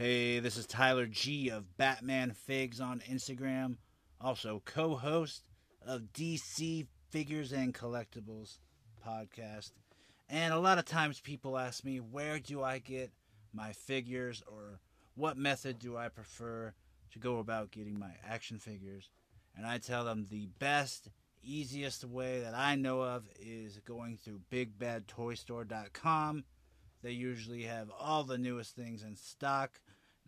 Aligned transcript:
Hey, 0.00 0.40
this 0.40 0.56
is 0.56 0.66
Tyler 0.66 1.04
G 1.04 1.50
of 1.50 1.76
Batman 1.76 2.30
Figs 2.30 2.80
on 2.80 3.00
Instagram, 3.00 3.76
also 4.18 4.62
co 4.64 4.96
host 4.96 5.44
of 5.86 6.14
DC 6.14 6.86
Figures 7.10 7.52
and 7.52 7.74
Collectibles 7.74 8.60
podcast. 9.06 9.72
And 10.30 10.54
a 10.54 10.58
lot 10.58 10.78
of 10.78 10.86
times 10.86 11.20
people 11.20 11.58
ask 11.58 11.84
me, 11.84 11.98
where 12.00 12.38
do 12.38 12.62
I 12.62 12.78
get 12.78 13.12
my 13.52 13.72
figures 13.72 14.42
or 14.50 14.80
what 15.16 15.36
method 15.36 15.78
do 15.78 15.98
I 15.98 16.08
prefer 16.08 16.72
to 17.12 17.18
go 17.18 17.38
about 17.38 17.70
getting 17.70 17.98
my 17.98 18.12
action 18.26 18.58
figures? 18.58 19.10
And 19.54 19.66
I 19.66 19.76
tell 19.76 20.06
them 20.06 20.28
the 20.30 20.46
best, 20.58 21.10
easiest 21.42 22.06
way 22.06 22.40
that 22.40 22.54
I 22.54 22.74
know 22.74 23.02
of 23.02 23.28
is 23.38 23.78
going 23.84 24.16
through 24.16 24.40
BigBadToyStore.com. 24.50 26.44
They 27.02 27.12
usually 27.12 27.64
have 27.64 27.90
all 27.98 28.24
the 28.24 28.38
newest 28.38 28.74
things 28.74 29.02
in 29.02 29.16
stock. 29.16 29.78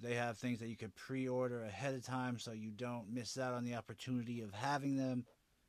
They 0.03 0.15
have 0.15 0.37
things 0.37 0.59
that 0.59 0.69
you 0.69 0.77
could 0.77 0.97
pre 0.97 1.29
order 1.29 1.63
ahead 1.63 1.95
of 1.95 2.05
time 2.05 2.41
so 2.41 2.51
you 2.51 2.71
don't 2.71 3.13
miss 3.13 3.39
out 3.39 3.55
on 3.55 3.65
the 3.65 3.77
opportunity 3.77 4.43
of 4.43 4.53
having 4.53 4.97
them. 4.97 5.25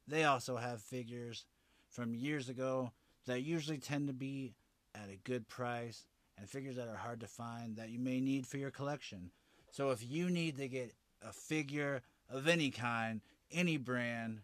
They 0.07 0.23
also 0.23 0.57
have 0.57 0.81
figures 0.81 1.45
from 1.91 2.15
years 2.15 2.49
ago 2.49 2.91
that 3.27 3.41
usually 3.41 3.77
tend 3.77 4.07
to 4.07 4.13
be 4.13 4.55
at 4.95 5.09
a 5.09 5.19
good 5.23 5.47
price 5.47 6.07
and 6.37 6.49
figures 6.49 6.77
that 6.77 6.87
are 6.87 6.97
hard 6.97 7.19
to 7.19 7.27
find 7.27 7.75
that 7.75 7.89
you 7.89 7.99
may 7.99 8.19
need 8.19 8.47
for 8.47 8.57
your 8.57 8.71
collection. 8.71 9.29
So 9.71 9.91
if 9.91 10.03
you 10.03 10.31
need 10.31 10.57
to 10.57 10.67
get 10.67 10.95
a 11.21 11.31
figure 11.31 12.01
of 12.29 12.47
any 12.47 12.71
kind, 12.71 13.21
any 13.51 13.77
brand, 13.77 14.41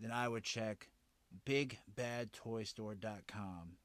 then 0.00 0.10
I 0.10 0.26
would 0.28 0.44
check 0.44 0.88
bigbadtoystore.com. 1.46 3.76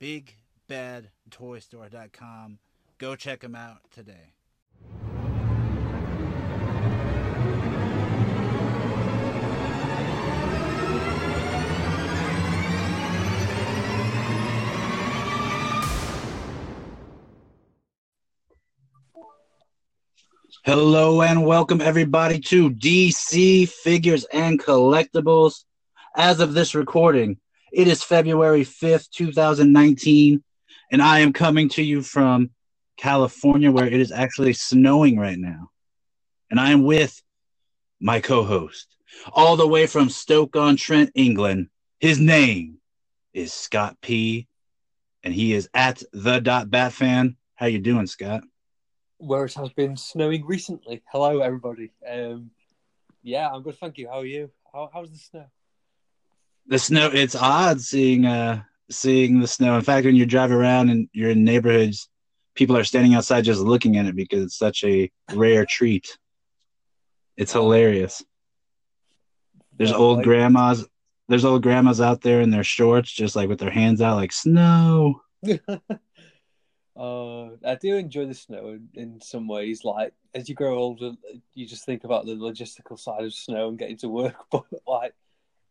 Bigbadtoystore.com. 0.00 2.58
Go 2.98 3.16
check 3.16 3.40
them 3.40 3.56
out 3.56 3.78
today. 3.90 4.34
Hello 20.62 21.20
and 21.20 21.44
welcome 21.44 21.82
everybody 21.82 22.38
to 22.38 22.70
DC 22.70 23.68
Figures 23.68 24.24
and 24.32 24.58
Collectibles. 24.58 25.64
As 26.16 26.40
of 26.40 26.54
this 26.54 26.74
recording, 26.74 27.38
it 27.70 27.86
is 27.86 28.02
February 28.02 28.62
5th, 28.62 29.10
2019, 29.10 30.42
and 30.90 31.02
I 31.02 31.18
am 31.18 31.34
coming 31.34 31.68
to 31.70 31.82
you 31.82 32.00
from 32.00 32.50
California 32.96 33.70
where 33.70 33.86
it 33.86 33.92
is 33.92 34.12
actually 34.12 34.54
snowing 34.54 35.18
right 35.18 35.38
now. 35.38 35.70
And 36.50 36.58
I 36.58 36.70
am 36.70 36.84
with 36.84 37.20
my 38.00 38.20
co-host, 38.20 38.86
all 39.32 39.56
the 39.56 39.68
way 39.68 39.86
from 39.86 40.08
Stoke-on-Trent, 40.08 41.10
England. 41.14 41.68
His 42.00 42.18
name 42.18 42.78
is 43.34 43.52
Scott 43.52 43.98
P, 44.00 44.46
and 45.22 45.34
he 45.34 45.52
is 45.52 45.68
at 45.74 46.02
the 46.12 46.38
dot 46.40 46.70
bat 46.70 46.92
fan. 46.94 47.36
How 47.56 47.66
you 47.66 47.80
doing, 47.80 48.06
Scott? 48.06 48.44
Where 49.18 49.44
it 49.44 49.54
has 49.54 49.70
been 49.70 49.96
snowing 49.96 50.44
recently. 50.46 51.02
Hello, 51.10 51.40
everybody. 51.40 51.90
Um, 52.08 52.50
yeah, 53.22 53.48
I'm 53.50 53.62
good. 53.62 53.76
Thank 53.78 53.98
you. 53.98 54.08
How 54.08 54.18
are 54.20 54.26
you? 54.26 54.50
How, 54.72 54.90
how's 54.92 55.10
the 55.10 55.18
snow? 55.18 55.46
The 56.66 56.78
snow. 56.78 57.10
It's 57.12 57.34
odd 57.36 57.80
seeing 57.80 58.26
uh 58.26 58.62
seeing 58.90 59.40
the 59.40 59.46
snow. 59.46 59.76
In 59.76 59.82
fact, 59.82 60.04
when 60.06 60.16
you 60.16 60.26
drive 60.26 60.50
around 60.52 60.90
and 60.90 61.08
you're 61.12 61.30
in 61.30 61.44
neighborhoods, 61.44 62.08
people 62.54 62.76
are 62.76 62.84
standing 62.84 63.14
outside 63.14 63.44
just 63.44 63.60
looking 63.60 63.96
at 63.96 64.06
it 64.06 64.16
because 64.16 64.42
it's 64.44 64.58
such 64.58 64.84
a 64.84 65.10
rare 65.34 65.64
treat. 65.66 66.18
It's 67.36 67.52
hilarious. 67.52 68.22
There's 69.76 69.90
Yeah, 69.90 69.96
old 69.96 70.18
like- 70.18 70.24
grandmas. 70.24 70.86
There's 71.28 71.44
old 71.46 71.62
grandmas 71.62 72.02
out 72.02 72.20
there 72.20 72.42
in 72.42 72.50
their 72.50 72.64
shorts, 72.64 73.10
just 73.10 73.34
like 73.34 73.48
with 73.48 73.58
their 73.58 73.70
hands 73.70 74.02
out, 74.02 74.16
like 74.16 74.30
snow. 74.32 75.22
uh, 76.96 77.46
I 77.64 77.74
do 77.80 77.96
enjoy 77.96 78.26
the 78.26 78.34
snow 78.34 78.68
in, 78.68 78.88
in 78.94 79.20
some 79.20 79.48
ways. 79.48 79.84
Like 79.84 80.12
as 80.34 80.48
you 80.48 80.54
grow 80.54 80.78
older, 80.78 81.12
you 81.54 81.66
just 81.66 81.84
think 81.84 82.04
about 82.04 82.26
the 82.26 82.36
logistical 82.36 82.98
side 82.98 83.24
of 83.24 83.34
snow 83.34 83.68
and 83.68 83.78
getting 83.78 83.96
to 83.98 84.08
work. 84.08 84.34
But 84.50 84.64
like, 84.86 85.14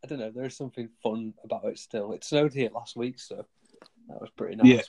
I 0.03 0.07
don't 0.07 0.19
know, 0.19 0.31
there's 0.31 0.57
something 0.57 0.89
fun 1.01 1.33
about 1.43 1.65
it 1.65 1.79
still. 1.79 2.11
It 2.11 2.23
snowed 2.23 2.53
here 2.53 2.69
last 2.73 2.97
week, 2.97 3.19
so 3.19 3.45
that 4.09 4.19
was 4.19 4.29
pretty 4.35 4.57
nice. 4.57 4.67
Yeah. 4.67 4.81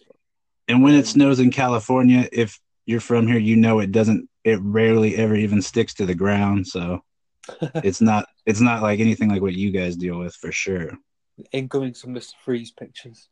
And 0.66 0.82
when 0.82 0.94
it 0.94 0.98
Um, 0.98 1.04
snows 1.04 1.38
in 1.40 1.50
California, 1.50 2.28
if 2.32 2.58
you're 2.86 3.00
from 3.00 3.26
here, 3.26 3.38
you 3.38 3.56
know 3.56 3.78
it 3.78 3.92
doesn't. 3.92 4.28
It 4.42 4.58
rarely 4.60 5.16
ever 5.16 5.36
even 5.36 5.62
sticks 5.62 5.94
to 5.94 6.06
the 6.06 6.14
ground. 6.14 6.66
So 6.66 7.04
it's 7.76 8.00
not. 8.00 8.26
It's 8.44 8.60
not 8.60 8.82
like 8.82 8.98
anything 8.98 9.28
like 9.28 9.42
what 9.42 9.54
you 9.54 9.70
guys 9.70 9.96
deal 9.96 10.18
with 10.18 10.34
for 10.34 10.50
sure. 10.50 10.98
Incoming 11.52 11.94
some 11.94 12.14
Mr. 12.14 12.32
Freeze 12.44 12.70
pictures. 12.72 13.28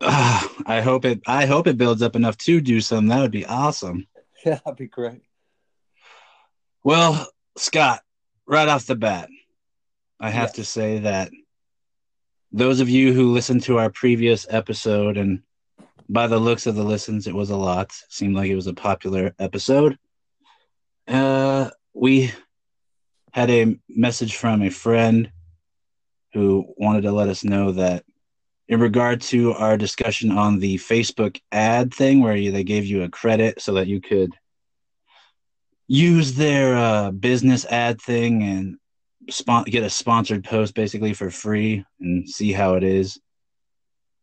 Ah, 0.00 0.50
I 0.66 0.80
hope 0.80 1.04
it. 1.04 1.20
I 1.26 1.46
hope 1.46 1.66
it 1.66 1.76
builds 1.78 2.02
up 2.02 2.16
enough 2.16 2.36
to 2.38 2.60
do 2.60 2.80
some. 2.80 3.08
That 3.08 3.20
would 3.20 3.30
be 3.32 3.46
awesome. 3.46 4.06
Yeah, 4.46 4.58
that'd 4.64 4.78
be 4.78 4.86
great. 4.86 5.20
Well, 6.82 7.28
Scott, 7.58 8.00
right 8.46 8.68
off 8.68 8.86
the 8.86 8.94
bat, 8.96 9.28
I 10.18 10.30
have 10.30 10.48
Yes. 10.48 10.52
to 10.56 10.64
say 10.64 10.98
that 11.00 11.30
those 12.50 12.80
of 12.80 12.88
you 12.88 13.12
who 13.12 13.32
listened 13.32 13.62
to 13.64 13.78
our 13.78 13.90
previous 13.90 14.46
episode, 14.48 15.18
and 15.18 15.42
by 16.08 16.26
the 16.26 16.38
looks 16.38 16.66
of 16.66 16.74
the 16.74 16.82
listens, 16.84 17.26
it 17.26 17.34
was 17.34 17.50
a 17.50 17.56
lot. 17.58 17.92
Seemed 18.08 18.34
like 18.34 18.48
it 18.48 18.54
was 18.56 18.66
a 18.66 18.72
popular 18.72 19.34
episode. 19.38 19.98
Uh, 21.06 21.68
we 21.92 22.32
had 23.32 23.50
a 23.50 23.78
message 23.90 24.36
from 24.36 24.62
a 24.62 24.70
friend 24.70 25.30
who 26.32 26.72
wanted 26.78 27.02
to 27.02 27.12
let 27.12 27.28
us 27.28 27.44
know 27.44 27.72
that 27.72 28.04
in 28.70 28.78
regard 28.78 29.20
to 29.20 29.52
our 29.54 29.76
discussion 29.76 30.30
on 30.30 30.60
the 30.60 30.76
Facebook 30.76 31.40
ad 31.50 31.92
thing 31.92 32.20
where 32.20 32.36
you, 32.36 32.52
they 32.52 32.62
gave 32.62 32.86
you 32.86 33.02
a 33.02 33.08
credit 33.08 33.60
so 33.60 33.74
that 33.74 33.88
you 33.88 34.00
could 34.00 34.32
use 35.88 36.34
their 36.34 36.76
uh, 36.76 37.10
business 37.10 37.64
ad 37.64 38.00
thing 38.00 38.44
and 38.44 38.76
spon- 39.28 39.64
get 39.64 39.82
a 39.82 39.90
sponsored 39.90 40.44
post 40.44 40.72
basically 40.76 41.12
for 41.12 41.30
free 41.30 41.84
and 41.98 42.30
see 42.30 42.52
how 42.52 42.74
it 42.74 42.84
is. 42.84 43.18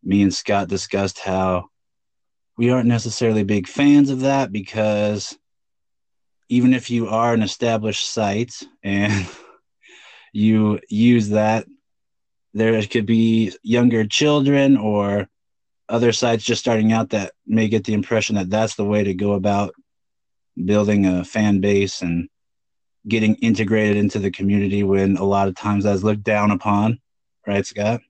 Me 0.02 0.22
and 0.22 0.34
Scott 0.34 0.70
discussed 0.70 1.20
how 1.20 1.66
we 2.58 2.70
aren't 2.70 2.88
necessarily 2.88 3.44
big 3.44 3.68
fans 3.68 4.10
of 4.10 4.22
that 4.22 4.54
because 4.54 5.38
even 6.48 6.74
if 6.74 6.90
you 6.90 7.10
are 7.10 7.34
an 7.34 7.44
established 7.44 8.10
site 8.10 8.64
and 8.82 9.28
you 10.32 10.80
use 10.88 11.30
that, 11.30 11.68
there 12.54 12.82
could 12.84 13.06
be 13.06 13.54
younger 13.64 14.06
children 14.06 14.78
or 14.78 15.28
other 15.90 16.12
sites 16.12 16.44
just 16.44 16.62
starting 16.62 16.92
out 16.92 17.10
that 17.12 17.34
may 17.46 17.68
get 17.68 17.84
the 17.86 17.94
impression 17.94 18.36
that 18.36 18.50
that's 18.50 18.76
the 18.76 18.86
way 18.86 19.04
to 19.04 19.14
go 19.14 19.34
about 19.34 19.74
building 20.66 21.06
a 21.06 21.24
fan 21.24 21.62
base 21.62 22.02
and 22.02 22.28
getting 23.08 23.36
integrated 23.36 23.96
into 23.96 24.20
the 24.20 24.32
community 24.32 24.84
when 24.84 25.16
a 25.18 25.24
lot 25.24 25.48
of 25.48 25.56
times 25.56 25.84
that's 25.84 26.04
looked 26.04 26.24
down 26.24 26.52
upon 26.52 27.00
right 27.46 27.66
scott 27.66 28.02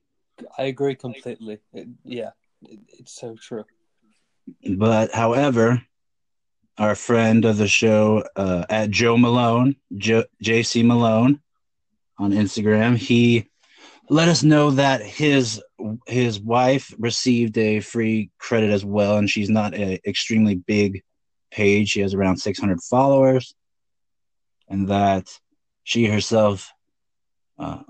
I 0.56 0.64
agree 0.64 0.94
completely. 0.94 1.58
It, 1.72 1.88
yeah, 2.04 2.30
it, 2.62 2.78
it's 2.98 3.12
so 3.12 3.34
true. 3.36 3.64
but 4.76 5.12
however 5.12 5.82
our 6.78 6.94
friend 6.94 7.44
of 7.44 7.58
the 7.58 7.68
show 7.68 8.24
uh, 8.36 8.64
at 8.70 8.90
joe 8.90 9.16
malone 9.16 9.76
jo- 9.96 10.24
jc 10.42 10.84
malone 10.84 11.40
on 12.18 12.32
instagram 12.32 12.96
he 12.96 13.48
let 14.10 14.28
us 14.28 14.42
know 14.42 14.70
that 14.72 15.02
his 15.02 15.62
his 16.06 16.40
wife 16.40 16.94
received 16.98 17.56
a 17.58 17.80
free 17.80 18.30
credit 18.38 18.70
as 18.70 18.84
well 18.84 19.16
and 19.16 19.28
she's 19.28 19.50
not 19.50 19.74
an 19.74 19.98
extremely 20.06 20.54
big 20.54 21.02
page. 21.50 21.90
She 21.90 22.00
has 22.00 22.14
around 22.14 22.38
600 22.38 22.82
followers 22.82 23.54
and 24.68 24.88
that 24.88 25.28
she 25.84 26.06
herself 26.06 26.70
uh, 27.58 27.82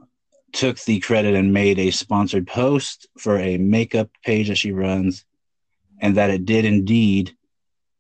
took 0.53 0.79
the 0.81 1.01
credit 1.01 1.35
and 1.35 1.53
made 1.53 1.79
a 1.79 1.91
sponsored 1.91 2.47
post 2.47 3.07
for 3.19 3.39
a 3.39 3.59
makeup 3.59 4.11
page 4.25 4.49
that 4.49 4.59
she 4.59 4.73
runs 4.73 5.25
and 6.01 6.17
that 6.17 6.31
it 6.31 6.45
did 6.45 6.65
indeed 6.65 7.37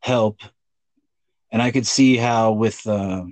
help. 0.00 0.40
And 1.50 1.62
i 1.62 1.70
could 1.70 1.86
see 1.86 2.16
how 2.16 2.52
with 2.52 2.86
uh, 2.86 3.24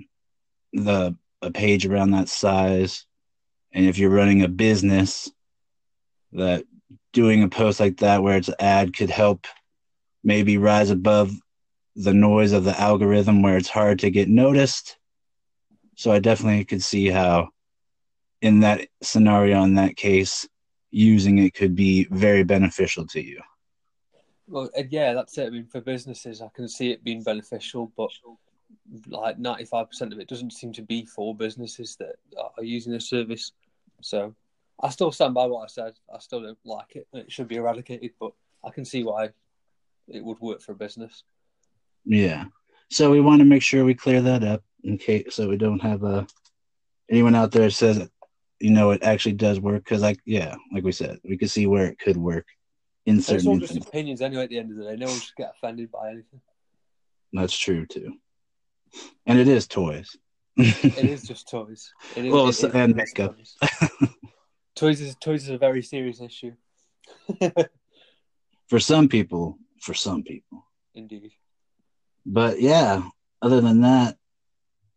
the 0.73 1.15
a 1.41 1.51
page 1.51 1.85
around 1.85 2.11
that 2.11 2.29
size 2.29 3.06
and 3.73 3.85
if 3.85 3.97
you're 3.97 4.09
running 4.09 4.41
a 4.41 4.47
business 4.47 5.29
that 6.33 6.63
doing 7.13 7.43
a 7.43 7.49
post 7.49 7.79
like 7.79 7.97
that 7.97 8.21
where 8.23 8.37
it's 8.37 8.47
an 8.47 8.55
ad 8.59 8.95
could 8.95 9.09
help 9.09 9.47
maybe 10.23 10.57
rise 10.57 10.89
above 10.89 11.31
the 11.95 12.13
noise 12.13 12.51
of 12.51 12.63
the 12.63 12.79
algorithm 12.79 13.41
where 13.41 13.57
it's 13.57 13.69
hard 13.69 13.99
to 13.99 14.09
get 14.11 14.27
noticed 14.27 14.97
so 15.95 16.11
i 16.11 16.19
definitely 16.19 16.63
could 16.63 16.83
see 16.83 17.07
how 17.07 17.47
in 18.41 18.59
that 18.59 18.87
scenario 19.01 19.63
in 19.63 19.75
that 19.75 19.95
case 19.95 20.47
using 20.91 21.39
it 21.39 21.53
could 21.53 21.75
be 21.75 22.07
very 22.11 22.43
beneficial 22.43 23.05
to 23.05 23.21
you 23.21 23.39
Well, 24.47 24.69
yeah, 24.89 25.13
that's 25.13 25.37
it. 25.37 25.47
I 25.47 25.49
mean, 25.49 25.65
for 25.65 25.81
businesses, 25.81 26.41
I 26.41 26.47
can 26.55 26.69
see 26.69 26.91
it 26.91 27.03
being 27.03 27.21
beneficial, 27.21 27.91
but 27.97 28.09
like 29.07 29.37
ninety-five 29.37 29.89
percent 29.89 30.13
of 30.13 30.19
it 30.19 30.27
doesn't 30.27 30.53
seem 30.53 30.73
to 30.73 30.81
be 30.81 31.05
for 31.05 31.35
businesses 31.35 31.95
that 31.97 32.15
are 32.57 32.63
using 32.63 32.93
the 32.93 32.99
service. 32.99 33.51
So, 34.01 34.35
I 34.81 34.89
still 34.89 35.11
stand 35.11 35.33
by 35.33 35.45
what 35.45 35.63
I 35.63 35.67
said. 35.67 35.93
I 36.13 36.19
still 36.19 36.41
don't 36.41 36.57
like 36.63 36.95
it. 36.95 37.07
It 37.13 37.31
should 37.31 37.47
be 37.47 37.55
eradicated, 37.55 38.11
but 38.19 38.31
I 38.65 38.69
can 38.69 38.85
see 38.85 39.03
why 39.03 39.29
it 40.07 40.23
would 40.23 40.39
work 40.39 40.61
for 40.61 40.71
a 40.73 40.75
business. 40.75 41.23
Yeah. 42.05 42.45
So 42.89 43.11
we 43.11 43.19
want 43.19 43.39
to 43.39 43.45
make 43.45 43.61
sure 43.61 43.83
we 43.83 43.93
clear 43.93 44.21
that 44.21 44.43
up 44.43 44.63
in 44.83 44.97
case 44.97 45.35
so 45.35 45.49
we 45.49 45.57
don't 45.57 45.81
have 45.81 46.03
uh, 46.03 46.23
anyone 47.09 47.35
out 47.35 47.51
there 47.51 47.69
says 47.69 48.09
you 48.59 48.71
know 48.71 48.91
it 48.91 49.03
actually 49.03 49.33
does 49.33 49.59
work 49.59 49.83
because 49.83 50.01
like 50.01 50.19
yeah 50.25 50.55
like 50.73 50.83
we 50.83 50.91
said 50.91 51.19
we 51.23 51.37
could 51.37 51.49
see 51.49 51.67
where 51.67 51.85
it 51.85 51.99
could 51.99 52.17
work 52.17 52.45
in 53.05 53.17
It's 53.17 53.27
certain 53.27 53.47
all 53.47 53.57
just 53.57 53.77
opinions 53.77 54.21
anyway. 54.21 54.43
At 54.43 54.49
the 54.49 54.59
end 54.59 54.71
of 54.71 54.77
the 54.77 54.83
day, 54.83 54.95
no 54.95 55.07
one 55.07 55.19
should 55.19 55.35
get 55.35 55.53
offended 55.55 55.91
by 55.91 56.09
anything. 56.09 56.41
That's 57.33 57.57
true 57.57 57.85
too. 57.85 58.13
And 59.25 59.39
it 59.39 59.47
is 59.47 59.67
toys. 59.67 60.15
It 60.55 60.97
is 60.97 61.23
just 61.23 61.49
toys. 61.49 61.91
It 62.15 62.25
is, 62.25 62.33
Well, 62.33 62.47
it 62.49 62.53
so- 62.53 62.67
is 62.67 62.73
and 62.75 62.95
makeup. 62.95 63.35
Toys. 63.35 63.55
toys 64.75 65.01
is 65.01 65.15
toys 65.15 65.43
is 65.43 65.49
a 65.49 65.57
very 65.57 65.81
serious 65.81 66.19
issue. 66.21 66.53
for 68.67 68.79
some 68.79 69.07
people, 69.07 69.57
for 69.81 69.93
some 69.93 70.23
people. 70.23 70.65
Indeed. 70.93 71.31
But 72.25 72.59
yeah, 72.61 73.03
other 73.41 73.61
than 73.61 73.81
that, 73.81 74.17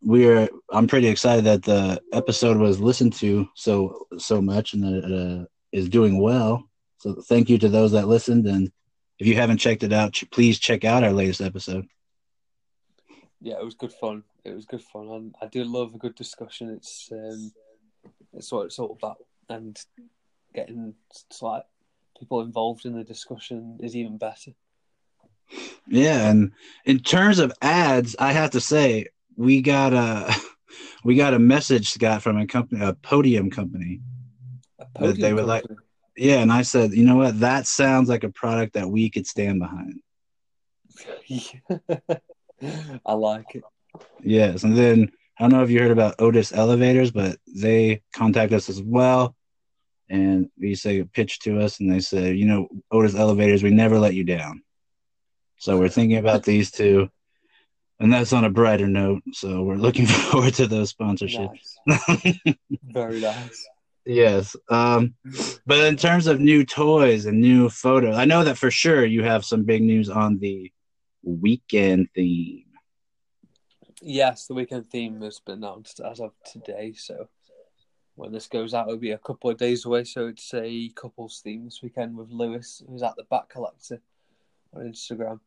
we're 0.01 0.49
I'm 0.71 0.87
pretty 0.87 1.07
excited 1.07 1.45
that 1.45 1.63
the 1.63 2.01
episode 2.11 2.57
was 2.57 2.79
listened 2.79 3.13
to 3.13 3.47
so 3.55 4.07
so 4.17 4.41
much 4.41 4.73
and 4.73 4.83
that 4.83 4.93
it 4.93 5.05
uh, 5.41 5.45
is 5.71 5.89
doing 5.89 6.19
well. 6.19 6.63
So 6.97 7.21
thank 7.21 7.49
you 7.49 7.57
to 7.59 7.69
those 7.69 7.91
that 7.93 8.07
listened 8.07 8.47
and 8.47 8.71
if 9.19 9.27
you 9.27 9.35
haven't 9.35 9.57
checked 9.59 9.83
it 9.83 9.93
out, 9.93 10.19
please 10.31 10.57
check 10.57 10.83
out 10.83 11.03
our 11.03 11.11
latest 11.13 11.41
episode. 11.41 11.85
Yeah, 13.41 13.55
it 13.59 13.65
was 13.65 13.73
good 13.75 13.91
fun. 13.93 14.23
It 14.43 14.53
was 14.55 14.65
good 14.65 14.83
fun, 14.83 15.09
and 15.09 15.35
I 15.41 15.47
do 15.47 15.63
love 15.63 15.95
a 15.95 15.97
good 15.97 16.15
discussion. 16.15 16.69
It's 16.69 17.09
um, 17.11 17.51
it's 18.33 18.51
what 18.51 18.67
it's 18.67 18.77
all 18.77 18.91
about, 18.91 19.17
and 19.49 19.79
getting 20.53 20.93
like 21.41 21.63
people 22.19 22.41
involved 22.41 22.85
in 22.85 22.93
the 22.93 23.03
discussion 23.03 23.77
is 23.81 23.95
even 23.95 24.17
better. 24.17 24.51
Yeah, 25.87 26.29
and 26.29 26.51
in 26.85 26.99
terms 26.99 27.39
of 27.39 27.51
ads, 27.61 28.15
I 28.19 28.31
have 28.31 28.51
to 28.51 28.61
say 28.61 29.07
we 29.35 29.61
got 29.61 29.93
a 29.93 30.33
we 31.03 31.15
got 31.15 31.33
a 31.33 31.39
message 31.39 31.89
Scott 31.89 32.21
from 32.21 32.37
a 32.37 32.45
company, 32.45 32.83
a 32.83 32.93
podium 32.93 33.49
company. 33.49 34.01
A 34.79 34.85
That 34.85 34.91
they 34.93 35.07
podium 35.07 35.35
would 35.35 35.45
like- 35.45 35.65
Yeah, 36.15 36.41
and 36.41 36.51
I 36.51 36.61
said, 36.61 36.93
you 36.93 37.05
know 37.05 37.15
what, 37.15 37.39
that 37.39 37.65
sounds 37.65 38.07
like 38.07 38.23
a 38.23 38.29
product 38.29 38.73
that 38.73 38.87
we 38.89 39.09
could 39.09 39.25
stand 39.25 39.59
behind. 39.59 39.99
I 43.05 43.13
like 43.13 43.55
it. 43.55 43.63
Yes, 44.21 44.63
and 44.63 44.77
then 44.77 45.11
I 45.37 45.43
don't 45.43 45.51
know 45.51 45.63
if 45.63 45.69
you 45.69 45.79
heard 45.79 45.91
about 45.91 46.15
Otis 46.19 46.53
Elevators, 46.53 47.11
but 47.11 47.37
they 47.47 48.01
contact 48.13 48.53
us 48.53 48.69
as 48.69 48.81
well, 48.81 49.35
and 50.09 50.49
we 50.59 50.75
say 50.75 50.99
a 50.99 51.05
pitch 51.05 51.39
to 51.39 51.59
us, 51.59 51.79
and 51.79 51.91
they 51.91 51.99
say, 51.99 52.33
you 52.33 52.45
know, 52.45 52.67
Otis 52.91 53.15
Elevators, 53.15 53.63
we 53.63 53.71
never 53.71 53.97
let 53.97 54.13
you 54.13 54.23
down. 54.23 54.61
So 55.57 55.77
we're 55.77 55.89
thinking 55.89 56.17
about 56.17 56.43
these 56.45 56.71
two, 56.71 57.09
and 57.99 58.13
that's 58.13 58.33
on 58.33 58.45
a 58.45 58.49
brighter 58.49 58.87
note. 58.87 59.23
So 59.33 59.63
we're 59.63 59.75
looking 59.75 60.05
forward 60.07 60.53
to 60.55 60.67
those 60.67 60.93
sponsorships. 60.93 61.77
Nice. 61.87 62.55
Very 62.83 63.19
nice. 63.21 63.67
yes, 64.05 64.55
um, 64.69 65.15
but 65.65 65.85
in 65.85 65.97
terms 65.97 66.27
of 66.27 66.39
new 66.39 66.65
toys 66.65 67.25
and 67.25 67.41
new 67.41 67.69
photos, 67.69 68.15
I 68.15 68.25
know 68.25 68.43
that 68.43 68.57
for 68.57 68.71
sure 68.71 69.05
you 69.05 69.23
have 69.23 69.43
some 69.43 69.63
big 69.63 69.81
news 69.81 70.09
on 70.09 70.37
the 70.39 70.71
weekend 71.23 72.09
theme. 72.13 72.65
Yes, 74.01 74.47
the 74.47 74.53
weekend 74.53 74.89
theme 74.89 75.21
has 75.21 75.39
been 75.39 75.63
announced 75.63 75.99
as 75.99 76.19
of 76.19 76.31
today. 76.51 76.93
So 76.93 77.27
when 78.15 78.31
this 78.31 78.47
goes 78.47 78.73
out, 78.73 78.87
it'll 78.87 78.99
be 78.99 79.11
a 79.11 79.17
couple 79.17 79.49
of 79.49 79.57
days 79.57 79.85
away. 79.85 80.03
So 80.03 80.27
it's 80.27 80.53
a 80.53 80.89
couples 80.89 81.41
theme 81.43 81.65
this 81.65 81.81
weekend 81.81 82.17
with 82.17 82.31
Lewis, 82.31 82.83
who's 82.87 83.03
at 83.03 83.15
the 83.15 83.23
Back 83.25 83.49
Collector 83.49 84.01
on 84.73 84.83
Instagram. 84.83 85.39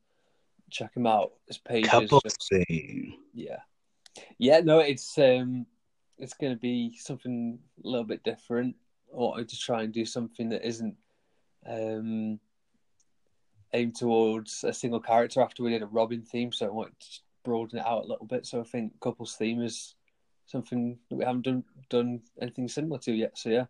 Check 0.70 0.96
him 0.96 1.06
out. 1.06 1.32
His 1.46 1.58
page 1.58 1.86
Couple 1.86 2.20
is 2.24 2.34
just 2.34 2.48
theme. 2.68 3.14
yeah, 3.34 3.58
yeah. 4.38 4.60
No, 4.60 4.78
it's 4.78 5.18
um, 5.18 5.66
it's 6.18 6.34
going 6.34 6.52
to 6.52 6.58
be 6.58 6.96
something 6.96 7.58
a 7.84 7.86
little 7.86 8.06
bit 8.06 8.24
different. 8.24 8.76
I 9.12 9.16
wanted 9.16 9.48
to 9.50 9.58
try 9.58 9.82
and 9.82 9.92
do 9.92 10.04
something 10.04 10.48
that 10.50 10.66
isn't 10.66 10.96
um 11.66 12.38
aimed 13.74 13.96
towards 13.96 14.64
a 14.64 14.72
single 14.72 15.00
character. 15.00 15.42
After 15.42 15.62
we 15.62 15.70
did 15.70 15.82
a 15.82 15.86
Robin 15.86 16.22
theme, 16.22 16.52
so 16.52 16.66
I 16.66 16.70
wanted 16.70 16.98
to 17.00 17.06
broaden 17.44 17.78
it 17.80 17.86
out 17.86 18.04
a 18.04 18.06
little 18.06 18.26
bit. 18.26 18.46
So 18.46 18.60
I 18.60 18.64
think 18.64 18.98
couples 19.00 19.34
theme 19.34 19.60
is 19.60 19.94
something 20.46 20.98
that 21.10 21.16
we 21.16 21.24
haven't 21.24 21.44
done 21.44 21.64
done 21.90 22.20
anything 22.40 22.68
similar 22.68 22.98
to 23.00 23.12
yet. 23.12 23.36
So 23.36 23.50
yeah, 23.50 23.66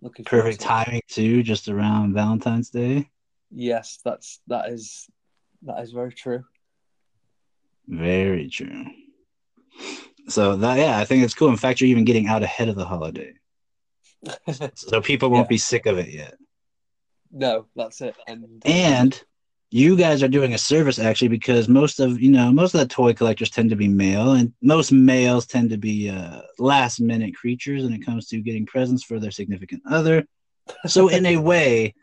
looking 0.00 0.24
Perfect 0.24 0.60
to 0.60 0.64
it. 0.64 0.68
timing 0.68 1.02
too, 1.08 1.42
just 1.42 1.68
around 1.68 2.14
Valentine's 2.14 2.70
Day. 2.70 3.10
Yes, 3.50 3.98
that's 4.04 4.40
that 4.46 4.68
is 4.70 5.06
that 5.62 5.80
is 5.82 5.90
very 5.92 6.12
true. 6.12 6.44
Very 7.88 8.48
true. 8.48 8.84
So 10.28 10.56
that 10.56 10.78
yeah, 10.78 10.98
I 10.98 11.04
think 11.04 11.24
it's 11.24 11.34
cool. 11.34 11.48
In 11.48 11.56
fact, 11.56 11.80
you're 11.80 11.88
even 11.90 12.04
getting 12.04 12.26
out 12.28 12.42
ahead 12.42 12.68
of 12.68 12.76
the 12.76 12.84
holiday, 12.84 13.32
so 14.74 15.00
people 15.00 15.30
won't 15.30 15.46
Yeah. 15.46 15.48
be 15.48 15.58
sick 15.58 15.86
of 15.86 15.96
it 15.98 16.10
yet. 16.10 16.34
No, 17.32 17.66
that's 17.76 18.00
it. 18.00 18.16
And 18.26 18.62
And 18.64 19.22
you 19.70 19.96
guys 19.96 20.22
are 20.22 20.28
doing 20.28 20.54
a 20.54 20.58
service 20.58 20.98
actually 20.98 21.28
because 21.28 21.68
most 21.68 22.00
of 22.00 22.20
you 22.20 22.30
know 22.30 22.50
most 22.50 22.74
of 22.74 22.80
the 22.80 22.86
toy 22.86 23.12
collectors 23.12 23.50
tend 23.50 23.70
to 23.70 23.76
be 23.76 23.88
male, 23.88 24.32
and 24.32 24.52
most 24.62 24.92
males 24.92 25.46
tend 25.46 25.70
to 25.70 25.76
be 25.76 26.08
uh, 26.08 26.40
last 26.58 27.00
minute 27.00 27.34
creatures 27.36 27.82
when 27.82 27.92
it 27.92 28.04
comes 28.04 28.28
to 28.28 28.40
getting 28.40 28.66
presents 28.66 29.04
for 29.04 29.18
their 29.18 29.30
significant 29.30 29.82
other. 29.88 30.26
So 30.86 31.08
in 31.08 31.26
a 31.26 31.36
way, 31.50 31.94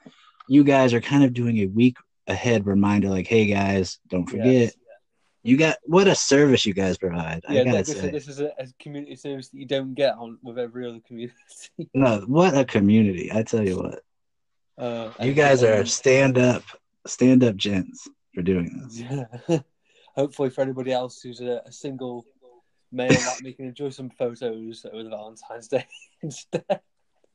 you 0.48 0.64
guys 0.64 0.94
are 0.94 1.02
kind 1.02 1.24
of 1.24 1.34
doing 1.34 1.58
a 1.60 1.66
week 1.66 1.98
ahead 2.28 2.66
reminder, 2.66 3.10
like, 3.10 3.28
hey 3.28 3.46
guys, 3.46 4.00
don't 4.10 4.28
forget. 4.28 4.46
Yes. 4.46 4.76
You 5.44 5.58
got 5.58 5.78
what 5.84 6.08
a 6.08 6.16
service 6.16 6.66
you 6.66 6.74
guys 6.74 6.98
provide. 6.98 7.44
Yeah, 7.48 7.66
this, 7.66 7.94
this 7.94 8.28
is 8.28 8.40
a, 8.40 8.48
a 8.58 8.66
community 8.80 9.16
service 9.16 9.50
that 9.50 9.58
you 9.60 9.68
don't 9.68 9.94
get 9.94 10.16
on 10.16 10.40
with 10.42 10.58
every 10.58 10.88
other 10.88 11.02
community. 11.06 11.36
No, 11.94 12.24
what 12.26 12.58
a 12.58 12.66
community! 12.66 13.32
I 13.32 13.44
tell 13.44 13.64
you 13.64 13.78
what, 13.78 14.00
Uh, 14.78 15.12
you 15.22 15.34
guys 15.34 15.64
are 15.64 15.86
stand 15.86 16.38
up, 16.38 16.64
stand 17.08 17.44
up 17.44 17.56
gents 17.56 18.08
for 18.34 18.42
doing 18.42 18.82
this. 18.84 19.00
Yeah. 19.00 19.60
Hopefully, 20.16 20.50
for 20.50 20.62
anybody 20.62 20.92
else 20.92 21.22
who's 21.22 21.42
a, 21.42 21.62
a 21.66 21.72
single 21.72 22.26
male 22.92 23.10
like 23.10 23.42
me, 23.42 23.54
can 23.54 23.66
enjoy 23.66 23.90
some 23.90 24.10
photos 24.10 24.86
over 24.92 25.10
Valentine's 25.10 25.68
Day 25.68 25.86
instead. 26.22 26.82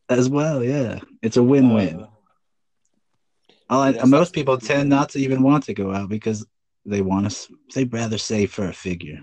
As 0.09 0.28
well, 0.28 0.64
yeah, 0.64 0.99
it's 1.23 1.37
a 1.37 1.42
win-win. 1.42 2.06
Uh, 3.68 3.92
yes, 3.94 4.06
most 4.06 4.32
people 4.32 4.59
tend 4.59 4.88
not 4.88 5.11
to 5.11 5.20
even 5.20 5.42
want 5.42 5.64
to 5.64 5.75
go 5.75 5.94
out 5.94 6.09
because 6.09 6.44
they 6.85 7.00
want 7.02 7.30
to. 7.30 7.54
They'd 7.75 7.92
rather 7.92 8.18
save 8.18 8.50
for 8.50 8.66
a 8.66 8.73
figure. 8.73 9.20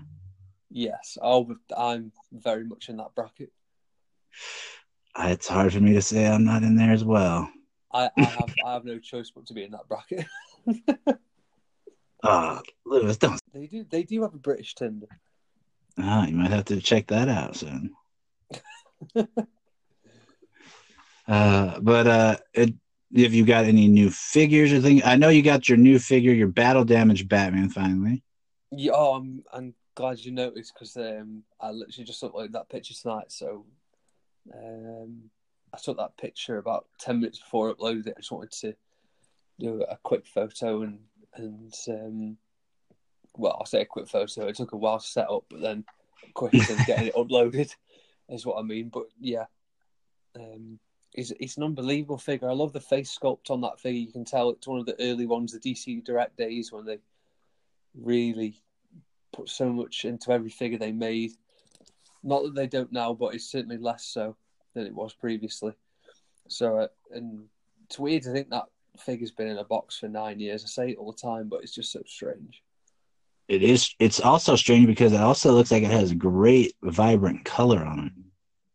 yes, 0.70 1.18
oh, 1.20 1.54
I'm 1.76 2.12
very 2.32 2.64
much 2.64 2.88
in 2.88 2.96
that 2.96 3.14
bracket. 3.14 3.52
It's 5.20 5.48
hard 5.48 5.72
for 5.72 5.80
me 5.80 5.94
to 5.94 6.02
say 6.02 6.28
I'm 6.28 6.44
not 6.44 6.62
in 6.62 6.76
there 6.76 6.92
as 6.92 7.02
well. 7.02 7.50
I, 7.92 8.10
I 8.16 8.28
have 8.30 8.54
I 8.64 8.74
have 8.74 8.84
no 8.84 8.98
choice 8.98 9.30
but 9.30 9.46
to 9.46 9.54
be 9.54 9.64
in 9.64 9.72
that 9.72 9.88
bracket. 9.88 10.26
Ah, 12.24 12.60
Lewis, 12.84 13.16
don't. 13.16 13.40
they 13.52 13.66
do 13.66 13.84
they 13.88 14.02
do 14.02 14.22
have 14.22 14.34
a 14.34 14.38
British 14.38 14.74
Tinder. 14.74 15.06
Ah, 15.98 16.26
you 16.26 16.34
might 16.34 16.50
have 16.50 16.64
to 16.66 16.80
check 16.80 17.06
that 17.08 17.28
out 17.28 17.56
soon. 17.56 17.92
uh, 21.28 21.80
but 21.80 22.06
uh, 22.06 22.36
it, 22.54 22.74
if 23.12 23.32
you 23.32 23.44
got 23.44 23.64
any 23.64 23.88
new 23.88 24.10
figures 24.10 24.72
or 24.72 24.80
thing, 24.80 25.02
I 25.04 25.16
know 25.16 25.28
you 25.28 25.42
got 25.42 25.68
your 25.68 25.78
new 25.78 25.98
figure, 25.98 26.32
your 26.32 26.48
battle 26.48 26.84
damage 26.84 27.28
Batman 27.28 27.68
finally. 27.70 28.22
Yeah, 28.70 28.92
oh, 28.94 29.14
I'm 29.14 29.44
I'm 29.52 29.74
glad 29.94 30.18
you 30.20 30.32
noticed 30.32 30.74
because 30.74 30.96
um, 30.96 31.42
I 31.60 31.70
literally 31.70 32.04
just 32.04 32.22
uploaded 32.22 32.52
that 32.52 32.68
picture 32.68 32.94
tonight. 32.94 33.32
So 33.32 33.64
um, 34.54 35.30
I 35.72 35.78
took 35.78 35.96
that 35.98 36.16
picture 36.16 36.58
about 36.58 36.86
ten 36.98 37.20
minutes 37.20 37.38
before 37.38 37.70
I 37.70 37.72
uploaded 37.72 38.06
it. 38.06 38.14
I 38.16 38.20
just 38.20 38.32
wanted 38.32 38.52
to 38.52 38.74
do 39.58 39.82
a 39.82 39.98
quick 40.02 40.26
photo 40.26 40.82
and 40.82 40.98
and 41.34 41.74
um, 41.88 42.36
well, 43.36 43.56
I'll 43.58 43.66
say 43.66 43.82
a 43.82 43.86
quick 43.86 44.08
photo. 44.08 44.46
It 44.46 44.56
took 44.56 44.72
a 44.72 44.76
while 44.76 44.98
to 44.98 45.06
set 45.06 45.30
up, 45.30 45.44
but 45.48 45.60
then 45.60 45.84
quick 46.34 46.54
in 46.54 46.76
getting 46.86 47.08
it 47.08 47.14
uploaded 47.16 47.74
is 48.28 48.44
what 48.44 48.58
I 48.58 48.62
mean. 48.62 48.88
But 48.88 49.04
yeah, 49.20 49.46
um, 50.36 50.78
it's 51.14 51.32
it's 51.38 51.56
an 51.56 51.64
unbelievable 51.64 52.18
figure. 52.18 52.48
I 52.48 52.54
love 52.54 52.72
the 52.72 52.80
face 52.80 53.16
sculpt 53.16 53.50
on 53.50 53.60
that 53.62 53.80
figure. 53.80 54.00
You 54.00 54.12
can 54.12 54.24
tell 54.24 54.50
it's 54.50 54.66
one 54.66 54.80
of 54.80 54.86
the 54.86 55.00
early 55.00 55.26
ones, 55.26 55.52
the 55.52 55.60
DC 55.60 56.04
Direct 56.04 56.36
days 56.36 56.72
when 56.72 56.84
they 56.84 56.98
really 57.94 58.60
put 59.32 59.48
so 59.48 59.72
much 59.72 60.04
into 60.04 60.32
every 60.32 60.50
figure 60.50 60.78
they 60.78 60.92
made. 60.92 61.32
Not 62.22 62.42
that 62.42 62.54
they 62.54 62.66
don't 62.66 62.92
now, 62.92 63.14
but 63.14 63.34
it's 63.34 63.50
certainly 63.50 63.78
less 63.78 64.04
so 64.04 64.36
than 64.78 64.86
it 64.86 64.94
was 64.94 65.12
previously. 65.12 65.72
So, 66.48 66.78
uh, 66.78 66.88
and 67.12 67.44
it's 67.86 67.98
weird 67.98 68.22
to 68.22 68.32
think 68.32 68.50
that 68.50 68.66
figure's 68.98 69.30
been 69.30 69.48
in 69.48 69.58
a 69.58 69.64
box 69.64 69.98
for 69.98 70.08
nine 70.08 70.40
years. 70.40 70.64
I 70.64 70.68
say 70.68 70.90
it 70.90 70.98
all 70.98 71.12
the 71.12 71.18
time, 71.18 71.48
but 71.48 71.62
it's 71.62 71.74
just 71.74 71.92
so 71.92 72.02
strange. 72.06 72.62
It 73.48 73.62
is. 73.62 73.94
It's 73.98 74.20
also 74.20 74.56
strange 74.56 74.86
because 74.86 75.12
it 75.12 75.20
also 75.20 75.52
looks 75.52 75.70
like 75.70 75.82
it 75.82 75.90
has 75.90 76.12
great, 76.12 76.74
vibrant 76.82 77.44
color 77.44 77.78
on 77.84 78.06
it. 78.06 78.12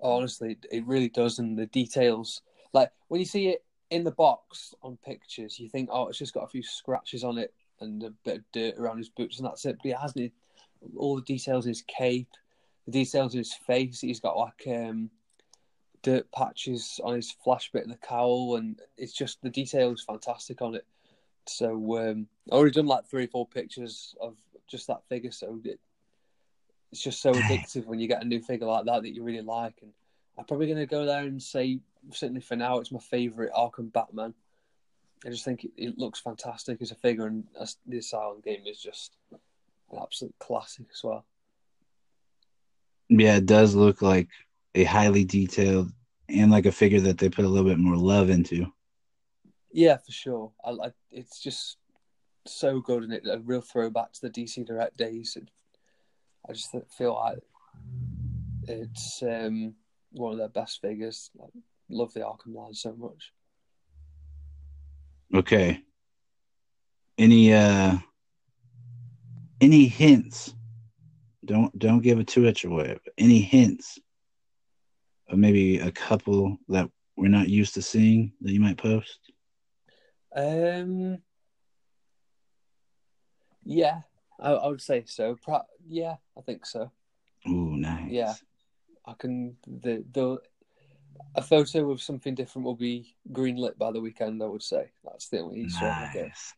Honestly, 0.01 0.57
it 0.71 0.85
really 0.85 1.09
does, 1.09 1.39
and 1.39 1.57
the 1.57 1.67
details. 1.67 2.41
Like 2.73 2.91
when 3.07 3.19
you 3.19 3.25
see 3.25 3.49
it 3.49 3.63
in 3.91 4.03
the 4.03 4.11
box 4.11 4.73
on 4.81 4.97
pictures, 5.05 5.59
you 5.59 5.69
think, 5.69 5.89
"Oh, 5.91 6.07
it's 6.07 6.17
just 6.17 6.33
got 6.33 6.45
a 6.45 6.47
few 6.47 6.63
scratches 6.63 7.23
on 7.23 7.37
it 7.37 7.53
and 7.79 8.01
a 8.03 8.09
bit 8.25 8.37
of 8.37 8.51
dirt 8.51 8.75
around 8.77 8.97
his 8.97 9.09
boots, 9.09 9.37
and 9.37 9.45
that's 9.45 9.65
it." 9.65 9.77
But 9.81 9.89
it 9.91 9.97
hasn't. 9.97 10.33
All 10.97 11.15
the 11.15 11.21
details 11.21 11.65
in 11.65 11.69
his 11.69 11.83
cape, 11.83 12.31
the 12.85 12.91
details 12.91 13.35
in 13.35 13.37
his 13.37 13.53
face. 13.53 14.01
He's 14.01 14.19
got 14.19 14.37
like 14.37 14.63
um, 14.67 15.11
dirt 16.03 16.31
patches 16.31 16.99
on 17.03 17.15
his 17.15 17.31
flash 17.31 17.71
bit 17.71 17.85
of 17.85 17.89
the 17.89 17.97
cowl, 17.97 18.57
and 18.57 18.79
it's 18.97 19.13
just 19.13 19.41
the 19.41 19.49
detail 19.49 19.91
is 19.91 20.03
fantastic 20.03 20.61
on 20.61 20.75
it. 20.75 20.85
So 21.47 21.97
um, 21.97 22.27
I 22.51 22.55
already 22.55 22.71
done 22.71 22.85
like 22.85 23.05
three 23.05 23.25
or 23.25 23.29
four 23.29 23.47
pictures 23.47 24.15
of 24.21 24.35
just 24.67 24.87
that 24.87 25.07
figure, 25.09 25.31
so 25.31 25.59
it, 25.63 25.79
it's 26.91 27.01
just 27.01 27.21
so 27.21 27.33
addictive 27.33 27.85
when 27.85 27.99
you 27.99 28.07
get 28.07 28.21
a 28.21 28.27
new 28.27 28.41
figure 28.41 28.67
like 28.67 28.85
that 28.85 29.01
that 29.01 29.15
you 29.15 29.23
really 29.23 29.41
like. 29.41 29.79
And 29.81 29.91
I'm 30.37 30.45
probably 30.45 30.67
going 30.67 30.77
to 30.77 30.85
go 30.85 31.05
there 31.05 31.23
and 31.23 31.41
say, 31.41 31.79
certainly 32.11 32.41
for 32.41 32.55
now, 32.55 32.79
it's 32.79 32.91
my 32.91 32.99
favourite 32.99 33.51
Arkham 33.53 33.91
Batman. 33.91 34.33
I 35.25 35.29
just 35.29 35.45
think 35.45 35.63
it, 35.63 35.71
it, 35.77 35.97
looks 35.97 36.19
fantastic 36.19 36.81
as 36.81 36.91
a 36.91 36.95
figure, 36.95 37.27
and 37.27 37.45
the 37.87 37.97
Asylum 37.97 38.41
game 38.43 38.63
is 38.65 38.81
just 38.81 39.15
an 39.31 39.39
absolute 40.01 40.35
classic 40.37 40.85
as 40.93 41.01
well. 41.01 41.25
Yeah, 43.07 43.37
it 43.37 43.45
does 43.45 43.73
look 43.73 44.01
like 44.01 44.27
a 44.75 44.83
highly 44.83 45.23
detailed 45.23 45.91
and 46.29 46.51
like 46.51 46.65
a 46.65 46.71
figure 46.71 47.01
that 47.01 47.17
they 47.17 47.29
put 47.29 47.45
a 47.45 47.47
little 47.47 47.69
bit 47.69 47.79
more 47.79 47.97
love 47.97 48.29
into. 48.29 48.67
Yeah, 49.71 49.97
for 49.97 50.11
sure. 50.11 50.51
I, 50.63 50.71
I 50.71 50.91
it's 51.11 51.39
just 51.39 51.77
so 52.45 52.79
good 52.79 53.03
and 53.03 53.13
it 53.13 53.23
a 53.29 53.39
real 53.39 53.61
throwback 53.61 54.13
to 54.13 54.21
the 54.21 54.29
DC 54.29 54.65
Direct 54.65 54.97
days. 54.97 55.37
It, 55.39 55.49
I 56.47 56.53
just 56.53 56.75
feel 56.97 57.13
like 57.15 57.39
it's 58.67 59.21
um, 59.23 59.75
one 60.11 60.33
of 60.33 60.37
their 60.37 60.49
best 60.49 60.81
figures. 60.81 61.31
I 61.41 61.45
love 61.89 62.13
the 62.13 62.21
Arkham 62.21 62.55
line 62.55 62.73
so 62.73 62.93
much. 62.93 63.31
Okay. 65.33 65.81
Any 67.17 67.53
uh 67.53 67.97
any 69.61 69.87
hints? 69.87 70.53
Don't 71.45 71.77
don't 71.77 72.01
give 72.01 72.19
it 72.19 72.27
too 72.27 72.41
much 72.41 72.63
away. 72.65 72.97
Any 73.17 73.41
hints 73.41 73.99
maybe 75.31 75.79
a 75.79 75.91
couple 75.91 76.57
that 76.69 76.89
we're 77.15 77.27
not 77.27 77.49
used 77.49 77.73
to 77.75 77.81
seeing 77.81 78.33
that 78.41 78.51
you 78.51 78.59
might 78.59 78.77
post? 78.77 79.19
Um, 80.35 81.19
yeah, 83.63 84.01
I, 84.39 84.51
I 84.51 84.67
would 84.67 84.81
say 84.81 85.03
so. 85.05 85.35
Pro- 85.41 85.61
yeah, 85.87 86.15
I 86.37 86.41
think 86.41 86.65
so. 86.65 86.91
Oh, 87.45 87.51
nice. 87.51 88.09
Yeah, 88.09 88.33
I 89.05 89.13
can. 89.13 89.57
The 89.67 90.03
the 90.11 90.39
a 91.35 91.41
photo 91.41 91.91
of 91.91 92.01
something 92.01 92.35
different 92.35 92.65
will 92.65 92.75
be 92.75 93.15
greenlit 93.31 93.77
by 93.77 93.91
the 93.91 94.01
weekend. 94.01 94.41
I 94.41 94.47
would 94.47 94.63
say 94.63 94.91
that's 95.03 95.29
the 95.29 95.39
only 95.39 95.63
nice. 95.63 95.81
I 95.81 96.11
guess. 96.13 96.53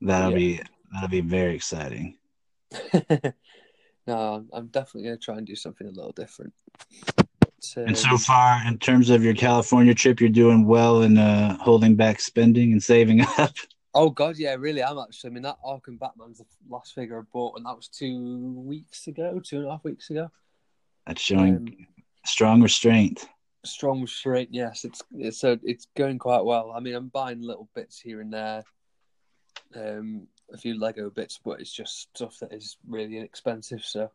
That'll 0.00 0.30
yeah. 0.30 0.36
be 0.36 0.60
that'll 0.92 1.08
be 1.08 1.20
very 1.20 1.54
exciting. 1.56 2.16
no, 4.06 4.46
I'm 4.52 4.66
definitely 4.68 5.04
going 5.04 5.18
to 5.18 5.24
try 5.24 5.36
and 5.36 5.46
do 5.46 5.56
something 5.56 5.86
a 5.86 5.90
little 5.90 6.12
different. 6.12 6.52
Uh, 7.76 7.80
and 7.80 7.98
so 7.98 8.16
far, 8.16 8.60
in 8.66 8.78
terms 8.78 9.10
of 9.10 9.24
your 9.24 9.34
California 9.34 9.94
trip, 9.94 10.20
you're 10.20 10.28
doing 10.28 10.66
well 10.66 11.02
in 11.02 11.18
uh, 11.18 11.56
holding 11.58 11.96
back 11.96 12.20
spending 12.20 12.72
and 12.72 12.82
saving 12.82 13.20
up. 13.38 13.54
Oh 13.94 14.10
God, 14.10 14.36
yeah, 14.36 14.54
really. 14.58 14.82
I'm 14.82 14.98
actually. 14.98 15.30
I 15.30 15.32
mean, 15.32 15.42
that 15.44 15.56
Arkham 15.64 15.98
Batman's 15.98 16.38
the 16.38 16.44
last 16.68 16.94
figure 16.94 17.18
I 17.18 17.22
bought, 17.32 17.56
and 17.56 17.64
that 17.66 17.74
was 17.74 17.88
two 17.88 18.52
weeks 18.54 19.06
ago, 19.06 19.40
two 19.42 19.56
and 19.56 19.66
a 19.66 19.70
half 19.70 19.84
weeks 19.84 20.10
ago. 20.10 20.30
That's 21.06 21.22
showing 21.22 21.56
um, 21.56 21.86
strong 22.26 22.62
restraint. 22.62 23.26
Strong 23.64 24.02
restraint, 24.02 24.50
yes. 24.52 24.84
It's, 24.84 25.02
it's 25.14 25.38
so 25.38 25.58
it's 25.62 25.86
going 25.96 26.18
quite 26.18 26.44
well. 26.44 26.72
I 26.76 26.80
mean, 26.80 26.94
I'm 26.94 27.08
buying 27.08 27.40
little 27.40 27.68
bits 27.74 27.98
here 27.98 28.20
and 28.20 28.32
there. 28.32 28.64
Um, 29.74 30.26
a 30.52 30.56
few 30.56 30.78
Lego 30.78 31.10
bits, 31.10 31.38
but 31.44 31.60
it's 31.60 31.72
just 31.72 32.08
stuff 32.14 32.38
that 32.40 32.52
is 32.52 32.76
really 32.88 33.16
inexpensive. 33.16 33.84
So, 33.84 34.10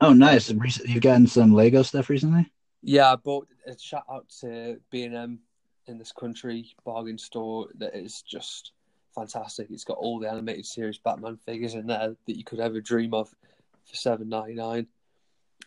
oh, 0.00 0.12
nice! 0.12 0.50
You've 0.50 1.02
gotten 1.02 1.26
some 1.26 1.52
Lego 1.52 1.82
stuff 1.82 2.10
recently. 2.10 2.50
Yeah, 2.82 3.12
I 3.12 3.16
bought 3.16 3.48
a 3.66 3.78
shout 3.78 4.04
out 4.10 4.28
to 4.40 4.80
B 4.90 5.04
and 5.04 5.14
M 5.14 5.40
in 5.86 5.98
this 5.98 6.12
country 6.12 6.74
bargain 6.84 7.18
store 7.18 7.68
that 7.78 7.94
is 7.94 8.22
just 8.22 8.72
fantastic. 9.14 9.68
It's 9.70 9.84
got 9.84 9.98
all 9.98 10.18
the 10.18 10.30
animated 10.30 10.66
series 10.66 10.98
Batman 10.98 11.36
figures 11.36 11.74
in 11.74 11.86
there 11.86 12.16
that 12.26 12.36
you 12.36 12.44
could 12.44 12.60
ever 12.60 12.80
dream 12.80 13.14
of 13.14 13.28
for 13.28 13.96
seven 13.96 14.28
ninety 14.28 14.54
nine. 14.54 14.86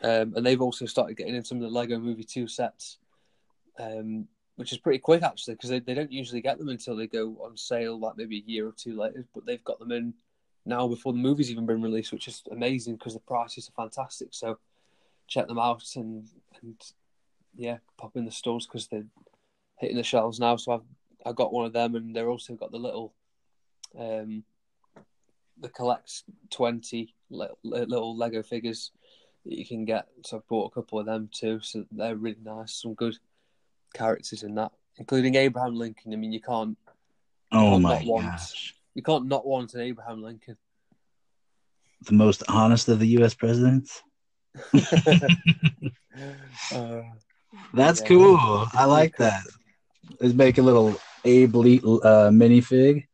Um, 0.02 0.34
and 0.36 0.46
they've 0.46 0.62
also 0.62 0.86
started 0.86 1.16
getting 1.16 1.36
in 1.36 1.44
some 1.46 1.58
of 1.58 1.64
the 1.64 1.70
Lego 1.70 2.00
Movie 2.00 2.24
Two 2.24 2.48
sets. 2.48 2.98
Um, 3.80 4.28
which 4.56 4.72
is 4.72 4.78
pretty 4.78 5.00
quick 5.00 5.22
actually 5.22 5.54
because 5.54 5.70
they, 5.70 5.80
they 5.80 5.94
don't 5.94 6.12
usually 6.12 6.42
get 6.42 6.58
them 6.58 6.70
until 6.70 6.96
they 6.96 7.08
go 7.08 7.38
on 7.44 7.58
sale 7.58 8.00
like 8.00 8.16
maybe 8.18 8.38
a 8.38 8.50
year 8.50 8.68
or 8.68 8.72
two 8.72 8.98
later 8.98 9.26
but 9.34 9.46
they've 9.46 9.64
got 9.64 9.80
them 9.80 9.92
in 9.92 10.14
now 10.66 10.88
before 10.88 11.14
the 11.14 11.20
movie's 11.20 11.52
even 11.52 11.66
been 11.66 11.82
released 11.82 12.12
which 12.12 12.28
is 12.28 12.42
amazing 12.52 12.96
because 12.96 13.14
the 13.14 13.20
prices 13.20 13.70
are 13.70 13.84
fantastic. 13.84 14.30
So 14.32 14.58
check 15.28 15.48
them 15.48 15.60
out 15.60 15.84
and 15.96 16.28
and 16.62 16.76
yeah 17.56 17.78
pop 17.98 18.16
in 18.16 18.26
the 18.26 18.32
stores 18.32 18.66
because 18.66 18.88
they're 18.88 19.06
hitting 19.78 19.98
the 19.98 20.04
shelves 20.04 20.40
now. 20.40 20.56
So 20.56 20.74
I've 20.74 20.82
I 21.26 21.32
got 21.34 21.54
one 21.54 21.66
of 21.66 21.74
them 21.74 21.96
and 21.96 22.16
they're 22.16 22.30
also 22.30 22.56
got 22.56 22.72
the 22.72 22.78
little 22.78 23.14
um 23.98 24.44
the 25.58 25.70
collect 25.70 26.24
20 26.52 27.14
little, 27.30 27.58
little 27.64 28.18
lego 28.18 28.44
figures 28.44 28.92
that 29.46 29.58
you 29.58 29.66
can 29.66 29.86
get. 29.86 30.08
So 30.26 30.38
I've 30.38 30.48
bought 30.48 30.72
a 30.72 30.76
couple 30.76 31.00
of 31.00 31.06
them 31.06 31.30
too 31.32 31.60
so 31.62 31.86
they're 31.92 32.16
really 32.16 32.38
nice 32.44 32.74
some 32.74 32.96
good 32.96 33.18
characters 33.96 34.44
in 34.44 34.56
that, 34.56 34.72
including 34.98 35.36
Abraham 35.36 35.76
Lincoln. 35.76 36.14
I 36.14 36.18
mean, 36.18 36.32
you 36.32 36.42
can't. 36.42 36.78
You 37.52 37.60
oh 37.60 37.72
can't 37.72 37.82
my 37.82 38.04
want, 38.06 38.26
gosh! 38.26 38.76
You 38.94 39.02
can't 39.02 39.26
not 39.26 39.46
want 39.46 39.74
an 39.74 39.82
Abraham 39.82 40.22
Lincoln. 40.22 40.58
The 42.02 42.14
most 42.14 42.44
honest 42.48 42.88
of 42.90 43.00
the 43.00 43.08
U.S. 43.20 43.34
presidents. 43.34 44.04
uh, 46.74 47.02
That's 47.74 48.02
yeah. 48.02 48.08
cool. 48.08 48.68
I 48.74 48.86
like 48.86 49.18
that. 49.18 49.44
Let's 50.20 50.36
make 50.36 50.58
a 50.58 50.62
little 50.62 51.00
Abe 51.24 51.56
Lee 51.56 51.80
uh, 51.80 52.30
minifig. 52.30 53.08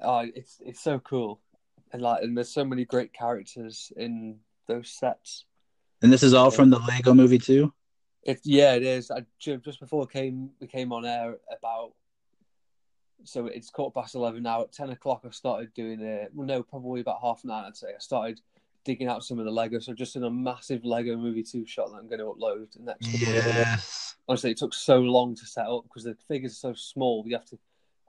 Oh, 0.00 0.26
it's 0.34 0.58
it's 0.64 0.82
so 0.82 0.98
cool, 0.98 1.40
and 1.92 2.02
like, 2.02 2.22
and 2.22 2.36
there's 2.36 2.52
so 2.52 2.64
many 2.64 2.84
great 2.84 3.12
characters 3.12 3.92
in 3.96 4.38
those 4.66 4.90
sets. 4.90 5.44
And 6.02 6.12
this 6.12 6.24
is 6.24 6.34
all 6.34 6.50
from 6.50 6.70
the 6.70 6.80
Lego 6.80 7.14
Movie 7.14 7.38
too. 7.38 7.72
It, 8.22 8.40
yeah, 8.44 8.74
it 8.74 8.84
is. 8.84 9.10
I, 9.10 9.24
just 9.38 9.80
before 9.80 10.06
came 10.06 10.50
we 10.60 10.66
came 10.66 10.92
on 10.92 11.04
air 11.04 11.36
about 11.56 11.92
so 13.24 13.46
it's 13.46 13.70
quarter 13.70 13.92
past 13.92 14.14
eleven 14.14 14.42
now. 14.42 14.62
At 14.62 14.72
ten 14.72 14.90
o'clock, 14.90 15.22
I 15.26 15.30
started 15.30 15.74
doing 15.74 16.00
it. 16.00 16.30
Well, 16.34 16.46
no, 16.46 16.62
probably 16.62 17.00
about 17.00 17.20
half 17.20 17.44
nine. 17.44 17.64
I'd 17.64 17.76
say 17.76 17.88
I 17.88 17.98
started 17.98 18.40
digging 18.84 19.08
out 19.08 19.24
some 19.24 19.38
of 19.38 19.44
the 19.44 19.50
Lego. 19.50 19.78
So 19.78 19.92
just 19.92 20.16
in 20.16 20.24
a 20.24 20.30
massive 20.30 20.84
Lego 20.84 21.16
Movie 21.16 21.42
Two 21.42 21.66
shot 21.66 21.90
that 21.90 21.98
I'm 21.98 22.08
going 22.08 22.18
to 22.18 22.26
upload 22.26 22.78
next. 22.80 23.06
Yes. 23.20 24.16
Honestly, 24.28 24.52
it 24.52 24.58
took 24.58 24.74
so 24.74 24.98
long 24.98 25.34
to 25.36 25.46
set 25.46 25.66
up 25.66 25.84
because 25.84 26.04
the 26.04 26.16
figures 26.28 26.52
are 26.52 26.72
so 26.72 26.74
small. 26.74 27.24
You 27.26 27.36
have 27.36 27.46
to 27.46 27.58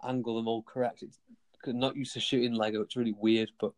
angle 0.07 0.35
them 0.35 0.47
all 0.47 0.63
correct. 0.63 1.03
It's 1.03 1.19
not 1.65 1.95
used 1.95 2.13
to 2.13 2.19
shooting 2.19 2.53
Lego. 2.53 2.81
It's 2.81 2.95
really 2.95 3.15
weird, 3.17 3.49
but 3.59 3.73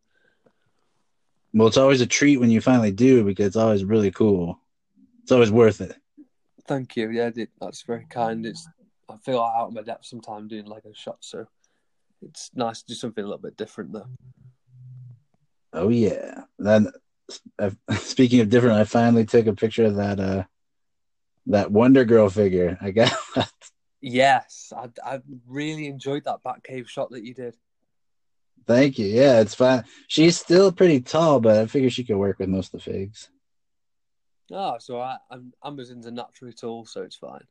well, 1.54 1.68
it's 1.68 1.76
always 1.78 2.00
a 2.02 2.06
treat 2.06 2.36
when 2.38 2.50
you 2.50 2.60
finally 2.60 2.92
do 2.92 3.24
because 3.24 3.46
it's 3.46 3.56
always 3.56 3.84
really 3.84 4.10
cool. 4.10 4.60
It's 5.22 5.32
always 5.32 5.50
worth 5.50 5.80
it. 5.80 5.96
Thank 6.66 6.96
you. 6.96 7.10
Yeah, 7.10 7.30
that's 7.60 7.82
very 7.82 8.06
kind. 8.10 8.44
It's 8.44 8.68
I 9.08 9.16
feel 9.18 9.38
like 9.38 9.52
out 9.56 9.68
of 9.68 9.74
my 9.74 9.82
depth 9.82 10.06
sometimes 10.06 10.50
doing 10.50 10.66
Lego 10.66 10.90
shots, 10.92 11.30
so 11.30 11.46
it's 12.22 12.50
nice 12.54 12.82
to 12.82 12.88
do 12.88 12.94
something 12.94 13.22
a 13.22 13.26
little 13.26 13.42
bit 13.42 13.56
different 13.56 13.92
though. 13.92 14.08
Oh 15.72 15.88
yeah. 15.88 16.42
Then 16.58 16.90
speaking 17.98 18.40
of 18.40 18.48
different, 18.48 18.76
I 18.76 18.84
finally 18.84 19.24
took 19.24 19.46
a 19.46 19.54
picture 19.54 19.84
of 19.84 19.96
that 19.96 20.20
uh 20.20 20.44
that 21.46 21.70
Wonder 21.70 22.04
Girl 22.04 22.28
figure. 22.28 22.76
I 22.80 22.90
got 22.90 23.12
Yes, 24.00 24.72
I 24.76 24.88
I 25.04 25.20
really 25.46 25.86
enjoyed 25.86 26.24
that 26.24 26.42
Batcave 26.44 26.88
shot 26.88 27.10
that 27.10 27.24
you 27.24 27.34
did. 27.34 27.54
Thank 28.66 28.98
you. 28.98 29.06
Yeah, 29.06 29.40
it's 29.40 29.54
fine. 29.54 29.84
She's 30.08 30.38
still 30.38 30.72
pretty 30.72 31.00
tall, 31.00 31.40
but 31.40 31.56
I 31.56 31.66
figure 31.66 31.90
she 31.90 32.02
could 32.04 32.16
work 32.16 32.40
with 32.40 32.48
most 32.48 32.74
of 32.74 32.84
the 32.84 32.90
figs. 32.90 33.28
Oh, 34.52 34.76
so 34.78 35.00
I, 35.00 35.16
I'm 35.30 35.52
Amazon's 35.64 36.06
a 36.06 36.10
naturally 36.10 36.52
tall, 36.52 36.86
so 36.86 37.02
it's 37.02 37.16
fine. 37.16 37.44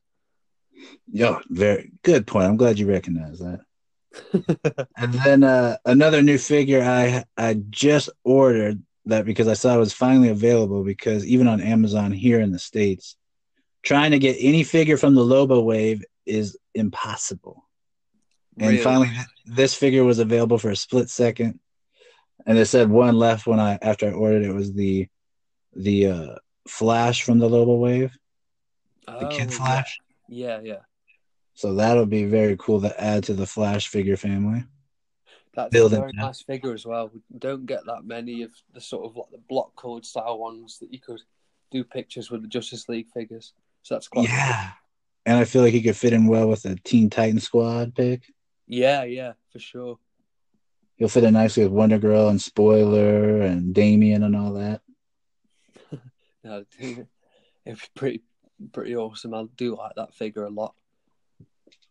Yeah, 1.10 1.38
very 1.48 1.92
good 2.02 2.26
point. 2.26 2.46
I'm 2.46 2.56
glad 2.56 2.78
you 2.78 2.86
recognize 2.86 3.38
that. 3.38 3.60
and 4.96 5.12
then 5.12 5.44
uh, 5.44 5.76
another 5.84 6.22
new 6.22 6.38
figure 6.38 6.82
I 6.82 7.24
I 7.36 7.54
just 7.70 8.08
ordered 8.24 8.82
that 9.06 9.24
because 9.24 9.46
I 9.48 9.54
saw 9.54 9.74
it 9.74 9.78
was 9.80 9.92
finally 9.92 10.28
available 10.30 10.82
because 10.84 11.24
even 11.26 11.48
on 11.48 11.60
Amazon 11.60 12.12
here 12.12 12.40
in 12.40 12.50
the 12.50 12.58
states, 12.58 13.16
trying 13.82 14.10
to 14.12 14.18
get 14.18 14.36
any 14.40 14.64
figure 14.64 14.96
from 14.96 15.14
the 15.14 15.24
Lobo 15.24 15.60
Wave 15.60 16.04
is 16.24 16.58
impossible. 16.74 17.64
And 18.58 18.70
Really? 18.72 18.82
finally, 18.82 19.10
this 19.44 19.74
figure 19.74 20.02
was 20.02 20.18
available 20.18 20.58
for 20.58 20.70
a 20.70 20.76
split 20.76 21.10
second, 21.10 21.60
and 22.46 22.56
it 22.56 22.66
said 22.66 22.90
one 22.90 23.16
left 23.16 23.46
when 23.46 23.60
I 23.60 23.78
after 23.82 24.08
I 24.08 24.12
ordered 24.12 24.44
it 24.44 24.54
was 24.54 24.72
the 24.72 25.08
the 25.74 26.06
uh, 26.06 26.34
Flash 26.66 27.22
from 27.22 27.38
the 27.38 27.48
Lobo 27.48 27.76
Wave, 27.76 28.16
the 29.06 29.26
Oh, 29.26 29.28
Kid. 29.28 29.52
Flash. 29.52 29.98
Yeah, 30.28 30.60
yeah. 30.62 30.80
So 31.54 31.74
that'll 31.74 32.06
be 32.06 32.24
very 32.24 32.56
cool 32.58 32.80
to 32.82 33.00
add 33.00 33.24
to 33.24 33.34
the 33.34 33.46
Flash 33.46 33.88
figure 33.88 34.16
family. 34.16 34.64
That's 35.54 35.72
Build 35.72 35.94
a 35.94 36.00
very 36.00 36.12
nice 36.12 36.42
figure 36.42 36.74
as 36.74 36.84
well. 36.84 37.10
We 37.14 37.20
don't 37.38 37.64
get 37.64 37.86
that 37.86 38.04
many 38.04 38.42
of 38.42 38.50
the 38.74 38.80
sort 38.80 39.06
of 39.06 39.16
like 39.16 39.30
the 39.30 39.38
block 39.48 39.74
colored 39.74 40.04
style 40.04 40.38
ones 40.38 40.78
that 40.80 40.92
you 40.92 41.00
could 41.00 41.22
do 41.70 41.82
pictures 41.82 42.30
with 42.30 42.42
the 42.42 42.48
Justice 42.48 42.88
League 42.90 43.08
figures. 43.14 43.54
So 43.82 43.94
that's 43.94 44.08
quite 44.08 44.28
Yeah, 44.28 44.72
and 45.24 45.38
I 45.38 45.44
feel 45.44 45.62
like 45.62 45.72
he 45.72 45.80
could 45.80 45.96
fit 45.96 46.12
in 46.12 46.26
well 46.26 46.48
with 46.48 46.62
the 46.62 46.76
Teen 46.84 47.08
Titan 47.08 47.40
Squad 47.40 47.94
pick. 47.94 48.22
Yeah, 48.66 49.04
yeah, 49.04 49.32
for 49.50 49.58
sure. 49.58 49.98
He'll 50.96 51.08
fit 51.08 51.24
in 51.24 51.34
nicely 51.34 51.62
with 51.62 51.72
Wonder 51.72 51.98
Girl 51.98 52.28
and 52.28 52.40
Spoiler 52.40 53.40
and 53.40 53.74
Damian 53.74 54.24
and 54.24 54.36
all 54.36 54.54
that. 54.54 54.82
No, 56.46 56.64
it'd 56.78 57.08
be 57.64 57.74
pretty 57.96 58.22
pretty 58.72 58.96
awesome. 58.96 59.34
I 59.34 59.44
do 59.56 59.76
like 59.76 59.92
that 59.96 60.14
figure 60.14 60.44
a 60.44 60.50
lot. 60.50 60.74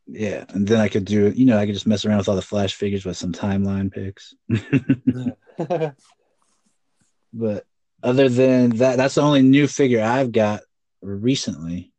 Yeah, 0.07 0.45
and 0.49 0.65
then 0.65 0.79
I 0.79 0.87
could 0.87 1.03
do, 1.03 1.33
you 1.35 1.45
know, 1.45 1.57
I 1.57 1.65
could 1.65 1.73
just 1.73 1.87
mess 1.87 2.05
around 2.05 2.19
with 2.19 2.29
all 2.29 2.35
the 2.35 2.41
Flash 2.41 2.75
figures 2.75 3.03
with 3.05 3.17
some 3.17 3.33
timeline 3.33 3.91
picks. 3.91 4.33
but 7.33 7.65
other 8.01 8.29
than 8.29 8.69
that, 8.77 8.97
that's 8.97 9.15
the 9.15 9.21
only 9.21 9.41
new 9.41 9.67
figure 9.67 10.01
I've 10.01 10.31
got 10.31 10.61
recently. 11.01 11.91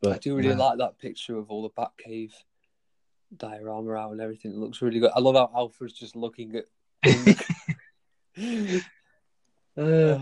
But 0.00 0.12
I 0.14 0.18
do 0.18 0.36
really 0.36 0.52
uh, 0.52 0.56
like 0.56 0.78
that 0.78 0.98
picture 0.98 1.36
of 1.36 1.50
all 1.50 1.62
the 1.62 1.70
Batcave 1.70 2.32
diorama 3.36 3.94
out 3.94 4.12
and 4.12 4.20
everything. 4.22 4.52
It 4.52 4.58
looks 4.58 4.80
really 4.80 5.00
good. 5.00 5.10
I 5.14 5.20
love 5.20 5.34
how 5.34 5.50
Alfred's 5.54 5.92
just 5.92 6.16
looking 6.16 6.54
at. 6.56 6.64
uh, 9.76 10.18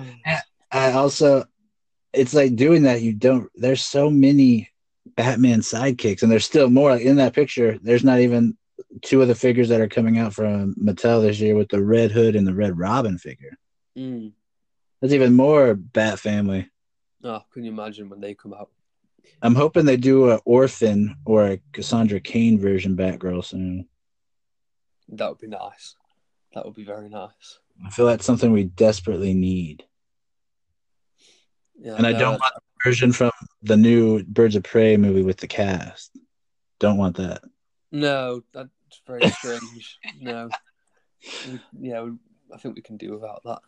I 0.74 0.92
also, 0.92 1.44
it's 2.12 2.34
like 2.34 2.56
doing 2.56 2.82
that. 2.82 3.00
You 3.00 3.12
don't. 3.12 3.48
There's 3.54 3.84
so 3.84 4.10
many 4.10 4.70
Batman 5.16 5.60
sidekicks, 5.60 6.22
and 6.22 6.30
there's 6.30 6.44
still 6.44 6.68
more. 6.68 6.90
Like 6.90 7.02
in 7.02 7.16
that 7.16 7.32
picture, 7.32 7.78
there's 7.80 8.04
not 8.04 8.18
even 8.18 8.58
two 9.02 9.22
of 9.22 9.28
the 9.28 9.36
figures 9.36 9.68
that 9.68 9.80
are 9.80 9.88
coming 9.88 10.18
out 10.18 10.34
from 10.34 10.74
Mattel 10.74 11.22
this 11.22 11.38
year 11.38 11.54
with 11.54 11.68
the 11.68 11.82
Red 11.82 12.10
Hood 12.10 12.34
and 12.34 12.46
the 12.46 12.54
Red 12.54 12.76
Robin 12.76 13.18
figure. 13.18 13.56
Mm. 13.96 14.32
There's 15.00 15.14
even 15.14 15.36
more 15.36 15.74
Bat 15.74 16.18
Family. 16.18 16.68
Oh, 17.22 17.42
can 17.52 17.62
you 17.62 17.70
imagine 17.70 18.08
when 18.08 18.20
they 18.20 18.34
come 18.34 18.52
out? 18.52 18.70
I'm 19.42 19.54
hoping 19.54 19.84
they 19.84 19.96
do 19.96 20.30
a 20.30 20.40
Orphan 20.44 21.16
or 21.24 21.46
a 21.46 21.60
Cassandra 21.72 22.18
Cain 22.18 22.58
version 22.58 22.96
Batgirl 22.96 23.44
soon. 23.44 23.88
That 25.08 25.28
would 25.28 25.38
be 25.38 25.46
nice. 25.46 25.94
That 26.52 26.64
would 26.64 26.74
be 26.74 26.84
very 26.84 27.08
nice. 27.08 27.60
I 27.86 27.90
feel 27.90 28.06
that's 28.06 28.26
something 28.26 28.52
we 28.52 28.64
desperately 28.64 29.34
need. 29.34 29.84
Yeah, 31.80 31.96
And 31.96 32.06
I 32.06 32.12
don't 32.12 32.40
want 32.40 32.54
the 32.54 32.88
version 32.88 33.12
from 33.12 33.32
the 33.62 33.76
new 33.76 34.22
Birds 34.24 34.56
of 34.56 34.62
Prey 34.62 34.96
movie 34.96 35.22
with 35.22 35.38
the 35.38 35.46
cast. 35.46 36.16
Don't 36.78 36.98
want 36.98 37.16
that. 37.16 37.42
No, 37.92 38.42
that's 38.52 38.68
very 39.06 39.22
strange. 39.28 39.98
no. 40.20 40.50
We, 41.46 41.60
yeah, 41.80 42.02
we, 42.02 42.12
I 42.52 42.58
think 42.58 42.76
we 42.76 42.82
can 42.82 42.96
do 42.96 43.12
without 43.12 43.42
that. 43.44 43.60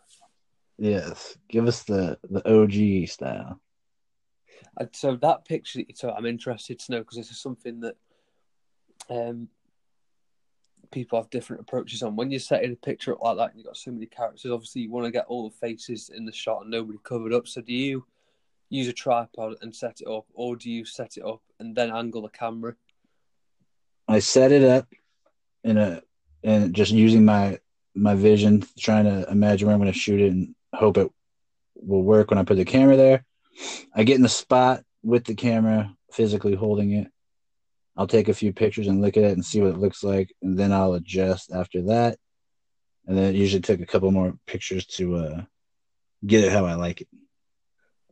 Yes, 0.78 1.36
give 1.48 1.66
us 1.66 1.84
the 1.84 2.18
the 2.30 2.46
OG 2.48 3.08
style. 3.08 3.60
And 4.78 4.90
so 4.92 5.16
that 5.16 5.46
picture 5.46 5.78
that 5.78 5.88
you 5.88 5.94
took, 5.94 6.14
I'm 6.16 6.26
interested 6.26 6.78
to 6.78 6.92
know 6.92 6.98
because 6.98 7.16
this 7.16 7.30
is 7.30 7.40
something 7.40 7.80
that 7.80 7.96
um, 9.08 9.48
people 10.90 11.20
have 11.20 11.30
different 11.30 11.62
approaches 11.62 12.02
on. 12.02 12.16
When 12.16 12.30
you're 12.30 12.40
setting 12.40 12.72
a 12.72 12.76
picture 12.76 13.12
up 13.12 13.22
like 13.22 13.36
that, 13.36 13.50
and 13.50 13.58
you've 13.58 13.66
got 13.66 13.76
so 13.76 13.90
many 13.90 14.06
characters. 14.06 14.50
Obviously, 14.50 14.82
you 14.82 14.90
want 14.90 15.06
to 15.06 15.10
get 15.10 15.26
all 15.26 15.48
the 15.48 15.56
faces 15.56 16.10
in 16.14 16.24
the 16.24 16.32
shot 16.32 16.62
and 16.62 16.70
nobody 16.70 16.98
covered 17.02 17.32
up. 17.32 17.46
So, 17.48 17.60
do 17.60 17.72
you 17.72 18.04
use 18.68 18.88
a 18.88 18.92
tripod 18.92 19.54
and 19.62 19.74
set 19.74 20.00
it 20.00 20.08
up, 20.08 20.26
or 20.34 20.56
do 20.56 20.70
you 20.70 20.84
set 20.84 21.16
it 21.16 21.24
up 21.24 21.42
and 21.58 21.74
then 21.74 21.90
angle 21.90 22.22
the 22.22 22.28
camera? 22.28 22.74
I 24.08 24.20
set 24.20 24.52
it 24.52 24.62
up 24.62 24.86
in 25.64 25.78
a 25.78 26.02
and 26.42 26.74
just 26.74 26.92
using 26.92 27.24
my 27.24 27.58
my 27.94 28.14
vision, 28.14 28.64
trying 28.78 29.04
to 29.04 29.28
imagine 29.30 29.66
where 29.66 29.74
I'm 29.74 29.80
going 29.80 29.92
to 29.92 29.98
shoot 29.98 30.20
it 30.20 30.32
and 30.32 30.54
hope 30.74 30.98
it 30.98 31.10
will 31.74 32.02
work 32.02 32.30
when 32.30 32.38
I 32.38 32.44
put 32.44 32.56
the 32.56 32.64
camera 32.64 32.96
there. 32.96 33.24
I 33.94 34.04
get 34.04 34.16
in 34.16 34.22
the 34.22 34.28
spot 34.28 34.84
with 35.02 35.24
the 35.24 35.34
camera, 35.34 35.94
physically 36.12 36.54
holding 36.54 36.92
it. 36.92 37.08
I'll 37.96 38.06
take 38.06 38.28
a 38.28 38.34
few 38.34 38.52
pictures 38.52 38.88
and 38.88 39.00
look 39.00 39.16
at 39.16 39.24
it 39.24 39.32
and 39.32 39.44
see 39.44 39.60
what 39.60 39.70
it 39.70 39.78
looks 39.78 40.04
like, 40.04 40.34
and 40.42 40.58
then 40.58 40.72
I'll 40.72 40.94
adjust 40.94 41.50
after 41.52 41.82
that. 41.82 42.18
And 43.06 43.16
then 43.16 43.34
it 43.34 43.38
usually 43.38 43.62
took 43.62 43.80
a 43.80 43.86
couple 43.86 44.10
more 44.10 44.36
pictures 44.46 44.84
to 44.86 45.16
uh, 45.16 45.42
get 46.26 46.44
it 46.44 46.52
how 46.52 46.66
I 46.66 46.74
like 46.74 47.00
it. 47.00 47.08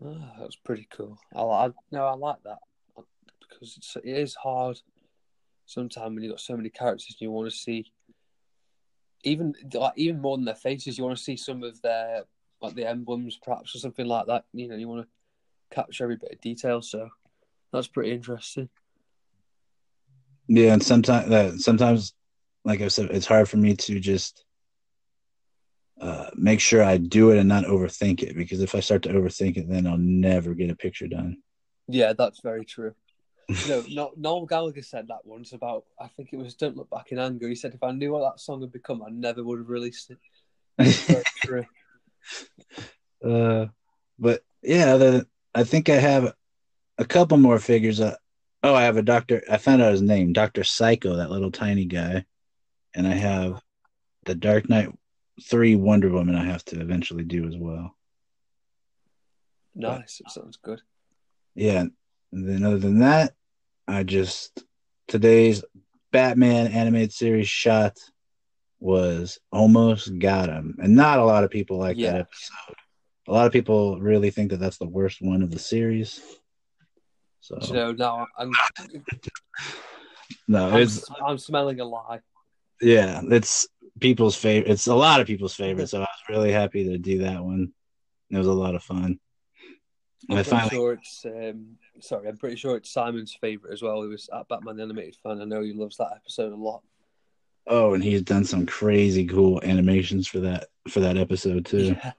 Oh, 0.03 0.15
that 0.39 0.47
was 0.47 0.57
pretty 0.57 0.89
cool. 0.91 1.19
I, 1.35 1.43
I 1.43 1.71
no, 1.91 2.07
I 2.07 2.15
like 2.15 2.43
that 2.45 2.59
because 3.41 3.77
it's, 3.77 3.97
it 3.97 4.17
is 4.17 4.35
hard 4.35 4.81
sometimes 5.67 6.15
when 6.15 6.23
you've 6.23 6.33
got 6.33 6.41
so 6.41 6.57
many 6.57 6.69
characters 6.71 7.07
and 7.09 7.21
you 7.21 7.31
want 7.31 7.51
to 7.51 7.57
see 7.57 7.87
even 9.23 9.55
like 9.73 9.95
even 9.97 10.21
more 10.21 10.37
than 10.37 10.45
their 10.45 10.55
faces. 10.55 10.99
You 10.99 11.05
want 11.05 11.17
to 11.17 11.23
see 11.23 11.37
some 11.37 11.63
of 11.63 11.81
their 11.83 12.25
like 12.61 12.75
the 12.75 12.89
emblems, 12.89 13.39
perhaps, 13.43 13.75
or 13.75 13.79
something 13.79 14.07
like 14.07 14.27
that. 14.27 14.45
You 14.53 14.69
know, 14.69 14.77
you 14.77 14.89
want 14.89 15.07
to 15.07 15.75
capture 15.75 16.05
every 16.05 16.17
bit 16.17 16.33
of 16.33 16.41
detail. 16.41 16.83
So 16.83 17.09
that's 17.73 17.89
pretty 17.89 18.13
interesting. 18.13 18.69
Yeah, 20.49 20.75
and 20.75 20.83
sometimes 20.83 21.29
that 21.31 21.61
sometimes, 21.61 22.15
like 22.65 22.81
I 22.81 22.89
said, 22.89 23.11
it's 23.11 23.27
hard 23.27 23.49
for 23.49 23.57
me 23.57 23.77
to 23.77 23.99
just 23.99 24.45
uh, 26.01 26.31
make 26.35 26.61
sure 26.61 26.83
I 26.83 26.99
do 26.99 27.31
it 27.31 27.39
and 27.39 27.49
not 27.49 27.65
overthink 27.65 28.23
it 28.23 28.37
because 28.37 28.61
if 28.61 28.75
I 28.75 28.81
start 28.81 29.03
to 29.03 29.11
overthink 29.11 29.57
it, 29.57 29.69
then 29.69 29.87
I'll 29.87 29.97
never 29.97 30.55
get 30.55 30.71
a 30.71 30.77
picture 30.77 31.07
done. 31.07 31.39
Yeah, 31.89 32.13
that's 32.13 32.41
very 32.41 32.65
true. 32.65 32.95
No, 33.69 33.85
no, 33.91 34.13
Noel 34.17 34.47
Gallagher 34.47 34.81
said 34.81 35.09
that 35.09 35.25
once 35.25 35.53
about 35.53 35.85
I 36.01 36.09
think 36.09 36.31
it 36.33 36.39
was 36.39 36.55
"Don't 36.55 36.79
Look 36.79 36.89
Back 36.89 37.13
in 37.13 37.19
Anger." 37.19 37.47
He 37.47 37.55
said 37.55 37.75
if 37.75 37.83
I 37.83 37.93
knew 37.93 38.13
what 38.13 38.21
that 38.21 38.41
song 38.41 38.63
had 38.63 38.73
become, 38.73 39.03
I 39.03 39.11
never 39.11 39.45
would 39.45 39.59
have 39.59 39.69
released 39.69 40.11
it. 40.11 41.27
True. 41.45 41.67
Uh, 43.23 43.67
but 44.19 44.43
yeah, 44.63 44.97
the, 44.97 45.27
I 45.55 45.65
think 45.65 45.89
I 45.91 45.97
have 45.97 46.33
a 46.99 47.05
couple 47.05 47.37
more 47.37 47.59
figures. 47.59 48.01
Uh, 48.01 48.17
oh, 48.65 48.75
I 48.75 48.83
have 48.83 48.97
a 48.97 49.03
doctor. 49.03 49.43
I 49.49 49.59
found 49.59 49.83
out 49.83 49.93
his 49.93 50.03
name, 50.03 50.33
Doctor 50.33 50.65
Psycho, 50.65 51.17
that 51.17 51.31
little 51.31 51.53
tiny 51.53 51.85
guy, 51.85 52.25
and 52.95 53.07
I 53.07 53.13
have 53.13 53.61
the 54.25 54.35
Dark 54.35 54.69
Knight 54.69 54.89
Three 55.43 55.77
Wonder 55.77 56.09
Woman. 56.11 56.35
I 56.35 56.45
have 56.47 56.65
to 56.67 56.81
eventually 56.81 57.25
do 57.25 57.47
as 57.47 57.57
well. 57.57 57.95
Nice. 59.75 60.21
It 60.25 60.31
sounds 60.31 60.57
good. 60.57 60.81
Yeah, 61.55 61.85
and 62.33 62.49
then 62.49 62.65
other 62.65 62.79
than 62.79 63.01
that, 63.01 63.35
I 63.87 64.03
just 64.03 64.65
today's 65.09 65.63
Batman 66.11 66.69
animated 66.69 67.13
series 67.13 67.49
shot 67.49 67.99
was 68.81 69.39
almost 69.53 70.19
got 70.19 70.49
him, 70.49 70.77
and 70.83 70.97
not 70.97 71.19
a 71.19 71.25
lot 71.25 71.45
of 71.45 71.51
people 71.51 71.79
like 71.79 71.97
Yeah. 71.99 72.13
that 72.13 72.21
episode. 72.23 72.77
A 73.29 73.33
lot 73.33 73.47
of 73.47 73.53
people 73.53 74.01
really 74.01 74.31
think 74.31 74.51
that 74.51 74.59
that's 74.59 74.79
the 74.79 74.89
worst 74.89 75.21
one 75.21 75.43
of 75.43 75.51
the 75.51 75.59
series. 75.59 76.21
So 77.45 77.59
you 77.61 77.75
know, 77.75 77.93
now 77.93 78.27
I'm, 78.39 78.51
no, 80.49 80.71
I'm, 80.71 80.81
it's 80.81 81.05
I'm 81.23 81.37
smelling 81.37 81.79
a 81.79 81.85
lie. 81.85 82.21
yeah, 82.81 83.21
it's 83.25 83.69
people's 84.01 84.35
favorite. 84.35 84.71
It's 84.71 84.87
a 84.87 84.95
lot 84.95 85.21
of 85.21 85.27
people's 85.27 85.55
favorite. 85.55 85.91
So 85.91 85.99
I 85.99 86.01
was 86.01 86.09
really 86.31 86.51
happy 86.51 86.85
to 86.85 86.97
do 86.97 87.19
that 87.19 87.45
one. 87.45 87.75
It 88.31 88.39
was 88.39 88.47
a 88.47 88.53
lot 88.53 88.75
of 88.75 88.83
fun. 88.83 89.21
I'm 90.31 90.39
I 90.39 90.43
pretty 90.43 90.51
finally 90.51 90.71
sure 90.71 90.93
it's 90.95 91.27
um, 91.27 91.77
sorry. 92.01 92.29
I'm 92.29 92.39
pretty 92.39 92.57
sure 92.57 92.77
it's 92.77 92.91
Simon's 92.91 93.37
favorite 93.39 93.75
as 93.75 93.83
well. 93.83 94.01
He 94.01 94.09
was 94.09 94.31
at 94.35 94.49
Batman 94.49 94.79
the 94.79 94.85
Animated 94.85 95.17
Fan. 95.23 95.43
I 95.43 95.45
know 95.45 95.61
he 95.61 95.75
loves 95.75 95.99
that 95.99 96.13
episode 96.17 96.55
a 96.55 96.57
lot. 96.57 96.83
oh, 97.67 97.93
and 97.93 98.03
he's 98.03 98.23
done 98.23 98.47
some 98.47 98.65
crazy 98.65 99.27
cool 99.27 99.61
animations 99.63 100.27
for 100.27 100.41
that 100.41 100.69
for 100.89 101.01
that 101.01 101.19
episode 101.19 101.67
too. 101.67 101.95
Yeah, 102.03 102.13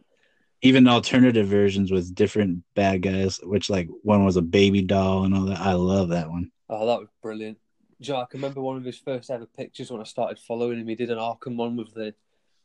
even 0.65 0.87
alternative 0.87 1.47
versions 1.47 1.91
with 1.91 2.15
different 2.15 2.63
bad 2.73 3.03
guys, 3.03 3.39
which 3.43 3.69
like 3.69 3.87
one 4.01 4.25
was 4.25 4.35
a 4.35 4.41
baby 4.41 4.81
doll 4.81 5.23
and 5.23 5.35
all 5.35 5.45
that. 5.45 5.59
I 5.59 5.73
love 5.73 6.09
that 6.09 6.27
one. 6.27 6.51
oh, 6.69 6.87
that 6.87 6.99
was 6.99 7.09
brilliant. 7.21 7.59
Know, 7.99 8.17
I 8.17 8.25
can 8.25 8.39
remember 8.39 8.61
one 8.61 8.75
of 8.75 8.83
his 8.83 8.97
first 8.97 9.29
ever 9.29 9.45
pictures 9.45 9.91
when 9.91 10.01
I 10.01 10.05
started 10.05 10.39
following 10.39 10.79
him. 10.79 10.87
He 10.87 10.95
did 10.95 11.11
an 11.11 11.19
Arkham 11.19 11.55
one 11.55 11.75
with 11.75 11.93
the 11.93 12.15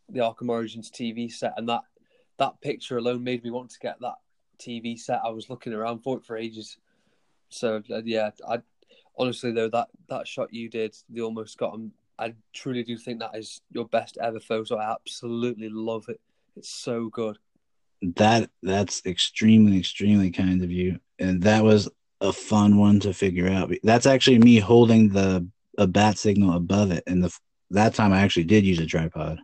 the 0.09 0.21
Arkham 0.21 0.49
Origins 0.49 0.91
TV 0.91 1.31
set, 1.31 1.53
and 1.59 1.69
that 1.69 1.83
that 2.39 2.61
picture 2.63 2.97
alone 2.97 3.23
made 3.23 3.45
me 3.45 3.51
want 3.51 3.71
to 3.71 3.79
get 3.79 4.01
that 4.01 4.17
TV 4.59 4.99
set. 4.99 5.21
I 5.23 5.29
was 5.29 5.51
looking 5.51 5.75
around 5.75 5.99
for 6.03 6.17
it 6.17 6.25
for 6.25 6.39
ages. 6.39 6.79
So 7.51 7.83
uh, 7.91 8.01
yeah, 8.03 8.31
I 8.49 8.61
honestly 9.19 9.53
though 9.53 9.69
that 9.69 9.89
that 10.09 10.27
shot 10.27 10.55
you 10.55 10.71
did, 10.71 10.97
the 11.11 11.21
almost 11.21 11.59
got 11.59 11.75
him. 11.75 11.93
I 12.19 12.35
truly 12.55 12.83
do 12.83 12.97
think 12.97 13.21
that 13.21 13.37
is 13.37 13.61
your 13.71 13.87
best 13.87 14.17
ever 14.23 14.41
photo. 14.41 14.77
I 14.77 14.91
absolutely 14.91 15.69
love 15.69 16.09
it. 16.09 16.21
It's 16.57 16.71
so 16.71 17.09
good. 17.11 17.39
That 18.03 18.51
that's 18.63 19.05
extremely 19.05 19.79
extremely 19.79 20.31
kind 20.31 20.63
of 20.63 20.71
you, 20.71 21.01
and 21.19 21.43
that 21.43 21.65
was 21.65 21.89
a 22.21 22.33
fun 22.33 22.79
one 22.79 23.01
to 23.01 23.13
figure 23.13 23.49
out. 23.49 23.73
That's 23.83 24.07
actually 24.07 24.39
me 24.39 24.59
holding 24.59 25.11
the 25.11 25.47
a 25.79 25.87
bat 25.87 26.19
signal 26.19 26.57
above 26.57 26.91
it, 26.93 27.05
and 27.07 27.23
the 27.23 27.37
that 27.71 27.95
time 27.95 28.13
I 28.13 28.21
actually 28.21 28.45
did 28.45 28.65
use 28.65 28.79
a 28.79 28.87
tripod. 28.87 29.41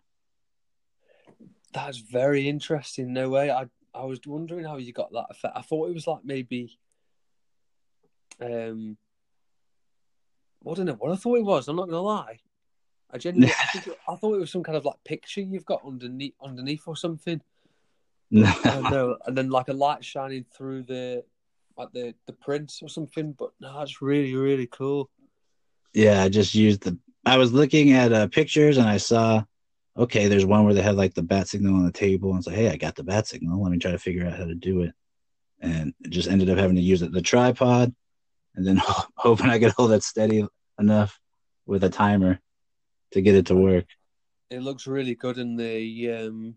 That's 1.72 1.98
very 1.98 2.48
interesting. 2.48 3.12
No 3.12 3.28
way. 3.28 3.50
I 3.50 3.66
I 3.94 4.04
was 4.04 4.20
wondering 4.26 4.64
how 4.64 4.76
you 4.76 4.92
got 4.92 5.12
that 5.12 5.26
effect. 5.30 5.56
I 5.56 5.62
thought 5.62 5.88
it 5.88 5.94
was 5.94 6.06
like 6.06 6.24
maybe, 6.24 6.78
um, 8.40 8.96
I 10.68 10.74
don't 10.74 10.86
know 10.86 10.94
what 10.94 11.12
I 11.12 11.16
thought 11.16 11.38
it 11.38 11.44
was. 11.44 11.68
I'm 11.68 11.76
not 11.76 11.88
gonna 11.88 12.00
lie. 12.00 12.38
I 13.10 13.18
genuinely, 13.18 13.54
I, 13.58 13.66
think 13.66 13.86
it, 13.88 13.98
I 14.08 14.16
thought 14.16 14.34
it 14.34 14.40
was 14.40 14.50
some 14.50 14.62
kind 14.62 14.76
of 14.76 14.84
like 14.84 15.02
picture 15.04 15.40
you've 15.40 15.64
got 15.64 15.84
underneath, 15.86 16.34
underneath 16.42 16.82
or 16.86 16.96
something. 16.96 17.40
No, 18.30 18.52
know, 18.90 19.16
and 19.26 19.36
then 19.36 19.50
like 19.50 19.68
a 19.68 19.72
light 19.72 20.04
shining 20.04 20.44
through 20.56 20.82
the, 20.84 21.24
like 21.76 21.92
the 21.92 22.14
the 22.26 22.32
prints 22.32 22.82
or 22.82 22.88
something. 22.88 23.32
But 23.32 23.50
no, 23.60 23.78
that's 23.78 24.02
really 24.02 24.34
really 24.34 24.66
cool. 24.66 25.10
yeah, 25.92 26.22
I 26.22 26.28
just 26.28 26.54
used 26.54 26.82
the. 26.82 26.98
I 27.24 27.38
was 27.38 27.52
looking 27.52 27.92
at 27.92 28.12
uh, 28.12 28.28
pictures 28.28 28.78
and 28.78 28.88
I 28.88 28.98
saw, 28.98 29.42
okay, 29.96 30.28
there's 30.28 30.46
one 30.46 30.64
where 30.64 30.74
they 30.74 30.82
had 30.82 30.96
like 30.96 31.14
the 31.14 31.22
bat 31.22 31.48
signal 31.48 31.74
on 31.74 31.84
the 31.84 31.92
table, 31.92 32.30
and 32.30 32.38
it's 32.38 32.46
like, 32.46 32.56
hey, 32.56 32.70
I 32.70 32.76
got 32.76 32.94
the 32.94 33.04
bat 33.04 33.26
signal. 33.26 33.62
Let 33.62 33.72
me 33.72 33.78
try 33.78 33.90
to 33.92 33.98
figure 33.98 34.26
out 34.26 34.36
how 34.36 34.44
to 34.44 34.54
do 34.54 34.82
it, 34.82 34.92
and 35.60 35.94
it 36.04 36.10
just 36.10 36.28
ended 36.28 36.50
up 36.50 36.58
having 36.58 36.76
to 36.76 36.82
use 36.82 37.02
it 37.02 37.12
the 37.12 37.22
tripod, 37.22 37.94
and 38.54 38.66
then 38.66 38.80
hoping 39.16 39.50
I 39.50 39.58
could 39.58 39.72
hold 39.72 39.92
it 39.92 40.02
steady 40.02 40.46
enough 40.78 41.18
with 41.66 41.84
a 41.84 41.90
timer 41.90 42.40
to 43.12 43.20
get 43.20 43.34
it 43.34 43.46
to 43.46 43.54
work. 43.54 43.86
It 44.50 44.62
looks 44.62 44.86
really 44.86 45.14
good, 45.14 45.38
in 45.38 45.56
the 45.56 46.12
um, 46.12 46.54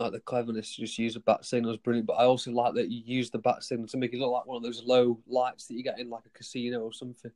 like 0.00 0.12
the 0.12 0.20
cleverness 0.20 0.74
to 0.74 0.82
just 0.82 0.98
use 0.98 1.16
a 1.16 1.20
bat 1.20 1.44
signal 1.44 1.72
is 1.72 1.78
brilliant. 1.78 2.06
But 2.06 2.14
I 2.14 2.24
also 2.24 2.50
like 2.50 2.74
that 2.74 2.90
you 2.90 3.02
use 3.04 3.30
the 3.30 3.38
bat 3.38 3.62
signal 3.62 3.88
to 3.88 3.96
make 3.96 4.12
it 4.12 4.18
look 4.18 4.32
like 4.32 4.46
one 4.46 4.56
of 4.56 4.62
those 4.62 4.82
low 4.84 5.18
lights 5.28 5.66
that 5.66 5.74
you 5.74 5.82
get 5.82 5.98
in 5.98 6.10
like 6.10 6.24
a 6.26 6.30
casino 6.30 6.80
or 6.80 6.92
something. 6.92 7.30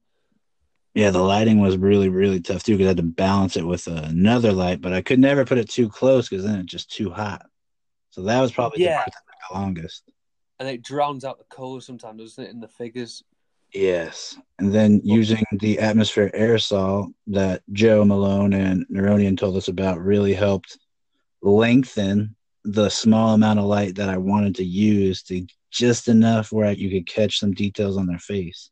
Yeah, 0.94 1.10
the 1.10 1.22
lighting 1.22 1.60
was 1.60 1.76
really, 1.76 2.08
really 2.08 2.40
tough 2.40 2.62
too 2.62 2.72
because 2.72 2.86
I 2.86 2.90
had 2.90 2.96
to 2.98 3.02
balance 3.02 3.56
it 3.56 3.66
with 3.66 3.86
another 3.88 4.52
light, 4.52 4.80
but 4.80 4.92
I 4.92 5.02
could 5.02 5.18
never 5.18 5.44
put 5.44 5.58
it 5.58 5.68
too 5.68 5.88
close 5.88 6.28
because 6.28 6.44
then 6.44 6.60
it's 6.60 6.70
just 6.70 6.90
too 6.90 7.10
hot. 7.10 7.46
So 8.10 8.22
that 8.22 8.40
was 8.40 8.52
probably 8.52 8.84
Yeah. 8.84 9.04
the 9.04 9.10
part 9.10 9.14
the 9.50 9.58
longest. 9.58 10.10
And 10.60 10.68
it 10.68 10.82
drowns 10.82 11.24
out 11.24 11.38
the 11.38 11.44
color 11.44 11.80
sometimes, 11.80 12.20
doesn't 12.22 12.44
it, 12.44 12.50
in 12.50 12.60
the 12.60 12.68
figures? 12.68 13.24
Yes. 13.72 14.38
And 14.60 14.72
then 14.72 15.00
using 15.02 15.42
the 15.58 15.80
atmosphere 15.80 16.30
aerosol 16.32 17.12
that 17.26 17.62
Joe 17.72 18.04
Malone 18.04 18.52
and 18.52 18.86
Neronian 18.88 19.36
told 19.36 19.56
us 19.56 19.66
about 19.66 20.00
really 20.00 20.32
helped 20.32 20.78
lengthen 21.42 22.33
the 22.64 22.88
small 22.88 23.34
amount 23.34 23.58
of 23.58 23.66
light 23.66 23.94
that 23.96 24.08
I 24.08 24.16
wanted 24.16 24.54
to 24.56 24.64
use 24.64 25.22
to 25.24 25.46
just 25.70 26.08
enough 26.08 26.52
where 26.52 26.72
you 26.72 26.90
could 26.90 27.06
catch 27.06 27.38
some 27.38 27.52
details 27.52 27.96
on 27.96 28.06
their 28.06 28.18
face. 28.18 28.70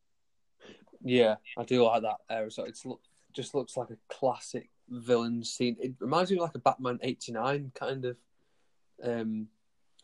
Yeah, 1.05 1.37
I 1.59 1.65
do 1.65 1.85
like 1.85 2.03
that 2.03 2.53
So 2.53 2.65
It's 2.65 2.87
just 3.33 3.55
looks 3.55 3.77
like 3.77 3.91
a 3.91 3.99
classic 4.09 4.71
villain 4.89 5.45
scene. 5.45 5.77
It 5.81 5.95
reminds 5.99 6.31
me 6.31 6.37
of 6.37 6.43
like 6.43 6.55
a 6.55 6.61
Batman 6.61 6.99
'89 7.03 7.73
kind 7.75 8.05
of 8.05 8.17
um, 9.03 9.49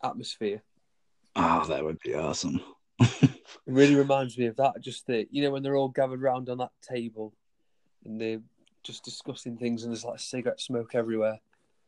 atmosphere. 0.03 0.61
Oh, 1.35 1.65
that 1.67 1.83
would 1.83 1.99
be 1.99 2.15
awesome. 2.15 2.61
It 3.67 3.73
really 3.73 3.95
reminds 3.95 4.37
me 4.37 4.47
of 4.47 4.55
that. 4.57 4.81
Just 4.81 5.05
the 5.05 5.27
you 5.29 5.43
know 5.43 5.51
when 5.51 5.61
they're 5.61 5.75
all 5.75 5.89
gathered 5.89 6.21
round 6.21 6.49
on 6.49 6.57
that 6.57 6.71
table 6.81 7.33
and 8.03 8.19
they're 8.19 8.41
just 8.83 9.03
discussing 9.03 9.57
things 9.57 9.83
and 9.83 9.91
there's 9.91 10.03
like 10.03 10.19
cigarette 10.19 10.59
smoke 10.59 10.95
everywhere. 10.95 11.39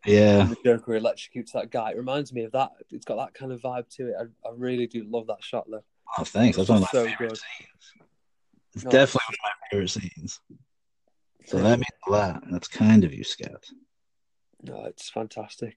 Yeah. 0.05 0.51
Joker 0.65 0.99
electrocutes 0.99 1.51
that 1.53 1.69
guy. 1.71 1.91
It 1.91 1.97
reminds 1.97 2.33
me 2.33 2.43
of 2.43 2.51
that. 2.53 2.71
It's 2.89 3.05
got 3.05 3.17
that 3.17 3.33
kind 3.33 3.51
of 3.51 3.61
vibe 3.61 3.87
to 3.97 4.07
it. 4.09 4.15
I, 4.19 4.23
I 4.47 4.51
really 4.55 4.87
do 4.87 5.05
love 5.09 5.27
that 5.27 5.43
shot 5.43 5.65
though. 5.69 5.83
Oh, 6.17 6.23
thanks. 6.23 6.57
That's 6.57 6.69
one 6.69 6.77
of 6.77 6.81
my 6.83 6.87
So 6.91 7.05
favorite 7.05 7.29
good. 7.29 7.37
scenes. 7.37 8.05
It's 8.73 8.83
No, 8.83 8.91
definitely 8.91 9.21
one 9.27 9.51
of 9.51 9.59
my 9.61 9.67
favorite 9.71 9.89
scenes. 9.89 10.39
So 11.45 11.57
that 11.57 11.77
means 11.79 11.85
a 12.07 12.11
lot. 12.11 12.43
That's 12.51 12.67
kind 12.67 13.03
of 13.03 13.13
you, 13.13 13.23
Scout. 13.23 13.65
No, 14.63 14.85
it's 14.85 15.09
fantastic. 15.09 15.75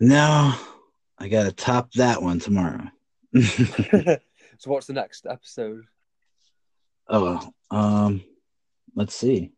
Now 0.00 0.58
I 1.18 1.28
got 1.28 1.44
to 1.44 1.52
top 1.52 1.92
that 1.92 2.20
one 2.22 2.38
tomorrow. 2.40 2.90
so 3.34 4.18
what's 4.66 4.86
the 4.86 4.92
next 4.92 5.26
episode? 5.26 5.84
oh. 7.08 7.48
Um, 7.70 8.22
let's 8.94 9.14
see. 9.14 9.52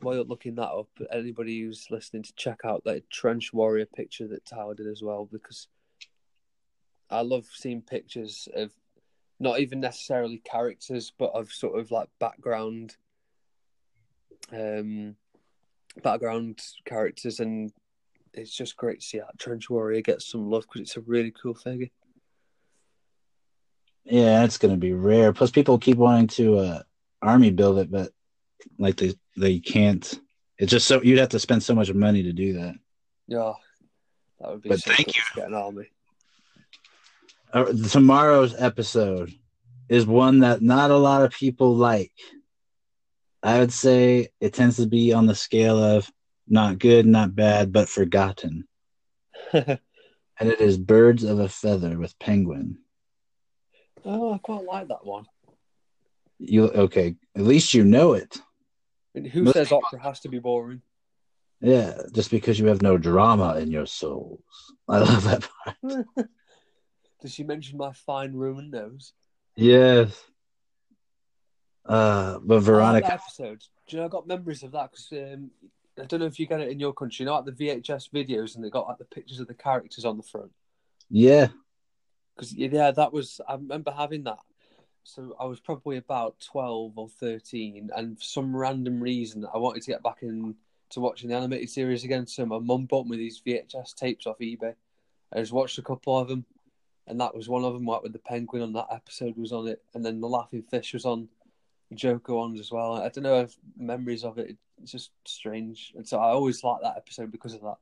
While 0.00 0.14
you're 0.14 0.24
looking 0.24 0.54
that 0.56 0.70
up, 0.70 0.88
anybody 1.12 1.60
who's 1.60 1.86
listening 1.90 2.22
to 2.22 2.32
check 2.34 2.60
out 2.64 2.82
that 2.84 3.10
trench 3.10 3.52
warrior 3.52 3.86
picture 3.86 4.28
that 4.28 4.44
Tower 4.46 4.74
did 4.74 4.86
as 4.86 5.02
well, 5.02 5.28
because 5.30 5.66
I 7.10 7.22
love 7.22 7.46
seeing 7.52 7.82
pictures 7.82 8.48
of 8.54 8.70
not 9.40 9.60
even 9.60 9.80
necessarily 9.80 10.38
characters, 10.38 11.12
but 11.16 11.32
of 11.34 11.50
sort 11.50 11.78
of 11.78 11.90
like 11.90 12.08
background, 12.18 12.96
um, 14.52 15.16
background 16.02 16.60
characters, 16.84 17.40
and 17.40 17.72
it's 18.34 18.54
just 18.54 18.76
great 18.76 19.00
to 19.00 19.06
see 19.06 19.18
that 19.18 19.38
trench 19.38 19.70
warrior 19.70 20.00
get 20.00 20.22
some 20.22 20.50
love 20.50 20.62
because 20.62 20.82
it's 20.82 20.96
a 20.96 21.00
really 21.00 21.32
cool 21.32 21.54
figure. 21.54 21.88
Yeah, 24.04 24.44
it's 24.44 24.58
gonna 24.58 24.76
be 24.76 24.92
rare. 24.92 25.32
Plus, 25.32 25.50
people 25.50 25.78
keep 25.78 25.96
wanting 25.96 26.28
to 26.28 26.58
uh, 26.58 26.82
army 27.22 27.50
build 27.50 27.78
it, 27.78 27.90
but 27.90 28.12
like 28.78 28.96
they 28.96 29.14
they 29.38 29.58
can't. 29.60 30.20
It's 30.58 30.70
just 30.72 30.86
so 30.86 31.00
you'd 31.02 31.18
have 31.18 31.28
to 31.30 31.38
spend 31.38 31.62
so 31.62 31.74
much 31.74 31.92
money 31.92 32.22
to 32.24 32.32
do 32.32 32.54
that. 32.54 32.74
Yeah, 33.26 33.52
that 34.40 34.50
would 34.50 34.62
be 34.62 34.68
But 34.70 34.80
thank 34.82 35.08
you. 35.16 35.22
to 35.34 35.40
get 35.40 35.48
an 35.48 35.54
army. 35.54 35.86
Uh, 37.52 37.72
tomorrow's 37.90 38.54
episode 38.60 39.32
is 39.88 40.04
one 40.06 40.40
that 40.40 40.60
not 40.62 40.90
a 40.90 40.96
lot 40.96 41.22
of 41.24 41.32
people 41.32 41.74
like. 41.76 42.12
I 43.42 43.60
would 43.60 43.72
say 43.72 44.28
it 44.40 44.52
tends 44.54 44.76
to 44.76 44.86
be 44.86 45.12
on 45.12 45.26
the 45.26 45.34
scale 45.34 45.78
of 45.82 46.10
not 46.48 46.78
good, 46.78 47.06
not 47.06 47.34
bad, 47.36 47.72
but 47.72 47.88
forgotten. 47.88 48.66
And 50.40 50.48
it 50.50 50.60
is 50.60 50.78
Birds 50.78 51.24
of 51.24 51.40
a 51.40 51.48
Feather 51.48 51.98
with 51.98 52.16
Penguin. 52.20 52.78
oh, 54.04 54.34
I 54.34 54.38
quite 54.38 54.62
like 54.64 54.86
that 54.86 55.04
one. 55.04 55.26
You 56.38 56.68
okay? 56.68 57.16
At 57.36 57.42
least 57.42 57.74
you 57.74 57.82
know 57.82 58.12
it. 58.12 58.40
Who 59.24 59.42
Most 59.44 59.54
says 59.54 59.68
people- 59.68 59.82
opera 59.84 60.00
has 60.02 60.20
to 60.20 60.28
be 60.28 60.38
boring? 60.38 60.82
Yeah, 61.60 62.02
just 62.14 62.30
because 62.30 62.58
you 62.60 62.66
have 62.66 62.82
no 62.82 62.96
drama 62.98 63.56
in 63.58 63.70
your 63.72 63.86
souls. 63.86 64.40
I 64.88 64.98
love 64.98 65.24
that 65.24 65.48
part. 65.64 66.06
Does 67.20 67.34
she 67.34 67.42
mention 67.42 67.78
my 67.78 67.92
fine 67.92 68.32
Roman 68.32 68.70
nose? 68.70 69.12
Yes. 69.56 70.24
Uh, 71.84 72.38
but 72.44 72.60
Veronica, 72.60 73.12
episode. 73.14 73.60
Do 73.88 73.96
you 73.96 74.00
know 74.00 74.06
I 74.06 74.08
got 74.08 74.26
memories 74.28 74.62
of 74.62 74.72
that 74.72 74.90
because 74.92 75.08
um, 75.12 75.50
I 76.00 76.04
don't 76.04 76.20
know 76.20 76.26
if 76.26 76.38
you 76.38 76.46
get 76.46 76.60
it 76.60 76.68
in 76.68 76.78
your 76.78 76.92
country. 76.92 77.24
You 77.24 77.26
know, 77.26 77.34
like 77.40 77.46
the 77.46 77.52
VHS 77.66 78.10
videos, 78.10 78.54
and 78.54 78.64
they 78.64 78.70
got 78.70 78.86
like 78.86 78.98
the 78.98 79.04
pictures 79.06 79.40
of 79.40 79.48
the 79.48 79.54
characters 79.54 80.04
on 80.04 80.16
the 80.16 80.22
front. 80.22 80.52
yeah, 81.10 81.48
Because 82.36 82.54
yeah, 82.54 82.90
that 82.92 83.12
was 83.12 83.40
I 83.48 83.54
remember 83.54 83.90
having 83.90 84.24
that. 84.24 84.38
So 85.08 85.34
I 85.40 85.46
was 85.46 85.58
probably 85.58 85.96
about 85.96 86.38
twelve 86.38 86.98
or 86.98 87.08
thirteen, 87.08 87.88
and 87.96 88.18
for 88.18 88.24
some 88.24 88.54
random 88.54 89.00
reason 89.00 89.46
I 89.54 89.56
wanted 89.56 89.82
to 89.84 89.90
get 89.90 90.02
back 90.02 90.18
in 90.20 90.54
to 90.90 91.00
watching 91.00 91.30
the 91.30 91.36
animated 91.36 91.70
series 91.70 92.04
again. 92.04 92.26
So 92.26 92.44
my 92.44 92.58
mum 92.58 92.84
bought 92.84 93.06
me 93.06 93.16
these 93.16 93.40
VHS 93.40 93.94
tapes 93.94 94.26
off 94.26 94.38
eBay. 94.38 94.74
I 95.32 95.40
just 95.40 95.52
watched 95.52 95.78
a 95.78 95.82
couple 95.82 96.18
of 96.18 96.28
them, 96.28 96.44
and 97.06 97.18
that 97.22 97.34
was 97.34 97.48
one 97.48 97.64
of 97.64 97.72
them. 97.72 97.86
Like 97.86 98.02
with 98.02 98.12
the 98.12 98.18
penguin 98.18 98.62
on 98.62 98.74
that 98.74 98.88
episode 98.92 99.34
was 99.38 99.50
on 99.50 99.68
it, 99.68 99.82
and 99.94 100.04
then 100.04 100.20
the 100.20 100.28
laughing 100.28 100.62
fish 100.62 100.92
was 100.92 101.06
on. 101.06 101.28
Joker 101.94 102.34
ones 102.34 102.60
as 102.60 102.70
well. 102.70 102.96
I 102.96 103.08
don't 103.08 103.24
know 103.24 103.40
if 103.40 103.56
memories 103.78 104.22
of 104.22 104.36
it. 104.36 104.58
It's 104.82 104.92
just 104.92 105.10
strange, 105.24 105.94
and 105.96 106.06
so 106.06 106.18
I 106.18 106.32
always 106.32 106.62
like 106.62 106.82
that 106.82 106.98
episode 106.98 107.32
because 107.32 107.54
of 107.54 107.62
that. 107.62 107.78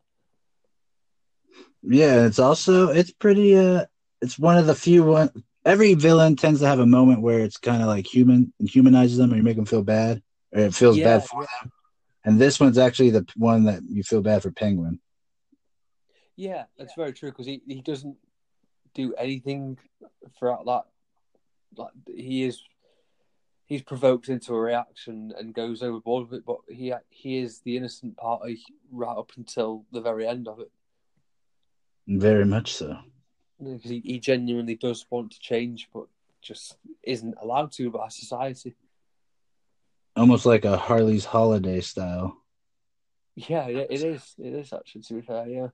yeah. 1.82 2.24
It's 2.24 2.38
also 2.38 2.90
it's 2.90 3.10
pretty. 3.10 3.56
Uh, 3.56 3.86
it's 4.22 4.38
one 4.38 4.58
of 4.58 4.66
the 4.66 4.76
few 4.76 5.02
one. 5.02 5.42
Every 5.66 5.94
villain 5.94 6.36
tends 6.36 6.60
to 6.60 6.66
have 6.66 6.78
a 6.78 6.86
moment 6.86 7.22
where 7.22 7.40
it's 7.40 7.56
kind 7.58 7.82
of 7.82 7.88
like 7.88 8.06
human 8.06 8.52
and 8.60 8.70
humanizes 8.70 9.18
them, 9.18 9.32
or 9.32 9.36
you 9.36 9.42
make 9.42 9.56
them 9.56 9.66
feel 9.66 9.82
bad, 9.82 10.22
or 10.52 10.60
it 10.60 10.74
feels 10.74 10.96
Yeah, 10.96 11.18
bad 11.18 11.24
for 11.26 11.42
them. 11.42 11.72
And 12.24 12.40
this 12.40 12.58
one's 12.60 12.78
actually 12.78 13.10
the 13.10 13.26
one 13.36 13.64
that 13.64 13.82
you 13.88 14.02
feel 14.04 14.22
bad 14.22 14.42
for 14.42 14.52
Penguin. 14.52 15.00
Yeah, 16.36 16.64
that's 16.78 16.94
very 16.94 17.12
true 17.12 17.30
because 17.30 17.46
he, 17.46 17.62
he 17.66 17.82
doesn't 17.82 18.16
do 18.94 19.12
anything 19.14 19.78
throughout 20.38 20.66
that. 20.66 20.84
Like 21.76 21.92
he 22.14 22.44
is, 22.44 22.62
he's 23.66 23.82
provoked 23.82 24.28
into 24.28 24.54
a 24.54 24.60
reaction 24.60 25.32
and 25.36 25.52
goes 25.54 25.82
overboard 25.82 26.30
with 26.30 26.40
it, 26.40 26.46
but 26.46 26.58
he 26.68 26.94
he 27.10 27.38
is 27.38 27.60
the 27.60 27.76
innocent 27.76 28.16
party 28.16 28.62
right 28.92 29.16
up 29.16 29.32
until 29.36 29.84
the 29.92 30.00
very 30.00 30.26
end 30.28 30.46
of 30.46 30.60
it 30.60 30.70
Very 32.06 32.44
much 32.44 32.72
so. 32.72 32.98
Because 33.58 33.90
he, 33.90 34.00
he 34.00 34.18
genuinely 34.18 34.74
does 34.74 35.06
want 35.10 35.32
to 35.32 35.40
change, 35.40 35.88
but 35.92 36.06
just 36.42 36.76
isn't 37.02 37.34
allowed 37.40 37.72
to 37.72 37.90
by 37.90 38.08
society. 38.08 38.74
Almost 40.14 40.46
like 40.46 40.64
a 40.64 40.76
Harley's 40.76 41.24
Holiday 41.24 41.80
style. 41.80 42.36
Yeah, 43.34 43.68
yeah, 43.68 43.84
it 43.90 44.02
is. 44.02 44.34
It 44.38 44.54
is 44.54 44.72
actually 44.72 45.02
to 45.02 45.14
be 45.14 45.20
fair. 45.20 45.46
Yeah. 45.46 45.68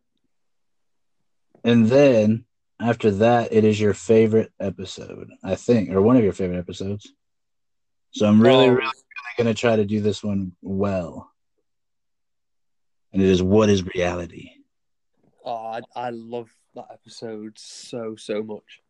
And 1.64 1.86
then 1.86 2.44
after 2.80 3.10
that, 3.12 3.52
it 3.52 3.64
is 3.64 3.80
your 3.80 3.94
favorite 3.94 4.50
episode, 4.58 5.30
I 5.44 5.54
think, 5.54 5.90
or 5.90 6.02
one 6.02 6.16
of 6.16 6.24
your 6.24 6.32
favorite 6.32 6.58
episodes. 6.58 7.12
So 8.10 8.26
I'm 8.26 8.42
really, 8.42 8.66
Oh. 8.66 8.70
really, 8.70 8.80
really 8.80 9.36
going 9.38 9.54
to 9.54 9.54
try 9.54 9.76
to 9.76 9.84
do 9.84 10.00
this 10.00 10.24
one 10.24 10.52
well. 10.60 11.30
And 13.12 13.22
it 13.22 13.28
is 13.28 13.42
what 13.42 13.68
is 13.68 13.84
reality? 13.94 14.50
Oh, 15.44 15.54
I, 15.54 15.80
I 15.96 16.10
love 16.10 16.50
that 16.74 16.86
episode 16.92 17.58
so 17.58 18.14
so 18.16 18.42
much. 18.42 18.80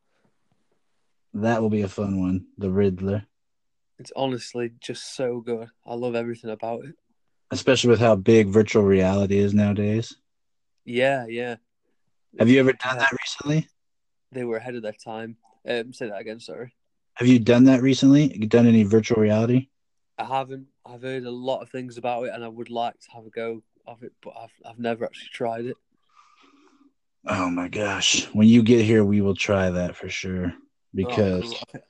That 1.34 1.62
will 1.62 1.70
be 1.70 1.82
a 1.82 1.88
fun 1.88 2.20
one. 2.20 2.46
The 2.58 2.70
Riddler, 2.70 3.24
It's 3.98 4.12
honestly 4.14 4.72
just 4.80 5.14
so 5.16 5.40
good. 5.40 5.68
I 5.86 5.94
love 5.94 6.14
everything 6.14 6.50
about 6.50 6.84
it. 6.84 6.94
especially 7.50 7.90
with 7.90 8.00
how 8.00 8.16
big 8.16 8.48
virtual 8.48 8.82
reality 8.82 9.38
is 9.38 9.54
nowadays. 9.54 10.14
Yeah, 10.84 11.26
yeah. 11.26 11.56
Have 12.38 12.48
you 12.48 12.60
ever 12.60 12.72
done 12.72 12.98
that 12.98 13.12
recently? 13.12 13.68
They 14.30 14.44
were 14.44 14.56
ahead 14.56 14.74
of 14.74 14.82
their 14.82 14.92
time. 14.92 15.36
Um, 15.68 15.92
say 15.92 16.08
that 16.08 16.20
again. 16.20 16.40
Sorry. 16.40 16.74
Have 17.14 17.28
you 17.28 17.38
done 17.38 17.64
that 17.64 17.82
recently? 17.82 18.34
You 18.36 18.46
done 18.46 18.66
any 18.66 18.82
virtual 18.82 19.22
reality? 19.22 19.68
I 20.18 20.24
haven't. 20.24 20.66
I've 20.84 21.02
heard 21.02 21.24
a 21.24 21.30
lot 21.30 21.60
of 21.62 21.68
things 21.70 21.96
about 21.98 22.24
it, 22.24 22.32
and 22.34 22.42
I 22.44 22.48
would 22.48 22.70
like 22.70 22.98
to 23.00 23.10
have 23.12 23.26
a 23.26 23.30
go 23.30 23.62
of 23.86 24.02
it, 24.02 24.12
but 24.22 24.34
I've 24.38 24.52
I've 24.66 24.78
never 24.78 25.04
actually 25.04 25.28
tried 25.32 25.66
it. 25.66 25.76
Oh 27.26 27.48
my 27.48 27.68
gosh. 27.68 28.26
When 28.32 28.48
you 28.48 28.62
get 28.62 28.85
here, 28.85 29.04
we 29.04 29.20
will 29.20 29.35
try 29.37 29.70
that 29.70 29.96
for 29.96 30.08
sure. 30.08 30.54
Because 30.94 31.54
Oh, 31.54 31.58
cool. 31.72 31.82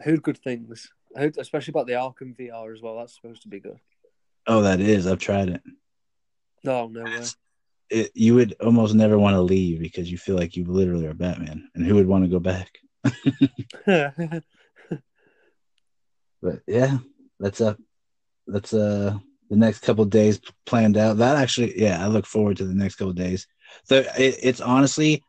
I 0.00 0.02
heard 0.04 0.22
good 0.22 0.38
things. 0.38 0.90
I 1.16 1.20
heard 1.20 1.36
especially 1.38 1.72
about 1.72 1.86
the 1.86 1.94
Arkham 1.94 2.36
VR 2.36 2.72
as 2.72 2.80
well. 2.82 2.98
That's 2.98 3.14
supposed 3.14 3.42
to 3.42 3.48
be 3.48 3.60
good. 3.60 3.78
oh, 4.46 4.62
that 4.62 4.80
is. 4.80 5.06
I've 5.06 5.18
tried 5.18 5.48
it. 5.50 5.62
No, 6.64 6.88
no 6.88 7.04
way. 7.04 7.24
it. 7.90 8.10
You 8.14 8.34
would 8.34 8.54
almost 8.60 8.94
never 8.94 9.18
want 9.18 9.34
to 9.34 9.40
leave 9.40 9.80
because 9.80 10.10
you 10.10 10.18
feel 10.18 10.36
like 10.36 10.56
you 10.56 10.64
literally 10.64 11.06
are 11.06 11.14
Batman, 11.14 11.68
and 11.74 11.84
who 11.84 11.94
would 11.96 12.06
want 12.06 12.24
to 12.24 12.30
go 12.30 12.40
back? 12.40 12.70
But 16.40 16.60
yeah, 16.66 16.98
that's 17.40 17.60
up. 17.60 17.78
That's 18.46 18.72
uh 18.72 19.18
the 19.50 19.56
next 19.56 19.80
couple 19.80 20.04
days 20.04 20.40
planned 20.66 20.96
out. 20.96 21.16
That 21.18 21.36
actually, 21.36 21.80
yeah, 21.80 22.04
I 22.04 22.08
look 22.08 22.26
forward 22.26 22.58
to 22.58 22.64
the 22.64 22.74
next 22.74 22.96
couple 22.96 23.12
days. 23.12 23.46
So 23.84 23.96
it, 23.96 24.38
it's 24.42 24.60
honestly 24.60 25.22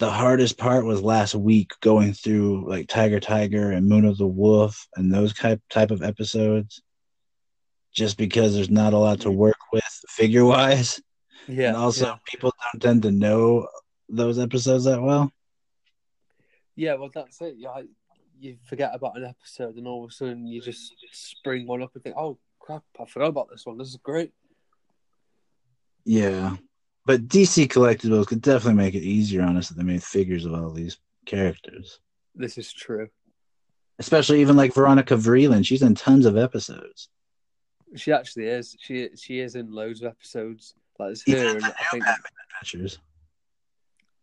the 0.00 0.10
hardest 0.10 0.56
part 0.56 0.86
was 0.86 1.02
last 1.02 1.34
week 1.34 1.72
going 1.80 2.14
through 2.14 2.68
like 2.68 2.88
Tiger 2.88 3.20
Tiger 3.20 3.70
and 3.70 3.86
Moon 3.86 4.06
of 4.06 4.16
the 4.16 4.26
Wolf 4.26 4.88
and 4.96 5.12
those 5.12 5.34
type 5.34 5.60
type 5.70 5.90
of 5.90 6.02
episodes. 6.02 6.82
Just 7.92 8.16
because 8.16 8.54
there's 8.54 8.70
not 8.70 8.94
a 8.94 8.98
lot 8.98 9.20
to 9.20 9.30
work 9.30 9.58
with 9.72 9.84
figure 10.08 10.44
wise, 10.44 11.00
yeah. 11.48 11.68
and 11.68 11.76
also 11.76 12.06
yeah. 12.06 12.16
people 12.24 12.52
don't 12.72 12.80
tend 12.80 13.02
to 13.02 13.10
know 13.10 13.66
those 14.08 14.38
episodes 14.38 14.84
that 14.84 15.02
well. 15.02 15.30
Yeah, 16.76 16.94
well, 16.94 17.10
that's 17.12 17.40
it. 17.42 17.56
Yeah, 17.58 17.82
you 18.38 18.56
forget 18.64 18.92
about 18.94 19.16
an 19.16 19.24
episode, 19.24 19.76
and 19.76 19.86
all 19.86 20.04
of 20.04 20.10
a 20.10 20.12
sudden 20.12 20.46
you 20.46 20.62
just 20.62 20.94
spring 21.12 21.66
one 21.66 21.82
up 21.82 21.90
and 21.94 22.02
think, 22.02 22.16
"Oh 22.16 22.38
crap, 22.58 22.84
I 22.98 23.04
forgot 23.04 23.28
about 23.28 23.50
this 23.50 23.66
one. 23.66 23.76
This 23.76 23.88
is 23.88 23.96
great." 23.96 24.32
Yeah, 26.04 26.56
but 27.06 27.28
DC 27.28 27.66
collectibles 27.68 28.26
could 28.26 28.42
definitely 28.42 28.82
make 28.82 28.94
it 28.94 29.02
easier 29.02 29.42
on 29.42 29.56
us 29.56 29.70
if 29.70 29.76
they 29.76 29.82
made 29.82 30.02
figures 30.02 30.44
of 30.44 30.54
all 30.54 30.70
these 30.70 30.98
characters. 31.26 32.00
This 32.34 32.58
is 32.58 32.72
true. 32.72 33.08
Especially 33.98 34.40
even 34.40 34.56
like 34.56 34.74
Veronica 34.74 35.14
Vreeland, 35.14 35.66
she's 35.66 35.82
in 35.82 35.94
tons 35.94 36.26
of 36.26 36.36
episodes. 36.36 37.08
She 37.96 38.12
actually 38.12 38.46
is. 38.46 38.76
She 38.80 39.10
she 39.16 39.40
is 39.40 39.56
in 39.56 39.72
loads 39.72 40.00
of 40.00 40.08
episodes. 40.08 40.74
Like 40.98 41.12
it's 41.12 41.24
her, 41.26 41.56
and 41.56 41.64
I 41.64 41.72
think 41.90 42.04
Adventures. 42.04 42.98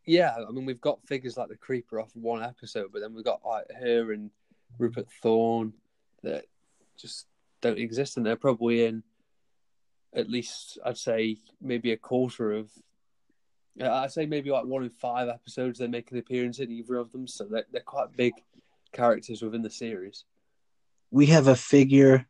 yeah. 0.05 0.35
I 0.47 0.51
mean, 0.51 0.65
we've 0.65 0.81
got 0.81 1.05
figures 1.05 1.35
like 1.37 1.49
the 1.49 1.57
Creeper 1.57 1.99
off 1.99 2.15
one 2.15 2.41
episode, 2.41 2.89
but 2.93 3.01
then 3.01 3.13
we've 3.13 3.25
got 3.25 3.41
like 3.45 3.65
her 3.79 4.13
and 4.13 4.31
Rupert 4.79 5.07
Thorne 5.21 5.73
that 6.23 6.45
just 6.97 7.25
don't 7.61 7.77
exist, 7.79 8.17
and 8.17 8.25
they're 8.25 8.35
probably 8.35 8.85
in 8.85 9.03
at 10.15 10.29
least 10.29 10.77
I'd 10.85 10.97
say 10.97 11.37
maybe 11.61 11.91
a 11.91 11.97
quarter 11.97 12.51
of. 12.53 12.69
uh, 13.81 13.91
I'd 13.91 14.11
say 14.11 14.25
maybe 14.25 14.49
like 14.49 14.65
one 14.65 14.83
in 14.83 14.89
five 14.89 15.29
episodes 15.29 15.79
they 15.79 15.87
make 15.87 16.11
an 16.11 16.17
appearance 16.17 16.59
in 16.59 16.71
either 16.71 16.95
of 16.97 17.11
them, 17.11 17.27
so 17.27 17.45
they're, 17.45 17.65
they're 17.71 17.81
quite 17.81 18.15
big 18.15 18.33
characters 18.93 19.41
within 19.41 19.61
the 19.61 19.69
series. 19.69 20.23
We 21.11 21.27
have 21.27 21.47
a 21.47 21.55
figure 21.55 22.25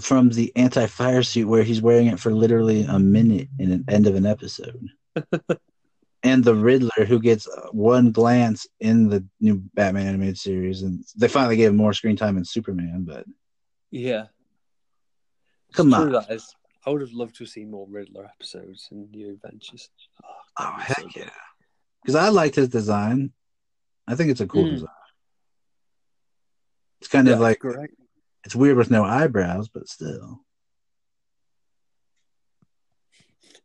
from 0.00 0.30
the 0.30 0.52
anti-fire 0.56 1.22
suit 1.22 1.46
where 1.48 1.62
he's 1.62 1.82
wearing 1.82 2.06
it 2.06 2.18
for 2.20 2.32
literally 2.32 2.82
a 2.84 2.98
minute 2.98 3.48
in 3.58 3.70
an 3.72 3.84
end 3.88 4.06
of 4.06 4.14
an 4.14 4.24
episode. 4.24 4.88
and 6.22 6.42
the 6.42 6.54
Riddler 6.54 7.04
who 7.06 7.20
gets 7.20 7.46
one 7.72 8.10
glance 8.12 8.66
in 8.80 9.08
the 9.10 9.26
new 9.40 9.62
Batman 9.74 10.06
animated 10.06 10.38
series 10.38 10.82
and 10.82 11.04
they 11.16 11.28
finally 11.28 11.56
gave 11.56 11.70
him 11.70 11.76
more 11.76 11.92
screen 11.92 12.16
time 12.16 12.38
in 12.38 12.44
Superman, 12.46 13.04
but 13.06 13.26
Yeah, 13.90 14.26
It's 15.68 15.76
Come 15.76 15.90
true, 15.90 16.04
on. 16.06 16.12
that 16.12 16.30
is. 16.30 16.54
I 16.86 16.90
would 16.90 17.00
have 17.00 17.12
loved 17.12 17.36
to 17.36 17.46
see 17.46 17.64
more 17.64 17.86
Riddler 17.88 18.26
episodes 18.26 18.88
and 18.90 19.10
new 19.10 19.30
adventures. 19.30 19.88
Oh, 20.22 20.28
Oh 20.60 20.72
heck 20.78 20.98
so 20.98 21.08
yeah! 21.16 21.30
Because 22.02 22.14
I 22.16 22.28
liked 22.28 22.56
his 22.56 22.68
design. 22.68 23.32
I 24.06 24.14
think 24.14 24.30
it's 24.30 24.40
a 24.40 24.46
cool 24.46 24.66
Mm. 24.66 24.70
design. 24.70 24.88
It's 27.00 27.08
kind 27.08 27.26
Yeah, 27.26 27.34
of 27.34 27.40
like 27.40 27.58
great. 27.60 27.90
it's 28.44 28.54
weird 28.54 28.76
with 28.76 28.90
no 28.90 29.04
eyebrows, 29.04 29.68
but 29.68 29.88
still. 29.88 30.44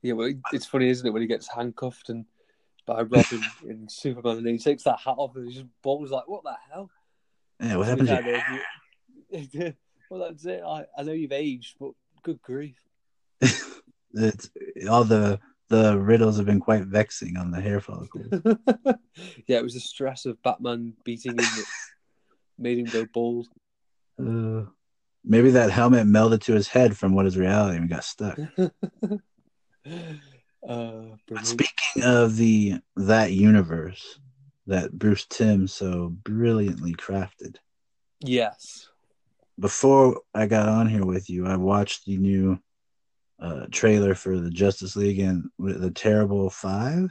Yeah, 0.01 0.13
well, 0.13 0.32
it's 0.53 0.65
funny, 0.65 0.89
isn't 0.89 1.05
it, 1.05 1.10
when 1.12 1.21
he 1.21 1.27
gets 1.27 1.53
handcuffed 1.53 2.10
and 2.10 2.25
by 2.86 3.01
Robin 3.01 3.41
in 3.67 3.88
Superman, 3.89 4.38
and 4.38 4.47
he 4.47 4.58
takes 4.58 4.84
that 4.84 4.99
hat 4.99 5.15
off 5.17 5.36
and 5.36 5.47
he 5.47 5.53
just 5.53 5.65
balls 5.82 6.10
like, 6.12 6.27
"What 6.27 6.43
the 6.43 6.55
hell?" 6.71 6.89
Yeah, 7.60 7.75
what 7.75 7.88
happened 7.88 8.08
to 8.08 8.23
you? 9.32 9.41
you- 9.51 9.73
well, 10.10 10.21
that's 10.21 10.45
it. 10.45 10.62
I, 10.65 10.86
I 10.97 11.03
know 11.03 11.12
you've 11.12 11.34
aged, 11.34 11.75
but 11.79 11.91
good 12.23 12.41
grief. 12.41 12.77
It's 14.13 14.49
all 14.89 15.04
the 15.04 15.39
the 15.69 15.97
riddles 15.97 16.38
have 16.38 16.45
been 16.45 16.60
quite 16.60 16.84
vexing 16.86 17.38
on 17.38 17.52
the 17.52 17.62
hair 17.62 17.80
follicles. 17.80 18.28
yeah, 19.47 19.58
it 19.58 19.63
was 19.63 19.75
the 19.75 19.80
stress 19.80 20.25
of 20.25 20.41
Batman 20.41 20.93
beating 21.04 21.34
him 21.34 21.38
that 21.38 21.65
made 22.58 22.80
him 22.80 22.86
go 22.86 23.06
bald. 23.13 23.47
Uh, 24.19 24.63
maybe 25.23 25.52
that 25.52 25.69
helmet 25.69 26.08
melted 26.08 26.41
to 26.41 26.54
his 26.54 26.67
head 26.67 26.97
from 26.97 27.13
what 27.13 27.28
is 27.28 27.38
reality 27.38 27.78
and 27.78 27.89
got 27.89 28.04
stuck. 28.04 28.39
uh, 30.67 31.04
speaking 31.43 32.04
of 32.04 32.36
the 32.36 32.80
that 32.95 33.32
universe 33.32 34.19
that 34.65 34.91
Bruce 34.91 35.25
Timm 35.30 35.67
so 35.67 36.10
brilliantly 36.10 36.93
crafted, 36.93 37.58
yes. 38.21 38.89
before 39.60 40.21
I 40.34 40.47
got 40.47 40.67
on 40.67 40.89
here 40.89 41.06
with 41.06 41.30
you, 41.30 41.45
I 41.45 41.56
watched 41.58 42.06
the 42.06 42.17
new 42.17 42.60
uh, 43.41 43.65
trailer 43.71 44.15
for 44.15 44.38
the 44.39 44.49
Justice 44.49 44.95
League 44.95 45.19
and 45.19 45.49
the 45.58 45.91
Terrible 45.91 46.49
Five. 46.49 47.10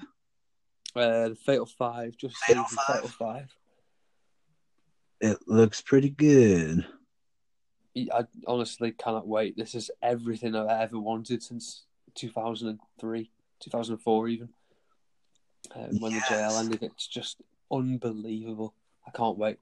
Uh, 0.96 1.30
the 1.30 1.36
Fatal 1.36 1.66
Five, 1.66 2.16
just 2.16 2.36
Fatal 2.38 2.64
Fatal, 2.64 2.76
Five? 2.86 2.94
Fatal 2.96 3.08
Five. 3.08 3.56
It 5.20 5.38
looks 5.46 5.80
pretty 5.80 6.10
good. 6.10 6.86
I 7.96 8.24
honestly 8.46 8.92
cannot 8.92 9.26
wait. 9.26 9.56
This 9.56 9.74
is 9.74 9.90
everything 10.02 10.54
I've 10.54 10.68
ever 10.68 11.00
wanted 11.00 11.42
since 11.42 11.84
2003, 12.14 13.30
2004 13.60 14.28
even. 14.28 14.48
Uh, 15.74 15.78
when 15.98 16.12
the 16.12 16.18
Yes. 16.18 16.28
JL 16.28 16.60
ended, 16.60 16.82
it's 16.84 17.06
just 17.08 17.38
unbelievable. 17.72 18.74
I 19.06 19.10
can't 19.10 19.36
wait. 19.36 19.58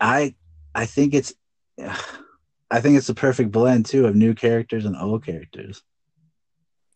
I 0.00 0.34
I 0.74 0.86
think 0.86 1.12
it's 1.14 1.34
I 2.70 2.80
think 2.80 2.96
it's 2.96 3.06
the 3.06 3.14
perfect 3.14 3.50
blend 3.50 3.86
too 3.86 4.06
of 4.06 4.14
new 4.14 4.34
characters 4.34 4.84
and 4.84 4.96
old 4.96 5.24
characters. 5.24 5.82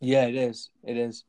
Yeah, 0.01 0.27
it 0.27 0.35
is. 0.35 0.71
It 0.85 0.97
is. 0.97 1.25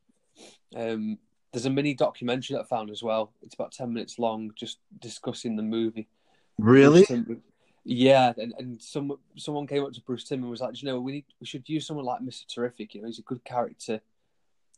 Um, 0.76 1.18
there's 1.52 1.68
a 1.68 1.70
mini 1.70 1.94
documentary 1.94 2.56
that 2.56 2.64
I 2.64 2.66
found 2.66 2.90
as 2.90 3.04
well. 3.04 3.32
It's 3.44 3.54
about 3.54 3.72
10 3.72 3.94
minutes 3.94 4.18
long, 4.18 4.52
just 4.56 4.80
discussing 5.00 5.56
the 5.56 5.64
movie. 5.64 6.08
Really? 6.58 7.06
Yeah, 7.86 8.34
and, 8.38 8.54
and 8.58 8.82
some 8.82 9.18
someone 9.36 9.68
came 9.68 9.84
up 9.84 9.92
to 9.92 10.02
Bruce 10.02 10.24
Timm 10.24 10.42
and 10.42 10.50
was 10.50 10.62
like, 10.62 10.82
you 10.82 10.88
know, 10.88 11.00
we 11.02 11.12
need, 11.12 11.26
we 11.40 11.46
should 11.46 11.68
use 11.68 11.86
someone 11.86 12.06
like 12.06 12.22
Mister 12.22 12.46
Terrific. 12.48 12.96
You 12.96 13.02
know, 13.02 13.08
he's 13.08 13.20
a 13.20 13.24
good 13.24 13.44
character. 13.44 14.00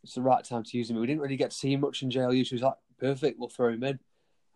It's 0.03 0.15
the 0.15 0.21
right 0.21 0.43
time 0.43 0.63
to 0.63 0.77
use 0.77 0.89
him. 0.89 0.97
We 0.97 1.07
didn't 1.07 1.21
really 1.21 1.37
get 1.37 1.51
to 1.51 1.57
see 1.57 1.73
him 1.73 1.81
much 1.81 2.01
in 2.01 2.09
JLU. 2.09 2.43
So 2.43 2.49
he 2.49 2.55
was 2.55 2.61
like, 2.63 2.75
perfect. 2.99 3.39
We'll 3.39 3.49
throw 3.49 3.69
him 3.69 3.83
in. 3.83 3.99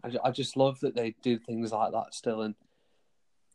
I, 0.03 0.11
I 0.23 0.31
just 0.31 0.57
love 0.57 0.79
that 0.79 0.95
they 0.95 1.15
do 1.21 1.37
things 1.37 1.71
like 1.71 1.91
that 1.91 2.15
still, 2.15 2.41
and 2.41 2.55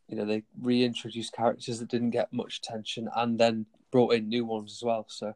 you 0.09 0.17
know, 0.17 0.25
they 0.25 0.43
reintroduced 0.61 1.33
characters 1.33 1.79
that 1.79 1.88
didn't 1.88 2.11
get 2.11 2.33
much 2.33 2.59
attention, 2.59 3.09
and 3.17 3.38
then 3.38 3.67
brought 3.90 4.14
in 4.14 4.29
new 4.29 4.45
ones 4.45 4.73
as 4.73 4.83
well. 4.83 5.07
So, 5.09 5.35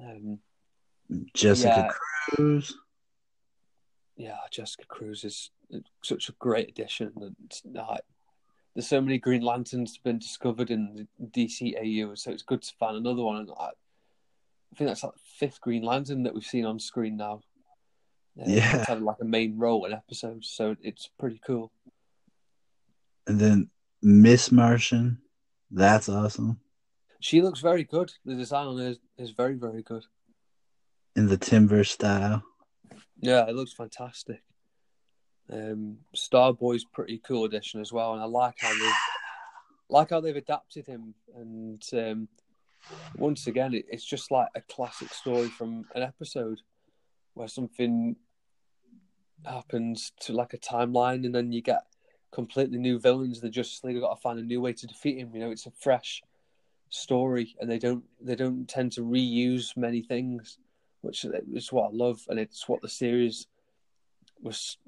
um, 0.00 0.38
Jessica 1.34 1.74
Yeah. 1.86 1.92
Cruz. 2.36 2.74
yeah, 4.16 4.36
Jessica 4.50 4.86
Cruz 4.86 5.24
is 5.24 5.50
such 6.02 6.28
a 6.28 6.32
great 6.32 6.68
addition. 6.68 7.12
And 7.16 7.36
like, 7.74 8.02
there's 8.74 8.86
so 8.88 9.00
many 9.00 9.18
Green 9.18 9.42
Lanterns 9.42 9.98
been 9.98 10.18
discovered 10.18 10.70
in 10.70 11.06
the 11.18 11.26
DCAU, 11.26 12.16
so 12.16 12.30
it's 12.30 12.42
good 12.42 12.62
to 12.62 12.74
find 12.78 12.96
another 12.96 13.22
one. 13.22 13.36
And 13.38 13.50
I, 13.58 13.64
I 13.64 14.76
think 14.76 14.88
that's 14.88 15.02
like 15.02 15.14
the 15.14 15.20
fifth 15.38 15.60
Green 15.60 15.82
Lantern 15.82 16.22
that 16.22 16.34
we've 16.34 16.44
seen 16.44 16.64
on 16.64 16.78
screen 16.78 17.16
now. 17.16 17.40
Uh, 18.40 18.44
Yeah. 18.46 18.78
it's 18.78 18.88
having 18.88 19.04
like 19.04 19.18
a 19.20 19.24
main 19.26 19.58
role 19.58 19.84
in 19.84 19.92
episodes, 19.92 20.48
so 20.48 20.76
it's 20.82 21.10
pretty 21.18 21.40
cool. 21.46 21.70
And 23.26 23.38
then 23.38 23.70
Miss 24.02 24.50
Martian, 24.50 25.18
that's 25.70 26.08
awesome. 26.08 26.60
She 27.20 27.40
looks 27.40 27.60
very 27.60 27.84
good. 27.84 28.12
The 28.24 28.34
design 28.34 28.66
on 28.66 28.78
her 28.78 28.88
is, 28.88 28.98
is 29.16 29.30
very, 29.30 29.54
very 29.54 29.82
good. 29.82 30.04
In 31.14 31.28
the 31.28 31.36
timber 31.36 31.84
style. 31.84 32.42
Yeah, 33.20 33.46
it 33.48 33.54
looks 33.54 33.72
fantastic. 33.72 34.42
Um, 35.50 35.98
Starboy's 36.16 36.84
pretty 36.84 37.18
cool 37.18 37.44
addition 37.44 37.80
as 37.80 37.92
well, 37.92 38.14
and 38.14 38.22
I 38.22 38.24
like 38.24 38.56
how 38.58 38.72
they've 38.72 38.92
like 39.88 40.10
how 40.10 40.20
they've 40.20 40.34
adapted 40.34 40.86
him. 40.86 41.14
And 41.36 41.82
um, 41.92 42.28
once 43.16 43.46
again, 43.46 43.74
it, 43.74 43.84
it's 43.88 44.04
just 44.04 44.30
like 44.30 44.48
a 44.56 44.62
classic 44.62 45.12
story 45.12 45.48
from 45.48 45.84
an 45.94 46.02
episode 46.02 46.60
where 47.34 47.48
something 47.48 48.16
happens 49.44 50.12
to 50.20 50.32
like 50.32 50.54
a 50.54 50.58
timeline, 50.58 51.24
and 51.24 51.34
then 51.34 51.52
you 51.52 51.60
get 51.60 51.82
completely 52.32 52.78
new 52.78 52.98
villains. 52.98 53.40
The 53.40 53.50
Justice 53.50 53.84
League 53.84 53.96
have 53.96 54.02
got 54.02 54.14
to 54.14 54.20
find 54.20 54.38
a 54.38 54.42
new 54.42 54.60
way 54.60 54.72
to 54.72 54.86
defeat 54.86 55.18
him. 55.18 55.30
You 55.34 55.40
know, 55.40 55.50
it's 55.50 55.66
a 55.66 55.70
fresh 55.70 56.22
story, 56.88 57.54
and 57.60 57.70
they 57.70 57.78
don't 57.78 58.04
they 58.20 58.34
don't 58.34 58.68
tend 58.68 58.92
to 58.92 59.02
reuse 59.02 59.76
many 59.76 60.02
things, 60.02 60.58
which 61.02 61.24
is 61.24 61.72
what 61.72 61.90
I 61.90 61.90
love, 61.92 62.20
and 62.28 62.40
it's 62.40 62.68
what 62.68 62.82
the 62.82 62.88
series 62.88 63.46
was. 64.42 64.78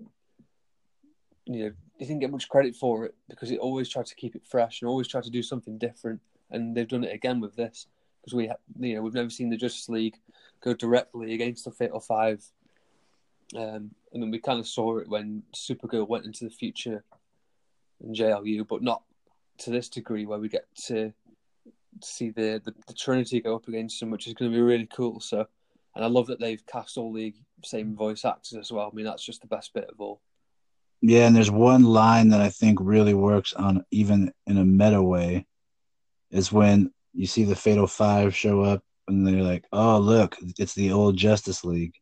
You 1.46 1.58
know, 1.58 1.72
you 1.98 2.06
didn't 2.06 2.20
get 2.20 2.30
much 2.30 2.48
credit 2.48 2.74
for 2.74 3.04
it 3.04 3.14
because 3.28 3.50
it 3.50 3.58
always 3.58 3.90
tried 3.90 4.06
to 4.06 4.14
keep 4.14 4.34
it 4.34 4.46
fresh 4.46 4.80
and 4.80 4.88
always 4.88 5.08
tried 5.08 5.24
to 5.24 5.30
do 5.30 5.42
something 5.42 5.78
different, 5.78 6.20
and 6.50 6.74
they've 6.74 6.88
done 6.88 7.04
it 7.04 7.14
again 7.14 7.40
with 7.40 7.54
this 7.54 7.86
because 8.20 8.34
we, 8.34 8.50
you 8.80 8.94
know, 8.94 9.02
we've 9.02 9.12
never 9.12 9.28
seen 9.28 9.50
the 9.50 9.56
Justice 9.56 9.90
League 9.90 10.16
go 10.62 10.72
directly 10.72 11.34
against 11.34 11.66
the 11.66 11.70
Fatal 11.70 12.00
Five, 12.00 12.42
um, 13.54 13.90
and 14.12 14.22
then 14.22 14.30
we 14.30 14.38
kind 14.38 14.58
of 14.58 14.66
saw 14.66 14.96
it 14.96 15.08
when 15.08 15.42
Supergirl 15.54 16.08
went 16.08 16.24
into 16.24 16.44
the 16.44 16.50
future 16.50 17.04
in 18.04 18.14
JLU, 18.14 18.66
but 18.66 18.82
not 18.82 19.02
to 19.58 19.70
this 19.70 19.88
degree 19.88 20.26
where 20.26 20.38
we 20.38 20.48
get 20.48 20.66
to 20.86 21.12
see 22.02 22.30
the, 22.30 22.60
the, 22.64 22.74
the 22.86 22.94
Trinity 22.94 23.40
go 23.40 23.56
up 23.56 23.68
against 23.68 24.00
them, 24.00 24.10
which 24.10 24.26
is 24.26 24.34
going 24.34 24.50
to 24.50 24.56
be 24.56 24.62
really 24.62 24.86
cool. 24.86 25.20
So, 25.20 25.46
and 25.94 26.04
I 26.04 26.08
love 26.08 26.26
that 26.28 26.40
they've 26.40 26.64
cast 26.66 26.96
all 26.96 27.12
the 27.12 27.34
same 27.64 27.94
voice 27.94 28.24
actors 28.24 28.58
as 28.58 28.72
well. 28.72 28.90
I 28.92 28.94
mean, 28.94 29.04
that's 29.04 29.24
just 29.24 29.40
the 29.40 29.46
best 29.46 29.72
bit 29.74 29.88
of 29.90 30.00
all. 30.00 30.20
Yeah, 31.00 31.26
and 31.26 31.36
there's 31.36 31.50
one 31.50 31.84
line 31.84 32.30
that 32.30 32.40
I 32.40 32.48
think 32.48 32.78
really 32.80 33.14
works 33.14 33.52
on 33.52 33.84
even 33.90 34.32
in 34.46 34.56
a 34.56 34.64
meta 34.64 35.02
way 35.02 35.46
is 36.30 36.50
when 36.50 36.92
you 37.12 37.26
see 37.26 37.44
the 37.44 37.54
Fatal 37.54 37.86
Five 37.86 38.34
show 38.34 38.62
up 38.62 38.82
and 39.06 39.26
they're 39.26 39.42
like, 39.42 39.66
"Oh, 39.70 39.98
look, 39.98 40.36
it's 40.58 40.74
the 40.74 40.92
old 40.92 41.16
Justice 41.16 41.62
League." 41.62 41.94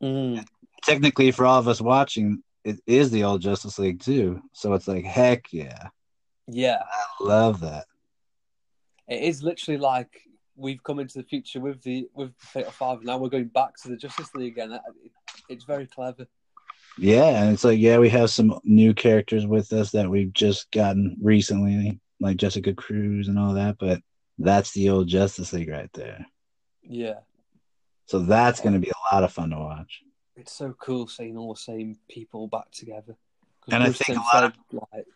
Mm. 0.00 0.46
Technically, 0.84 1.32
for 1.32 1.44
all 1.44 1.58
of 1.58 1.66
us 1.66 1.80
watching, 1.80 2.42
it 2.66 2.80
is 2.86 3.10
the 3.10 3.24
old 3.24 3.40
Justice 3.42 3.78
League 3.78 4.00
too. 4.00 4.40
So 4.52 4.74
it's 4.74 4.88
like, 4.88 5.04
heck 5.04 5.52
yeah, 5.52 5.88
Yeah, 6.48 6.82
I 6.82 7.24
love 7.24 7.60
that. 7.60 7.86
it 9.08 9.22
is 9.22 9.42
literally 9.42 9.78
like 9.78 10.10
we've 10.56 10.82
come 10.82 10.98
into 10.98 11.18
the 11.18 11.24
future 11.24 11.60
with 11.60 11.82
the 11.82 12.08
with 12.14 12.36
the 12.38 12.46
Fatal 12.46 12.72
Five, 12.72 12.98
and 12.98 13.06
now 13.06 13.18
we're 13.18 13.28
going 13.28 13.48
back 13.48 13.76
to 13.82 13.88
the 13.88 13.96
Justice 13.96 14.34
League 14.34 14.52
again. 14.58 14.78
It's 15.48 15.64
very 15.64 15.86
clever. 15.86 16.26
Yeah, 16.98 17.42
and 17.42 17.52
it's 17.52 17.62
like, 17.64 17.78
yeah, 17.78 17.98
we 17.98 18.08
have 18.08 18.30
some 18.30 18.58
new 18.64 18.94
characters 18.94 19.46
with 19.46 19.72
us 19.72 19.90
that 19.90 20.08
we've 20.08 20.32
just 20.32 20.70
gotten 20.70 21.16
recently, 21.22 22.00
like 22.20 22.38
Jessica 22.38 22.72
Cruz 22.72 23.28
and 23.28 23.38
all 23.38 23.52
that, 23.54 23.76
but 23.78 24.00
that's 24.38 24.72
the 24.72 24.88
old 24.90 25.06
Justice 25.06 25.52
League 25.52 25.68
right 25.68 25.92
there. 25.92 26.26
Yeah, 26.82 27.18
So 28.06 28.20
that's 28.20 28.60
going 28.60 28.72
to 28.74 28.78
be 28.80 28.90
a 28.90 29.14
lot 29.14 29.24
of 29.24 29.32
fun 29.32 29.50
to 29.50 29.56
watch. 29.58 30.02
It's 30.36 30.52
so 30.52 30.74
cool 30.78 31.06
seeing 31.06 31.36
all 31.36 31.54
the 31.54 31.60
same 31.60 31.98
people 32.08 32.46
back 32.48 32.70
together. 32.70 33.16
And 33.68 33.82
I 33.82 33.90
think 33.90 34.18
a 34.18 34.22
lot 34.22 34.44
of- 34.44 34.56
like 34.92 35.06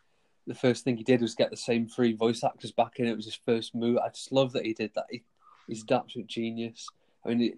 the 0.47 0.55
first 0.55 0.83
thing 0.83 0.97
he 0.97 1.05
did 1.05 1.21
was 1.21 1.35
get 1.35 1.51
the 1.51 1.57
same 1.57 1.87
three 1.87 2.13
voice 2.13 2.43
actors 2.43 2.73
back 2.73 2.99
in. 2.99 3.07
It 3.07 3.17
was 3.17 3.27
his 3.27 3.39
first 3.47 3.75
move. 3.75 3.99
I 3.99 4.09
just 4.09 4.33
love 4.33 4.53
that 4.53 4.67
he 4.67 4.73
did 4.73 4.93
that. 4.95 5.07
He, 5.11 5.23
he's 5.67 5.83
an 5.83 5.93
absolute 5.93 6.27
genius. 6.27 6.89
I 7.25 7.29
mean, 7.29 7.55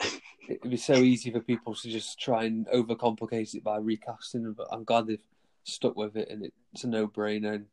it, 0.00 0.20
it'd 0.48 0.70
be 0.70 0.76
so 0.76 0.94
easy 0.94 1.30
for 1.30 1.40
people 1.40 1.74
to 1.74 1.90
just 1.90 2.20
try 2.20 2.44
and 2.44 2.66
overcomplicate 2.68 3.54
it 3.54 3.64
by 3.64 3.78
recasting 3.78 4.44
them, 4.44 4.52
but 4.52 4.68
I'm 4.70 4.84
glad 4.84 5.06
they've 5.06 5.26
stuck 5.64 5.96
with 5.96 6.16
it, 6.16 6.28
and 6.30 6.50
it's 6.72 6.84
a 6.84 6.88
no-brainer. 6.88 7.54
And 7.54 7.66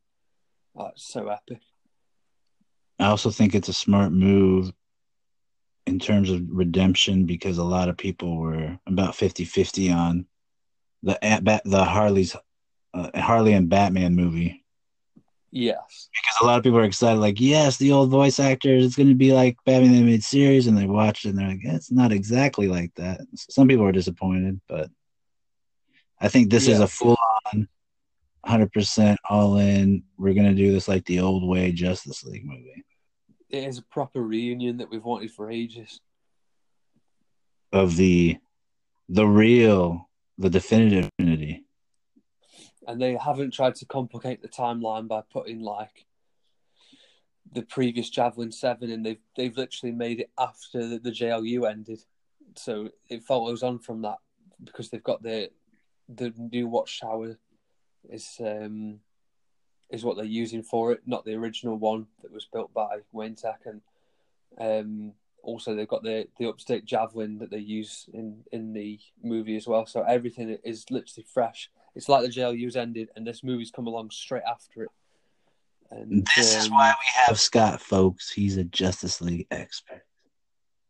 oh, 0.75 0.87
it's 0.87 1.07
so 1.07 1.27
epic. 1.27 1.59
I 2.97 3.07
also 3.07 3.29
think 3.29 3.53
it's 3.53 3.69
a 3.69 3.73
smart 3.73 4.13
move 4.13 4.71
in 5.87 5.99
terms 5.99 6.29
of 6.29 6.41
redemption 6.49 7.25
because 7.25 7.57
a 7.57 7.63
lot 7.63 7.89
of 7.89 7.97
people 7.97 8.37
were 8.37 8.77
about 8.87 9.13
50-50 9.13 9.95
on 9.95 10.25
the 11.03 11.61
the 11.65 11.83
Harley's 11.83 12.35
uh, 12.93 13.09
Harley 13.21 13.53
and 13.53 13.69
Batman 13.69 14.15
movie. 14.15 14.63
Yes. 15.51 16.09
because 16.11 16.35
a 16.41 16.45
lot 16.45 16.57
of 16.57 16.65
people 16.65 16.79
are 16.79 16.83
excited 16.83 17.17
like 17.21 17.39
yes 17.39 17.77
the 17.77 17.93
old 17.93 18.09
voice 18.09 18.41
actors 18.41 18.83
it's 18.83 18.97
going 18.97 19.07
to 19.07 19.15
be 19.15 19.31
like 19.31 19.55
Batman 19.65 19.95
animated 19.95 20.21
series 20.21 20.67
and 20.67 20.77
they 20.77 20.85
watched 20.85 21.23
it 21.23 21.29
and 21.29 21.39
they're 21.39 21.47
like 21.47 21.63
it's 21.63 21.89
not 21.89 22.11
exactly 22.11 22.67
like 22.67 22.93
that. 22.95 23.21
Some 23.35 23.69
people 23.69 23.85
are 23.85 23.93
disappointed 23.93 24.59
but 24.67 24.89
I 26.19 26.27
think 26.27 26.49
this 26.49 26.67
is 26.67 26.81
a 26.81 26.87
full 26.87 27.17
on 27.53 27.69
100% 28.45 29.15
all 29.29 29.57
in 29.57 30.03
we're 30.17 30.33
going 30.33 30.49
to 30.49 30.53
do 30.61 30.73
this 30.73 30.89
like 30.89 31.05
the 31.05 31.21
old 31.21 31.47
way 31.47 31.71
Justice 31.71 32.25
League 32.25 32.45
movie 32.45 32.83
It 33.49 33.63
is 33.63 33.77
a 33.77 33.83
proper 33.83 34.21
reunion 34.21 34.77
that 34.77 34.89
we've 34.89 35.03
wanted 35.03 35.31
for 35.31 35.51
ages. 35.51 36.01
of 37.71 37.97
the 37.97 38.37
the 39.09 39.25
real 39.25 40.09
the 40.37 40.49
definitive 40.49 41.09
Trinity 41.19 41.65
and 42.87 43.01
they 43.01 43.15
haven't 43.15 43.53
tried 43.53 43.75
to 43.75 43.85
complicate 43.85 44.41
the 44.41 44.47
timeline 44.47 45.07
by 45.07 45.21
putting 45.31 45.59
like 45.59 46.05
the 47.51 47.61
previous 47.61 48.09
Javelin 48.09 48.51
Seven, 48.51 48.91
and 48.91 49.05
they've 49.05 49.21
they've 49.35 49.55
literally 49.55 49.93
made 49.93 50.19
it 50.19 50.31
after 50.37 50.87
the, 50.87 50.99
the 50.99 51.11
JLU 51.11 51.69
ended, 51.69 52.03
so 52.55 52.89
it 53.09 53.23
follows 53.23 53.63
on 53.63 53.79
from 53.79 54.01
that 54.01 54.17
because 54.63 54.89
they've 54.89 55.03
got 55.03 55.21
the 55.23 55.49
the 56.09 56.33
new 56.37 56.67
Watchtower 56.67 57.37
is 58.09 58.37
um 58.39 58.99
is 59.89 60.03
what 60.03 60.15
they're 60.17 60.25
using 60.25 60.63
for 60.63 60.91
it, 60.91 61.01
not 61.05 61.25
the 61.25 61.33
original 61.35 61.77
one 61.77 62.07
that 62.21 62.31
was 62.31 62.45
built 62.51 62.73
by 62.73 62.99
Wayne 63.11 63.35
Tech, 63.35 63.61
and 63.65 63.81
um 64.59 65.13
also 65.43 65.75
they've 65.75 65.87
got 65.87 66.03
the 66.03 66.27
the 66.39 66.47
upstate 66.49 66.85
Javelin 66.85 67.37
that 67.39 67.51
they 67.51 67.59
use 67.59 68.07
in 68.13 68.43
in 68.51 68.73
the 68.73 68.99
movie 69.23 69.55
as 69.55 69.67
well. 69.67 69.85
So 69.85 70.01
everything 70.03 70.57
is 70.63 70.85
literally 70.89 71.25
fresh. 71.31 71.69
It's 71.95 72.09
like 72.09 72.23
the 72.23 72.29
JLU's 72.29 72.75
ended, 72.75 73.09
and 73.15 73.25
this 73.25 73.43
movie's 73.43 73.71
come 73.71 73.87
along 73.87 74.09
straight 74.11 74.43
after 74.49 74.83
it. 74.83 74.89
And 75.91 76.27
this 76.35 76.55
is 76.55 76.65
um, 76.65 76.71
why 76.71 76.89
we 76.89 77.23
have 77.27 77.39
Scott 77.39 77.79
folks 77.79 78.31
he's 78.31 78.57
a 78.57 78.63
Justice 78.63 79.21
League 79.21 79.45
expert 79.51 80.01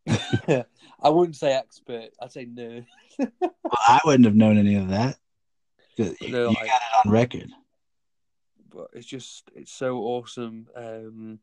I 1.02 1.10
wouldn't 1.10 1.36
say 1.36 1.52
expert. 1.54 2.10
I'd 2.22 2.32
say 2.32 2.46
nerd. 2.46 2.86
well 3.20 3.52
I 3.88 4.00
wouldn't 4.06 4.26
have 4.26 4.36
known 4.36 4.58
any 4.58 4.76
of 4.76 4.88
that. 4.90 5.18
you, 5.98 6.16
No, 6.30 6.50
you 6.52 6.56
I- 6.62 6.66
got 6.66 6.82
it 6.82 7.06
on 7.08 7.12
record 7.12 7.52
But 8.76 8.88
it's 8.94 9.08
just 9.08 9.50
it's 9.56 9.72
so 9.72 10.00
awesome. 10.00 10.68
Um, 10.76 11.40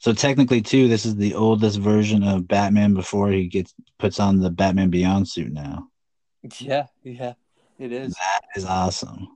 So 0.00 0.12
technically, 0.12 0.60
too, 0.60 0.88
this 0.88 1.06
is 1.06 1.14
the 1.14 1.34
oldest 1.34 1.78
version 1.78 2.24
of 2.24 2.48
Batman 2.48 2.92
before 2.92 3.30
he 3.30 3.46
gets 3.46 3.72
puts 3.98 4.18
on 4.18 4.40
the 4.40 4.50
Batman 4.50 4.90
Beyond 4.90 5.28
suit. 5.28 5.52
Now 5.52 5.88
yeah, 6.58 6.86
yeah, 7.02 7.34
it 7.78 7.92
is. 7.92 8.14
that 8.14 8.40
is 8.56 8.64
awesome. 8.64 9.28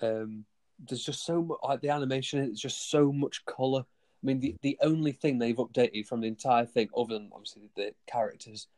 Um, 0.00 0.44
there's 0.78 1.04
just 1.04 1.24
so 1.24 1.42
much 1.42 1.58
like 1.62 1.80
the 1.80 1.90
animation. 1.90 2.40
It's 2.40 2.60
just 2.60 2.90
so 2.90 3.12
much 3.12 3.44
color. 3.44 3.80
I 3.80 4.26
mean, 4.26 4.40
the 4.40 4.56
the 4.62 4.78
only 4.80 5.12
thing 5.12 5.38
they've 5.38 5.56
updated 5.56 6.06
from 6.06 6.20
the 6.20 6.28
entire 6.28 6.66
thing, 6.66 6.88
other 6.96 7.14
than 7.14 7.30
obviously 7.32 7.70
the 7.76 7.94
characters, 8.06 8.68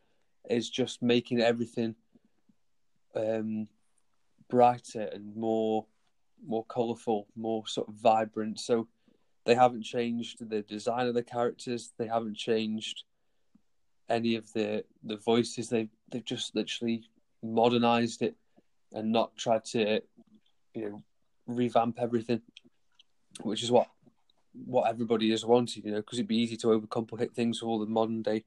is 0.49 0.69
just 0.69 1.03
making 1.03 1.41
everything 1.41 1.95
um, 3.15 3.69
brighter 4.49 5.03
and 5.13 5.37
more 5.37 5.87
more 6.47 6.65
colorful, 6.65 7.27
more 7.37 7.67
sort 7.67 7.89
of 7.89 7.95
vibrant. 7.95 8.61
So 8.61 8.89
they 9.45 9.55
haven't 9.55 9.83
changed 9.83 10.49
the 10.49 10.63
design 10.63 11.07
of 11.07 11.15
the 11.15 11.23
characters. 11.23 11.93
They 11.99 12.07
haven't 12.07 12.37
changed 12.37 13.05
any 14.09 14.35
of 14.35 14.53
the 14.53 14.85
the 15.03 15.17
voices. 15.17 15.69
They've 15.69 15.89
they've 16.11 16.25
just 16.25 16.55
literally 16.55 17.05
modernized 17.43 18.23
it 18.23 18.35
and 18.93 19.13
not 19.13 19.37
tried 19.37 19.65
to 19.67 20.01
you 20.75 20.91
know 20.91 21.03
revamp 21.47 21.99
everything, 22.01 22.43
which 23.43 23.63
is 23.63 23.71
what 23.71 23.89
what 24.67 24.89
everybody 24.89 25.31
has 25.31 25.45
wanted. 25.45 25.85
You 25.85 25.93
know, 25.93 25.99
because 25.99 26.19
it'd 26.19 26.29
be 26.29 26.37
easy 26.37 26.57
to 26.59 26.69
overcomplicate 26.69 27.33
things 27.33 27.63
with 27.63 27.69
all 27.69 27.79
the 27.79 27.87
modern 27.87 28.23
day 28.23 28.45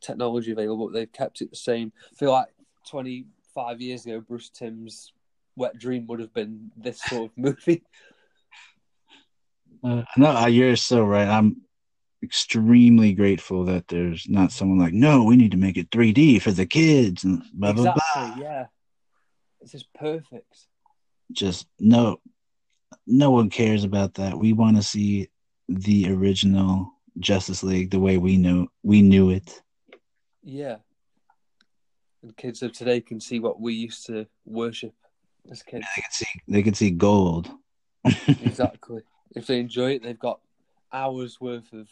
technology 0.00 0.52
available. 0.52 0.88
But 0.88 0.94
they've 0.94 1.12
kept 1.12 1.40
it 1.40 1.50
the 1.50 1.56
same. 1.56 1.92
I 2.12 2.14
feel 2.16 2.32
like 2.32 2.48
twenty 2.88 3.26
five 3.54 3.80
years 3.80 4.04
ago, 4.04 4.20
Bruce 4.20 4.50
Timm's 4.50 5.12
wet 5.56 5.78
dream 5.78 6.06
would 6.06 6.20
have 6.20 6.34
been 6.34 6.70
this 6.76 7.00
sort 7.00 7.30
of 7.30 7.38
movie. 7.38 7.82
Uh, 9.82 10.02
no, 10.16 10.34
uh, 10.34 10.46
you're 10.46 10.76
so 10.76 11.04
right. 11.04 11.28
I'm 11.28 11.60
extremely 12.22 13.12
grateful 13.12 13.66
that 13.66 13.86
there's 13.86 14.26
not 14.30 14.50
someone 14.50 14.78
like, 14.78 14.94
no, 14.94 15.24
we 15.24 15.36
need 15.36 15.50
to 15.50 15.58
make 15.58 15.76
it 15.76 15.90
3D 15.90 16.40
for 16.40 16.52
the 16.52 16.64
kids 16.64 17.22
and 17.22 17.42
blah 17.52 17.74
blah 17.74 17.92
exactly. 17.92 18.42
blah. 18.42 18.50
Yeah. 18.50 18.66
It's 19.60 19.72
just 19.72 19.92
perfect. 19.92 20.56
Just 21.32 21.66
no, 21.78 22.18
no 23.06 23.30
one 23.30 23.50
cares 23.50 23.84
about 23.84 24.14
that. 24.14 24.38
We 24.38 24.54
want 24.54 24.76
to 24.78 24.82
see 24.82 25.28
the 25.68 26.10
original 26.10 26.90
Justice 27.18 27.62
League 27.62 27.90
the 27.90 28.00
way 28.00 28.16
we 28.16 28.38
know 28.38 28.68
we 28.82 29.02
knew 29.02 29.30
it. 29.30 29.62
Yeah. 30.42 30.76
And 32.22 32.34
kids 32.36 32.62
of 32.62 32.72
today 32.72 33.02
can 33.02 33.20
see 33.20 33.38
what 33.38 33.60
we 33.60 33.74
used 33.74 34.06
to 34.06 34.26
worship 34.46 34.94
as 35.50 35.62
kids. 35.62 35.86
They 35.96 36.02
can 36.02 36.10
see 36.12 36.26
they 36.48 36.62
can 36.62 36.74
see 36.74 36.90
gold. 36.90 37.50
exactly. 38.28 39.02
If 39.34 39.46
they 39.46 39.58
enjoy 39.58 39.92
it, 39.92 40.02
they've 40.02 40.18
got 40.18 40.40
hours 40.92 41.40
worth 41.40 41.72
of 41.72 41.88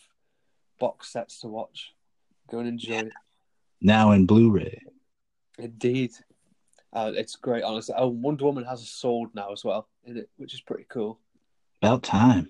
box 0.78 1.12
sets 1.12 1.40
to 1.40 1.48
watch. 1.48 1.92
Go 2.50 2.58
and 2.58 2.68
enjoy 2.68 2.98
it. 2.98 3.12
Now 3.80 4.12
in 4.12 4.26
Blu-ray. 4.26 4.82
Indeed. 5.58 6.12
Uh, 6.92 7.12
it's 7.14 7.36
great, 7.36 7.64
honestly. 7.64 7.94
Oh, 7.96 8.08
Wonder 8.08 8.44
Woman 8.44 8.64
has 8.64 8.82
a 8.82 8.86
sword 8.86 9.30
now 9.34 9.52
as 9.52 9.64
well 9.64 9.88
it, 10.04 10.28
which 10.36 10.54
is 10.54 10.60
pretty 10.60 10.86
cool. 10.88 11.18
About 11.80 12.02
time. 12.02 12.48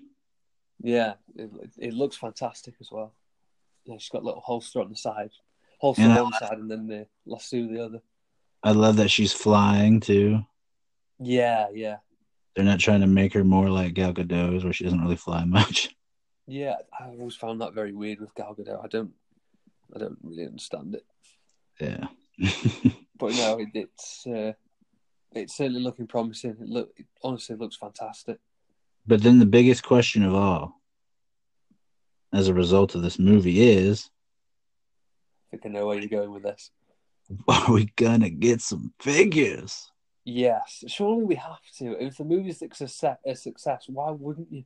Yeah, 0.81 1.13
it, 1.35 1.49
it 1.77 1.93
looks 1.93 2.17
fantastic 2.17 2.75
as 2.81 2.91
well. 2.91 3.13
Yeah, 3.85 3.95
she's 3.97 4.09
got 4.09 4.21
a 4.21 4.25
little 4.25 4.41
holster 4.41 4.81
on 4.81 4.89
the 4.89 4.95
side, 4.95 5.31
holster 5.79 6.03
And 6.03 6.11
on 6.13 6.23
one 6.23 6.33
side, 6.33 6.57
and 6.57 6.69
then 6.69 6.87
the 6.87 7.07
lasso 7.25 7.67
the 7.67 7.83
other. 7.83 8.01
I 8.63 8.71
love 8.71 8.97
that 8.97 9.11
she's 9.11 9.33
flying 9.33 9.99
too. 9.99 10.45
Yeah, 11.19 11.67
yeah, 11.73 11.97
They're 12.55 12.65
not 12.65 12.79
trying 12.79 13.01
to 13.01 13.07
make 13.07 13.33
her 13.33 13.43
more 13.43 13.69
like 13.69 13.93
Gal 13.93 14.13
Gadot's, 14.13 14.63
where 14.63 14.73
she 14.73 14.83
doesn't 14.83 15.01
really 15.01 15.15
fly 15.15 15.43
much. 15.59 15.95
yeah. 16.47 16.75
I 16.99 17.05
always 17.07 17.35
found 17.35 17.61
that 17.61 17.73
very 17.73 17.93
weird 17.93 18.19
with 18.19 18.35
Gal 18.35 18.55
Gadot. 18.55 18.83
I 18.83 18.87
don't, 18.87 19.11
I 19.95 19.99
don't 19.99 20.17
really 20.23 20.45
understand 20.45 20.95
it. 20.95 21.05
Yeah. 21.79 22.07
But 23.19 23.33
no, 23.35 23.59
it, 23.59 23.69
it's 23.75 24.25
uh, 24.27 24.53
it's 25.33 25.55
certainly 25.55 25.79
looking 25.79 26.07
promising. 26.07 26.51
It 26.51 26.59
look, 26.61 26.89
it 26.97 27.05
honestly 27.23 27.55
looks 27.55 27.77
fantastic. 27.77 28.39
but 29.07 29.21
then 29.21 29.39
the 29.39 29.45
biggest 29.45 29.83
question 29.83 30.23
of 30.23 30.33
all, 30.33 30.81
as 32.33 32.47
a 32.49 32.53
result 32.53 32.95
of 32.95 33.01
this 33.03 33.19
movie, 33.19 33.61
is 33.61 34.09
I 35.47 35.57
think 35.57 35.67
I 35.67 35.69
know 35.69 35.85
where 35.87 35.99
you're 35.99 36.09
going 36.09 36.33
with 36.33 36.43
this. 36.43 36.71
are 37.47 37.71
we 37.71 37.85
gonna 37.95 38.29
get 38.31 38.59
some 38.61 38.91
figures? 38.99 39.89
Yes, 40.25 40.83
surely 40.87 41.23
we 41.23 41.35
have 41.35 41.59
to. 41.79 42.01
If 42.01 42.17
the 42.17 42.23
movie's 42.23 42.61
a 42.61 42.69
success, 42.73 43.17
a 43.25 43.35
success, 43.35 43.85
why 43.87 44.11
wouldn't 44.11 44.51
you? 44.51 44.63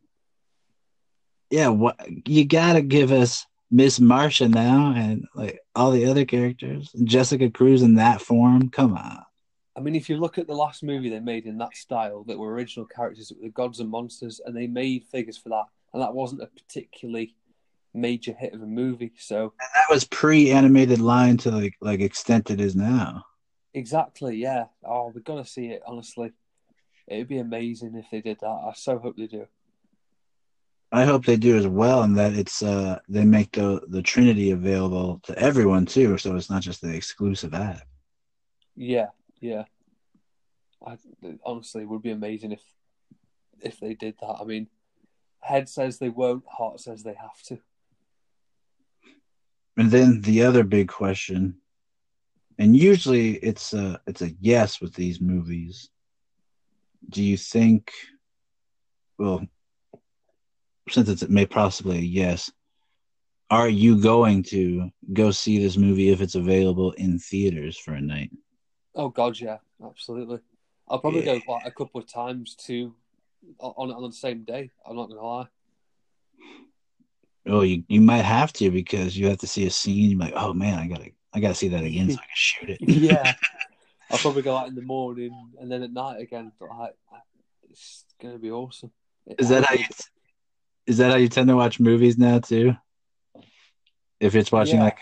Yeah, 1.49 1.69
what 1.69 1.99
you 2.27 2.45
gotta 2.45 2.81
give 2.81 3.11
us 3.11 3.45
Miss 3.71 3.99
Martian 3.99 4.51
now 4.51 4.93
and 4.95 5.25
like 5.33 5.59
all 5.75 5.91
the 5.91 6.05
other 6.05 6.25
characters. 6.25 6.91
Jessica 7.03 7.49
Cruz 7.49 7.81
in 7.81 7.95
that 7.95 8.21
form. 8.21 8.69
Come 8.69 8.95
on. 8.95 9.23
I 9.75 9.79
mean, 9.79 9.95
if 9.95 10.09
you 10.09 10.17
look 10.17 10.37
at 10.37 10.47
the 10.47 10.55
last 10.55 10.83
movie 10.83 11.09
they 11.09 11.19
made 11.19 11.45
in 11.45 11.59
that 11.59 11.75
style, 11.75 12.23
that 12.27 12.37
were 12.37 12.51
original 12.51 12.85
characters, 12.85 13.31
the 13.41 13.49
gods 13.49 13.79
and 13.79 13.89
monsters, 13.89 14.41
and 14.43 14.55
they 14.55 14.65
made 14.65 15.05
figures 15.05 15.37
for 15.37 15.49
that, 15.49 15.65
and 15.93 16.01
that 16.01 16.13
wasn't 16.13 16.41
a 16.41 16.47
particularly 16.47 17.35
major 17.93 18.33
hit 18.33 18.53
of 18.53 18.61
a 18.61 18.65
movie. 18.65 19.13
So 19.17 19.53
And 19.59 19.69
that 19.75 19.93
was 19.93 20.03
pre-animated 20.05 20.99
line 20.99 21.37
to 21.37 21.51
like 21.51 21.75
like 21.81 21.99
extent 21.99 22.51
it 22.51 22.61
is 22.61 22.75
now. 22.75 23.25
Exactly, 23.77 24.37
yeah. 24.37 24.65
Oh, 24.83 25.11
we're 25.13 25.21
gonna 25.21 25.45
see 25.45 25.67
it. 25.67 25.83
Honestly, 25.85 26.31
it'd 27.07 27.27
be 27.27 27.39
amazing 27.39 27.95
if 27.95 28.05
they 28.11 28.21
did 28.21 28.39
that. 28.41 28.47
I 28.47 28.73
so 28.75 28.99
hope 28.99 29.17
they 29.17 29.27
do. 29.27 29.47
I 30.91 31.03
hope 31.03 31.25
they 31.25 31.35
do 31.35 31.57
as 31.57 31.67
well, 31.67 32.03
and 32.03 32.17
that 32.17 32.33
it's 32.33 32.63
uh 32.63 32.99
they 33.09 33.25
make 33.25 33.51
the 33.51 33.81
the 33.87 34.01
Trinity 34.01 34.51
available 34.51 35.19
to 35.23 35.37
everyone 35.37 35.85
too, 35.85 36.17
so 36.17 36.35
it's 36.35 36.49
not 36.49 36.61
just 36.61 36.81
the 36.81 36.93
exclusive 36.93 37.53
app. 37.53 37.81
Yeah, 38.75 39.07
yeah. 39.41 39.65
I 40.85 40.97
honestly 41.45 41.81
it 41.81 41.89
would 41.89 42.03
be 42.03 42.11
amazing 42.11 42.51
if 42.53 42.63
if 43.59 43.79
they 43.79 43.93
did 43.93 44.15
that. 44.21 44.37
I 44.39 44.43
mean, 44.43 44.67
head 45.41 45.67
says 45.67 45.97
they 45.97 46.09
won't, 46.09 46.43
heart 46.47 46.79
says 46.79 47.03
they 47.03 47.15
have 47.15 47.41
to. 47.47 47.59
And 49.75 49.91
then 49.91 50.21
the 50.21 50.43
other 50.43 50.63
big 50.63 50.87
question, 50.87 51.57
and 52.59 52.75
usually 52.75 53.35
it's 53.35 53.73
a 53.73 54.01
it's 54.07 54.21
a 54.21 54.31
yes 54.39 54.81
with 54.81 54.93
these 54.93 55.21
movies. 55.21 55.89
Do 57.09 57.23
you 57.23 57.37
think? 57.37 57.91
Well, 59.17 59.45
since 60.89 61.09
it's 61.09 61.23
it 61.23 61.29
may 61.29 61.45
possibly 61.45 61.97
a 61.97 62.01
yes, 62.01 62.51
are 63.49 63.69
you 63.69 64.01
going 64.01 64.43
to 64.43 64.89
go 65.13 65.31
see 65.31 65.57
this 65.57 65.77
movie 65.77 66.09
if 66.09 66.21
it's 66.21 66.35
available 66.35 66.91
in 66.93 67.19
theaters 67.19 67.77
for 67.77 67.93
a 67.93 68.01
night? 68.01 68.31
Oh 68.95 69.09
God, 69.09 69.39
yeah, 69.39 69.57
absolutely. 69.83 70.39
I'll 70.87 70.99
probably 70.99 71.21
Yeah. 71.25 71.37
go 71.37 71.53
like 71.53 71.61
a 71.65 71.71
couple 71.71 71.99
of 72.01 72.07
times 72.07 72.55
too 72.55 72.95
on 73.59 73.91
on 73.91 74.03
the 74.03 74.15
same 74.15 74.43
day. 74.43 74.71
I'm 74.85 74.95
not 74.95 75.09
gonna 75.09 75.21
lie. 75.25 75.47
Oh, 77.47 77.61
you 77.61 77.83
you 77.87 78.01
might 78.01 78.23
have 78.25 78.51
to 78.53 78.69
because 78.71 79.17
you 79.17 79.27
have 79.27 79.37
to 79.39 79.47
see 79.47 79.65
a 79.65 79.69
scene. 79.69 80.11
You're 80.11 80.19
like, 80.19 80.33
oh 80.35 80.53
man, 80.53 80.79
I 80.79 80.87
gotta 80.87 81.11
I 81.37 81.39
gotta 81.39 81.53
see 81.53 81.67
that 81.67 81.83
again 81.83 82.09
so 82.09 82.15
I 82.15 82.17
can 82.17 82.25
shoot 82.33 82.69
it. 82.71 82.81
yeah, 82.89 83.33
I'll 84.09 84.17
probably 84.17 84.41
go 84.41 84.57
out 84.57 84.67
in 84.67 84.73
the 84.73 84.81
morning 84.81 85.31
and 85.61 85.71
then 85.71 85.83
at 85.83 85.93
night 85.93 86.19
again. 86.19 86.51
But 86.59 86.69
like, 86.69 86.95
it's 87.69 88.05
gonna 88.19 88.39
be 88.39 88.49
awesome. 88.49 88.91
Is 89.37 89.49
that 89.49 89.65
how 89.65 89.75
you? 89.75 89.85
Is 90.87 90.97
that 90.97 91.11
how 91.11 91.17
you 91.17 91.27
tend 91.27 91.47
to 91.49 91.55
watch 91.55 91.79
movies 91.79 92.17
now 92.17 92.39
too? 92.39 92.73
If 94.19 94.35
it's 94.35 94.51
watching 94.51 94.77
Yeah. 94.77 94.85
like 94.85 94.97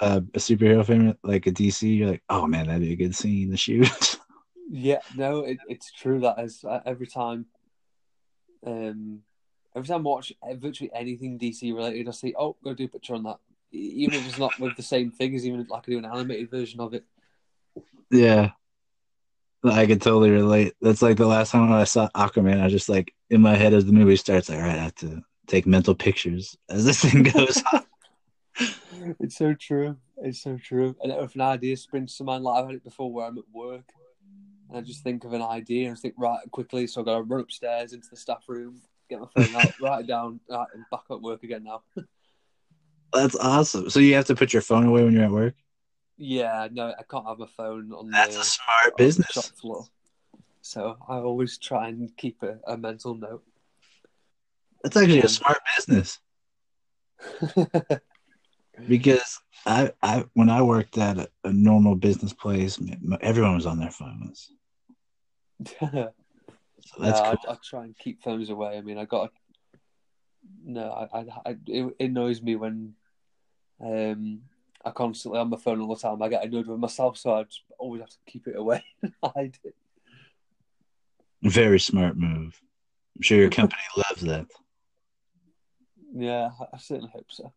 a, 0.00 0.16
a 0.16 0.38
superhero 0.38 0.86
film, 0.86 1.18
like 1.22 1.46
a 1.46 1.52
DC, 1.52 1.98
you're 1.98 2.08
like, 2.12 2.22
oh 2.30 2.46
man, 2.46 2.66
that'd 2.68 2.80
be 2.80 2.92
a 2.92 2.96
good 2.96 3.14
scene 3.14 3.50
to 3.50 3.56
shoot. 3.56 3.88
Yeah, 4.70 5.00
no, 5.14 5.40
it, 5.40 5.58
it's 5.68 5.92
true 5.92 6.20
that 6.20 6.40
is 6.40 6.64
uh, 6.64 6.80
every 6.86 7.06
time. 7.06 7.44
Um, 8.66 9.20
every 9.76 9.86
time 9.86 10.06
I 10.06 10.10
watch 10.10 10.32
virtually 10.54 10.90
anything 10.94 11.38
DC 11.38 11.72
related, 11.74 12.08
I 12.08 12.12
say, 12.12 12.32
"Oh, 12.36 12.56
go 12.64 12.72
do 12.72 12.86
a 12.86 12.88
picture 12.88 13.14
on 13.14 13.24
that." 13.24 13.38
Even 13.74 14.20
if 14.20 14.28
it's 14.28 14.38
not 14.38 14.58
with 14.60 14.76
the 14.76 14.82
same 14.82 15.10
figures, 15.10 15.46
even 15.46 15.60
if 15.60 15.70
like 15.70 15.84
I 15.86 15.90
do 15.90 15.98
an 15.98 16.04
animated 16.04 16.50
version 16.50 16.80
of 16.80 16.94
it. 16.94 17.04
yeah, 18.10 18.50
I 19.64 19.86
could 19.86 20.02
totally 20.02 20.30
relate. 20.30 20.74
That's 20.80 21.02
like 21.02 21.16
the 21.16 21.26
last 21.26 21.50
time 21.50 21.72
I 21.72 21.84
saw 21.84 22.08
Aquaman. 22.14 22.60
I 22.60 22.64
was 22.64 22.72
just 22.72 22.88
like 22.88 23.14
in 23.30 23.40
my 23.40 23.56
head 23.56 23.74
as 23.74 23.86
the 23.86 23.92
movie 23.92 24.16
starts, 24.16 24.48
like, 24.48 24.58
all 24.58 24.64
right, 24.64 24.78
I 24.78 24.84
have 24.84 24.94
to 24.96 25.22
take 25.46 25.66
mental 25.66 25.94
pictures 25.94 26.56
as 26.68 26.84
this 26.84 27.00
thing 27.00 27.22
goes 27.34 27.62
on. 27.72 27.84
It's 29.20 29.36
so 29.36 29.54
true. 29.54 29.96
It's 30.18 30.42
so 30.42 30.56
true. 30.56 30.94
And 31.02 31.12
if 31.12 31.34
an 31.34 31.40
idea 31.40 31.76
springs 31.76 32.16
to 32.16 32.24
mind, 32.24 32.44
like 32.44 32.60
I've 32.60 32.66
had 32.66 32.76
it 32.76 32.84
before 32.84 33.12
where 33.12 33.26
I'm 33.26 33.38
at 33.38 33.44
work 33.52 33.92
and 34.68 34.78
I 34.78 34.80
just 34.80 35.02
think 35.02 35.24
of 35.24 35.32
an 35.32 35.42
idea 35.42 35.88
and 35.88 35.96
I 35.96 36.00
think, 36.00 36.14
right, 36.16 36.38
quickly, 36.50 36.86
so 36.86 37.00
I've 37.00 37.06
got 37.06 37.16
to 37.16 37.22
run 37.22 37.40
upstairs 37.40 37.92
into 37.92 38.08
the 38.10 38.16
staff 38.16 38.44
room, 38.48 38.80
get 39.08 39.20
my 39.20 39.26
phone 39.34 39.54
out, 39.54 39.74
write 39.80 40.00
it 40.00 40.06
down, 40.06 40.40
right, 40.48 40.66
and 40.74 40.84
back 40.90 41.04
at 41.10 41.20
work 41.20 41.42
again 41.42 41.64
now. 41.64 41.82
That's 43.14 43.36
awesome. 43.36 43.90
So 43.90 44.00
you 44.00 44.14
have 44.14 44.26
to 44.26 44.34
put 44.34 44.52
your 44.52 44.62
phone 44.62 44.86
away 44.86 45.04
when 45.04 45.12
you're 45.12 45.24
at 45.24 45.30
work. 45.30 45.54
yeah, 46.16 46.68
no, 46.70 46.92
I 46.98 47.02
can't 47.08 47.26
have 47.26 47.38
my 47.38 47.46
phone 47.56 47.92
on 47.92 48.10
That's 48.10 48.34
the, 48.34 48.40
a 48.40 48.44
smart 48.44 48.96
business. 48.96 49.30
shop 49.32 49.44
floor. 49.44 49.86
So 50.62 50.96
I 51.08 51.18
always 51.18 51.58
try 51.58 51.88
and 51.88 52.16
keep 52.16 52.42
a, 52.42 52.58
a 52.66 52.76
mental 52.76 53.14
note. 53.14 53.44
That's 54.82 54.96
actually 54.96 55.20
a 55.20 55.28
smart 55.28 55.58
business. 55.76 56.18
because 58.88 59.40
I, 59.66 59.92
I 60.02 60.24
when 60.34 60.50
I 60.50 60.62
worked 60.62 60.98
at 60.98 61.18
a, 61.18 61.28
a 61.44 61.52
normal 61.52 61.94
business 61.94 62.32
place, 62.32 62.78
everyone 63.20 63.54
was 63.54 63.66
on 63.66 63.78
their 63.78 63.90
phones. 63.90 64.50
So 66.86 67.02
that's 67.02 67.20
I, 67.20 67.30
cool. 67.30 67.38
I 67.48 67.56
try 67.64 67.84
and 67.84 67.96
keep 67.96 68.22
phones 68.22 68.50
away. 68.50 68.76
I 68.76 68.82
mean, 68.82 68.98
I 68.98 69.06
got 69.06 69.30
A, 69.30 69.78
no, 70.64 70.90
I, 70.90 71.20
I, 71.20 71.24
I 71.46 71.50
it, 71.66 71.94
it 71.98 72.04
annoys 72.10 72.42
me 72.42 72.56
when 72.56 72.94
um 73.84 74.40
I 74.84 74.90
constantly 74.90 75.40
on 75.40 75.50
my 75.50 75.56
phone 75.56 75.80
all 75.80 75.94
the 75.94 76.00
time. 76.00 76.20
I 76.22 76.28
get 76.28 76.44
annoyed 76.44 76.66
with 76.66 76.78
myself, 76.78 77.16
so 77.16 77.34
I 77.34 77.44
always 77.78 78.02
have 78.02 78.10
to 78.10 78.16
keep 78.26 78.46
it 78.46 78.56
away 78.56 78.84
and 79.02 79.12
hide 79.22 79.58
it. 79.64 79.74
Very 81.42 81.80
smart 81.80 82.16
move. 82.16 82.60
I'm 83.16 83.22
sure 83.22 83.38
your 83.38 83.50
company 83.50 83.82
loves 83.96 84.22
that. 84.22 84.46
Yeah, 86.14 86.50
I, 86.72 86.78
certainly 86.78 87.10
hope 87.12 87.26
so. 87.28 87.52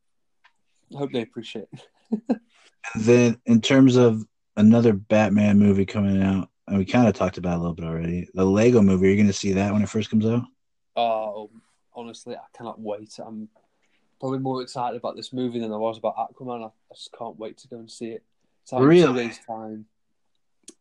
I 0.93 0.97
hope 0.97 1.11
they 1.11 1.21
appreciate 1.21 1.67
it. 1.73 2.41
And 2.93 3.03
then 3.03 3.41
in 3.45 3.59
terms 3.59 3.97
of 3.97 4.23
another 4.55 4.93
Batman 4.93 5.59
movie 5.59 5.85
coming 5.85 6.23
out, 6.23 6.49
and 6.67 6.77
we 6.77 6.85
kind 6.85 7.05
of 7.05 7.13
talked 7.13 7.37
about 7.37 7.55
it 7.55 7.57
a 7.57 7.59
little 7.59 7.73
bit 7.73 7.83
already, 7.83 8.29
the 8.33 8.45
Lego 8.45 8.81
movie. 8.81 9.07
Are 9.07 9.09
you 9.09 9.17
going 9.17 9.27
to 9.27 9.33
see 9.33 9.51
that 9.53 9.73
when 9.73 9.81
it 9.81 9.89
first 9.89 10.09
comes 10.09 10.25
out? 10.25 10.43
Oh, 10.95 11.49
honestly, 11.93 12.35
I 12.35 12.45
cannot 12.57 12.79
wait. 12.79 13.19
I'm 13.19 13.49
probably 14.19 14.39
more 14.39 14.61
excited 14.61 14.97
about 14.97 15.15
this 15.15 15.33
movie 15.33 15.59
than 15.59 15.73
I 15.73 15.77
was 15.77 15.97
about 15.97 16.17
Aquaman. 16.17 16.63
I, 16.63 16.67
I 16.67 16.95
just 16.95 17.13
can't 17.17 17.37
wait 17.37 17.57
to 17.59 17.67
go 17.67 17.77
and 17.77 17.91
see 17.91 18.09
it. 18.09 18.23
It's 18.63 18.73
out 18.73 18.83
in 18.83 18.89
two 18.89 19.13
days' 19.13 19.39
time. 19.47 19.85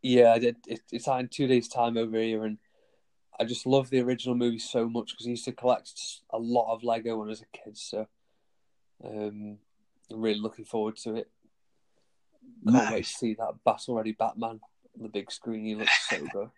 Yeah, 0.02 0.32
I 0.32 0.38
did. 0.38 0.56
It, 0.66 0.80
it's 0.90 1.08
out 1.08 1.20
in 1.20 1.28
two 1.28 1.46
days' 1.46 1.68
time 1.68 1.96
over 1.96 2.18
here, 2.18 2.44
and 2.44 2.58
I 3.38 3.44
just 3.44 3.66
love 3.66 3.90
the 3.90 4.00
original 4.00 4.34
movie 4.34 4.58
so 4.58 4.88
much 4.88 5.12
because 5.12 5.26
I 5.26 5.30
used 5.30 5.44
to 5.44 5.52
collect 5.52 5.92
a 6.30 6.38
lot 6.38 6.72
of 6.72 6.82
Lego 6.82 7.18
when 7.18 7.28
I 7.28 7.30
was 7.30 7.42
a 7.42 7.56
kid. 7.56 7.76
So, 7.76 8.06
um, 9.04 9.58
I'm 10.10 10.20
really 10.20 10.40
looking 10.40 10.64
forward 10.64 10.96
to 10.98 11.16
it. 11.16 11.30
Can't 12.68 12.92
wait 12.92 13.04
to 13.04 13.10
see 13.10 13.34
that 13.34 13.54
battle 13.64 13.94
ready 13.94 14.12
Batman 14.12 14.60
on 14.96 15.02
the 15.02 15.08
big 15.08 15.30
screen. 15.30 15.64
He 15.64 15.74
looks 15.74 16.08
so 16.08 16.26
good. 16.32 16.50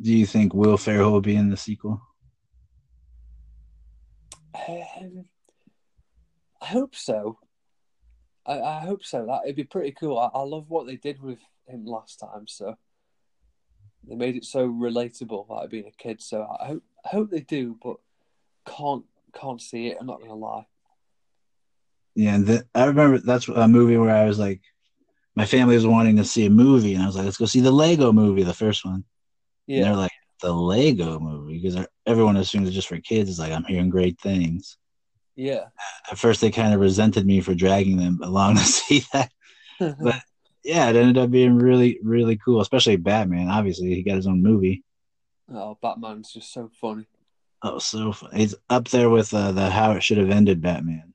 Do 0.00 0.14
you 0.14 0.26
think 0.26 0.54
Will 0.54 0.76
Ferrell 0.76 1.10
will 1.10 1.20
be 1.20 1.34
in 1.34 1.50
the 1.50 1.56
sequel? 1.56 2.00
Um, 4.68 5.24
hope 6.68 6.94
so. 6.94 7.38
I, 8.46 8.60
I 8.60 8.80
hope 8.80 9.04
so. 9.04 9.26
That 9.26 9.42
it'd 9.44 9.56
be 9.56 9.64
pretty 9.64 9.92
cool. 9.92 10.18
I, 10.18 10.30
I 10.32 10.42
love 10.42 10.66
what 10.68 10.86
they 10.86 10.96
did 10.96 11.20
with 11.22 11.38
him 11.66 11.84
last 11.84 12.18
time. 12.18 12.46
So 12.46 12.76
they 14.06 14.14
made 14.14 14.36
it 14.36 14.44
so 14.44 14.68
relatable, 14.68 15.48
like 15.48 15.70
being 15.70 15.86
a 15.86 16.02
kid. 16.02 16.22
So 16.22 16.46
I 16.60 16.66
hope 16.66 16.82
I 17.04 17.08
hope 17.08 17.30
they 17.30 17.40
do, 17.40 17.76
but 17.82 17.96
can't 18.66 19.04
can't 19.34 19.60
see 19.60 19.88
it. 19.88 19.98
I'm 20.00 20.06
not 20.06 20.20
gonna 20.20 20.34
lie. 20.34 20.66
Yeah, 22.14 22.34
and 22.34 22.46
the, 22.46 22.66
I 22.74 22.86
remember 22.86 23.18
that's 23.18 23.48
a 23.48 23.68
movie 23.68 23.96
where 23.96 24.10
I 24.10 24.24
was 24.24 24.38
like, 24.38 24.60
my 25.36 25.46
family 25.46 25.76
was 25.76 25.86
wanting 25.86 26.16
to 26.16 26.24
see 26.24 26.46
a 26.46 26.50
movie, 26.50 26.94
and 26.94 27.02
I 27.02 27.06
was 27.06 27.14
like, 27.16 27.26
let's 27.26 27.36
go 27.36 27.46
see 27.46 27.60
the 27.60 27.70
Lego 27.70 28.12
movie, 28.12 28.42
the 28.42 28.54
first 28.54 28.84
one. 28.84 29.04
And 29.74 29.82
Yeah, 29.82 29.84
they're 29.84 29.96
like, 29.96 30.10
the 30.40 30.52
Lego 30.52 31.20
movie, 31.20 31.60
because 31.60 31.86
everyone 32.06 32.36
assumes 32.36 32.66
it's 32.66 32.74
just 32.74 32.88
for 32.88 32.98
kids. 32.98 33.30
It's 33.30 33.38
like, 33.38 33.52
I'm 33.52 33.64
hearing 33.64 33.90
great 33.90 34.18
things. 34.20 34.78
Yeah. 35.38 35.66
At 36.10 36.18
first, 36.18 36.40
they 36.40 36.50
kind 36.50 36.74
of 36.74 36.80
resented 36.80 37.24
me 37.26 37.40
for 37.40 37.54
dragging 37.54 37.96
them 37.96 38.18
along 38.22 38.56
to 38.56 38.64
see 38.64 39.04
that. 39.12 39.30
But- 39.78 40.22
Yeah, 40.64 40.90
it 40.90 40.96
ended 40.96 41.16
up 41.16 41.30
being 41.30 41.56
really, 41.56 41.98
really 42.02 42.36
cool, 42.36 42.60
especially 42.60 42.96
Batman. 42.96 43.48
Obviously, 43.48 43.94
he 43.94 44.02
got 44.02 44.16
his 44.16 44.26
own 44.26 44.42
movie. 44.42 44.82
oh, 45.50 45.78
Batman's 45.80 46.32
just 46.32 46.52
so 46.52 46.70
funny. 46.80 47.06
Oh, 47.62 47.78
so 47.78 48.12
fun. 48.12 48.30
He's 48.34 48.54
up 48.68 48.88
there 48.88 49.08
with 49.08 49.32
uh, 49.32 49.52
the 49.52 49.70
How 49.70 49.92
It 49.92 50.02
Should 50.02 50.18
Have 50.18 50.30
Ended 50.30 50.60
Batman 50.60 51.14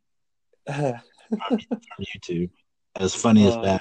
on 0.68 1.00
YouTube. 2.02 2.50
As 2.96 3.14
funny 3.14 3.48
as 3.48 3.56
Oh. 3.56 3.80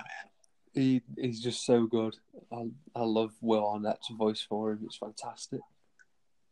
He 0.74 1.02
he's 1.18 1.40
just 1.40 1.64
so 1.66 1.86
good. 1.86 2.16
I 2.52 2.68
I 2.94 3.02
love 3.02 3.32
Will 3.40 3.66
Arnett's 3.66 4.08
voice 4.10 4.40
for 4.48 4.72
him. 4.72 4.80
It's 4.84 4.96
fantastic. 4.96 5.60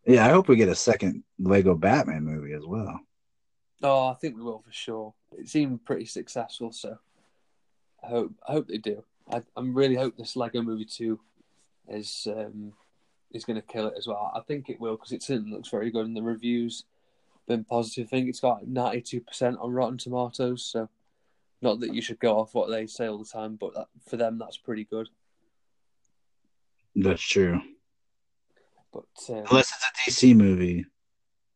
Yeah, 0.07 0.27
I 0.27 0.31
hope 0.31 0.47
we 0.49 0.57
get 0.57 0.69
a 0.69 0.75
second 0.75 1.25
Lego 1.39 1.75
Batman 1.75 2.25
movie 2.25 2.53
as 2.53 2.65
well. 2.67 3.01
Oh, 3.83 4.09
I 4.09 4.15
think 4.15 4.37
we 4.37 4.43
will 4.43 4.61
for 4.61 4.73
sure. 4.73 5.15
It 5.39 5.49
seemed 5.49 5.85
pretty 5.85 6.05
successful, 6.05 6.73
so 6.73 6.99
I 8.03 8.09
hope 8.09 8.33
I 8.47 8.53
hope 8.53 8.69
they 8.69 8.79
do. 8.79 9.05
I 9.33 9.43
I'm 9.57 9.75
really 9.75 9.97
hope 9.97 10.17
this 10.17 10.37
Lego 10.37 10.63
Movie 10.63 10.85
two 10.85 11.21
is 11.89 12.27
um 12.31 12.73
is 13.33 13.45
going 13.45 13.61
to 13.61 13.67
kill 13.67 13.87
it 13.87 13.95
as 13.97 14.07
well. 14.07 14.33
I 14.35 14.41
think 14.41 14.69
it 14.69 14.81
will 14.81 14.97
because 14.97 15.13
it 15.13 15.23
certainly 15.23 15.53
looks 15.53 15.69
very 15.69 15.91
good, 15.91 16.07
and 16.07 16.17
the 16.17 16.23
reviews 16.23 16.85
been 17.47 17.65
positive. 17.65 18.07
I 18.07 18.11
think 18.11 18.29
it's 18.29 18.41
got 18.41 18.67
ninety 18.67 19.01
two 19.01 19.21
percent 19.21 19.59
on 19.61 19.73
Rotten 19.73 19.99
Tomatoes, 19.99 20.65
so 20.65 20.89
not 21.63 21.81
that 21.81 21.95
you 21.95 22.03
should 22.03 22.19
go 22.21 22.39
off 22.39 22.55
what 22.55 22.71
they 22.71 22.87
say 22.87 23.07
all 23.07 23.19
the 23.19 23.25
time, 23.25 23.57
but 23.57 23.75
that, 23.75 23.87
for 24.09 24.17
them 24.17 24.39
that's 24.39 24.57
pretty 24.57 24.85
good. 24.85 25.09
That's 26.97 27.23
true. 27.23 27.61
But 28.93 29.05
um, 29.29 29.45
Unless 29.51 29.73
it's 29.73 29.85
a 29.85 30.11
DC 30.11 30.37
movie. 30.37 30.87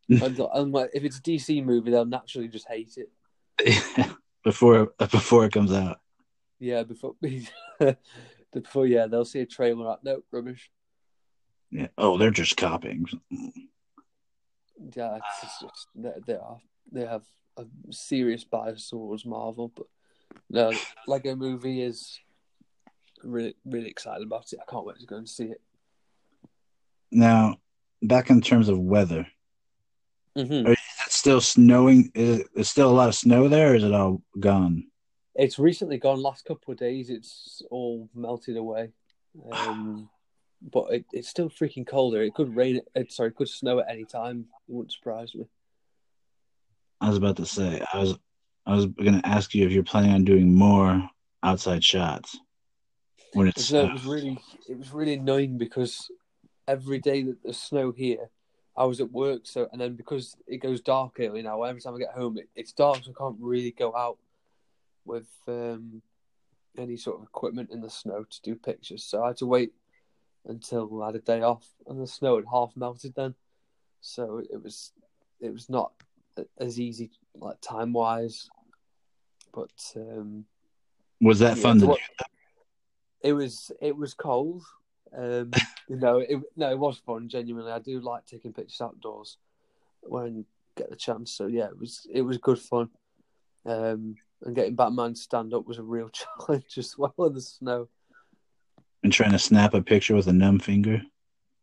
And, 0.09 0.39
and 0.39 0.73
like, 0.73 0.91
if 0.95 1.05
it's 1.05 1.19
a 1.19 1.23
DC 1.23 1.65
movie, 1.65 1.91
they'll 1.91 2.05
naturally 2.05 2.49
just 2.49 2.69
hate 2.69 2.97
it. 2.97 3.11
before 4.45 4.93
before 4.99 5.45
it 5.45 5.53
comes 5.53 5.73
out. 5.73 6.01
Yeah, 6.59 6.83
before 6.85 7.15
before 8.53 8.87
yeah, 8.87 9.07
they'll 9.07 9.25
see 9.25 9.41
a 9.41 9.47
trailer 9.47 9.91
out. 9.91 10.05
No 10.05 10.23
rubbish. 10.31 10.71
Yeah. 11.71 11.89
Oh, 11.99 12.19
they're 12.19 12.31
just 12.31 12.57
copying. 12.57 13.07
Yeah, 14.95 15.17
it's 15.17 15.61
just 15.61 15.89
they, 15.95 16.13
they 16.27 16.35
are 16.35 16.59
they 16.93 17.07
have 17.07 17.25
a 17.57 17.65
serious 17.91 18.45
bias 18.45 18.89
towards 18.89 19.25
Marvel, 19.25 19.73
but 19.75 19.87
no, 20.51 20.73
Lego 21.07 21.35
Movie 21.35 21.83
is 21.83 22.21
really 23.23 23.57
really 23.65 23.89
excited 23.89 24.27
about 24.27 24.53
it. 24.53 24.61
I 24.61 24.71
can't 24.71 24.87
wait 24.87 24.99
to 25.01 25.07
go 25.07 25.17
and 25.17 25.29
see 25.29 25.45
it. 25.45 25.61
Now, 27.11 27.59
back 28.03 28.31
in 28.31 28.41
terms 28.41 28.69
of 28.69 28.79
weather, 28.79 29.27
Mm-hmm. 30.37 30.67
is 30.73 30.79
it 31.07 31.13
still 31.13 31.41
snowing? 31.41 32.11
Is 32.15 32.41
it 32.41 32.47
is 32.55 32.69
still 32.69 32.91
a 32.91 32.93
lot 32.93 33.09
of 33.09 33.15
snow 33.15 33.49
there, 33.49 33.73
or 33.73 33.75
is 33.77 33.85
it 33.85 33.93
all 33.93 34.23
gone? 34.39 34.85
It's 35.35 35.59
recently 35.59 35.99
gone. 35.99 36.23
Last 36.23 36.45
couple 36.45 36.73
of 36.73 36.79
days, 36.79 37.11
it's 37.11 37.63
all 37.71 38.09
melted 38.15 38.57
away. 38.57 38.91
Um, 39.53 40.09
but 40.73 40.93
it, 40.93 41.05
it's 41.13 41.29
still 41.29 41.51
freaking 41.51 41.87
colder. 41.87 42.23
It 42.23 42.35
could 42.35 42.55
rain. 42.55 42.81
It, 42.95 43.13
sorry, 43.13 43.29
it 43.31 43.37
could 43.37 43.49
snow 43.49 43.81
at 43.81 43.91
any 43.91 44.05
time. 44.05 44.47
It 44.69 44.75
wouldn't 44.75 44.93
surprise 44.93 45.35
me. 45.35 45.47
I 47.01 47.09
was 47.09 47.19
about 47.19 47.37
to 47.37 47.47
say, 47.47 47.83
I 47.93 47.99
was 47.99 48.19
I 48.67 48.75
was 48.75 48.87
going 48.87 49.21
to 49.21 49.29
ask 49.29 49.55
you 49.55 49.67
if 49.67 49.73
you're 49.73 49.83
planning 49.83 50.13
on 50.13 50.25
doing 50.25 50.55
more 50.55 51.09
outside 51.43 51.85
shots 51.85 52.39
when 53.35 53.49
it's 53.49 53.67
So 53.67 53.87
it 53.87 53.93
was 53.93 54.07
really 54.07 54.39
it 54.69 54.79
was 54.79 54.93
really 54.93 55.15
annoying 55.15 55.59
because 55.59 56.11
every 56.67 56.99
day 56.99 57.23
that 57.25 57.43
there's 57.43 57.59
snow 57.59 57.93
here, 57.93 58.31
I 58.77 58.85
was 58.85 59.01
at 59.01 59.13
work. 59.13 59.43
So 59.45 59.69
and 59.73 59.81
then 59.81 59.95
because 59.95 60.37
it 60.47 60.59
goes 60.59 60.81
dark 60.81 61.17
early 61.21 61.43
now, 61.43 61.63
every 61.63 61.81
time 61.81 61.95
I 61.95 61.99
get 61.99 62.11
home, 62.11 62.39
it, 62.39 62.49
it's 62.55 62.73
dark, 62.73 63.05
so 63.05 63.11
I 63.11 63.19
can't 63.19 63.37
really 63.41 63.71
go 63.71 63.95
out 63.95 64.19
with 65.05 65.29
um, 65.49 66.03
any 66.77 66.97
sort 66.97 67.19
of 67.19 67.25
equipment 67.25 67.71
in 67.71 67.81
the 67.81 67.91
snow 67.91 68.25
to 68.29 68.43
do 68.43 68.55
pictures. 68.55 69.05
So 69.05 69.23
I 69.23 69.29
had 69.29 69.37
to 69.39 69.47
wait 69.47 69.73
until 70.47 71.03
I 71.03 71.07
had 71.07 71.17
a 71.17 71.21
day 71.21 71.43
off, 71.43 71.67
and 71.87 72.01
the 72.01 72.07
snow 72.07 72.37
had 72.37 72.45
half 72.51 72.73
melted 72.77 73.15
then. 73.15 73.35
So 74.01 74.43
it 74.51 74.63
was 74.63 74.93
it 75.41 75.53
was 75.53 75.69
not 75.71 75.93
as 76.59 76.81
easy 76.81 77.11
like 77.35 77.61
time 77.61 77.93
wise, 77.93 78.49
but. 79.53 79.73
Um, 79.97 80.47
Was 81.21 81.39
that 81.39 81.57
yeah, 81.57 81.63
fun 81.63 81.81
to 81.81 81.87
do? 81.87 81.97
it 83.25 83.33
was 83.33 83.73
it 83.81 83.97
was 83.97 84.15
cold. 84.15 84.63
Um, 85.17 85.53
you 85.89 85.97
know, 85.97 86.19
it, 86.19 86.41
no, 86.57 86.71
it 86.71 86.79
was 86.79 86.99
fun. 86.99 87.29
Genuinely, 87.29 87.73
I 87.73 87.79
do 87.79 88.01
like 88.01 88.27
taking 88.27 88.53
pictures 88.53 88.81
outdoors 88.81 89.39
when 90.03 90.45
I 90.77 90.81
get 90.81 90.91
the 90.91 90.97
chance. 90.97 91.33
So 91.33 91.47
yeah, 91.47 91.67
it 91.67 91.79
was 91.79 92.07
it 92.13 92.23
was 92.23 92.39
good 92.39 92.59
fun. 92.59 92.89
Um, 93.67 94.17
and 94.43 94.55
getting 94.55 94.75
Batman 94.75 95.15
to 95.15 95.21
stand 95.21 95.55
up 95.55 95.67
was 95.67 95.79
a 95.79 95.83
real 95.83 96.11
challenge 96.39 96.77
as 96.79 96.97
well 96.99 97.15
in 97.19 97.35
the 97.35 97.41
snow. 97.41 97.89
And 99.03 99.13
trying 99.13 99.33
to 99.33 99.39
snap 99.39 99.75
a 99.75 99.83
picture 99.83 100.15
with 100.15 100.27
a 100.27 100.33
numb 100.33 100.59
finger? 100.59 101.03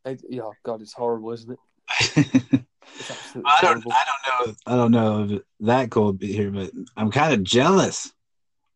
It, 0.05 0.23
yeah, 0.29 0.49
God, 0.63 0.81
it's 0.81 0.93
horrible, 0.93 1.31
isn't 1.31 1.51
it? 1.51 1.59
I 3.45 3.59
don't 3.61 3.83
horrible. 3.83 3.91
I 3.91 4.05
don't 4.05 4.47
know 4.47 4.55
I 4.67 4.75
don't 4.75 4.91
know 4.91 5.35
if 5.35 5.41
that 5.61 5.91
cold 5.91 6.19
be 6.19 6.31
here, 6.31 6.51
but 6.51 6.71
I'm 6.97 7.11
kind 7.11 7.33
of 7.33 7.43
jealous. 7.43 8.11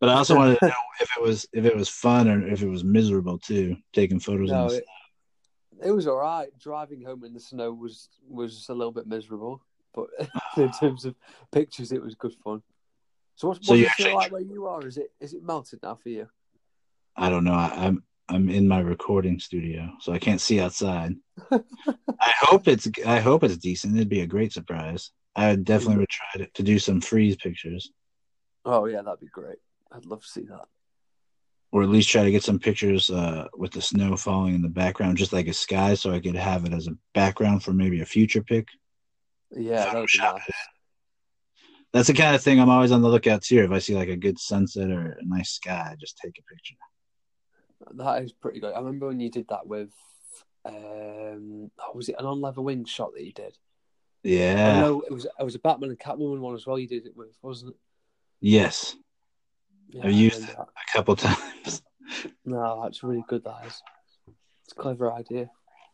But 0.05 0.13
I 0.13 0.17
also 0.17 0.35
wanted 0.37 0.59
to 0.59 0.67
know 0.67 0.73
if 1.01 1.09
it 1.17 1.23
was 1.23 1.47
if 1.51 1.65
it 1.65 1.75
was 1.75 1.89
fun 1.89 2.29
or 2.29 2.47
if 2.47 2.61
it 2.61 2.69
was 2.69 2.83
miserable 2.83 3.39
too, 3.39 3.77
taking 3.93 4.19
photos. 4.19 4.51
No, 4.51 4.63
in 4.63 4.67
the 4.67 4.75
it, 4.77 4.85
it 5.85 5.91
was 5.91 6.07
all 6.07 6.17
right. 6.17 6.47
Driving 6.59 7.01
home 7.01 7.23
in 7.23 7.33
the 7.33 7.39
snow 7.39 7.71
was 7.73 8.09
was 8.29 8.67
a 8.69 8.73
little 8.73 8.91
bit 8.91 9.07
miserable, 9.07 9.63
but 9.93 10.07
in 10.57 10.71
terms 10.71 11.05
of 11.05 11.15
pictures, 11.51 11.91
it 11.91 12.03
was 12.03 12.13
good 12.15 12.35
fun. 12.43 12.61
So, 13.35 13.49
what's, 13.49 13.65
So 13.65 13.73
you 13.73 13.89
feel 13.89 14.07
actually- 14.07 14.13
like 14.13 14.31
where 14.31 14.41
you 14.41 14.67
are? 14.67 14.85
Is 14.85 14.97
it 14.97 15.11
is 15.19 15.33
it 15.33 15.43
melted 15.43 15.79
now 15.81 15.95
for 15.95 16.09
you? 16.09 16.27
I 17.17 17.29
don't 17.29 17.43
know. 17.43 17.53
I, 17.53 17.87
I'm 17.87 18.03
I'm 18.29 18.49
in 18.49 18.67
my 18.67 18.79
recording 18.79 19.39
studio, 19.39 19.89
so 20.01 20.13
I 20.13 20.19
can't 20.19 20.41
see 20.41 20.59
outside. 20.59 21.15
I 21.51 22.33
hope 22.41 22.67
it's 22.67 22.87
I 23.05 23.19
hope 23.19 23.43
it's 23.43 23.57
decent. 23.57 23.95
It'd 23.95 24.09
be 24.09 24.21
a 24.21 24.27
great 24.27 24.53
surprise. 24.53 25.11
I 25.35 25.55
definitely 25.55 25.95
mm. 25.95 25.99
would 25.99 26.09
try 26.09 26.45
to, 26.45 26.47
to 26.53 26.63
do 26.63 26.79
some 26.79 27.01
freeze 27.01 27.35
pictures, 27.35 27.91
Oh 28.65 28.85
yeah, 28.85 29.01
that'd 29.03 29.19
be 29.19 29.27
great. 29.27 29.57
I'd 29.91 30.05
love 30.05 30.21
to 30.21 30.27
see 30.27 30.43
that. 30.43 30.65
or 31.71 31.83
at 31.83 31.89
least 31.89 32.09
try 32.09 32.23
to 32.23 32.31
get 32.31 32.43
some 32.43 32.59
pictures 32.59 33.09
uh, 33.09 33.47
with 33.57 33.71
the 33.71 33.81
snow 33.81 34.15
falling 34.15 34.55
in 34.55 34.61
the 34.61 34.69
background, 34.69 35.17
just 35.17 35.33
like 35.33 35.47
a 35.47 35.53
sky, 35.53 35.93
so 35.93 36.11
I 36.11 36.19
could 36.19 36.35
have 36.35 36.65
it 36.65 36.73
as 36.73 36.87
a 36.87 36.97
background 37.13 37.63
for 37.63 37.73
maybe 37.73 38.01
a 38.01 38.05
future 38.05 38.41
pick. 38.41 38.67
Yeah, 39.51 39.85
that 39.85 39.95
would 39.95 40.07
be 40.07 40.19
Photoshop 40.19 40.33
nice. 40.33 40.49
That's 41.93 42.07
the 42.07 42.13
kind 42.13 42.35
of 42.35 42.41
thing 42.41 42.59
I'm 42.59 42.69
always 42.69 42.91
on 42.91 43.01
the 43.01 43.07
lookout 43.07 43.41
too. 43.41 43.63
If 43.63 43.71
I 43.71 43.79
see 43.79 43.95
like 43.95 44.09
a 44.09 44.17
good 44.17 44.37
sunset 44.37 44.89
or 44.89 45.17
a 45.19 45.25
nice 45.25 45.51
sky, 45.51 45.89
I 45.91 45.95
just 45.95 46.17
take 46.17 46.37
a 46.37 46.53
picture. 46.53 46.75
That 47.93 48.23
is 48.23 48.33
pretty 48.33 48.59
good. 48.59 48.73
I 48.73 48.79
remember 48.79 49.07
when 49.07 49.19
you 49.19 49.29
did 49.31 49.47
that 49.49 49.65
with, 49.65 49.91
um, 50.65 51.71
oh, 51.79 51.91
was 51.93 52.09
it 52.09 52.15
an 52.19 52.25
on 52.25 52.41
level 52.41 52.65
wing 52.65 52.83
shot 52.85 53.13
that 53.13 53.23
you 53.23 53.31
did? 53.31 53.57
Yeah. 54.23 54.73
Oh, 54.75 54.81
no, 54.81 55.01
it 55.01 55.13
was 55.13 55.25
it 55.25 55.43
was 55.43 55.55
a 55.55 55.59
Batman 55.59 55.91
and 55.91 55.99
Catwoman 55.99 56.39
one 56.39 56.55
as 56.55 56.65
well. 56.65 56.79
You 56.79 56.87
did 56.87 57.05
it 57.05 57.15
with, 57.15 57.37
wasn't 57.41 57.71
it? 57.71 57.77
Yes, 58.41 58.95
Yeah, 59.89 60.05
I've 60.05 60.11
used 60.11 60.47
that. 60.47 60.57
a 60.59 60.91
couple 60.93 61.15
times. 61.27 61.81
No, 62.45 62.81
that's 62.83 63.03
really 63.03 63.23
good. 63.27 63.43
That 63.43 63.65
is. 63.65 63.81
It's 64.63 64.73
a 64.73 64.75
clever 64.75 65.11
idea. 65.13 65.49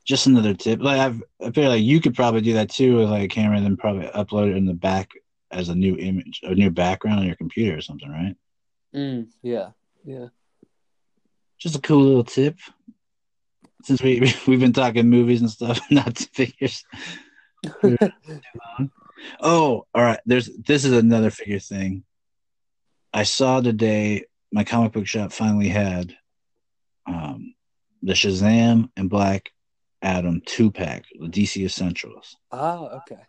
just 0.05 0.27
another 0.27 0.53
tip. 0.53 0.81
Like 0.81 0.99
I've, 0.99 1.21
I 1.45 1.51
feel 1.51 1.69
like 1.69 1.83
you 1.83 1.99
could 2.01 2.15
probably 2.15 2.41
do 2.41 2.53
that 2.53 2.69
too 2.69 2.97
with 2.97 3.09
like 3.09 3.23
a 3.23 3.27
camera, 3.27 3.57
and 3.57 3.65
then 3.65 3.77
probably 3.77 4.07
upload 4.07 4.49
it 4.51 4.57
in 4.57 4.65
the 4.65 4.73
back 4.73 5.09
as 5.51 5.69
a 5.69 5.75
new 5.75 5.97
image, 5.97 6.39
a 6.43 6.55
new 6.55 6.69
background 6.71 7.19
on 7.19 7.25
your 7.25 7.35
computer 7.35 7.77
or 7.77 7.81
something, 7.81 8.09
right? 8.09 8.35
Mm, 8.95 9.27
yeah, 9.41 9.69
yeah. 10.05 10.27
Just 11.57 11.75
a 11.75 11.81
cool 11.81 12.03
little 12.03 12.23
tip. 12.23 12.57
Since 13.83 14.01
we 14.01 14.33
we've 14.47 14.59
been 14.59 14.73
talking 14.73 15.09
movies 15.09 15.41
and 15.41 15.49
stuff, 15.49 15.79
not 15.91 16.17
figures. 16.17 16.83
Oh, 19.39 19.85
all 19.93 20.03
right. 20.03 20.19
There's 20.25 20.49
this 20.65 20.83
is 20.85 20.93
another 20.93 21.29
figure 21.29 21.59
thing. 21.59 22.03
I 23.13 23.23
saw 23.23 23.59
today 23.61 24.25
my 24.51 24.63
comic 24.63 24.93
book 24.93 25.07
shop 25.07 25.31
finally 25.31 25.69
had 25.69 26.15
um 27.05 27.53
the 28.01 28.13
Shazam 28.13 28.89
and 28.95 29.09
Black 29.09 29.51
Adam 30.01 30.41
two 30.45 30.71
pack, 30.71 31.05
the 31.19 31.27
DC 31.27 31.63
Essentials. 31.63 32.35
Ah, 32.51 32.79
okay. 32.97 33.21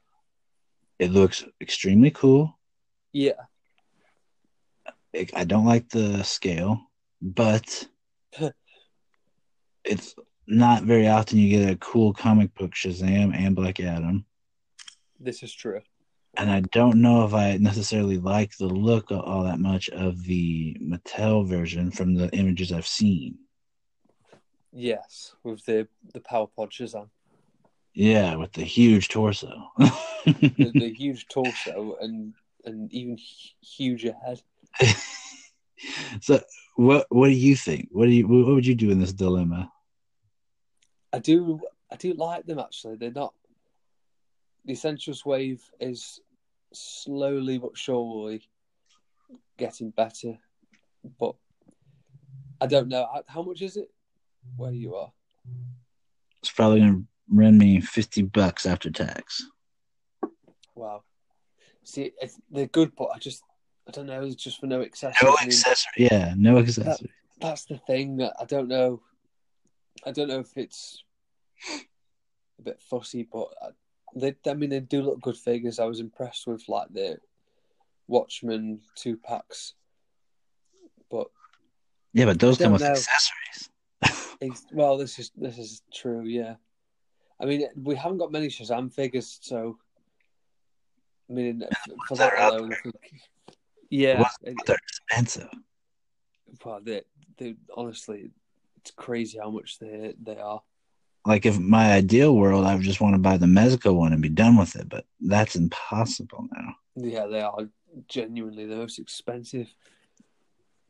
It 0.98 1.10
looks 1.10 1.44
extremely 1.60 2.10
cool. 2.10 2.58
Yeah. 3.12 3.32
It, 5.12 5.30
I 5.34 5.44
don't 5.44 5.66
like 5.66 5.90
the 5.90 6.22
scale, 6.22 6.80
but 7.20 7.86
it's 9.84 10.14
not 10.46 10.84
very 10.84 11.08
often 11.08 11.38
you 11.38 11.58
get 11.58 11.70
a 11.70 11.76
cool 11.76 12.14
comic 12.14 12.54
book 12.54 12.72
Shazam 12.72 13.36
and 13.36 13.54
Black 13.54 13.80
Adam. 13.80 14.24
This 15.20 15.42
is 15.42 15.52
true. 15.52 15.82
And 16.36 16.50
I 16.50 16.60
don't 16.60 17.02
know 17.02 17.24
if 17.24 17.34
I 17.34 17.58
necessarily 17.58 18.16
like 18.16 18.56
the 18.56 18.66
look 18.66 19.10
all 19.10 19.44
that 19.44 19.58
much 19.58 19.90
of 19.90 20.24
the 20.24 20.76
Mattel 20.80 21.46
version 21.46 21.90
from 21.90 22.14
the 22.14 22.30
images 22.30 22.72
I've 22.72 22.86
seen. 22.86 23.38
Yes, 24.72 25.34
with 25.44 25.64
the 25.66 25.86
the 26.14 26.20
power 26.20 26.46
pod 26.46 26.70
Shazam. 26.70 27.10
Yeah, 27.94 28.36
with 28.36 28.52
the 28.52 28.64
huge 28.64 29.08
torso. 29.08 29.70
the, 29.76 30.72
the 30.74 30.94
huge 30.98 31.28
torso 31.28 31.96
and 32.00 32.32
and 32.64 32.90
even 32.92 33.18
huger 33.60 34.14
head. 34.24 34.40
so, 36.22 36.40
what 36.76 37.06
what 37.10 37.28
do 37.28 37.34
you 37.34 37.54
think? 37.54 37.88
What 37.92 38.06
do 38.06 38.12
you 38.12 38.26
what 38.26 38.54
would 38.54 38.66
you 38.66 38.74
do 38.74 38.90
in 38.90 38.98
this 38.98 39.12
dilemma? 39.12 39.70
I 41.12 41.18
do 41.18 41.60
I 41.90 41.96
do 41.96 42.14
like 42.14 42.46
them 42.46 42.58
actually. 42.58 42.96
They're 42.96 43.10
not 43.10 43.34
the 44.64 44.72
Essentials 44.72 45.24
wave 45.24 45.62
is 45.80 46.20
slowly 46.72 47.58
but 47.58 47.76
surely 47.76 48.42
getting 49.58 49.90
better, 49.90 50.38
but 51.18 51.34
I 52.60 52.66
don't 52.66 52.88
know 52.88 53.06
how 53.26 53.42
much 53.42 53.62
is 53.62 53.76
it 53.76 53.90
where 54.56 54.72
you 54.72 54.94
are. 54.94 55.12
It's 56.40 56.52
probably 56.52 56.80
gonna 56.80 57.02
run 57.28 57.58
me 57.58 57.80
fifty 57.80 58.22
bucks 58.22 58.66
after 58.66 58.90
tax. 58.90 59.44
Wow. 60.74 61.02
See, 61.84 62.12
they're 62.50 62.66
good, 62.66 62.92
but 62.96 63.10
I 63.14 63.18
just 63.18 63.42
I 63.88 63.90
don't 63.90 64.06
know. 64.06 64.22
It's 64.22 64.36
just 64.36 64.60
for 64.60 64.66
no 64.66 64.82
accessories. 64.82 65.22
No 65.22 65.36
accessory. 65.42 65.92
Yeah, 66.10 66.34
no 66.36 66.58
accessory. 66.58 67.10
That, 67.40 67.46
that's 67.46 67.64
the 67.64 67.78
thing. 67.78 68.18
That 68.18 68.34
I 68.40 68.44
don't 68.44 68.68
know. 68.68 69.02
I 70.06 70.12
don't 70.12 70.28
know 70.28 70.40
if 70.40 70.56
it's 70.56 71.02
a 72.58 72.62
bit 72.62 72.80
fussy, 72.80 73.28
but 73.30 73.48
they. 74.14 74.34
I 74.46 74.54
mean, 74.54 74.70
they 74.70 74.80
do 74.80 75.02
look 75.02 75.20
good 75.20 75.36
figures. 75.36 75.78
I 75.78 75.84
was 75.84 76.00
impressed 76.00 76.46
with 76.46 76.68
like 76.68 76.88
the 76.92 77.18
Watchmen 78.08 78.80
two 78.94 79.16
packs, 79.16 79.74
but 81.10 81.28
yeah, 82.12 82.26
but 82.26 82.38
those 82.38 82.58
come 82.58 82.72
with 82.72 82.82
know. 82.82 82.88
accessories. 82.90 84.62
well, 84.72 84.96
this 84.96 85.18
is 85.18 85.30
this 85.36 85.58
is 85.58 85.82
true. 85.92 86.24
Yeah, 86.24 86.56
I 87.40 87.46
mean, 87.46 87.66
we 87.76 87.96
haven't 87.96 88.18
got 88.18 88.32
many 88.32 88.48
Shazam 88.48 88.92
figures, 88.92 89.38
so 89.40 89.78
I 91.28 91.32
mean, 91.32 91.64
for 92.08 92.16
that 92.16 92.38
alone, 92.38 92.72
I 92.72 92.76
think, 92.82 92.96
yeah, 93.90 94.28
they're 94.42 94.78
expensive. 94.88 95.48
Well, 96.64 96.80
they, 96.82 97.02
they 97.38 97.54
honestly, 97.74 98.30
it's 98.76 98.90
crazy 98.90 99.38
how 99.38 99.50
much 99.50 99.78
they 99.78 100.14
they 100.22 100.36
are. 100.36 100.62
Like, 101.24 101.46
if 101.46 101.58
my 101.58 101.92
ideal 101.92 102.34
world, 102.34 102.64
I 102.64 102.74
would 102.74 102.82
just 102.82 103.00
want 103.00 103.14
to 103.14 103.18
buy 103.18 103.36
the 103.36 103.46
Mezco 103.46 103.94
one 103.94 104.12
and 104.12 104.20
be 104.20 104.28
done 104.28 104.56
with 104.56 104.74
it, 104.74 104.88
but 104.88 105.04
that's 105.20 105.54
impossible 105.54 106.48
now. 106.52 106.74
Yeah, 106.96 107.26
they 107.26 107.40
are 107.40 107.68
genuinely 108.08 108.66
the 108.66 108.76
most 108.76 108.98
expensive 108.98 109.68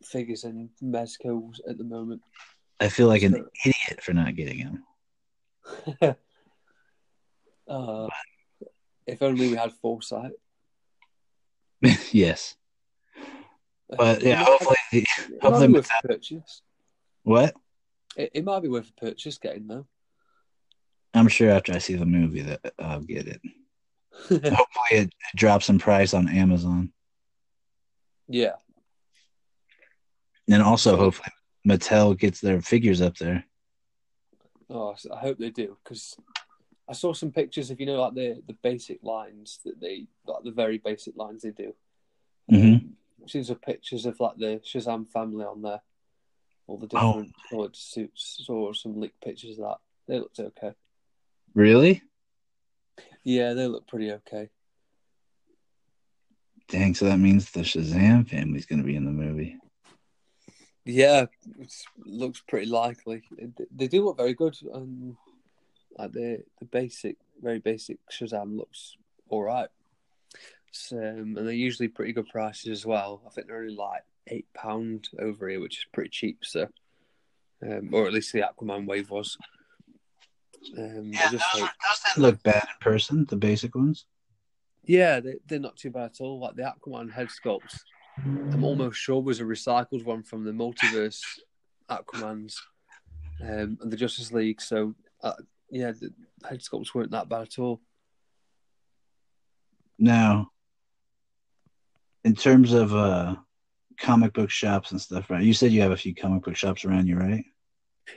figures 0.03 0.45
in 0.45 0.71
Mezcos 0.83 1.61
at 1.69 1.79
the 1.79 1.85
moment. 1.85 2.23
I 2.81 2.89
feel 2.89 3.09
like 3.09 3.23
so, 3.23 3.29
an 3.29 3.47
idiot 3.65 4.03
for 4.03 4.13
not 4.13 4.35
getting 4.35 4.81
them. 6.01 6.17
uh, 7.69 8.09
if 9.07 9.23
only 9.23 9.51
we 9.51 9.57
had 9.57 9.73
foresight. 9.73 10.33
yes. 12.13 12.57
But 13.89 14.23
yeah, 14.23 14.45
hopefully, 14.45 14.77
it 14.93 15.05
hopefully 15.43 15.51
might 15.51 15.67
be 15.67 15.73
worth 15.75 15.91
a 16.03 16.09
purchase. 16.09 16.63
What? 17.25 17.55
It, 18.17 18.31
it, 18.35 18.45
might 18.45 18.63
be 18.63 18.69
worth 18.69 18.91
a 18.91 19.01
purchase 19.01 19.39
getting 19.39 19.67
though. 19.67 19.87
I'm 21.23 21.29
sure 21.29 21.51
after 21.51 21.73
I 21.73 21.79
see 21.79 21.95
the 21.95 22.05
movie 22.05 22.43
that 22.43 22.75
I'll 22.81 22.99
get 22.99 23.29
it. 23.29 23.41
hopefully, 24.29 24.91
it, 24.91 25.07
it 25.07 25.37
drops 25.37 25.69
in 25.69 25.79
price 25.79 26.15
on 26.15 26.29
Amazon. 26.29 26.93
Yeah. 28.27 28.57
And 30.51 30.65
also, 30.65 30.97
hopefully, 30.97 31.31
Mattel 31.65 32.19
gets 32.19 32.41
their 32.41 32.61
figures 32.61 33.01
up 33.01 33.17
there. 33.19 33.45
Oh, 34.69 34.97
I 35.15 35.17
hope 35.17 35.39
they 35.39 35.51
do 35.51 35.77
because 35.85 36.17
I 36.89 36.93
saw 36.93 37.13
some 37.13 37.31
pictures 37.31 37.71
of 37.71 37.79
you 37.79 37.87
know 37.87 38.01
like 38.01 38.15
the 38.15 38.43
the 38.49 38.57
basic 38.65 38.99
lines 39.05 39.61
that 39.65 39.81
they 39.81 40.09
like 40.27 40.43
the 40.43 40.51
very 40.51 40.79
basic 40.79 41.17
lines 41.17 41.43
they 41.43 41.51
do. 41.51 41.73
Mm-hmm. 42.51 42.75
Um, 42.75 42.97
seen 43.29 43.45
some 43.45 43.61
pictures 43.61 44.07
of 44.07 44.19
like 44.19 44.39
the 44.39 44.61
Shazam 44.65 45.09
family 45.09 45.45
on 45.45 45.63
there, 45.63 45.83
all 46.67 46.79
the 46.79 46.89
oh. 46.95 47.13
different 47.13 47.33
oh. 47.37 47.49
coloured 47.49 47.77
suits. 47.77 48.43
Saw 48.45 48.73
some 48.73 48.99
leaked 48.99 49.23
pictures 49.23 49.61
of 49.61 49.67
that. 49.67 49.79
They 50.09 50.19
looked 50.19 50.41
okay. 50.41 50.73
Really? 51.55 52.03
Yeah, 53.25 53.53
they 53.53 53.67
look 53.67 53.87
pretty 53.87 54.13
okay. 54.13 54.51
Dang, 56.69 56.95
so 56.95 57.05
that 57.07 57.19
means 57.19 57.51
the 57.51 57.61
Shazam 57.61 58.29
family's 58.29 58.67
going 58.67 58.81
to 58.81 58.87
be 58.87 58.97
in 58.97 59.05
the 59.05 59.11
movie. 59.11 59.59
Yeah, 60.85 61.27
it 61.61 61.73
looks 62.05 62.43
pretty 62.49 62.67
likely. 62.67 63.23
They 63.71 63.89
do 63.89 64.05
look 64.05 64.17
very 64.17 64.35
good. 64.35 64.57
Um, 64.73 65.17
like 65.99 66.13
the 66.13 66.43
the 66.59 66.65
basic, 66.65 67.17
very 67.41 67.59
basic 67.59 67.99
Shazam 68.11 68.57
looks 68.57 68.97
all 69.29 69.43
right. 69.43 69.69
So, 70.73 70.97
um, 70.97 71.37
and 71.37 71.47
they're 71.47 71.53
usually 71.53 71.89
pretty 71.89 72.13
good 72.13 72.29
prices 72.29 72.71
as 72.71 72.87
well. 72.87 73.23
I 73.27 73.31
think 73.31 73.47
they're 73.47 73.59
only 73.59 73.75
like 73.75 74.03
eight 74.27 74.47
pound 74.55 75.11
over 75.21 75.49
here, 75.49 75.61
which 75.61 75.79
is 75.79 75.87
pretty 75.93 76.11
cheap. 76.11 76.39
So, 76.43 76.69
um, 77.63 77.91
or 77.93 78.07
at 78.07 78.13
least 78.13 78.33
the 78.33 78.41
Aquaman 78.41 78.87
wave 78.87 79.11
was. 79.11 79.37
Um, 80.79 81.11
yeah, 81.13 81.29
those, 81.31 81.41
like, 81.55 81.63
those 81.63 82.01
didn't 82.07 82.23
look 82.23 82.43
bad 82.43 82.63
in 82.63 82.81
person. 82.81 83.27
The 83.29 83.37
basic 83.37 83.75
ones. 83.75 84.07
Yeah, 84.85 85.21
they, 85.21 85.37
they're 85.47 85.59
not 85.59 85.77
too 85.77 85.91
bad 85.91 86.11
at 86.11 86.21
all. 86.21 86.41
Like 86.41 86.57
the 86.57 86.63
Aquaman 86.63 87.13
head 87.13 87.29
sculpt, 87.29 87.81
I'm 88.25 88.65
almost 88.65 88.99
sure 88.99 89.23
was 89.23 89.41
a 89.41 89.45
recycled 89.45 90.05
one 90.05 90.23
from 90.23 90.45
the 90.45 90.53
multiverse 90.53 91.21
Aquamans 91.91 92.57
um, 93.41 93.79
and 93.81 93.91
the 93.91 93.97
Justice 93.97 94.33
League. 94.33 94.61
So 94.61 94.95
uh, 95.23 95.35
yeah, 95.71 95.93
the 95.93 96.13
head 96.49 96.61
sculpts 96.61 96.95
weren't 96.95 97.13
that 97.13 97.29
bad 97.29 97.43
at 97.43 97.59
all. 97.59 97.81
Now, 99.99 100.51
in 102.25 102.35
terms 102.35 102.73
of 102.73 102.95
uh, 102.95 103.37
comic 103.99 104.33
book 104.33 104.51
shops 104.51 104.91
and 104.91 105.01
stuff, 105.01 105.31
right? 105.31 105.45
You 105.45 105.55
said 105.55 105.73
you 105.73 105.81
have 105.83 105.93
a 105.93 105.97
few 105.97 106.15
comic 106.15 106.43
book 106.43 106.57
shops 106.57 106.85
around 106.85 107.07
you, 107.07 107.17
right? 107.17 107.45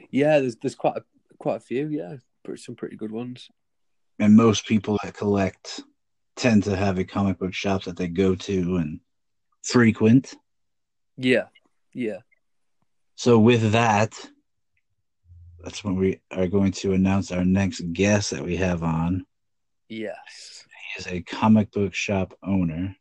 Yeah, 0.09 0.39
there's 0.39 0.55
there's 0.57 0.75
quite 0.75 0.97
a, 0.97 1.03
quite 1.37 1.57
a 1.57 1.59
few. 1.59 1.87
Yeah, 1.87 2.15
pretty, 2.15 2.34
some 2.55 2.75
pretty 2.75 2.95
good 2.95 3.11
ones. 3.11 3.49
And 4.19 4.35
most 4.35 4.65
people 4.65 4.97
that 5.03 5.13
collect 5.13 5.81
tend 6.35 6.63
to 6.63 6.75
have 6.75 6.97
a 6.97 7.03
comic 7.03 7.39
book 7.39 7.53
shop 7.53 7.83
that 7.83 7.97
they 7.97 8.07
go 8.07 8.35
to 8.35 8.77
and 8.77 8.99
frequent. 9.63 10.35
Yeah, 11.17 11.47
yeah. 11.93 12.19
So 13.15 13.39
with 13.39 13.71
that, 13.71 14.13
that's 15.63 15.83
when 15.83 15.95
we 15.95 16.19
are 16.31 16.47
going 16.47 16.71
to 16.73 16.93
announce 16.93 17.31
our 17.31 17.43
next 17.43 17.81
guest 17.93 18.31
that 18.31 18.43
we 18.43 18.55
have 18.57 18.83
on. 18.83 19.25
Yes. 19.89 20.65
He 20.95 20.99
is 20.99 21.07
a 21.07 21.21
comic 21.21 21.71
book 21.71 21.93
shop 21.93 22.33
owner. 22.43 22.95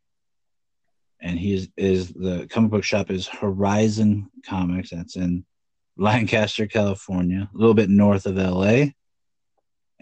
And 1.21 1.39
he 1.39 1.53
is, 1.53 1.69
is 1.77 2.09
the 2.13 2.47
comic 2.49 2.71
book 2.71 2.83
shop 2.83 3.11
is 3.11 3.27
Horizon 3.27 4.29
Comics. 4.45 4.89
That's 4.89 5.15
in 5.15 5.45
Lancaster, 5.97 6.67
California, 6.67 7.49
a 7.53 7.57
little 7.57 7.73
bit 7.73 7.89
north 7.89 8.25
of 8.25 8.35
LA. 8.35 8.87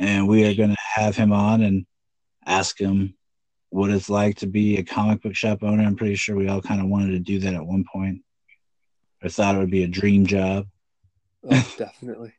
And 0.03 0.27
we 0.27 0.45
are 0.45 0.53
going 0.53 0.71
to 0.71 0.81
have 0.95 1.15
him 1.15 1.31
on 1.31 1.61
and 1.61 1.85
ask 2.45 2.77
him 2.77 3.15
what 3.69 3.89
it's 3.89 4.09
like 4.09 4.35
to 4.39 4.47
be 4.47 4.77
a 4.77 4.83
comic 4.83 5.21
book 5.21 5.33
shop 5.33 5.63
owner. 5.63 5.81
I'm 5.81 5.95
pretty 5.95 6.15
sure 6.15 6.35
we 6.35 6.49
all 6.49 6.61
kind 6.61 6.81
of 6.81 6.87
wanted 6.87 7.11
to 7.11 7.19
do 7.19 7.39
that 7.39 7.53
at 7.53 7.65
one 7.65 7.85
point. 7.89 8.21
I 9.23 9.29
thought 9.29 9.55
it 9.55 9.59
would 9.59 9.71
be 9.71 9.85
a 9.85 9.87
dream 9.87 10.25
job. 10.25 10.67
Oh, 11.49 11.73
definitely. 11.77 12.33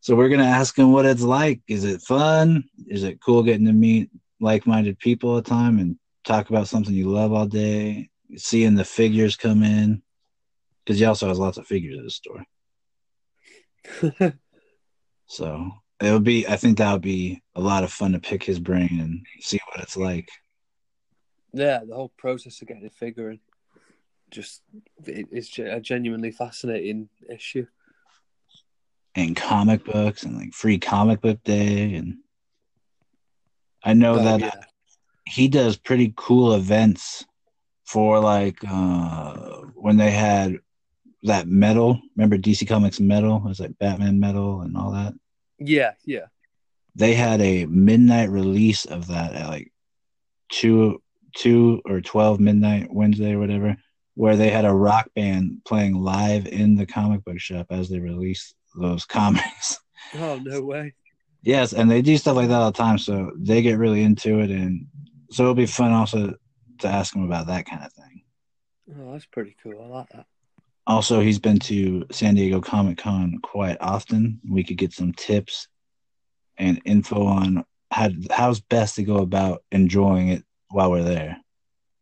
So 0.00 0.14
we're 0.14 0.28
gonna 0.28 0.44
ask 0.44 0.78
him 0.78 0.92
what 0.92 1.06
it's 1.06 1.22
like. 1.22 1.62
Is 1.68 1.84
it 1.84 2.02
fun? 2.02 2.64
Is 2.86 3.02
it 3.02 3.22
cool 3.22 3.42
getting 3.42 3.66
to 3.66 3.72
meet 3.72 4.10
like-minded 4.38 4.98
people 4.98 5.30
all 5.30 5.36
the 5.36 5.42
time 5.42 5.78
and 5.78 5.98
talk 6.24 6.50
about 6.50 6.68
something 6.68 6.92
you 6.92 7.08
love 7.08 7.32
all 7.32 7.46
day? 7.46 8.10
Seeing 8.36 8.74
the 8.74 8.84
figures 8.84 9.36
come 9.36 9.62
in 9.62 10.02
because 10.84 10.98
he 10.98 11.06
also 11.06 11.28
has 11.28 11.38
lots 11.38 11.56
of 11.56 11.66
figures 11.66 11.96
at 11.98 12.04
his 12.04 12.16
store. 12.16 12.44
so 15.26 15.79
it 16.00 16.12
would 16.12 16.24
be. 16.24 16.46
I 16.46 16.56
think 16.56 16.78
that 16.78 16.92
would 16.92 17.02
be 17.02 17.42
a 17.54 17.60
lot 17.60 17.84
of 17.84 17.92
fun 17.92 18.12
to 18.12 18.18
pick 18.20 18.42
his 18.42 18.58
brain 18.58 18.98
and 19.00 19.26
see 19.40 19.60
what 19.70 19.82
it's 19.82 19.96
like. 19.96 20.28
Yeah, 21.52 21.80
the 21.86 21.94
whole 21.94 22.12
process 22.16 22.60
of 22.62 22.68
getting 22.68 22.86
a 22.86 22.90
figure 22.90 23.30
in, 23.30 23.40
just 24.30 24.62
it's 25.04 25.58
a 25.58 25.80
genuinely 25.80 26.30
fascinating 26.30 27.08
issue. 27.28 27.66
and 29.16 29.34
comic 29.34 29.84
books 29.84 30.22
and 30.22 30.36
like 30.36 30.52
free 30.54 30.78
comic 30.78 31.20
book 31.20 31.42
day 31.42 31.94
and 31.94 32.18
I 33.82 33.92
know 33.94 34.14
Oh, 34.14 34.22
that 34.22 34.40
yeah. 34.40 34.64
he 35.26 35.48
does 35.48 35.76
pretty 35.76 36.14
cool 36.16 36.54
events 36.54 37.24
for 37.84 38.20
like 38.20 38.58
uh 38.68 39.34
when 39.74 39.96
they 39.96 40.12
had 40.12 40.58
that 41.24 41.48
metal 41.48 42.00
remember 42.16 42.38
DC 42.38 42.68
Comics 42.68 43.00
metal 43.00 43.38
it 43.38 43.48
was 43.48 43.58
like 43.58 43.76
Batman 43.80 44.20
metal 44.20 44.60
and 44.60 44.76
all 44.76 44.92
that 44.92 45.12
Yeah, 45.60 45.92
yeah. 46.04 46.26
they 46.94 47.14
had 47.14 47.40
a 47.40 47.66
midnight 47.66 48.30
release 48.30 48.84
of 48.86 49.06
that 49.08 49.34
at 49.34 49.48
like 49.48 49.72
two 50.50 51.02
two 51.36 51.80
or 51.84 52.00
twelve 52.00 52.40
midnight 52.40 52.92
Wednesday 52.92 53.32
or 53.34 53.38
whatever, 53.38 53.76
where 54.14 54.36
they 54.36 54.50
had 54.50 54.64
a 54.64 54.72
rock 54.74 55.08
band 55.14 55.60
playing 55.66 55.94
live 55.94 56.46
in 56.46 56.76
the 56.76 56.86
comic 56.86 57.22
book 57.24 57.38
shop 57.38 57.66
as 57.70 57.88
they 57.88 57.98
released 58.00 58.54
those 58.80 59.04
comics. 59.18 59.78
Oh 60.14 60.40
no 60.42 60.62
way. 60.62 60.94
yes, 61.42 61.72
and 61.72 61.90
they 61.90 62.02
do 62.02 62.16
stuff 62.16 62.36
like 62.36 62.48
that 62.48 62.60
all 62.60 62.72
the 62.72 62.76
time, 62.78 62.98
so 62.98 63.32
they 63.36 63.62
get 63.62 63.78
really 63.78 64.02
into 64.02 64.40
it, 64.40 64.50
and 64.50 64.86
so 65.30 65.42
it'll 65.44 65.54
be 65.54 65.66
fun 65.66 65.92
also 65.92 66.34
to 66.78 66.88
ask 66.88 67.12
them 67.12 67.24
about 67.24 67.46
that 67.48 67.66
kind 67.66 67.84
of 67.84 67.92
thing. 67.92 68.22
Oh, 68.98 69.12
that's 69.12 69.26
pretty 69.26 69.54
cool. 69.62 69.80
I 69.84 69.86
like 69.86 70.08
that. 70.08 70.26
Also, 70.90 71.20
he's 71.20 71.38
been 71.38 71.60
to 71.60 72.04
San 72.10 72.34
Diego 72.34 72.60
Comic 72.60 72.98
Con 72.98 73.38
quite 73.44 73.76
often. 73.80 74.40
We 74.50 74.64
could 74.64 74.76
get 74.76 74.92
some 74.92 75.12
tips 75.12 75.68
and 76.58 76.82
info 76.84 77.26
on 77.26 77.64
how 77.92 78.08
how's 78.32 78.58
best 78.58 78.96
to 78.96 79.04
go 79.04 79.18
about 79.18 79.62
enjoying 79.70 80.30
it 80.30 80.42
while 80.70 80.90
we're 80.90 81.04
there. 81.04 81.36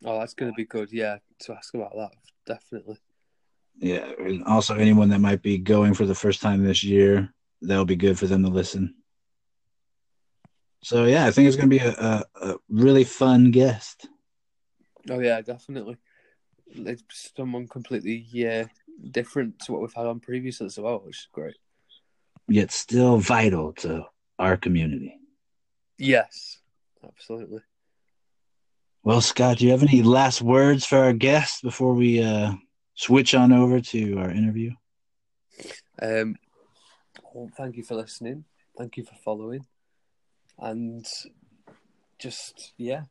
Oh, 0.06 0.18
that's 0.18 0.32
gonna 0.32 0.54
be 0.54 0.64
good. 0.64 0.90
Yeah, 0.90 1.18
to 1.40 1.52
ask 1.52 1.74
about 1.74 1.92
that 1.96 2.12
definitely. 2.46 2.96
Yeah, 3.76 4.10
and 4.20 4.42
also 4.44 4.74
anyone 4.74 5.10
that 5.10 5.20
might 5.20 5.42
be 5.42 5.58
going 5.58 5.92
for 5.92 6.06
the 6.06 6.14
first 6.14 6.40
time 6.40 6.64
this 6.64 6.82
year, 6.82 7.28
that'll 7.60 7.84
be 7.84 7.94
good 7.94 8.18
for 8.18 8.26
them 8.26 8.42
to 8.42 8.48
listen. 8.48 8.94
So 10.82 11.04
yeah, 11.04 11.26
I 11.26 11.30
think 11.30 11.46
it's 11.46 11.56
gonna 11.56 11.68
be 11.68 11.76
a, 11.76 11.92
a, 11.92 12.24
a 12.36 12.56
really 12.70 13.04
fun 13.04 13.50
guest. 13.50 14.08
Oh 15.10 15.18
yeah, 15.18 15.42
definitely. 15.42 15.98
It's 16.70 17.32
someone 17.36 17.66
completely 17.66 18.26
yeah 18.30 18.66
different 19.10 19.58
to 19.60 19.72
what 19.72 19.80
we've 19.80 19.94
had 19.94 20.06
on 20.06 20.20
previously 20.20 20.66
as 20.66 20.78
well, 20.78 21.00
which 21.04 21.16
is 21.16 21.28
great. 21.32 21.56
Yet 22.48 22.70
still 22.72 23.18
vital 23.18 23.72
to 23.74 24.06
our 24.38 24.56
community. 24.56 25.18
Yes, 25.98 26.58
absolutely. 27.04 27.60
Well, 29.02 29.20
Scott, 29.20 29.58
do 29.58 29.64
you 29.64 29.70
have 29.72 29.82
any 29.82 30.02
last 30.02 30.42
words 30.42 30.84
for 30.84 30.98
our 30.98 31.12
guests 31.12 31.60
before 31.60 31.94
we 31.94 32.22
uh, 32.22 32.52
switch 32.94 33.34
on 33.34 33.52
over 33.52 33.80
to 33.80 34.18
our 34.18 34.30
interview? 34.30 34.72
Um, 36.00 36.36
well, 37.32 37.50
thank 37.56 37.76
you 37.76 37.82
for 37.82 37.94
listening. 37.94 38.44
Thank 38.76 38.96
you 38.96 39.04
for 39.04 39.14
following, 39.24 39.66
and 40.58 41.06
just 42.18 42.72
yeah, 42.76 43.04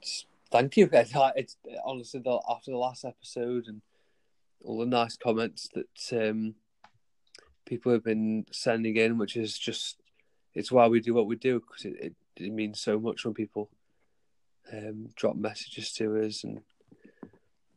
just 0.00 0.26
thank 0.52 0.76
you. 0.76 0.88
It's, 0.92 1.12
it's 1.34 1.56
honestly 1.84 2.20
the, 2.20 2.38
after 2.48 2.70
the 2.70 2.76
last 2.76 3.04
episode 3.04 3.66
and 3.66 3.80
all 4.62 4.78
the 4.78 4.86
nice 4.86 5.16
comments 5.16 5.68
that 5.74 6.30
um, 6.30 6.54
people 7.66 7.90
have 7.92 8.04
been 8.04 8.46
sending 8.52 8.96
in, 8.96 9.18
which 9.18 9.36
is 9.36 9.58
just 9.58 9.96
it's 10.54 10.70
why 10.70 10.86
we 10.86 11.00
do 11.00 11.14
what 11.14 11.26
we 11.26 11.36
do 11.36 11.60
because 11.60 11.86
it, 11.86 11.94
it, 11.98 12.14
it 12.36 12.52
means 12.52 12.78
so 12.78 13.00
much 13.00 13.24
when 13.24 13.32
people 13.32 13.70
um, 14.72 15.08
drop 15.16 15.34
messages 15.34 15.92
to 15.94 16.22
us 16.22 16.44
and 16.44 16.60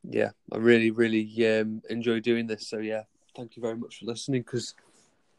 yeah, 0.08 0.32
I 0.52 0.58
really 0.58 0.92
really 0.92 1.60
um, 1.60 1.82
enjoy 1.90 2.20
doing 2.20 2.46
this. 2.46 2.68
So 2.68 2.78
yeah, 2.80 3.04
thank 3.36 3.56
you 3.56 3.62
very 3.62 3.78
much 3.78 4.00
for 4.00 4.06
listening 4.06 4.42
because 4.42 4.76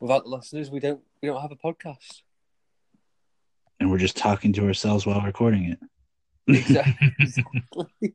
without 0.00 0.24
the 0.24 0.30
listeners, 0.30 0.70
we 0.70 0.80
don't 0.80 1.00
we 1.22 1.28
don't 1.28 1.40
have 1.40 1.52
a 1.52 1.56
podcast. 1.56 2.22
And 3.78 3.90
we're 3.90 3.98
just 3.98 4.16
talking 4.16 4.54
to 4.54 4.66
ourselves 4.66 5.04
while 5.04 5.20
recording 5.20 5.64
it. 5.64 5.78
Exactly. 6.48 7.12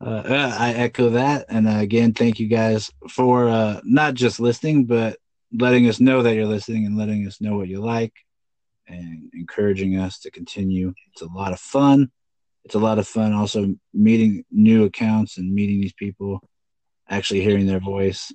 Uh, 0.00 0.22
I 0.58 0.72
echo 0.72 1.10
that, 1.10 1.46
and 1.48 1.66
uh, 1.66 1.78
again, 1.78 2.12
thank 2.12 2.38
you 2.38 2.46
guys 2.46 2.90
for 3.08 3.48
uh, 3.48 3.80
not 3.84 4.14
just 4.14 4.38
listening, 4.38 4.84
but 4.84 5.18
letting 5.52 5.88
us 5.88 6.00
know 6.00 6.22
that 6.22 6.34
you're 6.34 6.46
listening 6.46 6.84
and 6.84 6.98
letting 6.98 7.26
us 7.26 7.40
know 7.40 7.56
what 7.56 7.68
you 7.68 7.80
like, 7.80 8.12
and 8.86 9.30
encouraging 9.32 9.96
us 9.96 10.18
to 10.20 10.30
continue. 10.30 10.92
It's 11.12 11.22
a 11.22 11.26
lot 11.26 11.52
of 11.52 11.60
fun. 11.60 12.10
It's 12.64 12.74
a 12.74 12.78
lot 12.80 12.98
of 12.98 13.06
fun 13.08 13.32
also 13.32 13.74
meeting 13.94 14.44
new 14.50 14.84
accounts 14.84 15.38
and 15.38 15.54
meeting 15.54 15.80
these 15.80 15.94
people, 15.94 16.42
actually 17.08 17.40
hearing 17.42 17.66
their 17.66 17.80
voice, 17.80 18.32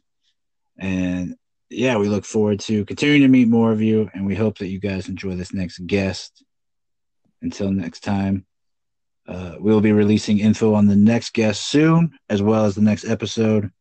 and 0.79 1.35
yeah, 1.69 1.97
we 1.97 2.07
look 2.07 2.25
forward 2.25 2.61
to 2.61 2.83
continuing 2.85 3.21
to 3.21 3.27
meet 3.27 3.47
more 3.47 3.71
of 3.71 3.81
you, 3.81 4.09
and 4.13 4.25
we 4.25 4.35
hope 4.35 4.57
that 4.57 4.69
you 4.69 4.79
guys 4.79 5.07
enjoy 5.07 5.35
this 5.35 5.53
next 5.53 5.85
guest. 5.85 6.43
Until 7.41 7.71
next 7.71 8.01
time. 8.01 8.45
Uh, 9.27 9.55
we'll 9.59 9.81
be 9.81 9.91
releasing 9.91 10.39
info 10.39 10.73
on 10.73 10.87
the 10.87 10.95
next 10.95 11.33
guest 11.33 11.67
soon, 11.69 12.17
as 12.29 12.41
well 12.41 12.65
as 12.65 12.75
the 12.75 12.81
next 12.81 13.05
episode. 13.05 13.71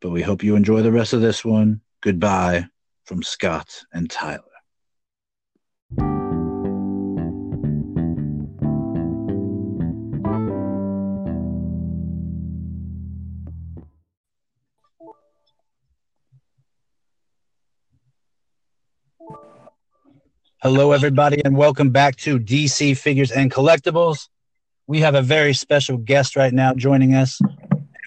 But 0.00 0.10
we 0.10 0.20
hope 0.20 0.42
you 0.42 0.56
enjoy 0.56 0.82
the 0.82 0.92
rest 0.92 1.14
of 1.14 1.22
this 1.22 1.44
one. 1.44 1.80
Goodbye 2.02 2.66
from 3.04 3.22
Scott 3.22 3.84
and 3.92 4.10
Tyler. 4.10 4.51
Hello, 20.62 20.92
everybody, 20.92 21.44
and 21.44 21.56
welcome 21.56 21.90
back 21.90 22.14
to 22.14 22.38
DC 22.38 22.96
Figures 22.96 23.32
and 23.32 23.50
Collectibles. 23.50 24.28
We 24.86 25.00
have 25.00 25.16
a 25.16 25.20
very 25.20 25.54
special 25.54 25.96
guest 25.96 26.36
right 26.36 26.52
now 26.52 26.72
joining 26.72 27.16
us. 27.16 27.40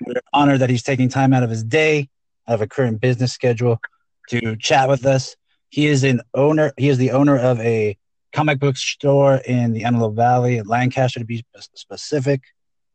We're 0.06 0.22
honored 0.32 0.62
that 0.62 0.70
he's 0.70 0.82
taking 0.82 1.10
time 1.10 1.34
out 1.34 1.44
of 1.44 1.50
his 1.50 1.66
day, 1.66 2.08
out 2.48 2.54
of 2.54 2.62
a 2.62 2.68
current 2.68 3.02
business 3.02 3.34
schedule, 3.34 3.82
to 4.30 4.56
chat 4.56 4.88
with 4.88 5.06
us. 5.06 5.36
He 5.68 5.88
is 5.88 6.06
an 6.06 6.22
owner. 6.34 6.72
He 6.78 6.88
is 6.88 6.98
the 6.98 7.12
owner 7.12 7.38
of 7.38 7.60
a 7.60 7.98
comic 8.32 8.62
book 8.62 8.78
store 8.78 9.36
in 9.46 9.74
the 9.74 9.84
Antelope 9.84 10.16
Valley, 10.16 10.58
in 10.58 10.66
Lancaster 10.66 11.20
to 11.20 11.26
be 11.26 11.44
specific, 11.54 12.42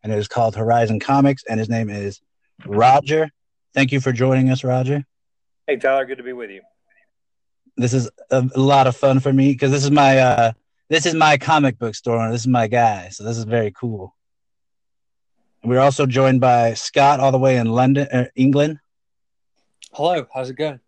and 0.03 0.11
it 0.11 0.19
is 0.19 0.27
called 0.27 0.57
Horizon 0.57 1.01
Comics. 1.01 1.45
And 1.47 1.61
his 1.61 1.69
name 1.69 1.91
is 1.91 2.23
Roger. 2.65 3.29
Thank 3.75 3.93
you 3.93 4.01
for 4.01 4.13
joining 4.13 4.49
us, 4.49 4.65
Roger. 4.65 5.05
Hey, 5.67 5.77
Tyler, 5.77 6.07
good 6.07 6.17
to 6.17 6.25
be 6.25 6.33
with 6.33 6.49
you. 6.49 6.63
This 7.77 7.95
is 7.95 8.11
a, 8.31 8.49
a 8.55 8.61
lot 8.61 8.87
of 8.87 8.97
fun 8.97 9.21
for 9.21 9.33
me 9.33 9.53
because 9.53 9.71
this 9.71 9.85
is 9.85 9.91
my 9.91 10.19
uh, 10.19 10.53
this 10.89 11.07
is 11.07 11.15
my 11.15 11.39
comic 11.39 11.79
book 11.79 11.95
store 11.95 12.23
and 12.25 12.33
this 12.33 12.43
is 12.43 12.49
my 12.49 12.67
guy. 12.67 13.09
So 13.11 13.25
this 13.25 13.39
is 13.39 13.45
very 13.45 13.71
cool. 13.71 14.15
We're 15.63 15.81
also 15.81 16.07
joined 16.07 16.41
by 16.41 16.75
Scott, 16.75 17.21
all 17.21 17.33
the 17.33 17.39
way 17.39 17.57
in 17.57 17.69
London, 17.69 18.09
uh, 18.11 18.27
England. 18.35 18.79
Hello, 19.93 20.27
how's 20.33 20.51
it 20.51 20.57
going? 20.57 20.81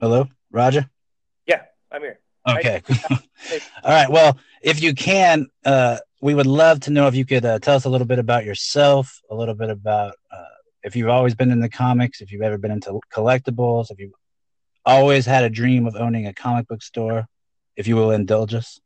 Hello, 0.00 0.28
Roger. 0.50 0.88
Yeah, 1.46 1.62
I'm 1.92 2.00
here. 2.00 2.20
Okay. 2.48 2.82
all 3.10 3.18
right. 3.84 4.10
Well, 4.10 4.38
if 4.62 4.82
you 4.82 4.94
can, 4.94 5.48
uh, 5.64 5.98
we 6.20 6.34
would 6.34 6.46
love 6.46 6.80
to 6.80 6.90
know 6.90 7.06
if 7.08 7.14
you 7.14 7.24
could 7.24 7.44
uh, 7.44 7.58
tell 7.58 7.76
us 7.76 7.84
a 7.84 7.88
little 7.88 8.06
bit 8.06 8.18
about 8.18 8.44
yourself, 8.44 9.20
a 9.30 9.34
little 9.34 9.54
bit 9.54 9.70
about 9.70 10.14
uh, 10.30 10.44
if 10.86 10.94
you've 10.94 11.08
always 11.08 11.34
been 11.34 11.50
in 11.50 11.58
the 11.58 11.68
comics, 11.68 12.20
if 12.20 12.30
you've 12.30 12.42
ever 12.42 12.58
been 12.58 12.70
into 12.70 13.00
collectibles, 13.12 13.90
if 13.90 13.98
you've 13.98 14.12
always 14.84 15.26
had 15.26 15.42
a 15.42 15.50
dream 15.50 15.84
of 15.84 15.96
owning 15.96 16.28
a 16.28 16.32
comic 16.32 16.68
book 16.68 16.80
store, 16.80 17.26
if 17.74 17.88
you 17.88 17.96
will 17.96 18.12
indulge 18.12 18.54
us. 18.54 18.80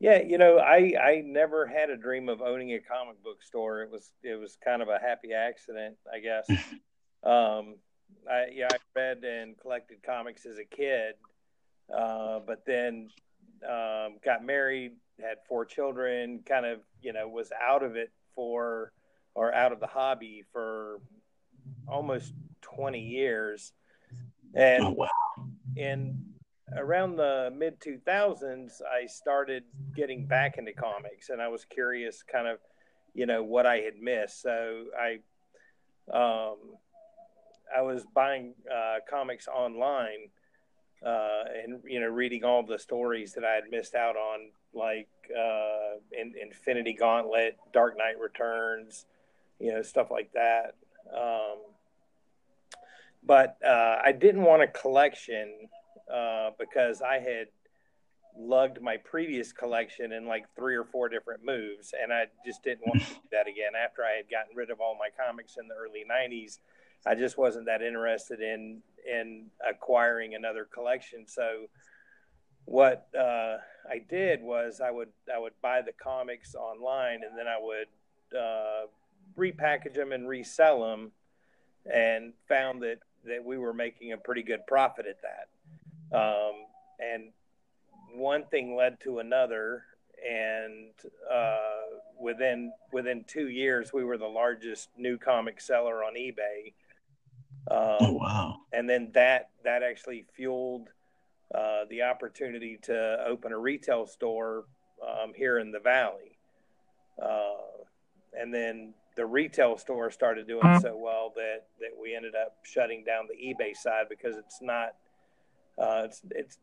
Yeah, 0.00 0.22
you 0.22 0.38
know, 0.38 0.58
I 0.58 0.94
I 1.00 1.22
never 1.24 1.66
had 1.66 1.90
a 1.90 1.96
dream 1.96 2.30
of 2.30 2.40
owning 2.40 2.72
a 2.72 2.80
comic 2.80 3.22
book 3.22 3.42
store. 3.42 3.82
It 3.82 3.90
was 3.90 4.10
it 4.22 4.40
was 4.40 4.56
kind 4.64 4.80
of 4.80 4.88
a 4.88 4.98
happy 4.98 5.34
accident, 5.34 5.96
I 6.12 6.20
guess. 6.20 6.48
um, 7.22 7.76
I 8.30 8.46
yeah, 8.52 8.68
I 8.72 8.76
read 8.94 9.22
and 9.22 9.58
collected 9.58 10.02
comics 10.02 10.46
as 10.46 10.56
a 10.56 10.64
kid, 10.64 11.16
uh, 11.94 12.40
but 12.46 12.64
then 12.66 13.10
um, 13.62 14.16
got 14.24 14.42
married, 14.42 14.92
had 15.20 15.36
four 15.46 15.66
children, 15.66 16.40
kind 16.46 16.64
of 16.64 16.80
you 17.02 17.12
know 17.12 17.28
was 17.28 17.52
out 17.52 17.82
of 17.82 17.96
it 17.96 18.10
for 18.34 18.92
or 19.34 19.54
out 19.54 19.72
of 19.72 19.80
the 19.80 19.86
hobby 19.86 20.42
for 20.50 20.98
almost 21.86 22.32
twenty 22.62 23.00
years, 23.00 23.72
and 24.54 24.84
Oh 24.84 24.90
wow. 24.90 25.08
in 25.76 26.18
around 26.76 27.16
the 27.16 27.52
mid 27.56 27.78
2000s 27.80 28.82
i 28.92 29.06
started 29.06 29.62
getting 29.94 30.26
back 30.26 30.58
into 30.58 30.72
comics 30.72 31.28
and 31.28 31.40
i 31.40 31.46
was 31.46 31.64
curious 31.64 32.24
kind 32.24 32.48
of 32.48 32.58
you 33.14 33.24
know 33.24 33.42
what 33.42 33.66
i 33.66 33.76
had 33.76 33.96
missed. 34.00 34.42
So 34.42 34.86
i 34.98 35.18
um 36.12 36.56
i 37.74 37.82
was 37.82 38.04
buying 38.14 38.54
uh 38.72 38.96
comics 39.08 39.48
online 39.48 40.28
uh 41.04 41.44
and 41.62 41.80
you 41.84 42.00
know 42.00 42.08
reading 42.08 42.44
all 42.44 42.64
the 42.64 42.78
stories 42.78 43.32
that 43.34 43.44
i 43.44 43.54
had 43.54 43.64
missed 43.70 43.94
out 43.94 44.16
on 44.16 44.50
like 44.74 45.08
uh 45.36 45.98
in, 46.12 46.34
infinity 46.40 46.94
gauntlet 46.94 47.56
dark 47.72 47.96
knight 47.96 48.18
returns 48.20 49.06
you 49.58 49.72
know 49.72 49.82
stuff 49.82 50.10
like 50.10 50.30
that 50.32 50.74
Um, 51.14 51.58
but 53.22 53.58
uh, 53.66 53.98
I 54.04 54.12
didn't 54.12 54.42
want 54.42 54.62
a 54.62 54.68
collection 54.68 55.68
uh, 56.12 56.50
because 56.58 57.02
I 57.02 57.18
had 57.18 57.48
lugged 58.38 58.80
my 58.80 58.96
previous 58.98 59.52
collection 59.52 60.12
in 60.12 60.26
like 60.26 60.44
three 60.54 60.76
or 60.76 60.84
four 60.84 61.08
different 61.08 61.44
moves, 61.44 61.94
and 62.00 62.12
I 62.12 62.26
just 62.44 62.62
didn't 62.62 62.86
want 62.86 63.00
to 63.02 63.06
do 63.14 63.20
that 63.32 63.48
again. 63.48 63.72
After 63.82 64.04
I 64.04 64.16
had 64.16 64.30
gotten 64.30 64.54
rid 64.54 64.70
of 64.70 64.80
all 64.80 64.96
my 64.98 65.08
comics 65.16 65.56
in 65.58 65.68
the 65.68 65.74
early 65.74 66.04
'90s, 66.08 66.58
I 67.04 67.14
just 67.14 67.36
wasn't 67.36 67.66
that 67.66 67.82
interested 67.82 68.40
in 68.40 68.82
in 69.10 69.46
acquiring 69.68 70.34
another 70.34 70.64
collection. 70.64 71.26
So 71.26 71.66
what 72.64 73.08
uh, 73.18 73.58
I 73.88 73.98
did 74.08 74.42
was 74.42 74.80
I 74.80 74.90
would 74.90 75.10
I 75.34 75.38
would 75.38 75.54
buy 75.62 75.82
the 75.82 75.92
comics 75.92 76.54
online, 76.54 77.22
and 77.28 77.36
then 77.36 77.46
I 77.46 77.58
would 77.60 78.38
uh, 78.38 78.86
repackage 79.36 79.94
them 79.94 80.12
and 80.12 80.28
resell 80.28 80.80
them, 80.80 81.12
and 81.92 82.32
found 82.48 82.82
that 82.82 82.98
that 83.24 83.44
we 83.44 83.58
were 83.58 83.74
making 83.74 84.12
a 84.12 84.16
pretty 84.16 84.42
good 84.42 84.66
profit 84.66 85.06
at 85.06 85.18
that. 85.22 86.16
Um, 86.16 86.54
and 87.00 87.32
one 88.14 88.44
thing 88.44 88.76
led 88.76 89.00
to 89.00 89.18
another, 89.18 89.84
and 90.28 90.90
uh, 91.30 91.58
within 92.20 92.72
within 92.92 93.24
two 93.26 93.48
years, 93.48 93.92
we 93.92 94.04
were 94.04 94.18
the 94.18 94.26
largest 94.26 94.88
new 94.96 95.18
comic 95.18 95.60
seller 95.60 96.04
on 96.04 96.14
eBay. 96.14 96.72
Um, 97.68 97.96
oh 98.00 98.12
wow! 98.12 98.56
And 98.72 98.88
then 98.88 99.10
that 99.14 99.50
that 99.64 99.82
actually 99.82 100.24
fueled 100.34 100.88
uh, 101.54 101.84
the 101.90 102.02
opportunity 102.02 102.78
to 102.82 103.24
open 103.26 103.52
a 103.52 103.58
retail 103.58 104.06
store 104.06 104.64
um, 105.06 105.32
here 105.34 105.58
in 105.58 105.72
the 105.72 105.80
valley. 105.80 106.38
Uh, 107.20 107.84
and 108.38 108.52
then 108.52 108.94
the 109.16 109.26
retail 109.26 109.76
store 109.78 110.10
started 110.10 110.46
doing 110.46 110.62
mm-hmm. 110.62 110.80
so 110.80 110.96
well 110.96 111.32
that 111.34 111.66
that 111.80 111.90
we 112.00 112.14
ended 112.14 112.34
up 112.34 112.58
shutting 112.62 113.04
down 113.04 113.26
the 113.28 113.34
eBay 113.34 113.74
side 113.74 114.06
because 114.08 114.36
it's 114.36 114.60
not 114.60 114.94
uh, 115.78 116.02
it's 116.04 116.20
it's 116.30 116.58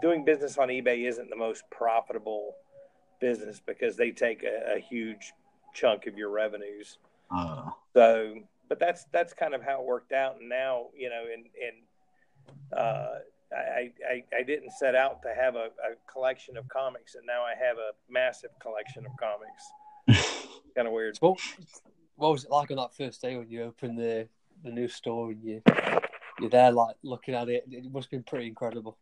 doing 0.00 0.24
business 0.24 0.58
on 0.58 0.68
eBay 0.68 1.08
isn't 1.08 1.30
the 1.30 1.36
most 1.36 1.64
profitable 1.70 2.54
business 3.20 3.60
because 3.64 3.96
they 3.96 4.10
take 4.10 4.42
a, 4.42 4.76
a 4.76 4.78
huge 4.78 5.32
chunk 5.74 6.06
of 6.06 6.16
your 6.16 6.30
revenues. 6.30 6.98
Uh. 7.34 7.70
So, 7.94 8.34
but 8.68 8.78
that's 8.78 9.04
that's 9.12 9.32
kind 9.32 9.54
of 9.54 9.62
how 9.62 9.80
it 9.80 9.86
worked 9.86 10.12
out. 10.12 10.36
And 10.40 10.48
now, 10.48 10.86
you 10.96 11.08
know, 11.08 11.24
and 11.32 11.46
in 11.46 12.76
uh, 12.76 13.18
I, 13.52 13.92
I, 14.08 14.24
I 14.36 14.42
didn't 14.42 14.72
set 14.72 14.94
out 14.94 15.22
to 15.22 15.32
have 15.34 15.54
a, 15.54 15.68
a 15.82 16.12
collection 16.12 16.56
of 16.56 16.68
comics, 16.68 17.14
and 17.14 17.24
now 17.26 17.42
I 17.42 17.54
have 17.54 17.76
a 17.78 17.92
massive 18.10 18.50
collection 18.60 19.06
of 19.06 19.12
comics. 19.18 19.62
kind 20.74 20.86
of 20.86 20.92
weird. 20.92 21.16
What, 21.20 21.40
what 22.16 22.32
was 22.32 22.44
it 22.44 22.50
like 22.50 22.70
on 22.70 22.76
that 22.76 22.94
first 22.94 23.20
day 23.22 23.36
when 23.36 23.48
you 23.48 23.62
opened 23.64 23.98
the 23.98 24.28
the 24.64 24.70
new 24.70 24.88
store 24.88 25.30
and 25.30 25.42
you 25.42 25.62
you're 26.40 26.50
there 26.50 26.72
like 26.72 26.96
looking 27.02 27.34
at 27.34 27.48
it? 27.48 27.64
It 27.70 27.92
must 27.92 28.06
have 28.06 28.10
been 28.10 28.22
pretty 28.22 28.46
incredible. 28.46 28.96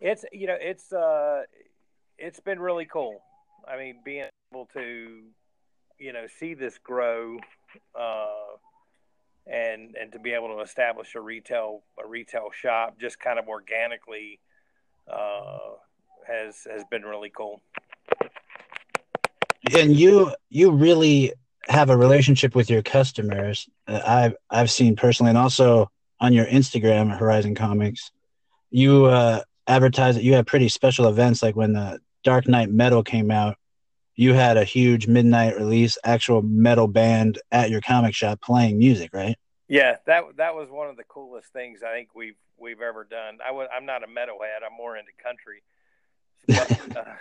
It's 0.00 0.24
you 0.32 0.46
know 0.46 0.56
it's 0.60 0.92
uh 0.92 1.42
it's 2.18 2.40
been 2.40 2.58
really 2.58 2.86
cool. 2.86 3.20
I 3.66 3.78
mean, 3.78 4.00
being 4.04 4.26
able 4.52 4.68
to 4.74 5.22
you 5.98 6.12
know 6.12 6.26
see 6.26 6.54
this 6.54 6.78
grow. 6.78 7.38
Uh, 7.98 8.56
and 9.46 9.94
and 10.00 10.12
to 10.12 10.18
be 10.18 10.32
able 10.32 10.48
to 10.48 10.60
establish 10.60 11.14
a 11.14 11.20
retail 11.20 11.82
a 12.02 12.06
retail 12.06 12.48
shop 12.52 12.98
just 12.98 13.20
kind 13.20 13.38
of 13.38 13.48
organically 13.48 14.40
uh, 15.12 15.58
has 16.26 16.66
has 16.70 16.82
been 16.90 17.02
really 17.02 17.30
cool 17.30 17.60
and 19.72 19.96
you 19.96 20.32
you 20.50 20.70
really 20.70 21.32
have 21.68 21.90
a 21.90 21.96
relationship 21.96 22.54
with 22.54 22.68
your 22.68 22.82
customers. 22.82 23.68
Uh, 23.86 24.00
I've 24.04 24.36
I've 24.50 24.70
seen 24.70 24.96
personally, 24.96 25.30
and 25.30 25.38
also 25.38 25.90
on 26.20 26.32
your 26.32 26.46
Instagram, 26.46 27.16
Horizon 27.16 27.54
Comics, 27.54 28.10
you 28.70 29.06
uh, 29.06 29.42
advertise 29.66 30.14
that 30.14 30.24
you 30.24 30.34
have 30.34 30.46
pretty 30.46 30.68
special 30.68 31.08
events, 31.08 31.42
like 31.42 31.56
when 31.56 31.72
the 31.72 32.00
Dark 32.22 32.48
Knight 32.48 32.70
Metal 32.70 33.02
came 33.02 33.30
out. 33.30 33.56
You 34.16 34.32
had 34.32 34.56
a 34.56 34.62
huge 34.62 35.08
midnight 35.08 35.56
release, 35.56 35.98
actual 36.04 36.40
metal 36.40 36.86
band 36.86 37.40
at 37.50 37.70
your 37.70 37.80
comic 37.80 38.14
shop 38.14 38.40
playing 38.40 38.78
music, 38.78 39.10
right? 39.12 39.36
Yeah, 39.66 39.96
that 40.06 40.22
that 40.36 40.54
was 40.54 40.68
one 40.70 40.88
of 40.88 40.96
the 40.96 41.02
coolest 41.04 41.48
things 41.52 41.80
I 41.82 41.92
think 41.92 42.10
we've 42.14 42.36
we've 42.56 42.80
ever 42.80 43.04
done. 43.04 43.38
I 43.46 43.50
was 43.50 43.66
I'm 43.74 43.86
not 43.86 44.04
a 44.04 44.06
metalhead; 44.06 44.64
I'm 44.64 44.76
more 44.76 44.96
into 44.96 45.10
country. 45.22 45.62
But, 46.46 46.96
uh, 46.96 47.14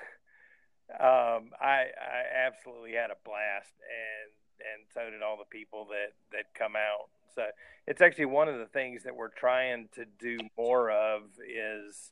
um, 0.92 1.52
I 1.60 1.88
I 1.96 2.46
absolutely 2.46 2.94
had 2.94 3.10
a 3.10 3.18
blast, 3.24 3.74
and 3.82 4.32
and 4.60 4.86
so 4.94 5.10
did 5.10 5.22
all 5.22 5.38
the 5.38 5.50
people 5.50 5.88
that 5.90 6.14
that 6.32 6.54
come 6.58 6.76
out. 6.76 7.10
So 7.36 7.44
it's 7.88 8.02
actually 8.02 8.26
one 8.26 8.48
of 8.48 8.60
the 8.60 8.68
things 8.68 9.04
that 9.04 9.16
we're 9.16 9.30
trying 9.30 9.90
to 9.96 10.06
do 10.20 10.38
more 10.58 10.92
of 10.92 11.24
is 11.40 12.12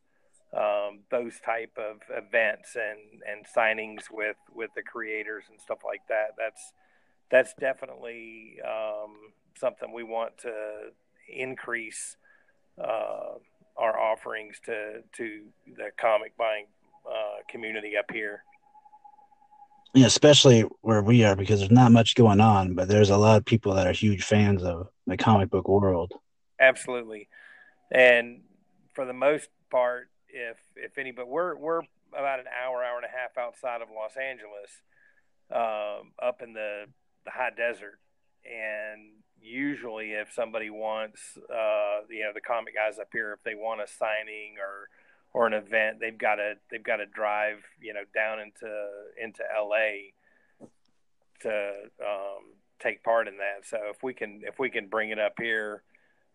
um, 0.56 1.02
those 1.12 1.40
type 1.46 1.78
of 1.78 2.02
events 2.10 2.76
and 2.76 3.22
and 3.28 3.46
signings 3.46 4.06
with 4.12 4.38
with 4.54 4.72
the 4.76 4.84
creators 4.84 5.46
and 5.50 5.60
stuff 5.60 5.80
like 5.86 6.02
that. 6.10 6.36
That's 6.38 6.74
that's 7.30 7.54
definitely 7.60 8.58
um, 8.66 9.34
something 9.60 9.94
we 9.94 10.04
want 10.04 10.38
to 10.40 10.92
increase 11.28 12.18
uh, 12.80 13.36
our 13.78 14.00
offerings 14.00 14.60
to 14.66 15.04
to 15.18 15.44
the 15.68 15.92
comic 15.98 16.36
buying 16.38 16.66
uh, 17.06 17.44
community 17.48 17.94
up 17.98 18.12
here 18.12 18.44
you 19.94 20.02
know, 20.02 20.08
especially 20.08 20.62
where 20.82 21.02
we 21.02 21.24
are 21.24 21.36
because 21.36 21.60
there's 21.60 21.72
not 21.72 21.92
much 21.92 22.16
going 22.16 22.40
on, 22.40 22.74
but 22.74 22.88
there's 22.88 23.10
a 23.10 23.18
lot 23.18 23.38
of 23.38 23.46
people 23.46 23.74
that 23.74 23.88
are 23.88 23.92
huge 23.92 24.24
fans 24.24 24.64
of 24.64 24.88
the 25.06 25.18
comic 25.18 25.50
book 25.50 25.68
world. 25.68 26.14
Absolutely, 26.60 27.28
and 27.92 28.42
for 28.94 29.06
the 29.06 29.14
most 29.14 29.50
part, 29.70 30.10
if 30.30 30.58
if 30.76 30.98
any, 30.98 31.12
but 31.12 31.28
we're 31.28 31.56
we're 31.58 31.82
about 32.14 32.40
an 32.40 32.46
hour, 32.64 32.84
hour 32.84 32.98
and 32.98 33.06
a 33.06 33.10
half 33.10 33.38
outside 33.38 33.82
of 33.82 33.90
Los 33.94 34.16
Angeles, 34.18 34.72
um, 35.52 36.12
up 36.22 36.42
in 36.42 36.54
the 36.54 36.86
the 37.26 37.32
high 37.32 37.52
desert, 37.56 38.00
and 38.46 39.12
usually 39.42 40.12
if 40.12 40.32
somebody 40.34 40.70
wants, 40.70 41.38
uh, 41.50 42.02
you 42.10 42.22
know, 42.22 42.32
the 42.34 42.42
comic 42.42 42.76
guys 42.76 43.00
up 43.00 43.08
here, 43.12 43.34
if 43.34 43.44
they 43.44 43.56
want 43.56 43.82
a 43.82 43.88
signing 43.88 44.56
or 44.60 44.88
or 45.34 45.48
an 45.48 45.54
event, 45.54 46.00
they've 46.00 46.18
got 46.18 46.36
to 46.36 46.56
they've 46.70 46.84
got 46.84 46.98
to 46.98 47.06
drive 47.06 47.58
you 47.82 47.94
know 47.94 48.04
down 48.14 48.40
into 48.40 48.88
into 49.22 49.44
LA 49.58 50.12
to 51.42 51.72
um, 52.02 52.54
take 52.80 53.04
part 53.04 53.28
in 53.28 53.38
that. 53.38 53.66
So 53.66 53.78
if 53.90 54.04
we 54.04 54.14
can 54.14 54.42
if 54.44 54.60
we 54.60 54.70
can 54.70 54.88
bring 54.88 55.10
it 55.10 55.20
up 55.20 55.34
here, 55.40 55.84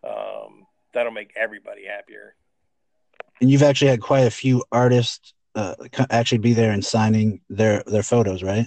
um, 0.04 0.66
that'll 0.94 1.12
make 1.12 1.32
everybody 1.36 1.86
happier. 1.86 2.34
And 3.40 3.50
you've 3.50 3.62
actually 3.62 3.90
had 3.90 4.00
quite 4.00 4.26
a 4.26 4.30
few 4.30 4.64
artists 4.72 5.34
uh, 5.54 5.74
actually 6.10 6.38
be 6.38 6.54
there 6.54 6.72
and 6.72 6.84
signing 6.84 7.40
their 7.48 7.82
their 7.86 8.02
photos, 8.02 8.42
right? 8.42 8.66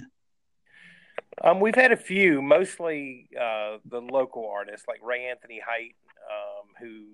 Um, 1.42 1.60
we've 1.60 1.74
had 1.74 1.90
a 1.90 1.96
few, 1.96 2.42
mostly 2.42 3.28
uh, 3.40 3.78
the 3.88 4.00
local 4.00 4.50
artists 4.50 4.86
like 4.86 5.00
Ray 5.02 5.26
Anthony 5.26 5.60
Height, 5.64 5.94
um, 6.30 6.68
who 6.78 7.04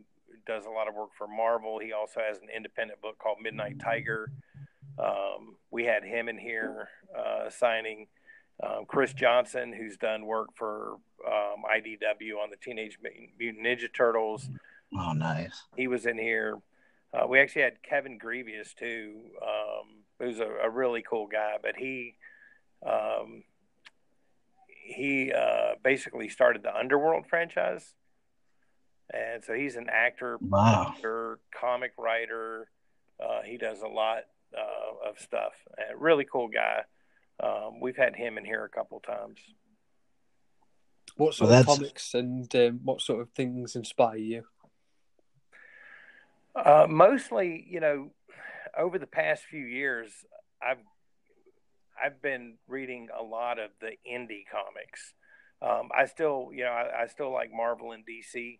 does 0.47 0.64
a 0.66 0.70
lot 0.70 0.88
of 0.88 0.94
work 0.94 1.11
for 1.16 1.26
Marvel. 1.26 1.78
He 1.78 1.92
also 1.92 2.20
has 2.20 2.38
an 2.38 2.49
independent 2.55 3.01
book 3.01 3.18
called 3.18 3.38
Midnight 3.42 3.78
Tiger. 3.78 4.30
Um, 4.99 5.57
we 5.70 5.84
had 5.84 6.05
him 6.05 6.28
in 6.28 6.38
here 6.38 6.88
uh, 7.16 7.51
signing. 7.51 8.07
Um, 8.62 8.86
Chris 8.86 9.12
Johnson, 9.12 9.72
who's 9.72 9.99
done 9.99 10.24
work 10.24 10.49
for 10.55 10.97
um, 11.26 11.64
IDW 11.70 12.42
on 12.42 12.49
the 12.51 12.57
Teenage 12.57 12.99
Mutant 13.38 13.66
Ninja 13.66 13.92
Turtles. 13.92 14.49
Oh, 14.99 15.12
nice. 15.12 15.64
He 15.76 15.88
was 15.88 16.07
in 16.07 16.16
here. 16.16 16.59
Uh, 17.12 17.26
we 17.26 17.38
actually 17.38 17.62
had 17.62 17.82
Kevin 17.82 18.18
Grevioux 18.18 18.74
too, 18.74 19.16
um, 19.42 20.05
who's 20.18 20.40
a, 20.40 20.49
a, 20.64 20.70
really 20.70 21.03
cool 21.03 21.26
guy. 21.26 21.57
But 21.62 21.76
he 21.76 22.16
um, 22.84 23.44
he 24.66 25.32
uh, 25.32 25.74
basically 25.82 26.28
started 26.28 26.62
the 26.62 26.74
Underworld 26.76 27.26
franchise 27.28 27.94
and 29.12 29.44
so 29.44 29.54
he's 29.54 29.76
an 29.76 29.88
actor, 29.90 30.38
wow. 30.40 30.94
comic 31.59 31.92
writer. 31.98 32.68
Uh, 33.22 33.42
he 33.42 33.57
does 33.57 33.82
a 33.82 33.88
lot 33.88 34.24
uh, 34.57 35.09
of 35.09 35.18
stuff. 35.18 35.52
A 35.90 35.96
really 35.96 36.26
cool 36.30 36.48
guy. 36.48 36.82
Um, 37.42 37.80
we've 37.80 37.96
had 37.96 38.16
him 38.16 38.38
in 38.38 38.44
here 38.44 38.64
a 38.64 38.68
couple 38.68 39.00
times. 39.00 39.38
What 41.16 41.34
sort 41.34 41.50
well, 41.50 41.61
of 41.61 41.66
comics 41.66 42.14
and 42.14 42.54
um, 42.57 42.80
what 42.84 43.00
sort 43.00 43.20
of 43.22 43.30
things 43.30 43.76
inspire 43.76 44.16
you? 44.16 44.44
Uh, 46.54 46.86
mostly, 46.88 47.66
you 47.68 47.80
know, 47.80 48.11
over 48.76 48.98
the 48.98 49.07
past 49.07 49.44
few 49.44 49.64
years, 49.64 50.11
I've 50.62 50.78
I've 52.02 52.20
been 52.20 52.54
reading 52.68 53.09
a 53.18 53.22
lot 53.22 53.59
of 53.59 53.70
the 53.80 53.92
indie 54.11 54.44
comics. 54.50 55.14
Um, 55.62 55.88
I 55.96 56.07
still, 56.07 56.50
you 56.52 56.64
know, 56.64 56.70
I, 56.70 57.04
I, 57.04 57.07
still 57.07 57.32
like 57.32 57.50
Marvel 57.50 57.92
and 57.92 58.04
DC, 58.04 58.59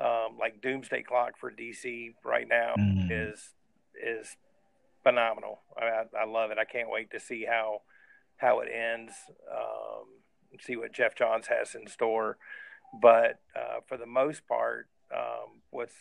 um, 0.00 0.38
like 0.38 0.60
Doomsday 0.62 1.02
Clock 1.02 1.38
for 1.38 1.50
DC 1.50 2.14
right 2.24 2.46
now 2.48 2.74
mm. 2.78 3.08
is 3.10 3.50
is 4.00 4.36
phenomenal. 5.02 5.60
I, 5.76 6.04
I, 6.16 6.24
love 6.24 6.50
it. 6.50 6.58
I 6.58 6.64
can't 6.64 6.90
wait 6.90 7.10
to 7.10 7.20
see 7.20 7.44
how 7.44 7.82
how 8.36 8.60
it 8.60 8.68
ends. 8.72 9.12
Um, 9.50 10.06
see 10.60 10.76
what 10.76 10.92
Geoff 10.92 11.14
Johns 11.14 11.46
has 11.48 11.74
in 11.74 11.86
store. 11.88 12.38
But 13.00 13.40
uh, 13.54 13.80
for 13.86 13.96
the 13.96 14.06
most 14.06 14.46
part, 14.46 14.88
um, 15.14 15.60
what's 15.70 15.94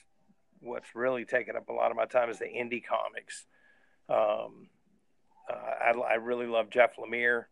what's 0.60 0.96
really 0.96 1.26
taken 1.26 1.56
up 1.56 1.70
a 1.70 1.74
lot 1.74 1.92
of 1.92 1.98
my 1.98 2.06
time 2.06 2.30
is 2.30 2.40
the 2.40 2.46
indie 2.46 2.84
comics. 2.84 3.46
Um, 4.10 4.70
uh, 5.52 5.56
I, 5.56 6.14
I, 6.14 6.14
really 6.16 6.48
love 6.48 6.70
Jeff 6.70 6.96
Lemire, 6.98 7.46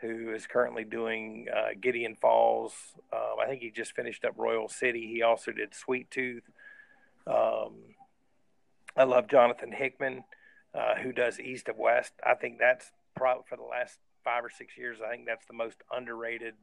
who 0.00 0.32
is 0.32 0.46
currently 0.46 0.84
doing 0.84 1.46
uh, 1.54 1.70
Gideon 1.80 2.16
Falls. 2.16 2.72
Um, 3.12 3.36
I 3.42 3.46
think 3.46 3.62
he 3.62 3.70
just 3.70 3.94
finished 3.94 4.24
up 4.24 4.34
Royal 4.36 4.68
City. 4.68 5.06
He 5.06 5.22
also 5.22 5.52
did 5.52 5.74
Sweet 5.74 6.10
Tooth. 6.10 6.44
Um, 7.26 7.94
I 8.96 9.04
love 9.04 9.28
Jonathan 9.28 9.72
Hickman, 9.72 10.24
uh, 10.74 10.96
who 10.96 11.12
does 11.12 11.38
East 11.38 11.68
of 11.68 11.76
West. 11.76 12.12
I 12.24 12.34
think 12.34 12.58
that's 12.58 12.90
probably 13.14 13.44
for 13.48 13.56
the 13.56 13.62
last 13.62 13.98
five 14.24 14.44
or 14.44 14.50
six 14.50 14.76
years. 14.76 14.98
I 15.04 15.10
think 15.10 15.26
that's 15.26 15.46
the 15.46 15.54
most 15.54 15.76
underrated 15.92 16.54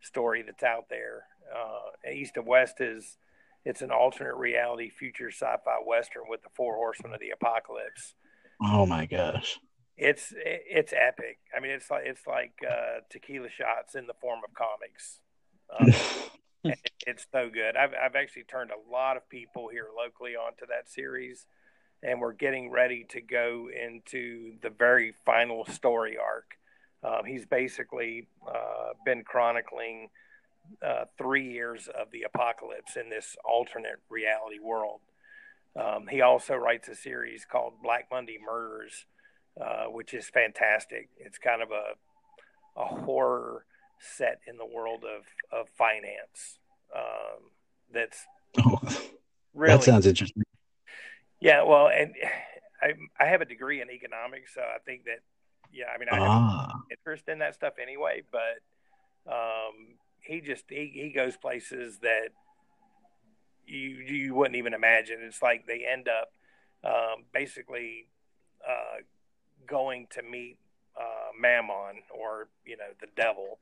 story 0.00 0.42
that's 0.42 0.62
out 0.62 0.88
there. 0.88 1.24
Uh, 1.54 2.10
East 2.10 2.36
of 2.36 2.46
West 2.46 2.80
is 2.80 3.18
it's 3.64 3.82
an 3.82 3.90
alternate 3.90 4.36
reality 4.36 4.88
future 4.88 5.30
sci-fi 5.30 5.76
western 5.86 6.22
with 6.28 6.42
the 6.42 6.48
four 6.54 6.76
horsemen 6.76 7.12
of 7.12 7.20
the 7.20 7.30
apocalypse. 7.30 8.14
Oh 8.62 8.86
my 8.86 9.06
gosh. 9.06 9.58
It's 10.00 10.32
it's 10.34 10.94
epic. 10.94 11.40
I 11.54 11.60
mean, 11.60 11.72
it's 11.72 11.90
like 11.90 12.04
it's 12.06 12.26
like 12.26 12.54
uh, 12.66 13.00
tequila 13.10 13.50
shots 13.50 13.94
in 13.94 14.06
the 14.06 14.14
form 14.14 14.40
of 14.42 14.54
comics. 14.54 15.20
Um, 15.78 16.72
it's 17.06 17.26
so 17.30 17.50
good. 17.52 17.76
I've 17.76 17.92
I've 17.92 18.16
actually 18.16 18.44
turned 18.44 18.70
a 18.70 18.90
lot 18.90 19.18
of 19.18 19.28
people 19.28 19.68
here 19.68 19.88
locally 19.94 20.32
onto 20.36 20.66
that 20.68 20.90
series, 20.90 21.44
and 22.02 22.18
we're 22.18 22.32
getting 22.32 22.70
ready 22.70 23.04
to 23.10 23.20
go 23.20 23.68
into 23.68 24.54
the 24.62 24.70
very 24.70 25.12
final 25.26 25.66
story 25.66 26.16
arc. 26.16 26.56
Um, 27.04 27.26
he's 27.26 27.44
basically 27.44 28.26
uh, 28.48 28.94
been 29.04 29.22
chronicling 29.22 30.08
uh, 30.82 31.04
three 31.18 31.52
years 31.52 31.88
of 31.88 32.10
the 32.10 32.22
apocalypse 32.22 32.96
in 32.96 33.10
this 33.10 33.36
alternate 33.44 34.00
reality 34.08 34.60
world. 34.62 35.00
Um, 35.76 36.06
he 36.10 36.22
also 36.22 36.54
writes 36.54 36.88
a 36.88 36.94
series 36.94 37.44
called 37.44 37.82
Black 37.82 38.08
Monday 38.10 38.38
Murders, 38.42 39.04
uh, 39.60 39.84
which 39.86 40.14
is 40.14 40.28
fantastic. 40.28 41.08
It's 41.18 41.38
kind 41.38 41.62
of 41.62 41.70
a 41.70 41.94
a 42.80 42.84
horror 42.84 43.64
set 43.98 44.40
in 44.46 44.56
the 44.56 44.66
world 44.66 45.04
of 45.04 45.24
of 45.52 45.68
finance. 45.70 46.58
Um, 46.94 47.50
that's 47.92 48.24
oh, 48.58 48.78
really 49.54 49.74
that 49.74 49.82
sounds 49.82 50.06
interesting. 50.06 50.42
Yeah, 51.40 51.62
well, 51.64 51.88
and 51.88 52.14
I 52.82 52.94
I 53.18 53.26
have 53.26 53.40
a 53.40 53.44
degree 53.44 53.80
in 53.80 53.90
economics, 53.90 54.54
so 54.54 54.62
I 54.62 54.78
think 54.84 55.04
that 55.04 55.20
yeah, 55.72 55.86
I 55.94 55.98
mean 55.98 56.08
I 56.10 56.18
ah. 56.18 56.68
have 56.68 56.80
interest 56.90 57.28
in 57.28 57.40
that 57.40 57.54
stuff 57.54 57.74
anyway, 57.80 58.22
but 58.30 59.32
um, 59.32 59.98
he 60.22 60.40
just 60.40 60.64
he, 60.68 60.90
he 60.94 61.12
goes 61.14 61.36
places 61.36 61.98
that 61.98 62.28
you 63.66 63.78
you 63.78 64.34
wouldn't 64.34 64.56
even 64.56 64.74
imagine. 64.74 65.18
It's 65.20 65.42
like 65.42 65.66
they 65.66 65.84
end 65.90 66.08
up 66.08 66.32
um, 66.82 67.24
basically 67.32 68.08
uh, 68.66 69.02
going 69.66 70.06
to 70.10 70.22
meet 70.22 70.56
uh, 70.98 71.32
Mammon 71.38 72.02
or 72.10 72.48
you 72.64 72.76
know 72.76 72.84
the 73.00 73.08
devil, 73.16 73.58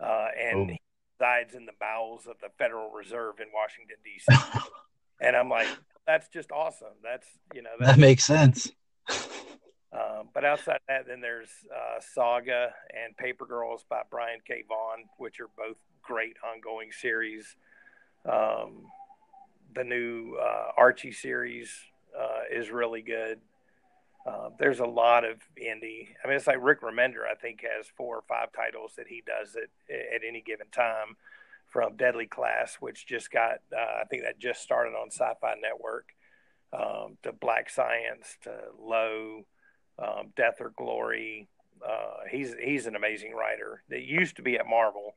uh, 0.00 0.28
and 0.38 0.56
oh. 0.56 0.66
he 0.66 0.80
resides 1.18 1.54
in 1.54 1.66
the 1.66 1.72
bowels 1.80 2.26
of 2.26 2.36
the 2.40 2.48
Federal 2.58 2.90
Reserve 2.90 3.40
in 3.40 3.46
Washington 3.52 3.96
D.C. 4.04 4.60
and 5.20 5.36
I'm 5.36 5.48
like, 5.48 5.68
that's 6.06 6.28
just 6.28 6.52
awesome. 6.52 6.94
That's 7.02 7.26
you 7.54 7.62
know 7.62 7.70
that 7.80 7.98
makes 7.98 8.24
sense. 8.24 8.70
Um, 9.92 10.28
but 10.32 10.44
outside 10.44 10.78
that, 10.88 11.06
then 11.08 11.20
there's 11.20 11.48
uh, 11.74 12.00
Saga 12.14 12.72
and 12.90 13.16
Paper 13.16 13.44
Girls 13.44 13.84
by 13.88 14.02
Brian 14.08 14.38
K. 14.46 14.62
Vaughan, 14.68 15.06
which 15.18 15.40
are 15.40 15.48
both 15.56 15.76
great 16.00 16.36
ongoing 16.48 16.90
series. 16.92 17.56
Um, 18.24 18.84
the 19.74 19.82
new 19.82 20.36
uh, 20.40 20.72
Archie 20.76 21.12
series 21.12 21.72
uh, 22.18 22.42
is 22.52 22.70
really 22.70 23.02
good. 23.02 23.40
Uh, 24.26 24.50
there's 24.58 24.80
a 24.80 24.86
lot 24.86 25.24
of 25.24 25.38
indie. 25.56 26.08
I 26.22 26.28
mean, 26.28 26.36
it's 26.36 26.46
like 26.46 26.58
Rick 26.60 26.82
Remender. 26.82 27.26
I 27.30 27.34
think 27.34 27.62
has 27.62 27.86
four 27.96 28.16
or 28.16 28.22
five 28.28 28.52
titles 28.52 28.92
that 28.96 29.08
he 29.08 29.22
does 29.26 29.56
at 29.56 29.70
at 30.14 30.22
any 30.26 30.40
given 30.40 30.68
time. 30.70 31.16
From 31.68 31.94
Deadly 31.94 32.26
Class, 32.26 32.78
which 32.80 33.06
just 33.06 33.30
got, 33.30 33.60
uh, 33.72 34.00
I 34.00 34.04
think 34.10 34.24
that 34.24 34.40
just 34.40 34.60
started 34.60 34.90
on 34.90 35.08
Sci-Fi 35.12 35.54
Network, 35.62 36.08
um, 36.72 37.16
to 37.22 37.32
Black 37.32 37.70
Science, 37.70 38.36
to 38.42 38.50
Low, 38.76 39.44
um, 39.96 40.32
Death 40.34 40.56
or 40.58 40.70
Glory. 40.76 41.46
Uh, 41.80 42.26
he's 42.28 42.56
he's 42.60 42.86
an 42.86 42.96
amazing 42.96 43.34
writer. 43.34 43.84
That 43.88 44.02
used 44.02 44.34
to 44.34 44.42
be 44.42 44.56
at 44.56 44.66
Marvel, 44.66 45.14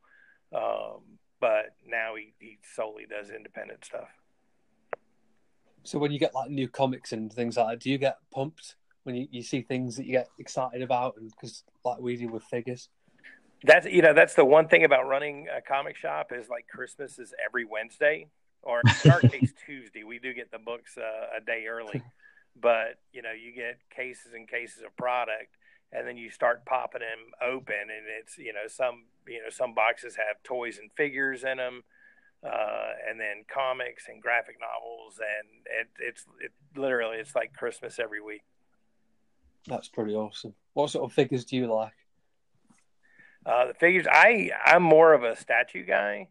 um, 0.56 1.18
but 1.40 1.74
now 1.88 2.14
he, 2.16 2.36
he 2.38 2.60
solely 2.76 3.08
does 3.10 3.32
independent 3.32 3.84
stuff. 3.84 4.10
So 5.82 5.98
when 5.98 6.12
you 6.12 6.20
get 6.20 6.36
like 6.36 6.52
new 6.52 6.68
comics 6.68 7.14
and 7.14 7.34
things 7.34 7.58
like 7.58 7.68
that, 7.68 7.80
do 7.80 7.90
you 7.90 7.98
get 7.98 8.18
pumped 8.32 8.76
when 9.04 9.16
you, 9.16 9.28
you 9.32 9.44
see 9.44 9.62
things 9.62 9.98
that 9.98 10.06
you 10.06 10.14
get 10.14 10.30
excited 10.40 10.82
about? 10.82 11.16
And 11.18 11.30
because 11.32 11.64
like 11.84 12.00
we 12.00 12.18
do 12.18 12.28
with 12.28 12.44
figures. 12.44 12.90
That's 13.66 13.86
you 13.86 14.02
know 14.02 14.14
that's 14.14 14.34
the 14.34 14.44
one 14.46 14.68
thing 14.68 14.84
about 14.84 15.08
running 15.08 15.48
a 15.56 15.62
comic 15.62 15.96
shop 15.96 16.32
is 16.34 16.50
like 16.50 16.68
Christmas 16.68 17.18
is 17.18 17.34
every 17.46 17.64
Wednesday 17.64 18.28
or 18.62 18.82
in 19.06 19.12
our 19.12 19.22
case 19.22 19.54
Tuesday. 19.66 20.04
We 20.04 20.20
do 20.20 20.34
get 20.34 20.52
the 20.52 20.60
books 20.60 20.98
uh, 20.98 21.38
a 21.38 21.42
day 21.42 21.66
early, 21.68 22.02
but 22.60 23.00
you 23.14 23.22
know 23.22 23.32
you 23.32 23.54
get 23.54 23.80
cases 23.96 24.34
and 24.34 24.48
cases 24.48 24.84
of 24.86 24.96
product, 24.98 25.56
and 25.92 26.08
then 26.08 26.18
you 26.18 26.30
start 26.30 26.66
popping 26.66 27.02
them 27.02 27.32
open, 27.42 27.76
and 27.76 28.06
it's 28.20 28.38
you 28.38 28.54
know 28.54 28.68
some 28.68 29.04
you 29.28 29.42
know 29.42 29.50
some 29.50 29.74
boxes 29.74 30.16
have 30.16 30.42
toys 30.44 30.78
and 30.78 30.92
figures 30.92 31.44
in 31.44 31.58
them. 31.58 31.84
Uh, 32.46 32.92
and 33.10 33.22
then 33.22 33.46
comics 33.48 34.10
and 34.10 34.22
graphic 34.22 34.58
novels, 34.60 35.18
and 35.18 35.48
it, 35.80 35.88
it's 35.98 36.26
it, 36.42 36.52
literally 36.76 37.16
it's 37.16 37.34
like 37.34 37.54
Christmas 37.54 38.00
every 38.00 38.20
week. 38.20 38.42
That's 39.68 39.88
pretty 39.88 40.14
awesome. 40.14 40.54
What 40.74 40.90
sort 40.90 41.10
of 41.10 41.14
figures 41.14 41.46
do 41.46 41.56
you 41.56 41.74
like? 41.74 41.94
Uh, 43.46 43.68
the 43.68 43.74
figures, 43.74 44.06
I 44.10 44.52
I'm 44.66 44.84
more 44.84 45.14
of 45.14 45.24
a 45.24 45.36
statue 45.36 45.86
guy. 45.86 46.28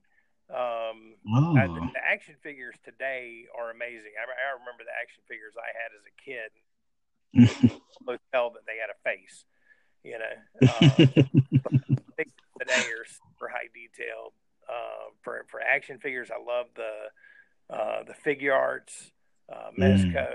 Um, 0.51 1.15
oh. 1.35 1.57
I, 1.57 1.67
the 1.67 2.01
action 2.07 2.35
figures 2.43 2.75
today 2.85 3.45
are 3.59 3.71
amazing. 3.71 4.13
I, 4.19 4.25
I, 4.29 4.59
remember 4.59 4.85
the 4.85 4.93
action 5.01 5.23
figures 5.27 5.55
I 5.57 5.73
had 5.81 5.93
as 5.97 6.05
a 6.05 6.15
kid. 6.21 7.81
Both 8.05 8.21
tell 8.33 8.51
that 8.51 8.67
they 8.67 8.77
had 8.77 8.91
a 8.91 8.99
face, 9.03 9.45
you 10.05 10.19
know. 10.19 10.37
Um, 11.65 12.69
today 12.69 12.91
are 12.93 13.07
super 13.07 13.49
high 13.49 13.69
detailed. 13.73 14.33
Uh, 14.69 15.11
for 15.23 15.45
for 15.51 15.61
action 15.61 15.99
figures, 15.99 16.31
I 16.31 16.39
love 16.39 16.67
the 16.77 17.75
uh, 17.75 18.03
the 18.05 18.15
Figuarts, 18.15 19.11
uh, 19.53 19.71
Mezco, 19.79 20.13
mm. 20.13 20.35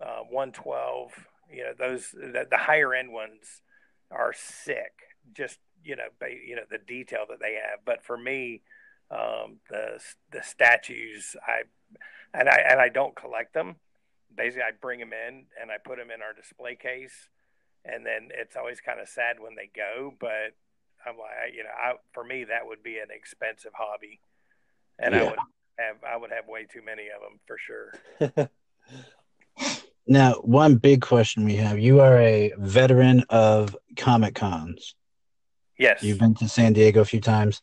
uh, 0.00 0.22
112. 0.30 1.12
You 1.54 1.64
know 1.64 1.72
those 1.78 2.10
the, 2.10 2.46
the, 2.50 2.56
higher 2.56 2.94
end 2.94 3.12
ones 3.12 3.62
are 4.10 4.32
sick. 4.32 4.92
Just 5.32 5.58
you 5.84 5.96
know 5.96 6.08
you 6.46 6.56
know 6.56 6.62
the 6.70 6.78
detail 6.78 7.24
that 7.28 7.40
they 7.40 7.54
have. 7.54 7.80
But 7.84 8.04
for 8.04 8.16
me, 8.16 8.62
um, 9.10 9.60
the 9.70 10.00
the 10.30 10.42
statues 10.42 11.36
I 11.46 11.62
and 12.32 12.48
I 12.48 12.64
and 12.68 12.80
I 12.80 12.88
don't 12.88 13.14
collect 13.14 13.54
them. 13.54 13.76
Basically, 14.36 14.62
I 14.62 14.72
bring 14.80 15.00
them 15.00 15.12
in 15.12 15.44
and 15.60 15.70
I 15.70 15.76
put 15.82 15.98
them 15.98 16.10
in 16.10 16.22
our 16.22 16.32
display 16.32 16.74
case, 16.74 17.28
and 17.84 18.04
then 18.04 18.30
it's 18.32 18.56
always 18.56 18.80
kind 18.80 19.00
of 19.00 19.08
sad 19.08 19.36
when 19.38 19.54
they 19.54 19.70
go. 19.74 20.12
But 20.18 20.56
I'm 21.06 21.16
like, 21.16 21.54
you 21.54 21.62
know, 21.62 21.70
I, 21.70 21.94
for 22.12 22.24
me 22.24 22.44
that 22.44 22.66
would 22.66 22.82
be 22.82 22.98
an 22.98 23.08
expensive 23.10 23.72
hobby, 23.74 24.20
and 24.98 25.14
yeah. 25.14 25.20
I 25.20 25.24
would 25.24 25.38
have 25.78 25.96
I 26.14 26.16
would 26.16 26.30
have 26.30 26.48
way 26.48 26.66
too 26.70 26.82
many 26.84 27.08
of 27.14 27.20
them 27.22 27.40
for 27.46 27.58
sure. 27.58 28.48
now, 30.06 30.34
one 30.34 30.76
big 30.76 31.00
question 31.02 31.44
we 31.44 31.56
have: 31.56 31.78
You 31.78 32.00
are 32.00 32.18
a 32.18 32.52
veteran 32.58 33.24
of 33.30 33.76
Comic 33.96 34.34
Cons. 34.34 34.94
Yes, 35.78 36.02
you've 36.02 36.18
been 36.18 36.34
to 36.36 36.48
San 36.48 36.72
Diego 36.72 37.00
a 37.00 37.04
few 37.04 37.20
times. 37.20 37.62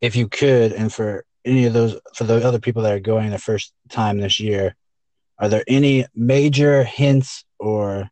If 0.00 0.16
you 0.16 0.28
could, 0.28 0.72
and 0.72 0.92
for 0.92 1.24
any 1.44 1.64
of 1.64 1.72
those, 1.72 1.98
for 2.14 2.24
the 2.24 2.46
other 2.46 2.58
people 2.58 2.82
that 2.82 2.92
are 2.92 3.00
going 3.00 3.30
the 3.30 3.38
first 3.38 3.72
time 3.88 4.18
this 4.18 4.40
year, 4.40 4.74
are 5.38 5.48
there 5.48 5.64
any 5.68 6.06
major 6.14 6.82
hints 6.84 7.44
or 7.58 8.10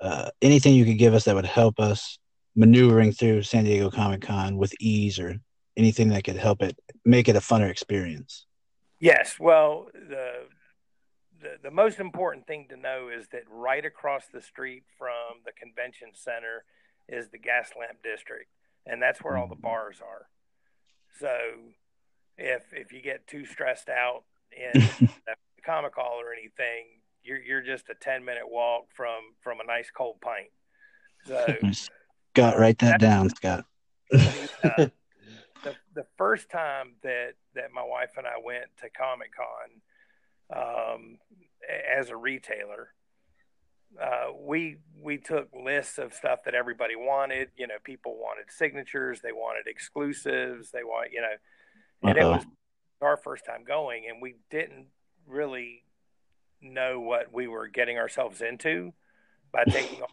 uh, 0.00 0.30
anything 0.40 0.74
you 0.74 0.84
could 0.84 0.98
give 0.98 1.14
us 1.14 1.24
that 1.24 1.34
would 1.34 1.46
help 1.46 1.80
us 1.80 2.18
maneuvering 2.54 3.12
through 3.12 3.42
San 3.42 3.64
Diego 3.64 3.90
Comic 3.90 4.22
Con 4.22 4.56
with 4.56 4.72
ease 4.80 5.18
or 5.18 5.36
anything 5.76 6.08
that 6.10 6.24
could 6.24 6.36
help 6.36 6.62
it 6.62 6.78
make 7.04 7.28
it 7.28 7.36
a 7.36 7.40
funner 7.40 7.70
experience? 7.70 8.46
Yes. 9.00 9.36
Well, 9.38 9.88
the, 9.92 10.46
the, 11.40 11.56
the 11.62 11.70
most 11.70 12.00
important 12.00 12.46
thing 12.46 12.66
to 12.70 12.76
know 12.76 13.08
is 13.08 13.28
that 13.28 13.42
right 13.48 13.84
across 13.84 14.24
the 14.32 14.40
street 14.40 14.84
from 14.96 15.42
the 15.44 15.52
convention 15.52 16.08
center 16.12 16.64
is 17.08 17.28
the 17.28 17.38
Gaslamp 17.38 18.02
District, 18.02 18.50
and 18.86 19.00
that's 19.00 19.20
where 19.20 19.36
all 19.36 19.46
the 19.46 19.54
mm-hmm. 19.54 19.62
bars 19.62 20.00
are. 20.02 20.26
So, 21.18 21.36
if 22.36 22.62
if 22.72 22.92
you 22.92 23.00
get 23.00 23.26
too 23.26 23.44
stressed 23.44 23.88
out 23.88 24.24
in 24.52 24.80
the 25.00 25.34
comic 25.64 25.94
hall 25.94 26.20
or 26.20 26.32
anything, 26.32 26.86
you're 27.22 27.40
you're 27.40 27.62
just 27.62 27.88
a 27.88 27.94
ten 27.94 28.24
minute 28.24 28.48
walk 28.48 28.86
from 28.94 29.20
from 29.40 29.60
a 29.60 29.64
nice 29.64 29.90
cold 29.90 30.20
pint. 30.20 30.48
So 31.26 31.46
Scott, 31.72 32.58
write 32.58 32.78
that 32.78 33.00
down, 33.00 33.30
Scott. 33.30 33.64
uh, 34.14 34.88
the 35.94 36.06
first 36.16 36.50
time 36.50 36.94
that 37.02 37.32
that 37.54 37.72
my 37.74 37.82
wife 37.82 38.12
and 38.16 38.26
I 38.26 38.38
went 38.42 38.66
to 38.80 38.88
Comic 38.90 39.30
Con 39.34 39.80
um, 40.54 41.18
as 41.96 42.10
a 42.10 42.16
retailer, 42.16 42.92
uh, 44.00 44.32
we 44.38 44.76
we 45.02 45.18
took 45.18 45.48
lists 45.54 45.98
of 45.98 46.12
stuff 46.12 46.40
that 46.44 46.54
everybody 46.54 46.96
wanted. 46.96 47.48
You 47.56 47.66
know, 47.66 47.74
people 47.82 48.16
wanted 48.18 48.50
signatures, 48.50 49.20
they 49.22 49.32
wanted 49.32 49.66
exclusives, 49.66 50.70
they 50.70 50.84
want 50.84 51.12
you 51.12 51.22
know, 51.22 52.08
and 52.10 52.18
Uh-oh. 52.18 52.30
it 52.30 52.36
was 52.36 52.46
our 53.00 53.16
first 53.16 53.44
time 53.46 53.64
going, 53.64 54.04
and 54.08 54.20
we 54.20 54.36
didn't 54.50 54.86
really 55.26 55.84
know 56.60 57.00
what 57.00 57.32
we 57.32 57.46
were 57.46 57.68
getting 57.68 57.98
ourselves 57.98 58.40
into 58.40 58.92
by 59.52 59.64
taking 59.68 60.02
all 60.02 60.10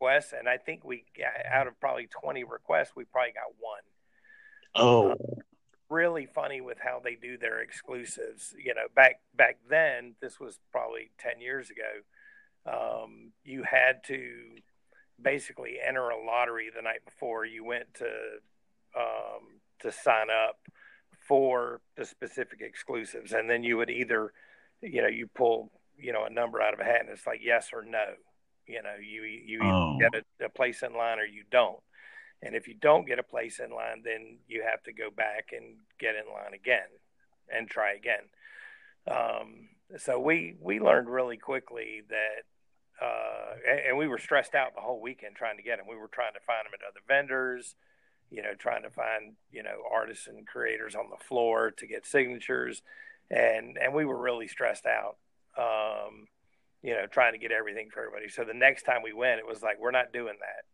requests. 0.00 0.32
And 0.38 0.48
I 0.48 0.56
think 0.56 0.84
we 0.84 1.04
got 1.16 1.46
out 1.50 1.66
of 1.66 1.78
probably 1.80 2.08
twenty 2.08 2.44
requests, 2.44 2.92
we 2.96 3.04
probably 3.04 3.32
got 3.32 3.54
one. 3.58 3.82
Oh. 4.74 5.10
Um, 5.12 5.16
really 5.90 6.26
funny 6.26 6.60
with 6.60 6.78
how 6.78 7.00
they 7.02 7.16
do 7.16 7.36
their 7.36 7.60
exclusives. 7.60 8.54
You 8.56 8.74
know, 8.74 8.86
back 8.94 9.20
back 9.34 9.58
then, 9.68 10.14
this 10.22 10.40
was 10.40 10.58
probably 10.72 11.10
ten 11.18 11.40
years 11.40 11.70
ago 11.70 12.02
um, 12.66 13.32
you 13.44 13.62
had 13.62 14.04
to 14.04 14.32
basically 15.20 15.76
enter 15.86 16.08
a 16.10 16.24
lottery 16.24 16.70
the 16.74 16.82
night 16.82 17.04
before 17.04 17.44
you 17.44 17.64
went 17.64 17.92
to 17.94 18.06
um, 18.96 19.60
to 19.80 19.92
sign 19.92 20.28
up 20.30 20.58
for 21.26 21.80
the 21.96 22.04
specific 22.04 22.60
exclusives, 22.60 23.32
and 23.32 23.48
then 23.48 23.62
you 23.62 23.76
would 23.76 23.90
either, 23.90 24.32
you 24.82 25.00
know, 25.00 25.08
you 25.08 25.28
pull, 25.28 25.70
you 25.96 26.12
know, 26.12 26.24
a 26.24 26.30
number 26.30 26.60
out 26.60 26.74
of 26.74 26.80
a 26.80 26.84
hat, 26.84 27.00
and 27.00 27.10
it's 27.10 27.26
like 27.26 27.40
yes 27.42 27.70
or 27.72 27.84
no. 27.84 28.04
You 28.66 28.82
know, 28.82 28.94
you 29.00 29.22
you 29.22 29.60
oh. 29.62 29.98
get 29.98 30.14
a, 30.14 30.46
a 30.46 30.48
place 30.48 30.82
in 30.82 30.94
line 30.94 31.18
or 31.18 31.24
you 31.24 31.44
don't. 31.50 31.80
And 32.42 32.54
if 32.54 32.66
you 32.68 32.74
don't 32.74 33.06
get 33.06 33.18
a 33.18 33.22
place 33.22 33.60
in 33.60 33.70
line, 33.70 34.02
then 34.04 34.38
you 34.48 34.62
have 34.68 34.82
to 34.84 34.92
go 34.92 35.10
back 35.10 35.50
and 35.52 35.76
get 35.98 36.14
in 36.14 36.32
line 36.32 36.54
again 36.54 36.88
and 37.52 37.68
try 37.68 37.92
again. 37.92 38.24
Um, 39.10 39.68
so 39.98 40.18
we 40.18 40.56
we 40.60 40.80
learned 40.80 41.08
really 41.08 41.36
quickly 41.36 42.02
that 42.08 42.44
uh, 43.04 43.54
and, 43.88 43.96
we 43.96 44.06
were 44.06 44.18
stressed 44.18 44.54
out 44.54 44.74
the 44.74 44.80
whole 44.80 45.00
weekend 45.00 45.34
trying 45.34 45.56
to 45.56 45.62
get 45.62 45.78
them. 45.78 45.86
We 45.88 45.96
were 45.96 46.08
trying 46.08 46.34
to 46.34 46.40
find 46.40 46.66
them 46.66 46.72
at 46.74 46.86
other 46.86 47.00
vendors, 47.08 47.74
you 48.30 48.42
know, 48.42 48.54
trying 48.58 48.82
to 48.82 48.90
find 48.90 49.34
you 49.50 49.62
know 49.62 49.82
artists 49.90 50.26
and 50.26 50.46
creators 50.46 50.94
on 50.94 51.08
the 51.10 51.22
floor 51.24 51.70
to 51.70 51.86
get 51.86 52.06
signatures, 52.06 52.82
and 53.30 53.78
and 53.78 53.94
we 53.94 54.04
were 54.04 54.20
really 54.20 54.48
stressed 54.48 54.86
out. 54.86 55.16
Um, 55.58 56.28
you 56.82 56.94
know, 56.94 57.06
trying 57.06 57.32
to 57.32 57.38
get 57.38 57.52
everything 57.52 57.90
for 57.92 58.00
everybody. 58.00 58.28
So 58.28 58.44
the 58.44 58.54
next 58.54 58.84
time 58.84 59.02
we 59.02 59.12
went, 59.12 59.38
it 59.38 59.46
was 59.46 59.62
like 59.62 59.78
we're 59.78 59.90
not 59.90 60.12
doing 60.12 60.36
that. 60.40 60.64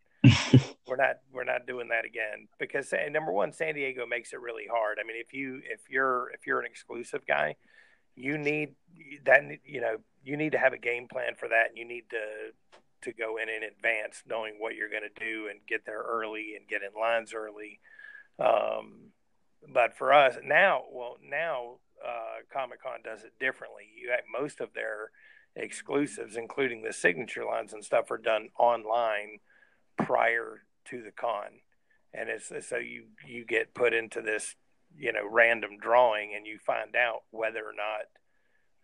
We're 0.86 0.96
not 0.96 1.16
we're 1.32 1.44
not 1.44 1.66
doing 1.66 1.88
that 1.88 2.04
again 2.04 2.48
because 2.58 2.92
number 3.10 3.32
one, 3.32 3.52
San 3.52 3.74
Diego 3.74 4.06
makes 4.06 4.32
it 4.32 4.40
really 4.40 4.66
hard. 4.70 4.98
I 5.00 5.06
mean, 5.06 5.16
if 5.18 5.32
you 5.32 5.60
if 5.64 5.80
you're 5.88 6.30
if 6.32 6.46
you're 6.46 6.60
an 6.60 6.66
exclusive 6.66 7.26
guy, 7.26 7.56
you 8.14 8.38
need 8.38 8.74
that 9.24 9.42
you 9.64 9.80
know 9.80 9.96
you 10.24 10.36
need 10.36 10.52
to 10.52 10.58
have 10.58 10.72
a 10.72 10.78
game 10.78 11.08
plan 11.08 11.34
for 11.38 11.48
that. 11.48 11.68
And 11.70 11.78
you 11.78 11.84
need 11.84 12.04
to 12.10 12.52
to 13.02 13.12
go 13.12 13.36
in 13.36 13.48
in 13.48 13.62
advance 13.62 14.22
knowing 14.28 14.54
what 14.58 14.74
you're 14.74 14.90
going 14.90 15.02
to 15.02 15.24
do 15.24 15.48
and 15.48 15.60
get 15.68 15.84
there 15.84 16.02
early 16.02 16.54
and 16.56 16.66
get 16.66 16.82
in 16.82 16.98
lines 16.98 17.32
early. 17.34 17.80
Um, 18.38 19.12
but 19.72 19.96
for 19.96 20.12
us 20.12 20.36
now 20.44 20.82
well 20.92 21.16
now 21.22 21.76
uh, 22.06 22.42
comic-con 22.52 23.00
does 23.02 23.24
it 23.24 23.32
differently. 23.40 23.84
You 24.00 24.10
have 24.10 24.20
most 24.40 24.60
of 24.60 24.74
their 24.74 25.10
exclusives 25.56 26.36
including 26.36 26.82
the 26.82 26.92
signature 26.92 27.44
lines 27.44 27.72
and 27.72 27.84
stuff 27.84 28.10
are 28.10 28.18
done 28.18 28.48
online 28.58 29.38
prior 29.96 30.62
to 30.86 31.02
the 31.02 31.10
con 31.10 31.60
and 32.14 32.28
it's 32.28 32.52
so 32.66 32.76
you 32.76 33.04
you 33.26 33.44
get 33.44 33.74
put 33.74 33.92
into 33.92 34.20
this 34.20 34.54
you 34.96 35.12
know 35.12 35.28
random 35.30 35.78
drawing 35.80 36.34
and 36.34 36.46
you 36.46 36.58
find 36.58 36.96
out 36.96 37.22
whether 37.30 37.60
or 37.60 37.74
not 37.74 38.06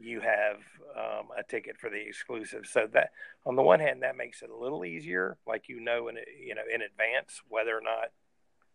you 0.02 0.20
have 0.20 0.56
um, 0.96 1.28
a 1.38 1.42
ticket 1.48 1.78
for 1.78 1.88
the 1.88 2.00
exclusive. 2.00 2.66
So 2.66 2.88
that 2.92 3.10
on 3.46 3.56
the 3.56 3.62
one 3.62 3.80
hand, 3.80 4.02
that 4.02 4.16
makes 4.16 4.42
it 4.42 4.50
a 4.50 4.56
little 4.56 4.84
easier, 4.84 5.38
like 5.46 5.68
you 5.68 5.80
know 5.80 6.08
in 6.08 6.16
you 6.44 6.54
know 6.54 6.62
in 6.72 6.82
advance 6.82 7.40
whether 7.48 7.76
or 7.76 7.80
not 7.80 8.10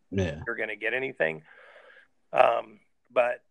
yeah. 0.10 0.40
you're 0.46 0.56
going 0.56 0.70
to 0.70 0.76
get 0.76 0.94
anything. 0.94 1.44
Um, 2.34 2.80
but 3.12 3.44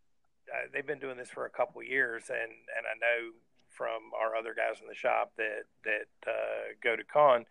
uh, 0.53 0.69
they've 0.73 0.87
been 0.87 0.99
doing 0.99 1.17
this 1.17 1.31
for 1.31 1.47
a 1.47 1.51
couple 1.51 1.83
years, 1.83 2.25
and 2.31 2.53
and 2.77 2.87
I 2.87 2.99
know 2.99 3.33
from 3.71 4.11
our 4.19 4.37
other 4.37 4.55
guys 4.55 4.81
in 4.81 4.89
the 4.89 4.95
shop 4.95 5.33
that 5.37 5.65
that 5.85 6.31
uh, 6.31 6.75
go 6.83 6.97
to 6.97 7.05
con, 7.05 7.45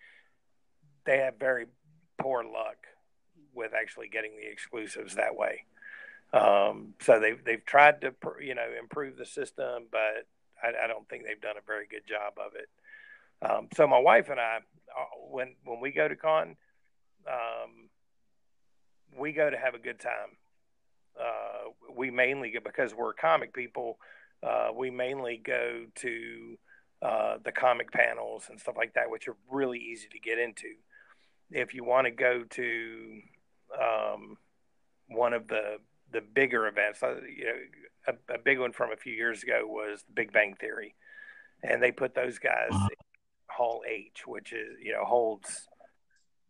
they 1.06 1.20
have 1.20 1.40
very 1.40 1.66
poor 2.18 2.44
luck 2.44 2.78
with 3.54 3.74
actually 3.74 4.10
getting 4.10 4.36
the 4.36 4.52
exclusives 4.52 5.16
that 5.16 5.36
way. 5.36 5.66
Um, 6.34 6.94
so 7.02 7.20
they've 7.20 7.42
they've 7.44 7.66
tried 7.66 8.02
to 8.02 8.14
you 8.42 8.56
know 8.56 8.68
improve 8.80 9.18
the 9.18 9.26
system, 9.26 9.88
but 9.92 10.28
I, 10.62 10.84
I, 10.84 10.88
don't 10.88 11.08
think 11.08 11.24
they've 11.26 11.40
done 11.40 11.56
a 11.58 11.66
very 11.66 11.88
good 11.88 12.06
job 12.08 12.34
of 12.38 12.54
it. 12.56 12.70
Um, 13.48 13.68
so 13.76 13.88
my 13.88 14.00
wife 14.00 14.30
and 14.30 14.40
I, 14.40 14.58
uh, 14.58 15.06
when 15.30 15.56
when 15.64 15.80
we 15.80 15.92
go 15.92 16.08
to 16.08 16.16
con, 16.16 16.58
um, 17.28 17.90
we 19.18 19.32
go 19.32 19.50
to 19.50 19.58
have 19.58 19.76
a 19.76 19.80
good 19.80 20.00
time. 20.00 20.38
Uh, 21.18 21.70
we 21.96 22.12
mainly 22.12 22.54
because 22.64 22.94
we're 22.94 23.14
comic 23.14 23.54
people. 23.54 23.98
Uh, 24.44 24.70
we 24.76 24.90
mainly 24.90 25.38
go 25.38 25.86
to 25.96 26.58
uh, 27.02 27.38
the 27.44 27.52
comic 27.52 27.92
panels 27.92 28.48
and 28.50 28.60
stuff 28.60 28.76
like 28.78 28.94
that, 28.96 29.10
which 29.10 29.28
are 29.28 29.36
really 29.50 29.80
easy 29.80 30.08
to 30.12 30.20
get 30.20 30.38
into. 30.38 30.74
If 31.52 31.74
you 31.74 31.84
want 31.84 32.06
to 32.06 32.12
go 32.12 32.44
to 32.44 33.22
um, 33.80 34.38
one 35.08 35.34
of 35.34 35.48
the 35.48 35.78
the 36.12 36.22
bigger 36.22 36.68
events. 36.68 37.04
Uh, 37.04 37.16
you 37.22 37.46
know, 37.46 38.14
a, 38.30 38.36
a, 38.36 38.38
big 38.38 38.60
one 38.60 38.72
from 38.72 38.92
a 38.92 38.96
few 38.96 39.14
years 39.14 39.44
ago 39.44 39.64
was 39.66 40.04
the 40.08 40.14
Big 40.14 40.32
Bang 40.32 40.56
Theory, 40.60 40.96
and 41.64 41.82
they 41.82 41.92
put 41.92 42.16
those 42.16 42.40
guys 42.40 42.70
uh-huh. 42.72 42.88
in 42.90 42.98
Hall 43.48 43.82
H, 43.88 44.24
which 44.26 44.54
is 44.54 44.78
you 44.82 44.94
know 44.94 45.04
holds 45.04 45.68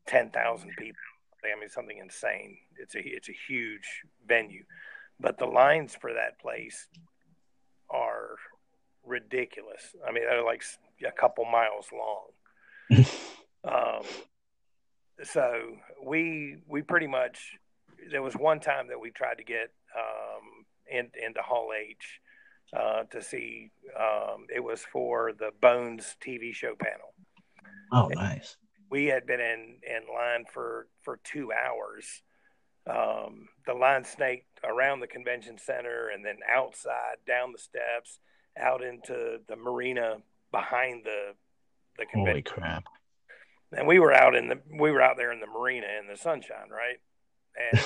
ten 0.07 0.29
thousand 0.29 0.71
people. 0.77 0.99
I 1.43 1.59
mean, 1.59 1.69
something 1.69 1.97
insane. 1.97 2.57
It's 2.77 2.95
a 2.95 2.99
it's 3.03 3.29
a 3.29 3.35
huge 3.47 4.03
venue, 4.27 4.63
but 5.19 5.37
the 5.37 5.45
lines 5.45 5.95
for 5.99 6.13
that 6.13 6.39
place 6.39 6.87
are 7.89 8.35
ridiculous. 9.05 9.95
I 10.07 10.11
mean, 10.11 10.23
they're 10.27 10.43
like 10.43 10.63
a 11.07 11.11
couple 11.11 11.45
miles 11.45 11.87
long. 11.93 13.05
um, 13.63 14.03
so 15.23 15.77
we 16.05 16.57
we 16.67 16.81
pretty 16.81 17.07
much 17.07 17.57
there 18.11 18.21
was 18.21 18.35
one 18.35 18.59
time 18.59 18.87
that 18.87 18.99
we 18.99 19.11
tried 19.11 19.37
to 19.37 19.43
get 19.43 19.71
um, 19.95 20.65
in, 20.89 21.09
into 21.25 21.41
Hall 21.41 21.69
H 21.77 22.19
uh, 22.75 23.03
to 23.11 23.21
see. 23.21 23.71
Um, 23.99 24.45
it 24.53 24.63
was 24.63 24.81
for 24.91 25.33
the 25.33 25.51
Bones 25.61 26.15
TV 26.25 26.53
show 26.53 26.75
panel. 26.75 27.13
Oh, 27.91 28.09
nice. 28.13 28.57
We 28.89 29.05
had 29.05 29.25
been 29.25 29.39
in, 29.39 29.77
in 29.87 30.13
line 30.13 30.45
for, 30.51 30.87
for 31.01 31.19
two 31.23 31.51
hours. 31.51 32.05
Um, 32.87 33.47
the 33.65 33.73
line 33.73 34.03
snaked 34.03 34.59
around 34.63 34.99
the 34.99 35.07
convention 35.07 35.57
center 35.57 36.09
and 36.13 36.23
then 36.23 36.37
outside, 36.53 37.17
down 37.25 37.51
the 37.51 37.57
steps, 37.57 38.19
out 38.59 38.83
into 38.83 39.39
the 39.47 39.55
marina 39.55 40.17
behind 40.51 41.03
the 41.03 41.33
the 41.97 42.05
convention. 42.05 42.53
Holy 42.53 42.61
crap! 42.61 42.83
And 43.77 43.87
we 43.87 43.99
were 43.99 44.13
out 44.13 44.35
in 44.35 44.47
the 44.47 44.59
we 44.79 44.91
were 44.91 45.01
out 45.01 45.17
there 45.17 45.31
in 45.31 45.39
the 45.39 45.47
marina 45.47 45.87
in 45.99 46.07
the 46.07 46.17
sunshine, 46.17 46.69
right? 46.71 46.99
And 47.71 47.83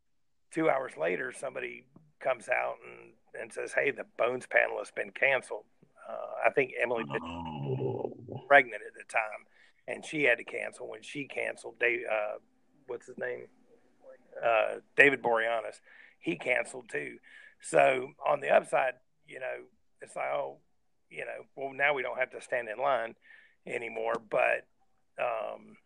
two 0.52 0.68
hours 0.68 0.92
later, 0.98 1.32
somebody 1.32 1.84
comes 2.20 2.48
out 2.48 2.76
and, 2.84 3.12
and 3.40 3.52
says, 3.52 3.72
"Hey, 3.72 3.90
the 3.90 4.04
Bones 4.18 4.46
panel 4.46 4.78
has 4.78 4.90
been 4.90 5.10
canceled." 5.10 5.64
Uh, 6.08 6.46
I 6.48 6.50
think 6.50 6.72
Emily 6.80 7.04
oh. 7.08 8.12
was 8.26 8.42
pregnant 8.48 8.82
at 8.86 8.94
the 8.94 9.04
time, 9.10 9.46
and 9.88 10.04
she 10.04 10.24
had 10.24 10.38
to 10.38 10.44
cancel. 10.44 10.88
When 10.88 11.02
she 11.02 11.24
canceled, 11.24 11.78
Dave, 11.78 12.00
uh, 12.10 12.38
what's 12.86 13.06
his 13.06 13.18
name? 13.18 13.46
Uh, 14.44 14.76
David 14.96 15.22
Boreanaz, 15.22 15.80
he 16.18 16.36
canceled 16.36 16.88
too. 16.90 17.18
So 17.60 18.08
on 18.26 18.40
the 18.40 18.48
upside, 18.50 18.94
you 19.26 19.38
know, 19.38 19.64
it's 20.00 20.16
like, 20.16 20.30
oh, 20.32 20.58
you 21.10 21.24
know, 21.24 21.44
well 21.56 21.72
now 21.72 21.94
we 21.94 22.02
don't 22.02 22.18
have 22.18 22.30
to 22.30 22.40
stand 22.40 22.68
in 22.68 22.78
line 22.78 23.14
anymore. 23.66 24.14
But 24.30 24.66
um, 25.20 25.76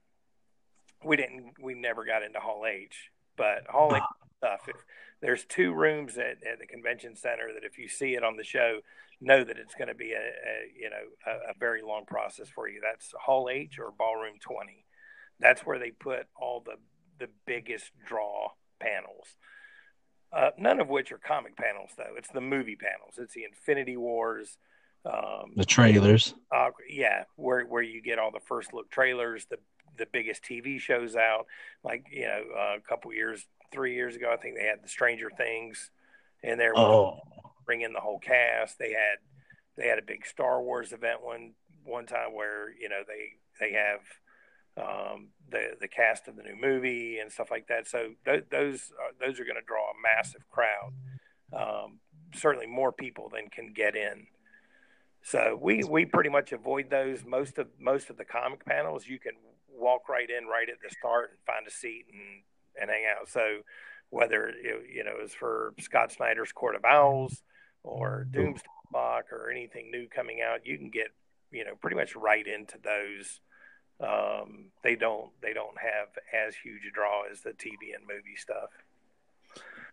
we 1.04 1.16
didn't, 1.16 1.54
we 1.60 1.74
never 1.74 2.04
got 2.04 2.22
into 2.22 2.40
Hall 2.40 2.64
H. 2.66 3.10
But 3.36 3.66
holy 3.68 4.00
stuff! 4.38 4.60
If 4.68 4.76
there's 5.20 5.44
two 5.44 5.72
rooms 5.72 6.16
at, 6.18 6.38
at 6.46 6.58
the 6.60 6.66
convention 6.66 7.16
center 7.16 7.52
that 7.52 7.64
if 7.64 7.78
you 7.78 7.88
see 7.88 8.14
it 8.14 8.22
on 8.22 8.36
the 8.36 8.44
show, 8.44 8.80
know 9.20 9.42
that 9.42 9.58
it's 9.58 9.74
going 9.74 9.88
to 9.88 9.94
be 9.94 10.12
a, 10.12 10.18
a 10.18 10.54
you 10.78 10.90
know 10.90 11.04
a, 11.26 11.50
a, 11.50 11.54
very 11.58 11.82
long 11.82 12.04
process 12.06 12.48
for 12.48 12.68
you. 12.68 12.80
That's 12.82 13.12
Hall 13.24 13.48
H 13.50 13.78
or 13.78 13.90
Ballroom 13.90 14.36
20. 14.40 14.84
That's 15.40 15.62
where 15.62 15.78
they 15.78 15.90
put 15.90 16.26
all 16.36 16.62
the 16.64 16.76
the 17.18 17.30
biggest 17.46 17.90
draw 18.06 18.50
panels. 18.80 19.36
Uh, 20.32 20.50
none 20.58 20.80
of 20.80 20.88
which 20.88 21.12
are 21.12 21.18
comic 21.18 21.56
panels, 21.56 21.90
though. 21.96 22.14
It's 22.16 22.30
the 22.30 22.40
movie 22.40 22.76
panels. 22.76 23.18
It's 23.18 23.34
the 23.34 23.44
Infinity 23.44 23.96
Wars, 23.96 24.58
um, 25.04 25.52
the 25.56 25.64
trailers. 25.64 26.34
Uh, 26.50 26.70
yeah, 26.88 27.24
where 27.36 27.64
where 27.64 27.82
you 27.82 28.00
get 28.00 28.18
all 28.18 28.30
the 28.30 28.40
first 28.40 28.72
look 28.72 28.90
trailers, 28.90 29.46
the 29.46 29.58
the 29.96 30.06
biggest 30.12 30.42
TV 30.42 30.80
shows 30.80 31.14
out. 31.16 31.46
Like 31.82 32.06
you 32.10 32.26
know, 32.26 32.44
uh, 32.56 32.76
a 32.76 32.80
couple 32.88 33.12
years, 33.12 33.46
three 33.70 33.94
years 33.94 34.16
ago. 34.16 34.32
I 34.32 34.36
think 34.36 34.56
they 34.56 34.64
had 34.64 34.82
the 34.82 34.88
Stranger 34.88 35.30
Things 35.36 35.90
in 36.42 36.58
there. 36.58 36.76
Oh, 36.76 37.18
bring 37.66 37.82
in 37.82 37.92
the 37.92 38.00
whole 38.00 38.18
cast. 38.18 38.78
They 38.78 38.90
had 38.90 39.18
they 39.76 39.88
had 39.88 39.98
a 39.98 40.02
big 40.02 40.26
Star 40.26 40.62
Wars 40.62 40.92
event 40.92 41.22
one 41.22 41.52
one 41.84 42.06
time 42.06 42.32
where 42.32 42.72
you 42.72 42.88
know 42.88 43.02
they 43.06 43.34
they 43.60 43.72
have 43.74 44.00
um, 44.76 45.28
the 45.50 45.76
the 45.80 45.88
cast 45.88 46.28
of 46.28 46.36
the 46.36 46.42
new 46.42 46.56
movie 46.60 47.18
and 47.18 47.30
stuff 47.30 47.50
like 47.50 47.68
that. 47.68 47.86
So 47.86 48.10
th- 48.24 48.46
those 48.50 48.90
are, 48.98 49.26
those 49.26 49.38
are 49.38 49.44
going 49.44 49.56
to 49.56 49.66
draw 49.66 49.90
a 49.90 50.16
massive 50.16 50.48
crowd. 50.50 50.92
Um, 51.52 52.00
certainly 52.34 52.66
more 52.66 52.92
people 52.92 53.30
than 53.32 53.48
can 53.50 53.72
get 53.72 53.94
in. 53.94 54.26
So 55.26 55.58
we 55.60 55.82
we 55.84 56.04
pretty 56.04 56.28
much 56.28 56.52
avoid 56.52 56.90
those. 56.90 57.24
Most 57.24 57.56
of 57.56 57.68
most 57.80 58.10
of 58.10 58.18
the 58.18 58.26
comic 58.26 58.64
panels 58.66 59.06
you 59.06 59.18
can 59.18 59.32
walk 59.68 60.08
right 60.08 60.28
in 60.28 60.46
right 60.46 60.68
at 60.68 60.76
the 60.82 60.94
start 60.94 61.30
and 61.30 61.38
find 61.46 61.66
a 61.66 61.70
seat 61.70 62.04
and 62.12 62.42
and 62.80 62.90
hang 62.90 63.04
out. 63.06 63.28
So 63.30 63.60
whether 64.10 64.52
you 64.60 65.02
know 65.02 65.14
it's 65.22 65.32
for 65.32 65.72
Scott 65.80 66.12
Snyder's 66.12 66.52
Court 66.52 66.76
of 66.76 66.84
Owls 66.84 67.42
or 67.82 68.26
Doomsday 68.30 68.68
Clock 68.90 69.32
or 69.32 69.50
anything 69.50 69.90
new 69.90 70.08
coming 70.08 70.40
out, 70.42 70.66
you 70.66 70.76
can 70.76 70.90
get 70.90 71.08
you 71.50 71.64
know 71.64 71.74
pretty 71.80 71.96
much 71.96 72.14
right 72.14 72.46
into 72.46 72.76
those. 72.84 73.40
Um, 74.00 74.72
they 74.82 74.94
don't 74.94 75.30
they 75.40 75.54
don't 75.54 75.78
have 75.78 76.08
as 76.34 76.54
huge 76.54 76.82
a 76.86 76.90
draw 76.92 77.22
as 77.32 77.40
the 77.40 77.50
TV 77.50 77.94
and 77.96 78.06
movie 78.06 78.36
stuff. 78.36 78.68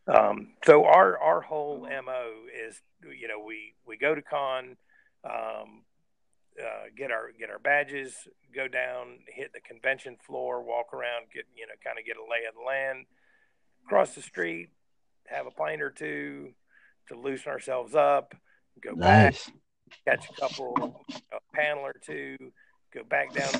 Um, 0.07 0.55
so 0.65 0.83
our 0.83 1.17
our 1.19 1.39
whole 1.39 1.87
mo 1.87 2.31
is 2.67 2.81
you 3.17 3.29
know 3.29 3.39
we 3.39 3.75
we 3.85 3.97
go 3.97 4.13
to 4.13 4.21
con, 4.21 4.75
um, 5.23 5.83
uh, 6.59 6.89
get 6.97 7.11
our 7.11 7.31
get 7.37 7.49
our 7.49 7.59
badges, 7.59 8.13
go 8.53 8.67
down, 8.67 9.19
hit 9.27 9.51
the 9.53 9.61
convention 9.61 10.17
floor, 10.25 10.61
walk 10.61 10.93
around, 10.93 11.25
get 11.33 11.45
you 11.55 11.65
know 11.67 11.73
kind 11.83 11.97
of 11.97 12.05
get 12.05 12.17
a 12.17 12.21
lay 12.21 12.45
of 12.47 12.55
the 12.55 12.61
land, 12.61 13.05
cross 13.87 14.15
the 14.15 14.21
street, 14.21 14.69
have 15.27 15.47
a 15.47 15.51
pint 15.51 15.81
or 15.81 15.89
two 15.89 16.53
to 17.07 17.15
loosen 17.15 17.51
ourselves 17.51 17.95
up, 17.95 18.35
go 18.81 18.91
nice. 18.91 19.49
back, 20.05 20.19
catch 20.19 20.29
a 20.29 20.33
couple 20.39 21.03
a 21.31 21.55
panel 21.55 21.83
or 21.83 21.95
two, 22.05 22.37
go 22.93 23.03
back 23.03 23.33
down. 23.33 23.51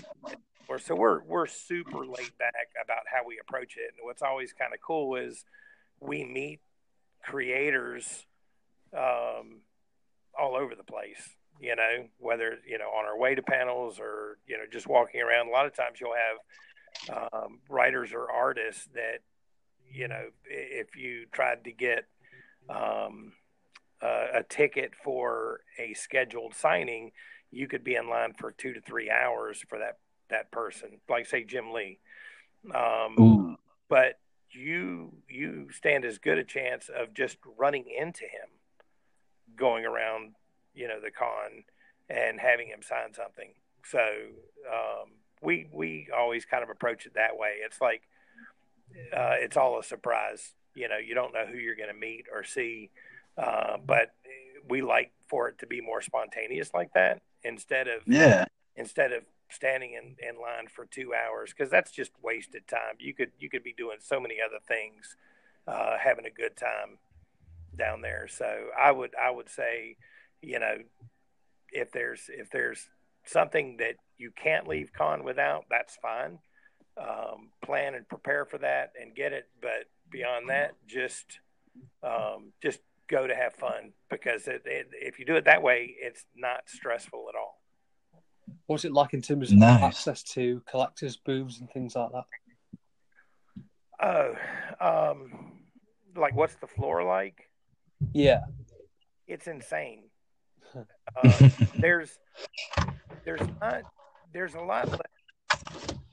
So 0.80 0.96
we're 0.96 1.22
we're 1.24 1.48
super 1.48 2.06
laid 2.06 2.38
back 2.38 2.70
about 2.82 3.04
how 3.12 3.28
we 3.28 3.40
approach 3.42 3.76
it. 3.76 3.94
And 3.98 4.06
what's 4.06 4.22
always 4.22 4.54
kind 4.54 4.74
of 4.74 4.80
cool 4.80 5.16
is 5.18 5.44
we 6.00 6.24
meet 6.24 6.62
creators 7.24 8.26
um, 8.98 9.62
all 10.40 10.56
over 10.56 10.76
the 10.76 10.84
place. 10.84 11.36
You 11.62 11.76
know, 11.76 12.08
whether 12.18 12.58
you 12.68 12.78
know 12.78 12.90
on 12.90 13.06
our 13.06 13.18
way 13.18 13.36
to 13.36 13.42
panels 13.42 14.00
or 14.00 14.38
you 14.48 14.58
know 14.58 14.64
just 14.72 14.88
walking 14.88 15.22
around. 15.22 15.48
A 15.48 15.52
lot 15.52 15.66
of 15.66 15.76
times 15.76 16.00
you'll 16.02 16.12
have 16.16 17.32
um, 17.34 17.60
writers 17.70 18.12
or 18.14 18.32
artists 18.32 18.88
that 18.96 19.20
you 19.90 20.08
know 20.08 20.30
if 20.46 20.96
you 20.96 21.28
tried 21.32 21.64
to 21.66 21.72
get 21.72 22.06
um, 22.70 23.34
uh, 24.02 24.28
a 24.34 24.44
ticket 24.44 24.92
for 25.04 25.62
a 25.78 25.94
scheduled 25.94 26.56
signing, 26.56 27.12
you 27.52 27.68
could 27.68 27.84
be 27.84 27.96
in 27.96 28.10
line 28.10 28.34
for 28.34 28.52
two 28.52 28.74
to 28.74 28.82
three 28.82 29.12
hours 29.12 29.64
for 29.70 29.78
that 29.78 29.98
that 30.30 30.52
person. 30.52 31.00
Like 31.08 31.28
say 31.28 31.44
Jim 31.44 31.72
Lee. 31.72 32.00
Um, 32.74 33.58
but 33.88 34.20
you 34.52 35.14
you 35.30 35.68
stand 35.72 36.06
as 36.06 36.18
good 36.18 36.38
a 36.38 36.44
chance 36.44 36.90
of 36.90 37.14
just 37.14 37.38
running 37.58 37.86
into 37.88 38.24
him 38.24 38.50
going 39.56 39.86
around 39.86 40.34
you 40.74 40.88
know 40.88 41.00
the 41.00 41.12
con 41.12 41.64
and 42.10 42.40
having 42.40 42.68
him 42.68 42.82
sign 42.82 43.14
something. 43.14 43.54
So 43.86 44.00
um, 44.70 45.12
we 45.42 45.68
we 45.72 46.08
always 46.16 46.46
kind 46.46 46.64
of 46.64 46.70
approach 46.70 47.06
it 47.06 47.14
that 47.16 47.38
way. 47.38 47.56
It's 47.64 47.82
like 47.82 48.04
uh, 49.16 49.36
it's 49.40 49.58
all 49.58 49.80
a 49.80 49.84
surprise. 49.84 50.54
You 50.76 50.88
know 50.88 50.98
you 50.98 51.16
don't 51.16 51.34
know 51.34 51.46
who 51.46 51.58
you're 51.58 51.76
going 51.76 51.94
to 51.94 52.00
meet 52.00 52.26
or 52.32 52.44
see. 52.44 52.90
Uh, 53.38 53.78
but 53.86 54.14
we 54.68 54.82
like 54.82 55.12
for 55.28 55.48
it 55.48 55.58
to 55.60 55.66
be 55.66 55.82
more 55.82 56.02
spontaneous 56.02 56.72
like 56.74 56.94
that 56.94 57.22
instead 57.44 57.88
of 57.88 58.02
yeah. 58.06 58.46
instead 58.76 59.12
of 59.12 59.24
standing 59.50 59.94
in, 59.94 60.16
in 60.28 60.42
line 60.42 60.68
for 60.68 60.86
two 60.86 61.14
hours 61.14 61.54
because 61.56 61.70
that's 61.70 61.92
just 61.92 62.12
wasted 62.22 62.68
time. 62.68 62.96
You 63.00 63.14
could 63.14 63.32
you 63.40 63.50
could 63.50 63.64
be 63.64 63.74
doing 63.74 63.98
so 64.02 64.20
many 64.20 64.36
other 64.46 64.60
things, 64.68 65.16
uh, 65.68 65.98
having 65.98 66.26
a 66.26 66.30
good 66.30 66.56
time 66.56 66.98
down 67.78 68.02
there. 68.02 68.28
So 68.30 68.68
I 68.78 68.92
would 68.92 69.12
I 69.22 69.32
would 69.32 69.50
say, 69.50 69.98
you 70.42 70.60
know, 70.60 70.76
if 71.72 71.92
there's 71.92 72.24
if 72.30 72.50
there's 72.50 72.90
something 73.26 73.78
that 73.78 73.96
you 74.18 74.32
can't 74.32 74.68
leave 74.68 74.92
con 74.94 75.24
without, 75.24 75.66
that's 75.70 75.98
fine. 76.02 76.40
Um, 76.98 77.50
plan 77.64 77.96
and 77.96 78.08
prepare 78.08 78.46
for 78.46 78.58
that 78.60 78.92
and 79.00 79.16
get 79.16 79.34
it. 79.34 79.48
But 79.62 79.86
beyond 80.12 80.50
that, 80.50 80.74
just 80.88 81.40
um, 82.04 82.52
just 82.62 82.80
go 83.08 83.28
to 83.28 83.36
have 83.36 83.54
fun 83.54 83.94
because 84.10 84.48
it, 84.48 84.64
it, 84.66 84.88
if 84.94 85.20
you 85.20 85.26
do 85.26 85.36
it 85.36 85.46
that 85.46 85.62
way, 85.62 85.96
it's 86.00 86.26
not 86.36 86.62
stressful 86.68 87.26
at 87.30 87.36
all. 87.36 87.62
What's 88.68 88.86
it 88.86 88.94
like 88.94 89.14
in 89.14 89.22
terms 89.22 89.52
of 89.52 89.58
nice. 89.58 89.84
access 89.84 90.24
to 90.24 90.62
collectors' 90.70 91.18
booths 91.18 91.60
and 91.60 91.70
things 91.70 91.96
like 91.96 92.12
that? 92.12 92.26
Oh, 94.04 94.34
um, 94.80 95.52
like 96.16 96.36
what's 96.36 96.56
the 96.56 96.68
floor 96.68 97.04
like? 97.04 97.50
Yeah, 98.14 98.42
it's 99.28 99.48
insane. 99.48 100.04
Uh, 100.76 101.50
there's 101.80 102.18
there's 103.26 103.48
not 103.60 103.84
there's 104.34 104.56
a 104.56 104.60
lot 104.60 104.90
less 104.90 105.00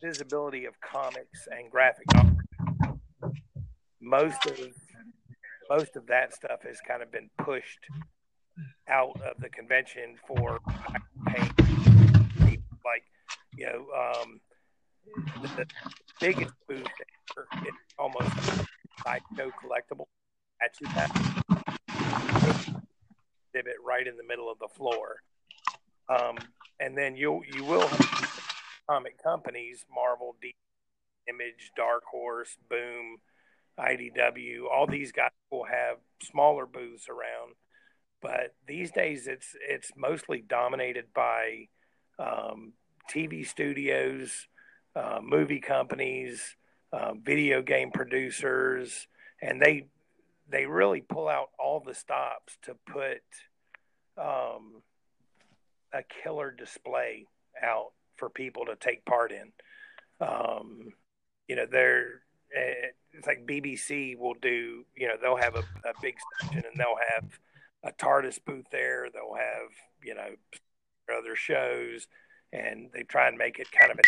visibility 0.03 0.65
of 0.65 0.75
comics 0.81 1.49
and 1.51 1.71
graphic 1.71 2.05
novels. 2.15 3.37
Most 4.01 4.47
of 4.47 4.59
most 5.71 5.97
of 5.97 6.07
that 6.07 6.35
stuff 6.35 6.63
has 6.63 6.79
kind 6.87 7.03
of 7.03 7.13
been 7.13 7.29
pushed 7.39 7.87
out 8.89 9.21
of 9.23 9.41
the 9.41 9.49
convention 9.51 10.17
for 10.27 10.59
paint 11.27 11.53
like 12.85 13.05
you 13.57 13.67
know 13.67 13.87
um, 13.97 14.41
the, 15.57 15.67
biggest 16.21 16.53
booth 16.69 16.87
ever. 17.37 17.47
It's 17.65 17.77
almost 17.99 18.31
sideshow 19.05 19.53
collectible 19.63 20.07
at 20.61 20.75
two 20.77 20.87
exhibit 23.53 23.77
right 23.85 24.07
in 24.07 24.17
the 24.17 24.25
middle 24.25 24.51
of 24.51 24.59
the 24.59 24.69
floor. 24.69 25.23
Um, 26.09 26.39
and 26.81 26.97
then 26.97 27.17
you 27.17 27.43
you 27.53 27.65
will 27.65 27.87
have 27.87 28.41
comic 28.89 29.23
companies, 29.23 29.85
Marvel, 29.93 30.37
D, 30.41 30.55
Image, 31.29 31.73
Dark 31.77 32.05
Horse, 32.11 32.57
Boom, 32.71 33.19
IDW. 33.79 34.65
All 34.73 34.87
these 34.87 35.13
guys 35.13 35.31
will 35.51 35.65
have 35.65 35.99
smaller 36.23 36.67
booths 36.67 37.09
around, 37.09 37.55
but 38.23 38.55
these 38.67 38.91
days 38.91 39.27
it's 39.27 39.55
it's 39.61 39.91
mostly 39.97 40.43
dominated 40.47 41.07
by 41.15 41.69
um, 42.19 42.73
TV 43.11 43.47
studios, 43.47 44.49
uh, 44.97 45.21
movie 45.23 45.61
companies, 45.61 46.57
uh, 46.93 47.13
video 47.15 47.63
game 47.63 47.91
producers, 47.91 49.07
and 49.43 49.61
they 49.61 49.87
they 50.51 50.67
really 50.67 51.01
pull 51.01 51.29
out 51.29 51.51
all 51.59 51.81
the 51.81 51.95
stops 51.95 52.57
to 52.63 52.75
put 52.87 53.23
um, 54.17 54.83
a 55.93 56.03
killer 56.23 56.51
display 56.51 57.27
out 57.63 57.93
for 58.17 58.31
people 58.31 58.65
to 58.67 58.77
take 58.77 59.05
part 59.05 59.33
in. 59.33 59.53
Um, 60.21 60.93
you 61.47 61.57
know, 61.57 61.67
they're 61.71 62.23
eh, 62.55 62.89
it's 63.13 63.27
like 63.27 63.47
BBC 63.47 64.19
will 64.19 64.35
do. 64.35 64.85
You 64.97 65.09
know, 65.09 65.15
they'll 65.21 65.37
have 65.37 65.55
a, 65.55 65.65
a 65.89 65.93
big 66.01 66.17
section 66.41 66.65
and 66.65 66.77
they'll 66.77 66.99
have 67.15 67.39
a 67.85 67.93
TARDIS 67.93 68.39
booth 68.45 68.67
there. 68.71 69.09
They'll 69.13 69.35
have 69.35 69.71
you 70.03 70.15
know 70.15 70.31
other 71.17 71.37
shows 71.37 72.07
and 72.53 72.91
they 72.93 73.03
try 73.03 73.29
and 73.29 73.39
make 73.39 73.59
it 73.59 73.71
kind 73.71 73.91
of 73.91 73.99
an 73.99 74.05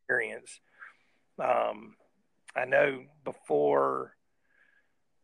experience. 0.00 0.60
Um, 1.38 1.94
I 2.54 2.64
know 2.64 3.04
before 3.24 4.16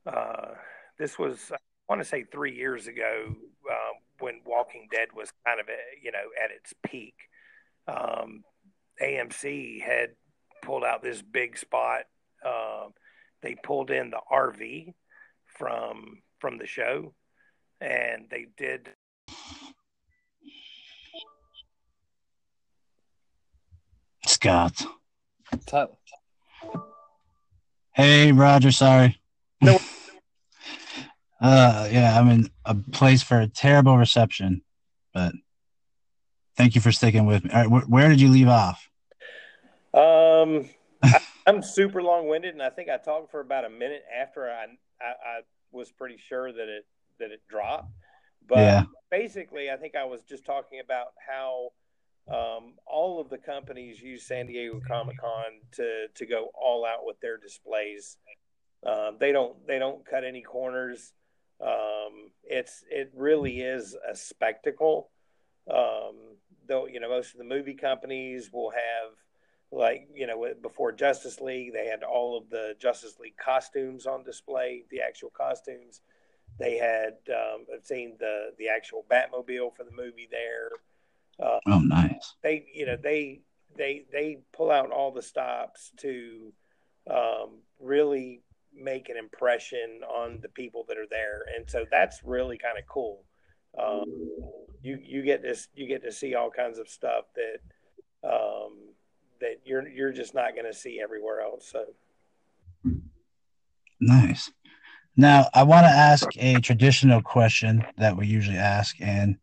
uh, 0.06 0.54
this 0.98 1.18
was, 1.18 1.50
I 1.52 1.56
want 1.88 2.00
to 2.00 2.08
say 2.08 2.24
three 2.24 2.54
years 2.54 2.86
ago, 2.86 3.34
uh, 3.70 3.92
when 4.20 4.40
Walking 4.44 4.88
Dead 4.90 5.08
was 5.14 5.32
kind 5.46 5.60
of, 5.60 5.66
a, 5.68 5.78
you 6.02 6.12
know, 6.12 6.18
at 6.42 6.50
its 6.50 6.72
peak. 6.84 7.14
Um, 7.88 8.44
AMC 9.02 9.82
had 9.82 10.10
pulled 10.62 10.84
out 10.84 11.02
this 11.02 11.22
big 11.22 11.58
spot. 11.58 12.02
Uh, 12.44 12.88
they 13.42 13.56
pulled 13.62 13.90
in 13.90 14.10
the 14.10 14.20
RV 14.32 14.94
from 15.58 16.22
from 16.40 16.58
the 16.58 16.66
show, 16.66 17.14
and 17.80 18.26
they 18.30 18.46
did 18.56 18.88
Scott. 24.26 24.84
Tyler. 25.66 25.88
Hey, 27.92 28.32
Roger. 28.32 28.70
Sorry. 28.70 29.20
No. 29.60 29.78
uh, 31.40 31.88
yeah, 31.90 32.18
I'm 32.18 32.28
in 32.30 32.50
a 32.64 32.74
place 32.74 33.22
for 33.22 33.40
a 33.40 33.48
terrible 33.48 33.96
reception, 33.96 34.62
but 35.14 35.32
thank 36.56 36.74
you 36.74 36.80
for 36.80 36.92
sticking 36.92 37.26
with 37.26 37.44
me. 37.44 37.50
All 37.52 37.66
right, 37.66 37.84
wh- 37.84 37.90
where 37.90 38.08
did 38.08 38.20
you 38.20 38.28
leave 38.28 38.48
off? 38.48 38.88
Um, 39.94 40.68
I, 41.02 41.20
I'm 41.46 41.62
super 41.62 42.02
long 42.02 42.28
winded, 42.28 42.54
and 42.54 42.62
I 42.62 42.70
think 42.70 42.88
I 42.88 42.96
talked 42.96 43.30
for 43.30 43.40
about 43.40 43.64
a 43.64 43.70
minute 43.70 44.02
after 44.20 44.48
I, 44.48 44.64
I, 45.00 45.38
I 45.38 45.40
was 45.72 45.90
pretty 45.92 46.16
sure 46.18 46.52
that 46.52 46.68
it 46.68 46.86
that 47.18 47.30
it 47.30 47.40
dropped. 47.48 47.92
But 48.46 48.58
Yeah. 48.58 48.84
basically, 49.10 49.70
I 49.70 49.76
think 49.76 49.94
I 49.96 50.04
was 50.04 50.22
just 50.22 50.44
talking 50.44 50.80
about 50.84 51.08
how 51.26 51.70
um, 52.28 52.74
all 52.86 53.20
of 53.20 53.30
the 53.30 53.38
companies 53.38 54.00
use 54.00 54.26
San 54.26 54.46
Diego 54.46 54.80
Comic 54.86 55.18
Con 55.18 55.44
to 55.72 56.06
to 56.14 56.26
go 56.26 56.50
all 56.54 56.84
out 56.84 57.04
with 57.04 57.20
their 57.20 57.38
displays. 57.38 58.18
Um, 58.86 59.16
they 59.18 59.32
don't 59.32 59.66
they 59.66 59.78
don't 59.78 60.04
cut 60.06 60.24
any 60.24 60.42
corners. 60.42 61.12
Um, 61.60 62.30
it's 62.44 62.84
it 62.90 63.10
really 63.14 63.60
is 63.60 63.96
a 64.08 64.14
spectacle. 64.14 65.10
Um, 65.70 66.36
though 66.68 66.86
you 66.86 67.00
know 67.00 67.08
most 67.08 67.32
of 67.32 67.38
the 67.38 67.44
movie 67.44 67.74
companies 67.74 68.52
will 68.52 68.70
have 68.70 69.12
like 69.72 70.08
you 70.14 70.26
know 70.26 70.46
before 70.62 70.92
Justice 70.92 71.40
League 71.40 71.72
they 71.72 71.86
had 71.86 72.04
all 72.04 72.38
of 72.38 72.48
the 72.50 72.74
Justice 72.78 73.18
League 73.18 73.36
costumes 73.36 74.06
on 74.06 74.22
display, 74.22 74.84
the 74.90 75.00
actual 75.00 75.30
costumes. 75.30 76.00
They 76.58 76.76
had 76.76 77.14
um, 77.30 77.66
I've 77.74 77.84
seen 77.84 78.16
the 78.20 78.52
the 78.58 78.68
actual 78.68 79.04
Batmobile 79.10 79.74
for 79.76 79.84
the 79.84 79.90
movie 79.90 80.28
there. 80.30 80.70
Uh, 81.38 81.58
Oh, 81.66 81.80
nice. 81.80 82.34
they 82.42 82.66
you 82.72 82.86
know 82.86 82.96
they 82.96 83.40
they 83.76 84.04
they 84.12 84.38
pull 84.52 84.70
out 84.70 84.90
all 84.92 85.10
the 85.10 85.22
stops 85.22 85.90
to 85.98 86.52
um, 87.10 87.58
really 87.80 88.42
make 88.76 89.08
an 89.08 89.16
impression 89.16 90.00
on 90.08 90.38
the 90.42 90.48
people 90.48 90.84
that 90.88 90.98
are 90.98 91.08
there, 91.10 91.44
and 91.56 91.68
so 91.68 91.84
that's 91.90 92.22
really 92.24 92.58
kind 92.58 92.78
of 92.78 92.86
cool. 92.86 93.24
Um, 93.78 94.04
you 94.82 94.98
you 95.02 95.22
get 95.22 95.42
this 95.42 95.68
you 95.74 95.86
get 95.86 96.02
to 96.02 96.12
see 96.12 96.34
all 96.34 96.50
kinds 96.50 96.78
of 96.78 96.88
stuff 96.88 97.24
that 97.34 98.28
um, 98.28 98.78
that 99.40 99.60
you're 99.64 99.86
you're 99.88 100.12
just 100.12 100.34
not 100.34 100.54
going 100.54 100.66
to 100.66 100.74
see 100.74 101.00
everywhere 101.02 101.40
else. 101.40 101.68
So 101.70 101.86
Nice. 104.00 104.50
Now, 105.16 105.48
I 105.54 105.62
want 105.62 105.84
to 105.84 105.90
ask 105.90 106.26
a 106.36 106.60
traditional 106.60 107.22
question 107.22 107.84
that 107.96 108.16
we 108.16 108.26
usually 108.26 108.58
ask, 108.58 108.96
and 109.00 109.36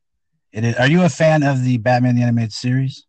it 0.52 0.64
is: 0.64 0.76
Are 0.76 0.88
you 0.88 1.04
a 1.04 1.10
fan 1.10 1.42
of 1.44 1.64
the 1.64 1.78
Batman 1.80 2.16
the 2.16 2.22
Animated 2.22 2.54
Series? 2.54 3.06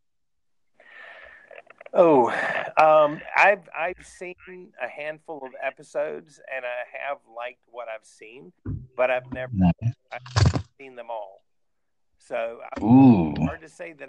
Oh, 1.97 2.29
um, 2.77 3.21
I've 3.37 3.69
I've 3.77 4.05
seen 4.05 4.35
a 4.83 4.89
handful 4.89 5.39
of 5.45 5.53
episodes, 5.63 6.41
and 6.55 6.65
I 6.65 7.09
have 7.09 7.19
liked 7.37 7.61
what 7.67 7.87
I've 7.89 8.05
seen, 8.05 8.53
but 8.97 9.11
I've 9.11 9.33
never 9.33 9.53
Nice. 9.53 9.95
seen 10.79 10.97
them 10.97 11.07
all. 11.11 11.43
So 12.19 12.61
I, 12.65 12.81
Ooh, 12.83 13.35
hard 13.45 13.61
to 13.63 13.69
say 13.69 13.93
that 13.93 14.09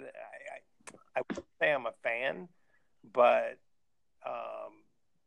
I, 1.16 1.20
I 1.20 1.22
would 1.28 1.44
say 1.60 1.72
I'm 1.72 1.86
a 1.86 1.92
fan, 2.02 2.48
but 3.12 3.58
um, 4.26 4.72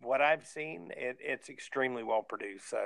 what 0.02 0.22
I've 0.22 0.46
seen, 0.46 0.92
it, 0.98 1.18
it's 1.22 1.50
extremely 1.50 2.04
well 2.04 2.24
produced. 2.24 2.70
So 2.70 2.84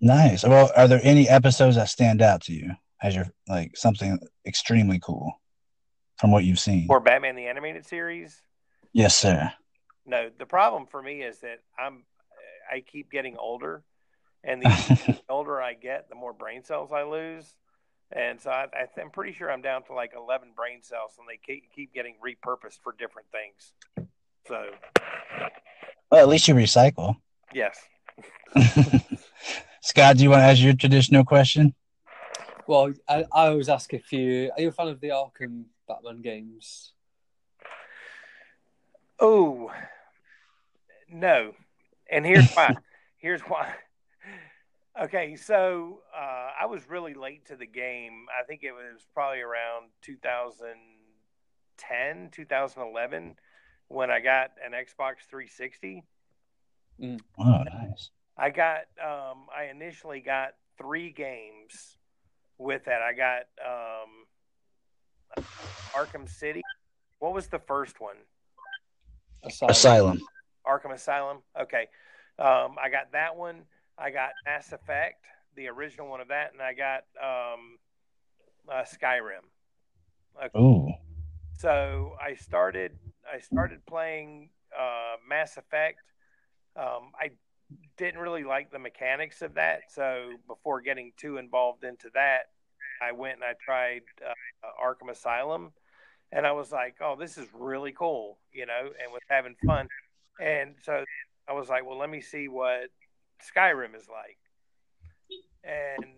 nice. 0.00 0.44
Well, 0.44 0.70
are 0.76 0.86
there 0.86 1.00
any 1.02 1.28
episodes 1.28 1.76
that 1.76 1.88
stand 1.88 2.22
out 2.22 2.42
to 2.42 2.52
you 2.52 2.70
as 3.02 3.16
your 3.16 3.26
like 3.48 3.76
something 3.76 4.18
extremely 4.46 5.00
cool 5.00 5.40
from 6.18 6.30
what 6.30 6.44
you've 6.44 6.58
seen? 6.58 6.86
Or 6.88 7.00
Batman 7.00 7.36
the 7.36 7.46
Animated 7.46 7.86
Series, 7.86 8.42
Yes, 8.92 9.16
sir. 9.16 9.52
no, 10.06 10.30
the 10.38 10.46
problem 10.46 10.86
for 10.86 11.02
me 11.02 11.22
is 11.22 11.40
that 11.40 11.60
I'm 11.78 12.04
I 12.70 12.80
keep 12.80 13.10
getting 13.10 13.36
older, 13.38 13.82
and 14.44 14.62
the 14.62 15.18
older 15.28 15.60
I 15.62 15.74
get, 15.74 16.08
the 16.08 16.14
more 16.14 16.32
brain 16.32 16.62
cells 16.64 16.92
I 16.92 17.04
lose. 17.04 17.56
And 18.10 18.40
so 18.40 18.50
I, 18.50 18.64
I 18.64 18.86
th- 18.86 18.98
I'm 19.04 19.10
pretty 19.10 19.32
sure 19.32 19.50
I'm 19.50 19.60
down 19.62 19.82
to 19.84 19.92
like 19.94 20.12
11 20.16 20.48
brain 20.56 20.82
cells, 20.82 21.12
and 21.18 21.26
they 21.28 21.38
keep, 21.44 21.64
keep 21.74 21.92
getting 21.94 22.14
repurposed 22.24 22.80
for 22.82 22.94
different 22.98 23.28
things. 23.30 24.08
So, 24.46 24.64
well, 26.10 26.22
at 26.22 26.28
least 26.28 26.48
you 26.48 26.54
recycle. 26.54 27.16
yes. 27.52 27.78
Scott, 29.82 30.16
do 30.16 30.22
you 30.22 30.30
want 30.30 30.40
to 30.40 30.44
ask 30.44 30.60
your 30.60 30.72
traditional 30.74 31.24
question? 31.24 31.74
Well, 32.66 32.92
I, 33.08 33.24
I 33.32 33.48
always 33.48 33.68
ask 33.68 33.92
if 33.94 34.10
you 34.12 34.50
are 34.56 34.60
you 34.60 34.68
a 34.68 34.72
fan 34.72 34.88
of 34.88 35.00
the 35.00 35.08
Arkham 35.08 35.64
Batman 35.88 36.22
games? 36.22 36.92
Oh, 39.18 39.72
no. 41.10 41.54
And 42.10 42.24
here's 42.24 42.50
why. 42.52 42.76
here's 43.18 43.42
why. 43.42 43.74
Okay, 45.00 45.36
so 45.36 46.00
uh, 46.16 46.48
I 46.60 46.66
was 46.66 46.88
really 46.88 47.14
late 47.14 47.46
to 47.46 47.54
the 47.56 47.66
game. 47.66 48.26
I 48.38 48.44
think 48.44 48.64
it 48.64 48.72
was 48.72 49.06
probably 49.14 49.40
around 49.40 49.90
2010, 50.02 52.30
2011 52.32 53.36
when 53.88 54.10
I 54.10 54.20
got 54.20 54.50
an 54.64 54.72
Xbox 54.72 55.26
360. 55.30 56.04
Oh, 57.00 57.16
nice. 57.38 58.10
I 58.36 58.50
got, 58.50 58.80
um, 59.02 59.46
I 59.56 59.64
initially 59.70 60.20
got 60.20 60.50
three 60.76 61.10
games 61.10 61.96
with 62.58 62.84
that. 62.86 63.02
I 63.02 63.12
got 63.12 63.42
um, 63.64 64.26
Arkham 65.94 66.28
City. 66.28 66.62
What 67.18 67.34
was 67.34 67.48
the 67.48 67.58
first 67.58 68.00
one? 68.00 68.16
Asylum. 69.44 69.70
Asylum. 69.70 70.20
Arkham 70.66 70.92
Asylum. 70.92 71.38
Okay. 71.60 71.86
Um, 72.38 72.76
I 72.80 72.88
got 72.90 73.12
that 73.12 73.36
one. 73.36 73.62
I 73.96 74.10
got 74.10 74.30
Mass 74.44 74.72
Effect, 74.72 75.24
the 75.56 75.68
original 75.68 76.08
one 76.08 76.20
of 76.20 76.28
that, 76.28 76.52
and 76.52 76.62
I 76.62 76.72
got 76.72 77.04
um, 77.20 77.78
uh, 78.70 78.84
Skyrim. 78.84 79.44
Okay. 80.44 80.58
Ooh. 80.58 80.88
So 81.58 82.14
I 82.24 82.34
started. 82.34 82.92
I 83.32 83.40
started 83.40 83.84
playing 83.86 84.50
uh, 84.78 85.16
Mass 85.28 85.56
Effect. 85.56 85.98
Um, 86.76 87.10
I 87.20 87.30
didn't 87.96 88.20
really 88.20 88.44
like 88.44 88.70
the 88.70 88.78
mechanics 88.78 89.42
of 89.42 89.54
that, 89.54 89.80
so 89.90 90.30
before 90.46 90.80
getting 90.80 91.12
too 91.16 91.36
involved 91.36 91.84
into 91.84 92.08
that, 92.14 92.42
I 93.00 93.12
went 93.12 93.34
and 93.36 93.44
I 93.44 93.54
tried 93.64 94.02
uh, 94.24 94.82
Arkham 94.82 95.10
Asylum, 95.10 95.72
and 96.32 96.46
I 96.46 96.52
was 96.52 96.72
like, 96.72 96.96
"Oh, 97.00 97.16
this 97.18 97.38
is 97.38 97.48
really 97.54 97.92
cool," 97.92 98.38
you 98.52 98.66
know, 98.66 98.90
and 99.02 99.12
was 99.12 99.22
having 99.28 99.56
fun. 99.66 99.88
And 100.40 100.76
so 100.82 101.04
I 101.48 101.52
was 101.52 101.68
like, 101.68 101.86
"Well, 101.86 101.98
let 101.98 102.10
me 102.10 102.20
see 102.20 102.48
what 102.48 102.90
Skyrim 103.54 103.94
is 103.96 104.08
like." 104.08 104.38
And 105.64 106.14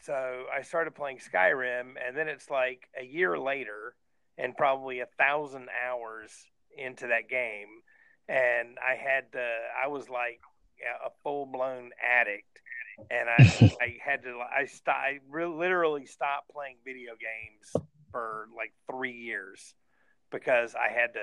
so 0.00 0.44
I 0.54 0.62
started 0.62 0.94
playing 0.94 1.18
Skyrim, 1.18 1.94
and 2.06 2.16
then 2.16 2.28
it's 2.28 2.48
like 2.50 2.88
a 2.98 3.04
year 3.04 3.38
later, 3.38 3.94
and 4.38 4.56
probably 4.56 5.00
a 5.00 5.08
thousand 5.18 5.68
hours 5.84 6.30
into 6.76 7.08
that 7.08 7.28
game, 7.28 7.82
and 8.28 8.78
I 8.78 8.94
had 8.94 9.32
to. 9.32 9.46
I 9.82 9.88
was 9.88 10.08
like 10.08 10.40
a 11.04 11.10
full 11.22 11.46
blown 11.46 11.90
addict, 12.02 12.60
and 13.10 13.28
I 13.28 13.42
I 13.80 13.96
had 14.04 14.22
to. 14.24 14.40
I 14.40 14.66
st- 14.66 14.88
I 14.88 15.18
re- 15.28 15.46
literally 15.46 16.06
stopped 16.06 16.50
playing 16.50 16.76
video 16.84 17.12
games 17.12 17.84
for 18.10 18.48
like 18.56 18.72
three 18.90 19.12
years 19.16 19.74
because 20.30 20.74
I 20.74 20.92
had 20.92 21.14
to. 21.14 21.20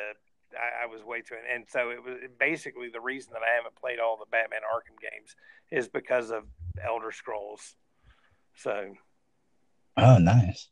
I, 0.53 0.83
I 0.83 0.85
was 0.85 1.03
way 1.03 1.21
too, 1.21 1.35
and 1.53 1.65
so 1.67 1.89
it 1.89 2.03
was 2.03 2.17
basically 2.39 2.89
the 2.89 3.01
reason 3.01 3.33
that 3.33 3.41
I 3.41 3.55
haven't 3.55 3.75
played 3.75 3.99
all 3.99 4.17
the 4.17 4.29
Batman 4.29 4.61
Arkham 4.61 4.99
games 5.01 5.35
is 5.71 5.87
because 5.87 6.29
of 6.31 6.43
Elder 6.85 7.11
Scrolls. 7.11 7.75
So 8.55 8.93
Oh, 9.97 10.17
nice. 10.17 10.69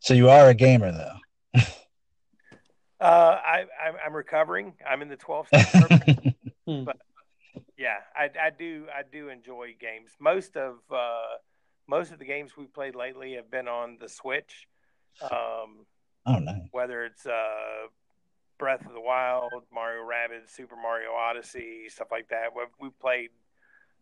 So 0.00 0.14
you 0.14 0.30
are 0.30 0.48
a 0.48 0.54
gamer, 0.54 0.92
though. 0.92 1.60
uh, 3.00 3.04
I, 3.44 3.64
I'm, 3.84 3.94
I'm 4.06 4.14
recovering. 4.14 4.74
I'm 4.88 5.02
in 5.02 5.08
the 5.08 5.16
12th 5.16 5.46
step 5.48 5.88
program. 5.88 6.34
Yeah, 7.80 7.96
I, 8.14 8.28
I 8.38 8.50
do. 8.50 8.84
I 8.94 9.02
do 9.10 9.30
enjoy 9.30 9.74
games. 9.80 10.10
Most 10.20 10.54
of 10.54 10.74
uh, 10.94 11.38
most 11.88 12.12
of 12.12 12.18
the 12.18 12.26
games 12.26 12.52
we've 12.54 12.72
played 12.72 12.94
lately 12.94 13.32
have 13.32 13.50
been 13.50 13.68
on 13.68 13.96
the 13.98 14.08
Switch. 14.08 14.68
Um, 15.22 15.86
oh, 16.26 16.38
nice. 16.38 16.60
whether 16.72 17.04
it's 17.04 17.24
uh, 17.24 17.88
Breath 18.58 18.84
of 18.84 18.92
the 18.92 19.00
Wild, 19.00 19.50
Mario 19.72 20.02
Rabbids, 20.02 20.50
Super 20.54 20.76
Mario 20.76 21.12
Odyssey, 21.12 21.88
stuff 21.88 22.08
like 22.10 22.28
that. 22.28 22.54
We've, 22.54 22.66
we've 22.78 23.00
played 23.00 23.30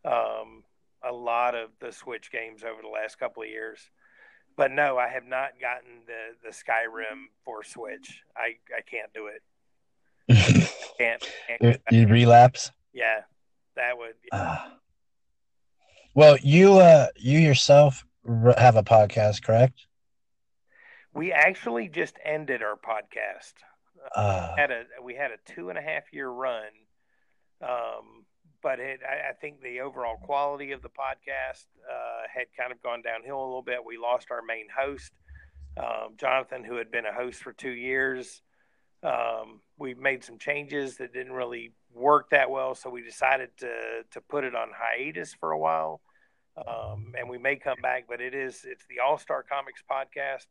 um, 0.05 0.65
a 1.09 1.13
lot 1.13 1.55
of 1.55 1.71
the 1.81 1.93
Switch 1.93 2.33
games 2.33 2.65
over 2.65 2.83
the 2.83 2.89
last 2.89 3.21
couple 3.21 3.45
of 3.45 3.49
years. 3.49 3.79
But 4.57 4.73
no, 4.73 4.99
I 4.99 5.07
have 5.07 5.25
not 5.25 5.51
gotten 5.61 6.01
the, 6.07 6.49
the 6.49 6.51
Skyrim 6.53 7.27
for 7.45 7.63
Switch. 7.63 8.23
I, 8.37 8.57
I 8.77 8.81
can't 8.83 9.13
do 9.15 9.29
it. 9.29 9.43
Can't. 10.99 11.25
you, 11.61 11.71
can't 11.71 11.83
you 11.93 12.07
relapse. 12.09 12.71
yeah, 12.93 13.21
that 13.79 13.97
would. 13.97 14.15
Ah. 14.33 14.75
well, 16.15 16.37
you 16.43 16.75
uh, 16.75 17.07
you 17.17 17.39
yourself 17.39 18.05
have 18.57 18.77
a 18.77 18.83
podcast, 18.83 19.43
correct? 19.43 19.87
We 21.15 21.33
actually 21.33 21.89
just 21.89 22.17
ended 22.25 22.63
our 22.63 22.77
podcast. 22.77 23.55
Uh, 24.15 24.55
had 24.57 24.71
a 24.71 24.85
we 25.03 25.15
had 25.15 25.31
a 25.31 25.53
two 25.53 25.71
and 25.71 25.79
a 25.79 25.83
half 25.83 26.05
year 26.13 26.29
run, 26.29 26.69
um, 27.63 28.25
but 28.63 28.79
it, 28.81 29.01
I, 29.09 29.31
I 29.31 29.33
think 29.41 29.61
the 29.61 29.81
overall 29.81 30.17
quality 30.17 30.73
of 30.73 30.83
the 30.83 30.89
podcast 30.89 31.65
uh, 31.91 32.23
had 32.33 32.47
kind 32.59 32.73
of 32.73 32.83
gone 32.83 33.03
downhill 33.03 33.41
a 33.41 33.45
little 33.45 33.63
bit. 33.63 33.79
We 33.85 33.99
lost 33.99 34.29
our 34.31 34.43
main 34.43 34.67
host, 34.75 35.13
um, 35.77 36.15
Jonathan, 36.17 36.65
who 36.65 36.77
had 36.77 36.91
been 36.91 37.07
a 37.07 37.13
host 37.13 37.43
for 37.43 37.53
two 37.53 37.71
years. 37.71 38.43
Um, 39.03 39.61
we 39.79 39.95
made 39.95 40.25
some 40.25 40.39
changes 40.39 40.97
that 40.97 41.13
didn't 41.13 41.33
really 41.33 41.73
work 41.95 42.31
that 42.31 42.51
well, 42.51 42.75
so 42.75 42.91
we 42.91 43.03
decided 43.03 43.51
to 43.59 44.03
to 44.11 44.21
put 44.21 44.45
it 44.45 44.55
on 44.55 44.69
hiatus 44.75 45.35
for 45.35 45.53
a 45.53 45.59
while. 45.59 46.01
Um, 46.57 47.15
and 47.17 47.29
we 47.29 47.39
may 47.39 47.57
come 47.57 47.79
back, 47.81 48.07
but 48.09 48.21
it 48.21 48.35
is 48.35 48.65
it's 48.65 48.85
the 48.89 49.01
All 49.01 49.19
Star 49.19 49.45
Comics 49.45 49.83
podcast. 49.89 50.47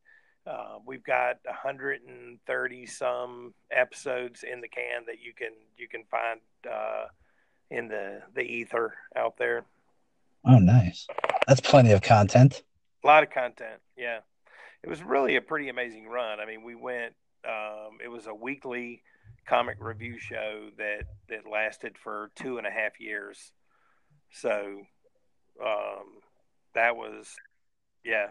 Uh, 0.46 0.78
we've 0.86 1.04
got 1.04 1.40
130 1.44 2.86
some 2.86 3.54
episodes 3.70 4.44
in 4.44 4.62
the 4.62 4.68
can 4.70 5.04
that 5.08 5.20
you 5.22 5.34
can 5.34 5.52
you 5.78 5.90
can 5.90 6.04
find 6.10 6.40
uh, 6.70 7.08
in 7.70 7.90
the 7.90 8.22
the 8.34 8.42
ether 8.42 8.94
out 9.16 9.38
there. 9.38 9.66
Oh, 10.46 10.60
nice! 10.60 11.08
That's 11.48 11.60
plenty 11.60 11.92
of 11.92 12.02
content. 12.02 12.64
A 13.04 13.08
lot 13.08 13.24
of 13.24 13.30
content, 13.30 13.82
yeah. 13.98 14.20
It 14.84 14.90
was 14.90 15.04
really 15.04 15.36
a 15.36 15.42
pretty 15.42 15.68
amazing 15.68 16.08
run. 16.08 16.40
I 16.40 16.46
mean, 16.46 16.64
we 16.64 16.76
went. 16.76 17.14
Um, 17.46 17.98
it 18.04 18.08
was 18.10 18.28
a 18.28 18.34
weekly 18.34 19.04
comic 19.48 19.78
review 19.80 20.20
show 20.20 20.70
that 20.78 21.04
that 21.30 21.50
lasted 21.50 21.98
for 21.98 22.32
two 22.36 22.58
and 22.58 22.68
a 22.68 22.72
half 22.72 23.00
years. 23.00 23.52
So 24.32 24.82
um, 25.64 26.22
that 26.76 26.96
was, 26.96 27.34
yeah, 28.04 28.28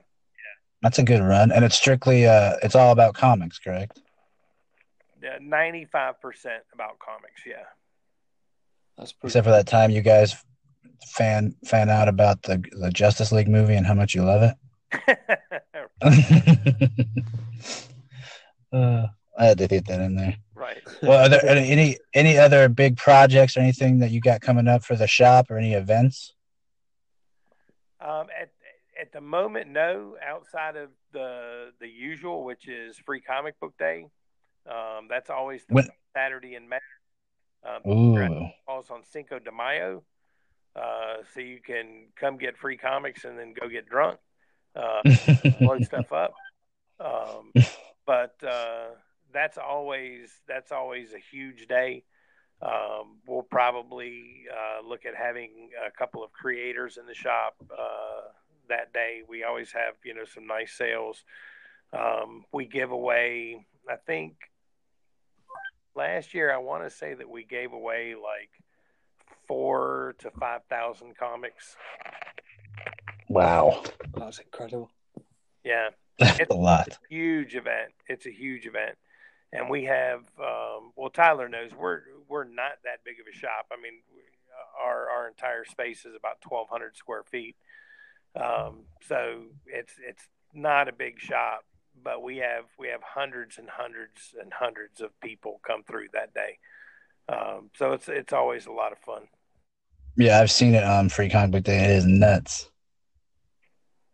That's 0.83 0.99
a 0.99 1.03
good 1.03 1.23
run, 1.23 1.51
and 1.53 1.65
it's 1.65 1.77
strictly 1.77 2.27
uh, 2.27 2.55
it's 2.63 2.75
all 2.75 2.93
about 2.93 3.15
comics, 3.15 3.59
correct? 3.59 4.01
Yeah, 5.23 5.39
ninety 5.41 5.85
five 5.85 6.21
percent 6.21 6.63
about 6.73 6.99
comics. 6.99 7.43
Yeah. 7.47 7.65
That's 8.99 9.13
pretty. 9.13 9.31
Except 9.31 9.45
for 9.45 9.51
that 9.51 9.67
time 9.67 9.91
you 9.91 10.03
guys 10.03 10.37
fan 11.09 11.55
fan 11.65 11.89
out 11.89 12.09
about 12.09 12.43
the 12.43 12.63
the 12.79 12.91
Justice 12.91 13.33
League 13.33 13.49
movie 13.49 13.75
and 13.75 13.87
how 13.87 13.95
much 13.95 14.15
you 14.15 14.23
love 14.25 14.43
it. 14.43 14.55
uh, 18.77 19.07
I 19.39 19.45
had 19.47 19.59
to 19.59 19.69
get 19.69 19.87
that 19.87 20.01
in 20.01 20.15
there. 20.17 20.37
right. 20.55 20.83
Well, 21.03 21.27
are 21.27 21.29
there 21.29 21.45
any 21.47 21.99
any- 22.15 22.39
other 22.39 22.69
big 22.69 22.97
projects 22.97 23.57
or 23.57 23.61
anything 23.61 23.99
that 24.01 24.11
you 24.11 24.21
got 24.21 24.41
coming 24.41 24.69
up 24.69 24.83
for 24.85 24.97
the 24.97 25.07
shop 25.07 25.51
or 25.51 25.59
any 25.59 25.75
events? 25.75 26.35
Um, 28.01 28.27
at 28.41 28.51
at 29.01 29.13
the 29.13 29.21
moment, 29.21 29.69
no. 29.71 30.17
Outside 30.27 30.77
of 30.77 30.91
the 31.13 31.73
the 31.81 31.89
usual, 31.89 32.45
which 32.45 32.69
is 32.69 32.97
Free 32.99 33.21
Comic 33.21 33.59
Book 33.61 33.75
Day, 33.79 34.07
um, 34.71 35.07
that's 35.09 35.31
always 35.31 35.65
the 35.67 35.75
When- 35.75 35.89
Saturday 36.15 36.55
in 36.55 36.69
May. 36.69 36.79
Um, 37.65 37.93
Ooh, 37.93 38.49
falls 38.65 38.91
on 38.91 39.03
Cinco 39.05 39.39
de 39.41 39.51
Mayo, 39.51 40.05
uh, 40.77 41.17
so 41.35 41.41
you 41.41 41.61
can 41.61 42.07
come 42.15 42.37
get 42.39 42.57
free 42.57 42.77
comics 42.77 43.25
and 43.25 43.37
then 43.37 43.55
go 43.61 43.69
get 43.69 43.89
drunk, 43.89 44.21
uh, 44.77 45.03
blow 45.59 45.79
stuff 45.83 46.13
up. 46.13 46.33
Um, 47.01 47.53
but 48.07 48.37
uh, 48.47 48.89
that's 49.33 49.59
always 49.59 50.31
that's 50.49 50.73
always 50.73 51.13
a 51.13 51.19
huge 51.19 51.67
day. 51.67 52.05
Um, 52.63 53.19
we'll 53.27 53.43
probably 53.43 54.45
uh, 54.51 54.87
look 54.87 55.05
at 55.05 55.15
having 55.15 55.71
a 55.87 55.91
couple 55.91 56.25
of 56.25 56.33
creators 56.33 56.97
in 56.97 57.07
the 57.07 57.15
shop 57.15 57.57
uh, 57.71 58.29
that 58.69 58.93
day. 58.95 59.21
We 59.29 59.45
always 59.45 59.73
have 59.73 59.95
you 60.05 60.15
know 60.15 60.25
some 60.25 60.47
nice 60.47 60.73
sales. 60.73 61.25
Um, 61.93 62.45
we 62.53 62.65
give 62.67 62.91
away, 62.91 63.67
I 63.89 63.97
think. 64.07 64.35
Last 65.95 66.35
year, 66.35 66.53
I 66.53 66.59
want 66.59 66.85
to 66.85 66.91
say 66.91 67.15
that 67.15 67.29
we 67.29 67.45
gave 67.45 67.73
away 67.73 68.15
like 68.15 68.51
four 69.47 70.15
to 70.19 70.31
five 70.31 70.61
thousand 70.69 71.17
comics. 71.17 71.77
wow, 73.29 73.83
That 74.15 74.27
was 74.27 74.39
incredible. 74.39 74.91
Yeah, 75.65 75.89
that's 76.19 76.51
a 76.51 76.55
lot. 76.55 76.99
huge 77.09 77.55
event. 77.55 77.93
It's 78.09 78.27
a 78.27 78.31
huge 78.31 78.67
event, 78.67 78.97
and 79.53 79.69
we 79.69 79.85
have. 79.85 80.21
Um, 80.39 80.93
well, 80.97 81.11
Tyler 81.11 81.49
knows 81.49 81.71
we're 81.77 82.03
we're 82.29 82.45
not 82.45 82.79
that 82.85 83.05
big 83.05 83.17
of 83.21 83.27
a 83.33 83.37
shop. 83.37 83.67
I 83.73 83.77
mean, 83.81 84.01
we, 84.15 84.23
our 84.83 85.09
our 85.11 85.29
entire 85.29 85.65
space 85.65 86.05
is 86.07 86.15
about 86.17 86.41
twelve 86.41 86.69
hundred 86.71 86.97
square 86.97 87.25
feet, 87.25 87.57
um, 88.35 88.85
so 89.07 89.43
it's 89.67 89.95
it's 90.07 90.27
not 90.55 90.89
a 90.89 90.93
big 90.93 91.21
shop. 91.21 91.65
But 92.03 92.23
we 92.23 92.39
have 92.39 92.65
we 92.79 92.89
have 92.89 93.03
hundreds 93.03 93.59
and 93.59 93.69
hundreds 93.69 94.35
and 94.41 94.53
hundreds 94.53 95.01
of 95.01 95.19
people 95.21 95.61
come 95.67 95.83
through 95.83 96.09
that 96.13 96.35
day. 96.35 96.59
Um, 97.29 97.71
so 97.77 97.93
it's 97.93 98.09
it's 98.09 98.33
always 98.33 98.67
a 98.67 98.73
lot 98.73 98.93
of 98.93 98.99
fun. 98.99 99.23
Yeah, 100.17 100.41
I've 100.41 100.51
seen 100.51 100.75
it 100.75 100.85
on 100.85 101.09
Free 101.09 101.29
Comic 101.29 101.51
Book 101.51 101.65
Day. 101.65 101.79
It 101.79 101.91
is 101.91 102.07
nuts. 102.07 102.71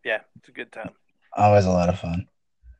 Yeah, 0.05 0.21
it's 0.37 0.49
a 0.49 0.53
good 0.53 0.73
time. 0.73 0.91
Always 1.37 1.65
a 1.65 1.71
lot 1.71 1.89
of 1.89 1.99
fun. 1.99 2.27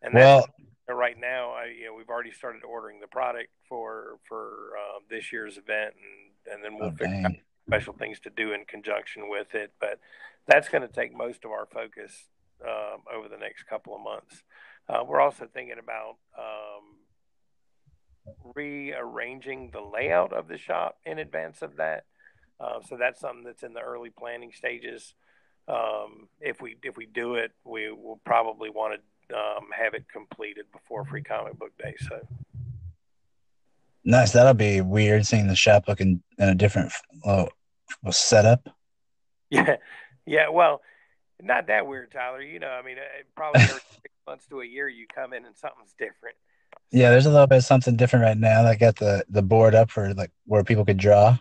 And 0.03 0.15
that's 0.15 0.47
Well, 0.89 0.97
right 0.97 1.19
now, 1.19 1.51
I, 1.51 1.67
you 1.67 1.87
know, 1.87 1.95
we've 1.95 2.09
already 2.09 2.33
started 2.33 2.63
ordering 2.65 3.01
the 3.01 3.07
product 3.07 3.51
for 3.69 4.19
for 4.29 4.73
um, 4.77 5.03
this 5.09 5.33
year's 5.33 5.57
event, 5.57 5.95
and 5.95 6.55
and 6.55 6.65
then 6.65 6.79
we'll 6.79 6.89
oh, 6.89 6.97
figure 6.97 7.23
out 7.25 7.33
special 7.67 7.95
things 7.95 8.21
to 8.21 8.31
do 8.31 8.53
in 8.53 8.65
conjunction 8.65 9.29
with 9.29 9.55
it. 9.55 9.73
But 9.81 10.01
that's 10.47 10.69
going 10.69 10.83
to 10.83 10.93
take 10.93 11.17
most 11.17 11.45
of 11.45 11.51
our 11.51 11.67
focus 11.67 12.29
um, 12.65 13.03
over 13.15 13.29
the 13.29 13.37
next 13.37 13.65
couple 13.65 13.95
of 13.95 14.03
months. 14.03 14.43
Uh, 14.89 15.05
we're 15.07 15.21
also 15.21 15.47
thinking 15.53 15.77
about 15.79 16.17
um, 16.37 16.97
rearranging 18.55 19.71
the 19.73 19.81
layout 19.81 20.33
of 20.33 20.49
the 20.49 20.59
shop 20.59 20.99
in 21.05 21.19
advance 21.19 21.63
of 21.63 21.77
that. 21.77 22.05
Uh, 22.61 22.81
so 22.89 22.97
that's 22.97 23.21
something 23.21 23.45
that's 23.45 23.63
in 23.63 23.73
the 23.73 23.81
early 23.81 24.11
planning 24.11 24.53
stages. 24.53 25.15
Um, 25.69 26.29
if 26.41 26.61
we 26.61 26.77
if 26.83 26.97
we 26.97 27.07
do 27.07 27.37
it, 27.37 27.53
we 27.65 27.91
will 27.91 28.21
probably 28.25 28.71
want 28.71 29.01
to 29.29 29.37
um, 29.37 29.67
have 29.77 29.95
it 29.95 30.05
completed 30.13 30.67
before 30.73 31.05
Free 31.05 31.23
Comic 31.23 31.59
Book 31.59 31.73
Day. 31.79 31.95
So 32.09 32.21
Nice. 34.05 34.33
That'll 34.33 34.55
be 34.55 34.81
weird 34.81 35.27
seeing 35.27 35.47
the 35.47 35.55
shop 35.55 35.85
looking 35.87 36.23
in 36.39 36.49
a 36.49 36.55
different 36.55 36.93
uh, 37.25 37.47
setup. 38.11 38.69
yeah, 39.51 39.77
yeah. 40.27 40.49
Well, 40.49 40.83
not 41.41 41.69
that 41.69 41.87
weird, 41.87 42.11
Tyler. 42.11 42.43
You 42.43 42.59
know, 42.59 42.71
I 42.71 42.83
mean, 42.83 42.97
probably 43.37 43.63
six 43.63 44.15
months 44.27 44.47
to 44.49 44.61
a 44.61 44.67
year, 44.67 44.89
you 44.89 45.07
come 45.15 45.33
in 45.33 45.45
and 45.45 45.57
something's 45.57 45.95
different. 45.99 46.37
Yeah, 46.91 47.11
there's 47.11 47.27
a 47.27 47.31
little 47.31 47.47
bit 47.47 47.59
of 47.59 47.65
something 47.65 47.97
different 47.97 48.25
right 48.25 48.37
now. 48.37 48.67
I 48.67 48.75
got 48.75 48.97
the 48.97 49.25
the 49.29 49.43
board 49.43 49.75
up 49.75 49.91
for 49.91 50.13
like 50.15 50.31
where 50.47 50.65
people 50.65 50.85
could 50.85 50.99
draw. 50.99 51.39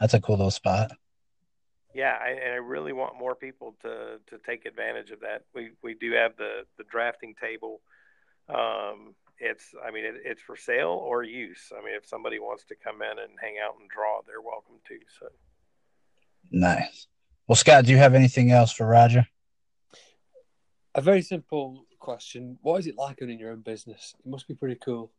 That's 0.00 0.14
a 0.14 0.20
cool 0.20 0.36
little 0.36 0.50
spot. 0.50 0.92
Yeah, 1.96 2.14
I, 2.22 2.28
and 2.28 2.52
I 2.52 2.56
really 2.56 2.92
want 2.92 3.18
more 3.18 3.34
people 3.34 3.74
to 3.80 4.20
to 4.26 4.38
take 4.44 4.66
advantage 4.66 5.12
of 5.12 5.20
that. 5.20 5.44
We 5.54 5.70
we 5.82 5.94
do 5.94 6.12
have 6.12 6.36
the 6.36 6.66
the 6.76 6.84
drafting 6.84 7.34
table. 7.40 7.80
Um, 8.50 9.14
it's 9.38 9.74
I 9.82 9.90
mean 9.90 10.04
it, 10.04 10.16
it's 10.22 10.42
for 10.42 10.56
sale 10.56 10.90
or 10.90 11.22
use. 11.22 11.72
I 11.72 11.82
mean 11.82 11.94
if 11.96 12.06
somebody 12.06 12.38
wants 12.38 12.64
to 12.66 12.74
come 12.74 13.00
in 13.00 13.18
and 13.18 13.32
hang 13.40 13.54
out 13.64 13.76
and 13.80 13.88
draw, 13.88 14.20
they're 14.26 14.42
welcome 14.42 14.76
to. 14.88 14.98
So 15.18 15.28
Nice. 16.50 17.06
Well, 17.48 17.56
Scott, 17.56 17.86
do 17.86 17.92
you 17.92 17.96
have 17.96 18.14
anything 18.14 18.50
else 18.50 18.72
for 18.72 18.86
Roger? 18.86 19.26
A 20.94 21.00
very 21.00 21.22
simple 21.22 21.86
question: 21.98 22.58
What 22.60 22.80
is 22.80 22.86
it 22.86 22.98
like 22.98 23.22
owning 23.22 23.38
your 23.38 23.52
own 23.52 23.62
business? 23.62 24.14
It 24.18 24.28
must 24.28 24.46
be 24.46 24.54
pretty 24.54 24.78
cool. 24.84 25.12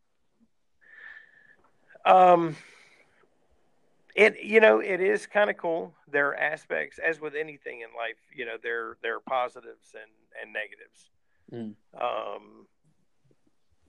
Um, 2.05 2.55
it 4.17 4.43
you 4.43 4.59
know 4.59 4.79
it 4.79 4.99
is 4.99 5.27
kind 5.27 5.49
of 5.49 5.57
cool. 5.57 5.93
There 6.11 6.29
are 6.29 6.35
aspects, 6.35 6.99
as 6.99 7.21
with 7.21 7.35
anything 7.35 7.81
in 7.81 7.95
life, 7.95 8.17
you 8.35 8.45
know 8.45 8.57
there 8.61 8.97
there 9.03 9.15
are 9.15 9.21
positives 9.21 9.93
and 9.93 10.11
and 10.41 10.53
negatives. 10.53 11.09
Mm. 11.53 11.75
Um, 12.01 12.65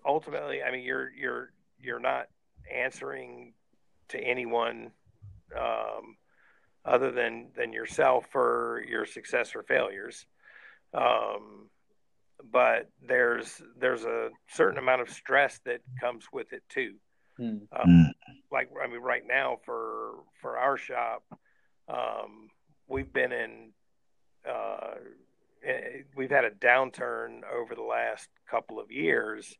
ultimately, 0.06 0.62
I 0.62 0.70
mean 0.70 0.82
you're 0.84 1.10
you're 1.10 1.52
you're 1.80 1.98
not 1.98 2.28
answering 2.72 3.54
to 4.10 4.18
anyone 4.18 4.90
um, 5.58 6.18
other 6.84 7.10
than 7.10 7.48
than 7.56 7.72
yourself 7.72 8.26
for 8.30 8.84
your 8.86 9.06
success 9.06 9.56
or 9.56 9.62
failures. 9.62 10.26
Um, 10.92 11.70
but 12.52 12.90
there's 13.02 13.62
there's 13.80 14.04
a 14.04 14.28
certain 14.50 14.78
amount 14.78 15.00
of 15.00 15.08
stress 15.08 15.58
that 15.64 15.80
comes 16.00 16.26
with 16.30 16.52
it 16.52 16.62
too 16.68 16.96
Mm. 17.40 17.68
Mm. 17.72 18.10
like 18.50 18.68
I 18.82 18.88
mean, 18.88 19.00
right 19.00 19.22
now 19.26 19.58
for 19.64 20.14
for 20.40 20.58
our 20.58 20.76
shop, 20.76 21.22
um, 21.88 22.50
we've 22.88 23.12
been 23.12 23.32
in, 23.32 23.70
uh, 24.48 24.94
eh, 25.64 26.02
we've 26.16 26.30
had 26.30 26.44
a 26.44 26.50
downturn 26.50 27.40
over 27.52 27.74
the 27.74 27.82
last 27.82 28.28
couple 28.50 28.80
of 28.80 28.90
years, 28.90 29.56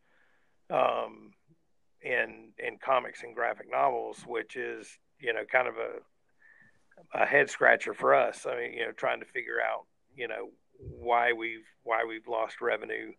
um, 0.70 1.32
in 2.02 2.52
in 2.59 2.78
comics 2.78 3.22
and 3.22 3.34
graphic 3.34 3.70
novels, 3.70 4.24
which 4.26 4.56
is 4.56 4.98
you 5.20 5.32
know 5.32 5.44
kind 5.50 5.68
of 5.68 5.74
a 5.76 7.22
a 7.22 7.26
head 7.26 7.48
scratcher 7.48 7.94
for 7.94 8.14
us. 8.14 8.46
I 8.46 8.56
mean, 8.56 8.72
you 8.72 8.86
know, 8.86 8.92
trying 8.92 9.20
to 9.20 9.26
figure 9.26 9.60
out 9.60 9.86
you 10.16 10.28
know 10.28 10.50
why 10.78 11.32
we've 11.32 11.66
why 11.82 12.05
we've 12.05 12.26
lost 12.26 12.60
revenue 12.60 13.12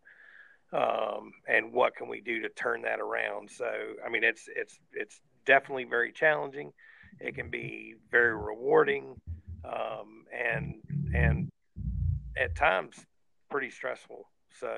um, 0.73 1.31
and 1.47 1.71
what 1.73 1.95
can 1.95 2.07
we 2.07 2.21
do 2.21 2.41
to 2.41 2.49
turn 2.49 2.83
that 2.83 2.99
around. 2.99 3.49
So, 3.49 3.69
I 4.05 4.09
mean, 4.09 4.23
it's 4.23 4.47
it's 4.55 4.79
it's 4.93 5.19
definitely 5.45 5.85
very 5.85 6.11
challenging. 6.11 6.71
It 7.19 7.35
can 7.35 7.49
be 7.49 7.95
very 8.11 8.35
rewarding, 8.35 9.19
um, 9.65 10.25
and 10.31 10.75
and 11.13 11.49
at 12.37 12.55
times 12.55 12.95
pretty 13.49 13.71
stressful. 13.71 14.29
So, 14.59 14.77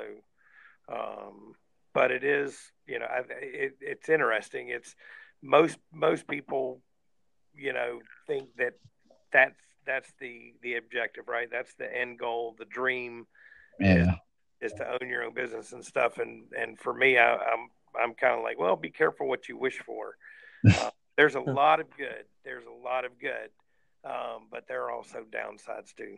um, 0.91 1.53
but 1.93 2.11
it 2.11 2.23
is 2.23 2.57
you 2.91 2.99
know, 2.99 3.05
I, 3.05 3.21
it, 3.41 3.77
it's 3.79 4.09
interesting. 4.09 4.69
It's 4.69 4.95
most 5.41 5.77
most 5.93 6.27
people, 6.27 6.81
you 7.55 7.73
know, 7.73 7.99
think 8.27 8.49
that 8.57 8.73
that's 9.31 9.59
that's 9.85 10.11
the 10.19 10.53
the 10.61 10.75
objective, 10.75 11.27
right? 11.27 11.47
That's 11.49 11.73
the 11.75 11.93
end 11.93 12.19
goal, 12.19 12.55
the 12.59 12.65
dream. 12.65 13.27
Yeah. 13.79 14.15
Is, 14.61 14.71
is 14.71 14.77
to 14.77 14.87
own 14.87 15.09
your 15.09 15.23
own 15.23 15.33
business 15.33 15.73
and 15.73 15.83
stuff. 15.83 16.17
And 16.17 16.43
and 16.57 16.79
for 16.79 16.93
me, 16.93 17.17
I, 17.17 17.35
I'm 17.35 17.69
I'm 18.01 18.13
kind 18.13 18.37
of 18.37 18.43
like, 18.43 18.59
well, 18.59 18.75
be 18.75 18.89
careful 18.89 19.27
what 19.27 19.49
you 19.49 19.57
wish 19.57 19.79
for. 19.79 20.15
Uh, 20.63 20.91
there's 21.17 21.33
a 21.33 21.39
lot 21.39 21.79
of 21.79 21.87
good. 21.97 22.25
There's 22.45 22.65
a 22.65 22.83
lot 22.83 23.03
of 23.03 23.19
good, 23.19 23.49
um, 24.05 24.47
but 24.51 24.67
there 24.67 24.83
are 24.83 24.91
also 24.91 25.25
downsides 25.31 25.93
too. 25.95 26.17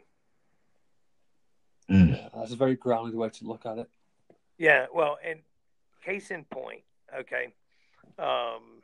Mm. 1.89 2.11
Yeah, 2.11 2.29
that's 2.35 2.51
a 2.51 2.57
very 2.57 2.75
grounded 2.75 3.15
way 3.15 3.29
to 3.29 3.45
look 3.45 3.65
at 3.65 3.77
it. 3.77 3.89
Yeah, 4.57 4.87
well, 4.93 5.17
and 5.25 5.39
case 6.05 6.31
in 6.31 6.43
point, 6.45 6.81
okay, 7.17 7.53
um, 8.19 8.81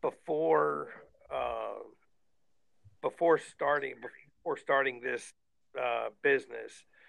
before 0.00 0.88
uh, 1.32 1.82
before 3.02 3.38
starting 3.38 3.94
before 4.40 4.56
starting 4.56 5.00
this 5.00 5.32
uh, 5.80 6.08
business, 6.22 6.72
uh, 6.72 6.99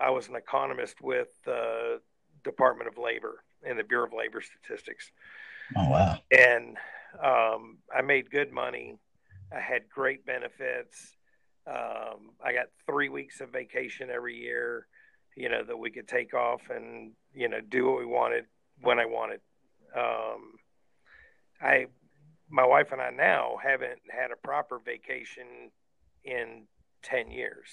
I 0.00 0.10
was 0.10 0.28
an 0.28 0.36
economist 0.36 1.00
with 1.00 1.28
the 1.44 2.00
Department 2.44 2.88
of 2.88 2.98
Labor 2.98 3.42
and 3.62 3.78
the 3.78 3.84
Bureau 3.84 4.06
of 4.06 4.12
Labor 4.12 4.42
Statistics. 4.42 5.10
Oh 5.76 5.88
wow! 5.88 6.18
And 6.30 6.76
um, 7.22 7.78
I 7.94 8.02
made 8.02 8.30
good 8.30 8.52
money. 8.52 8.98
I 9.54 9.60
had 9.60 9.88
great 9.88 10.26
benefits. 10.26 11.16
Um, 11.66 12.30
I 12.44 12.52
got 12.52 12.66
three 12.86 13.08
weeks 13.08 13.40
of 13.40 13.50
vacation 13.50 14.10
every 14.10 14.36
year, 14.36 14.86
you 15.36 15.48
know, 15.48 15.64
that 15.64 15.76
we 15.76 15.90
could 15.90 16.06
take 16.06 16.34
off 16.34 16.62
and 16.70 17.12
you 17.34 17.48
know 17.48 17.60
do 17.60 17.86
what 17.86 17.98
we 17.98 18.06
wanted 18.06 18.44
when 18.82 18.98
I 18.98 19.06
wanted. 19.06 19.40
Um, 19.96 20.52
I, 21.60 21.86
my 22.50 22.66
wife 22.66 22.92
and 22.92 23.00
I 23.00 23.10
now 23.10 23.56
haven't 23.62 24.00
had 24.10 24.30
a 24.30 24.36
proper 24.36 24.78
vacation 24.78 25.70
in 26.24 26.64
ten 27.02 27.30
years. 27.30 27.68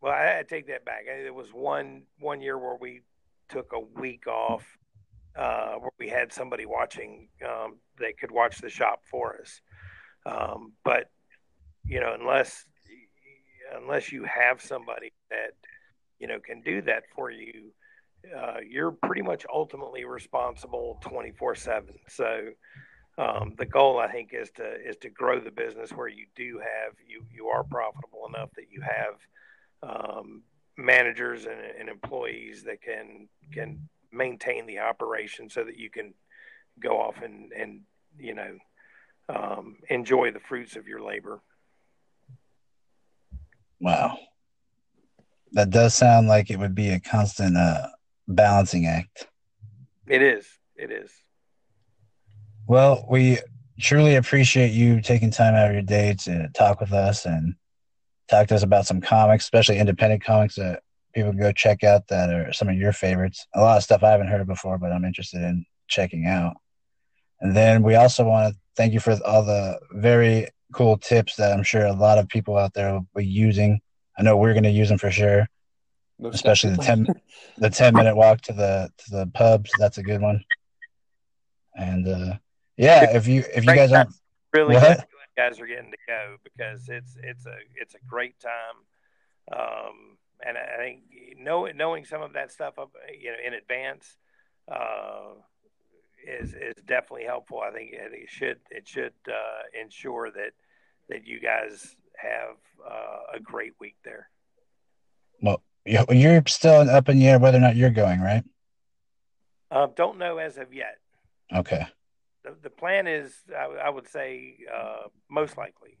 Well, 0.00 0.12
I, 0.12 0.40
I 0.40 0.42
take 0.48 0.68
that 0.68 0.84
back. 0.84 1.04
It 1.06 1.34
was 1.34 1.48
one 1.52 2.02
one 2.20 2.40
year 2.40 2.58
where 2.58 2.76
we 2.80 3.02
took 3.48 3.72
a 3.72 3.80
week 3.80 4.26
off, 4.26 4.64
uh, 5.36 5.74
where 5.74 5.90
we 5.98 6.08
had 6.08 6.32
somebody 6.32 6.66
watching 6.66 7.28
um, 7.46 7.78
that 7.98 8.18
could 8.18 8.30
watch 8.30 8.60
the 8.60 8.70
shop 8.70 9.02
for 9.10 9.38
us. 9.40 9.60
Um, 10.26 10.72
but 10.84 11.10
you 11.84 12.00
know, 12.00 12.14
unless 12.18 12.64
unless 13.76 14.12
you 14.12 14.24
have 14.24 14.62
somebody 14.62 15.12
that 15.30 15.52
you 16.18 16.28
know 16.28 16.38
can 16.38 16.60
do 16.60 16.82
that 16.82 17.04
for 17.14 17.30
you, 17.30 17.72
uh, 18.36 18.58
you're 18.66 18.92
pretty 18.92 19.22
much 19.22 19.44
ultimately 19.52 20.04
responsible 20.04 20.98
24 21.02 21.54
seven. 21.56 21.94
So 22.08 22.50
um, 23.16 23.54
the 23.58 23.66
goal, 23.66 23.98
I 23.98 24.10
think, 24.12 24.30
is 24.32 24.50
to 24.56 24.64
is 24.88 24.96
to 24.98 25.10
grow 25.10 25.40
the 25.40 25.50
business 25.50 25.90
where 25.90 26.08
you 26.08 26.26
do 26.36 26.60
have 26.60 26.94
you 27.04 27.24
you 27.34 27.48
are 27.48 27.64
profitable 27.64 28.28
enough 28.28 28.50
that 28.54 28.66
you 28.70 28.80
have 28.82 29.14
um, 29.82 30.42
managers 30.76 31.46
and, 31.46 31.60
and, 31.78 31.88
employees 31.88 32.64
that 32.64 32.80
can 32.82 33.28
can 33.52 33.88
maintain 34.12 34.66
the 34.66 34.78
operation 34.78 35.48
so 35.48 35.64
that 35.64 35.78
you 35.78 35.90
can 35.90 36.14
go 36.80 37.00
off 37.00 37.22
and 37.22 37.52
and 37.52 37.80
you 38.18 38.34
know 38.34 38.56
um, 39.28 39.76
enjoy 39.88 40.30
the 40.30 40.40
fruits 40.40 40.76
of 40.76 40.88
your 40.88 41.02
labor. 41.02 41.40
Wow, 43.80 44.18
that 45.52 45.70
does 45.70 45.94
sound 45.94 46.28
like 46.28 46.50
it 46.50 46.58
would 46.58 46.74
be 46.74 46.90
a 46.90 47.00
constant 47.00 47.56
uh, 47.56 47.88
balancing 48.26 48.86
act. 48.86 49.28
It 50.06 50.22
is. 50.22 50.46
It 50.76 50.90
is. 50.90 51.10
Well, 52.66 53.06
we 53.08 53.38
truly 53.80 54.16
appreciate 54.16 54.72
you 54.72 55.00
taking 55.00 55.30
time 55.30 55.54
out 55.54 55.68
of 55.68 55.72
your 55.72 55.82
day 55.82 56.14
to 56.20 56.48
talk 56.54 56.80
with 56.80 56.92
us 56.92 57.24
and 57.26 57.54
talk 58.28 58.48
to 58.48 58.54
us 58.54 58.62
about 58.62 58.86
some 58.86 59.00
comics, 59.00 59.44
especially 59.44 59.78
independent 59.78 60.24
comics 60.24 60.56
that 60.56 60.82
people 61.14 61.30
can 61.30 61.40
go 61.40 61.52
check 61.52 61.82
out 61.82 62.06
that 62.08 62.30
are 62.30 62.52
some 62.52 62.68
of 62.68 62.76
your 62.76 62.92
favorites. 62.92 63.46
A 63.54 63.60
lot 63.60 63.76
of 63.76 63.82
stuff 63.82 64.02
I 64.02 64.10
haven't 64.10 64.28
heard 64.28 64.46
before, 64.46 64.78
but 64.78 64.92
I'm 64.92 65.04
interested 65.04 65.42
in 65.42 65.64
checking 65.88 66.26
out. 66.26 66.56
And 67.40 67.56
then 67.56 67.82
we 67.82 67.94
also 67.94 68.24
want 68.24 68.52
to 68.52 68.60
thank 68.76 68.92
you 68.92 69.00
for 69.00 69.16
all 69.24 69.44
the 69.44 69.78
very 69.92 70.48
cool 70.72 70.98
tips 70.98 71.36
that 71.36 71.52
I'm 71.52 71.62
sure 71.62 71.86
a 71.86 71.92
lot 71.92 72.18
of 72.18 72.28
people 72.28 72.56
out 72.56 72.74
there 72.74 72.92
will 72.92 73.06
be 73.16 73.26
using. 73.26 73.80
I 74.18 74.22
know 74.22 74.36
we're 74.36 74.54
going 74.54 74.64
to 74.64 74.70
use 74.70 74.88
them 74.88 74.98
for 74.98 75.10
sure, 75.10 75.48
Most 76.18 76.34
especially 76.34 76.70
the 76.70 76.82
ten 76.82 77.06
the 77.58 77.70
ten 77.70 77.94
minute 77.94 78.16
walk 78.16 78.40
to 78.42 78.52
the 78.52 78.90
to 78.98 79.10
the 79.10 79.26
pubs. 79.32 79.70
That's 79.78 79.98
a 79.98 80.02
good 80.02 80.20
one. 80.20 80.44
And 81.76 82.08
uh, 82.08 82.34
yeah, 82.76 83.16
if 83.16 83.28
you 83.28 83.44
if 83.54 83.64
you 83.64 83.74
guys 83.74 83.92
aren't 83.92 84.10
really 84.52 84.74
what? 84.74 85.08
Guys 85.38 85.60
are 85.60 85.66
getting 85.66 85.92
to 85.92 85.98
go 86.08 86.36
because 86.42 86.88
it's 86.88 87.16
it's 87.22 87.46
a 87.46 87.54
it's 87.76 87.94
a 87.94 88.04
great 88.08 88.34
time, 88.40 89.56
um, 89.56 90.18
and 90.44 90.58
I 90.58 90.76
think 90.78 91.02
know, 91.38 91.66
knowing 91.66 92.04
some 92.04 92.22
of 92.22 92.32
that 92.32 92.50
stuff 92.50 92.76
up 92.76 92.90
you 93.20 93.30
know 93.30 93.36
in 93.46 93.54
advance 93.54 94.16
uh, 94.70 95.34
is 96.26 96.54
is 96.54 96.74
definitely 96.86 97.24
helpful. 97.24 97.60
I 97.60 97.70
think 97.70 97.90
it 97.92 98.28
should 98.28 98.58
it 98.70 98.88
should 98.88 99.14
uh, 99.28 99.80
ensure 99.80 100.30
that 100.32 100.52
that 101.08 101.24
you 101.24 101.38
guys 101.40 101.94
have 102.16 102.56
uh, 102.84 103.36
a 103.36 103.40
great 103.40 103.74
week 103.78 103.94
there. 104.04 104.28
Well, 105.40 105.62
you're 105.86 106.42
still 106.48 106.90
up 106.90 107.08
in 107.08 107.20
the 107.20 107.28
air 107.28 107.38
whether 107.38 107.58
or 107.58 107.60
not 107.60 107.76
you're 107.76 107.90
going, 107.90 108.20
right? 108.20 108.42
Uh, 109.70 109.86
don't 109.94 110.18
know 110.18 110.38
as 110.38 110.58
of 110.58 110.74
yet. 110.74 110.98
Okay 111.54 111.86
the, 112.48 112.56
the 112.62 112.70
plan 112.70 113.06
is, 113.06 113.34
I, 113.56 113.86
I 113.86 113.90
would 113.90 114.08
say, 114.08 114.56
uh, 114.74 115.08
most 115.30 115.56
likely. 115.56 115.98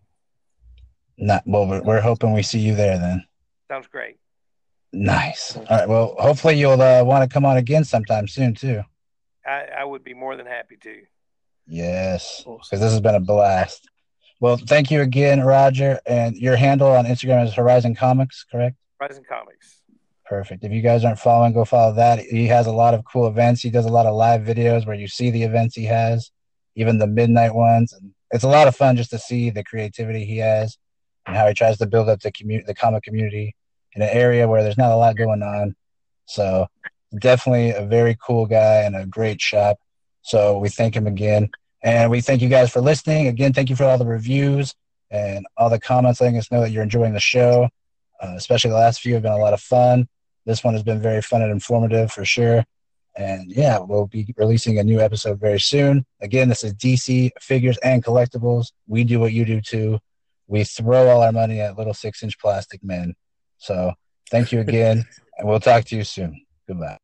Not 1.16 1.42
well. 1.46 1.66
We're, 1.66 1.82
we're 1.82 2.00
hoping 2.00 2.32
we 2.32 2.42
see 2.42 2.60
you 2.60 2.74
there 2.74 2.98
then. 2.98 3.24
Sounds 3.68 3.88
great. 3.88 4.18
Nice. 4.92 5.56
All 5.56 5.64
right. 5.70 5.88
Well, 5.88 6.14
hopefully 6.18 6.58
you'll 6.58 6.80
uh, 6.80 7.02
want 7.04 7.28
to 7.28 7.32
come 7.32 7.44
on 7.44 7.56
again 7.56 7.84
sometime 7.84 8.28
soon 8.28 8.54
too. 8.54 8.82
I, 9.44 9.66
I 9.80 9.84
would 9.84 10.04
be 10.04 10.14
more 10.14 10.36
than 10.36 10.46
happy 10.46 10.76
to. 10.82 11.02
Yes, 11.66 12.42
because 12.44 12.80
this 12.80 12.92
has 12.92 13.00
been 13.00 13.14
a 13.14 13.20
blast. 13.20 13.88
Well, 14.40 14.56
thank 14.56 14.90
you 14.90 15.02
again, 15.02 15.40
Roger. 15.40 16.00
And 16.06 16.36
your 16.36 16.56
handle 16.56 16.88
on 16.92 17.04
Instagram 17.04 17.44
is 17.44 17.52
Horizon 17.52 17.94
Comics, 17.94 18.44
correct? 18.50 18.76
Horizon 18.98 19.24
Comics. 19.28 19.82
Perfect. 20.24 20.64
If 20.64 20.72
you 20.72 20.82
guys 20.82 21.04
aren't 21.04 21.18
following, 21.18 21.52
go 21.52 21.64
follow 21.64 21.94
that. 21.94 22.20
He 22.20 22.46
has 22.46 22.66
a 22.66 22.72
lot 22.72 22.94
of 22.94 23.04
cool 23.10 23.26
events. 23.26 23.62
He 23.62 23.70
does 23.70 23.86
a 23.86 23.90
lot 23.90 24.06
of 24.06 24.14
live 24.14 24.42
videos 24.42 24.86
where 24.86 24.96
you 24.96 25.08
see 25.08 25.30
the 25.30 25.42
events 25.42 25.74
he 25.74 25.84
has, 25.86 26.30
even 26.78 26.98
the 26.98 27.06
midnight 27.06 27.54
ones. 27.54 27.92
And 27.92 28.12
it's 28.30 28.44
a 28.44 28.48
lot 28.48 28.68
of 28.68 28.76
fun 28.76 28.96
just 28.96 29.10
to 29.10 29.18
see 29.18 29.50
the 29.50 29.64
creativity 29.64 30.24
he 30.24 30.38
has 30.38 30.78
and 31.26 31.36
how 31.36 31.48
he 31.48 31.54
tries 31.54 31.76
to 31.78 31.86
build 31.86 32.08
up 32.08 32.20
the 32.20 32.32
community, 32.32 32.66
the 32.66 32.74
comic 32.74 33.02
community 33.02 33.54
in 33.94 34.02
an 34.02 34.08
area 34.08 34.48
where 34.48 34.62
there's 34.62 34.78
not 34.78 34.92
a 34.92 34.96
lot 34.96 35.16
going 35.16 35.42
on. 35.42 35.74
So 36.26 36.68
definitely 37.18 37.70
a 37.70 37.84
very 37.84 38.16
cool 38.24 38.46
guy 38.46 38.82
and 38.82 38.94
a 38.94 39.06
great 39.06 39.40
shop. 39.40 39.78
So 40.22 40.58
we 40.58 40.68
thank 40.68 40.94
him 40.94 41.06
again. 41.06 41.50
And 41.82 42.10
we 42.10 42.20
thank 42.20 42.42
you 42.42 42.48
guys 42.48 42.70
for 42.70 42.80
listening. 42.80 43.26
Again, 43.26 43.52
thank 43.52 43.70
you 43.70 43.76
for 43.76 43.84
all 43.84 43.98
the 43.98 44.06
reviews 44.06 44.74
and 45.10 45.46
all 45.56 45.70
the 45.70 45.80
comments 45.80 46.20
letting 46.20 46.38
us 46.38 46.50
know 46.50 46.60
that 46.60 46.70
you're 46.70 46.82
enjoying 46.82 47.14
the 47.14 47.20
show. 47.20 47.68
Uh, 48.22 48.34
especially 48.36 48.70
the 48.70 48.76
last 48.76 49.00
few 49.00 49.14
have 49.14 49.22
been 49.22 49.32
a 49.32 49.38
lot 49.38 49.54
of 49.54 49.60
fun. 49.60 50.08
This 50.44 50.62
one 50.62 50.74
has 50.74 50.82
been 50.82 51.00
very 51.00 51.22
fun 51.22 51.42
and 51.42 51.50
informative 51.50 52.12
for 52.12 52.24
sure. 52.24 52.64
And 53.18 53.50
yeah, 53.50 53.78
we'll 53.80 54.06
be 54.06 54.32
releasing 54.36 54.78
a 54.78 54.84
new 54.84 55.00
episode 55.00 55.40
very 55.40 55.58
soon. 55.58 56.06
Again, 56.20 56.48
this 56.48 56.62
is 56.62 56.72
DC 56.74 57.32
Figures 57.40 57.76
and 57.78 58.04
Collectibles. 58.04 58.68
We 58.86 59.02
do 59.02 59.18
what 59.18 59.32
you 59.32 59.44
do 59.44 59.60
too. 59.60 59.98
We 60.46 60.62
throw 60.62 61.08
all 61.08 61.22
our 61.24 61.32
money 61.32 61.60
at 61.60 61.76
little 61.76 61.94
six 61.94 62.22
inch 62.22 62.38
plastic 62.38 62.82
men. 62.84 63.16
So 63.56 63.92
thank 64.30 64.52
you 64.52 64.60
again, 64.60 65.04
and 65.38 65.48
we'll 65.48 65.58
talk 65.58 65.84
to 65.86 65.96
you 65.96 66.04
soon. 66.04 66.46
Goodbye. 66.68 66.98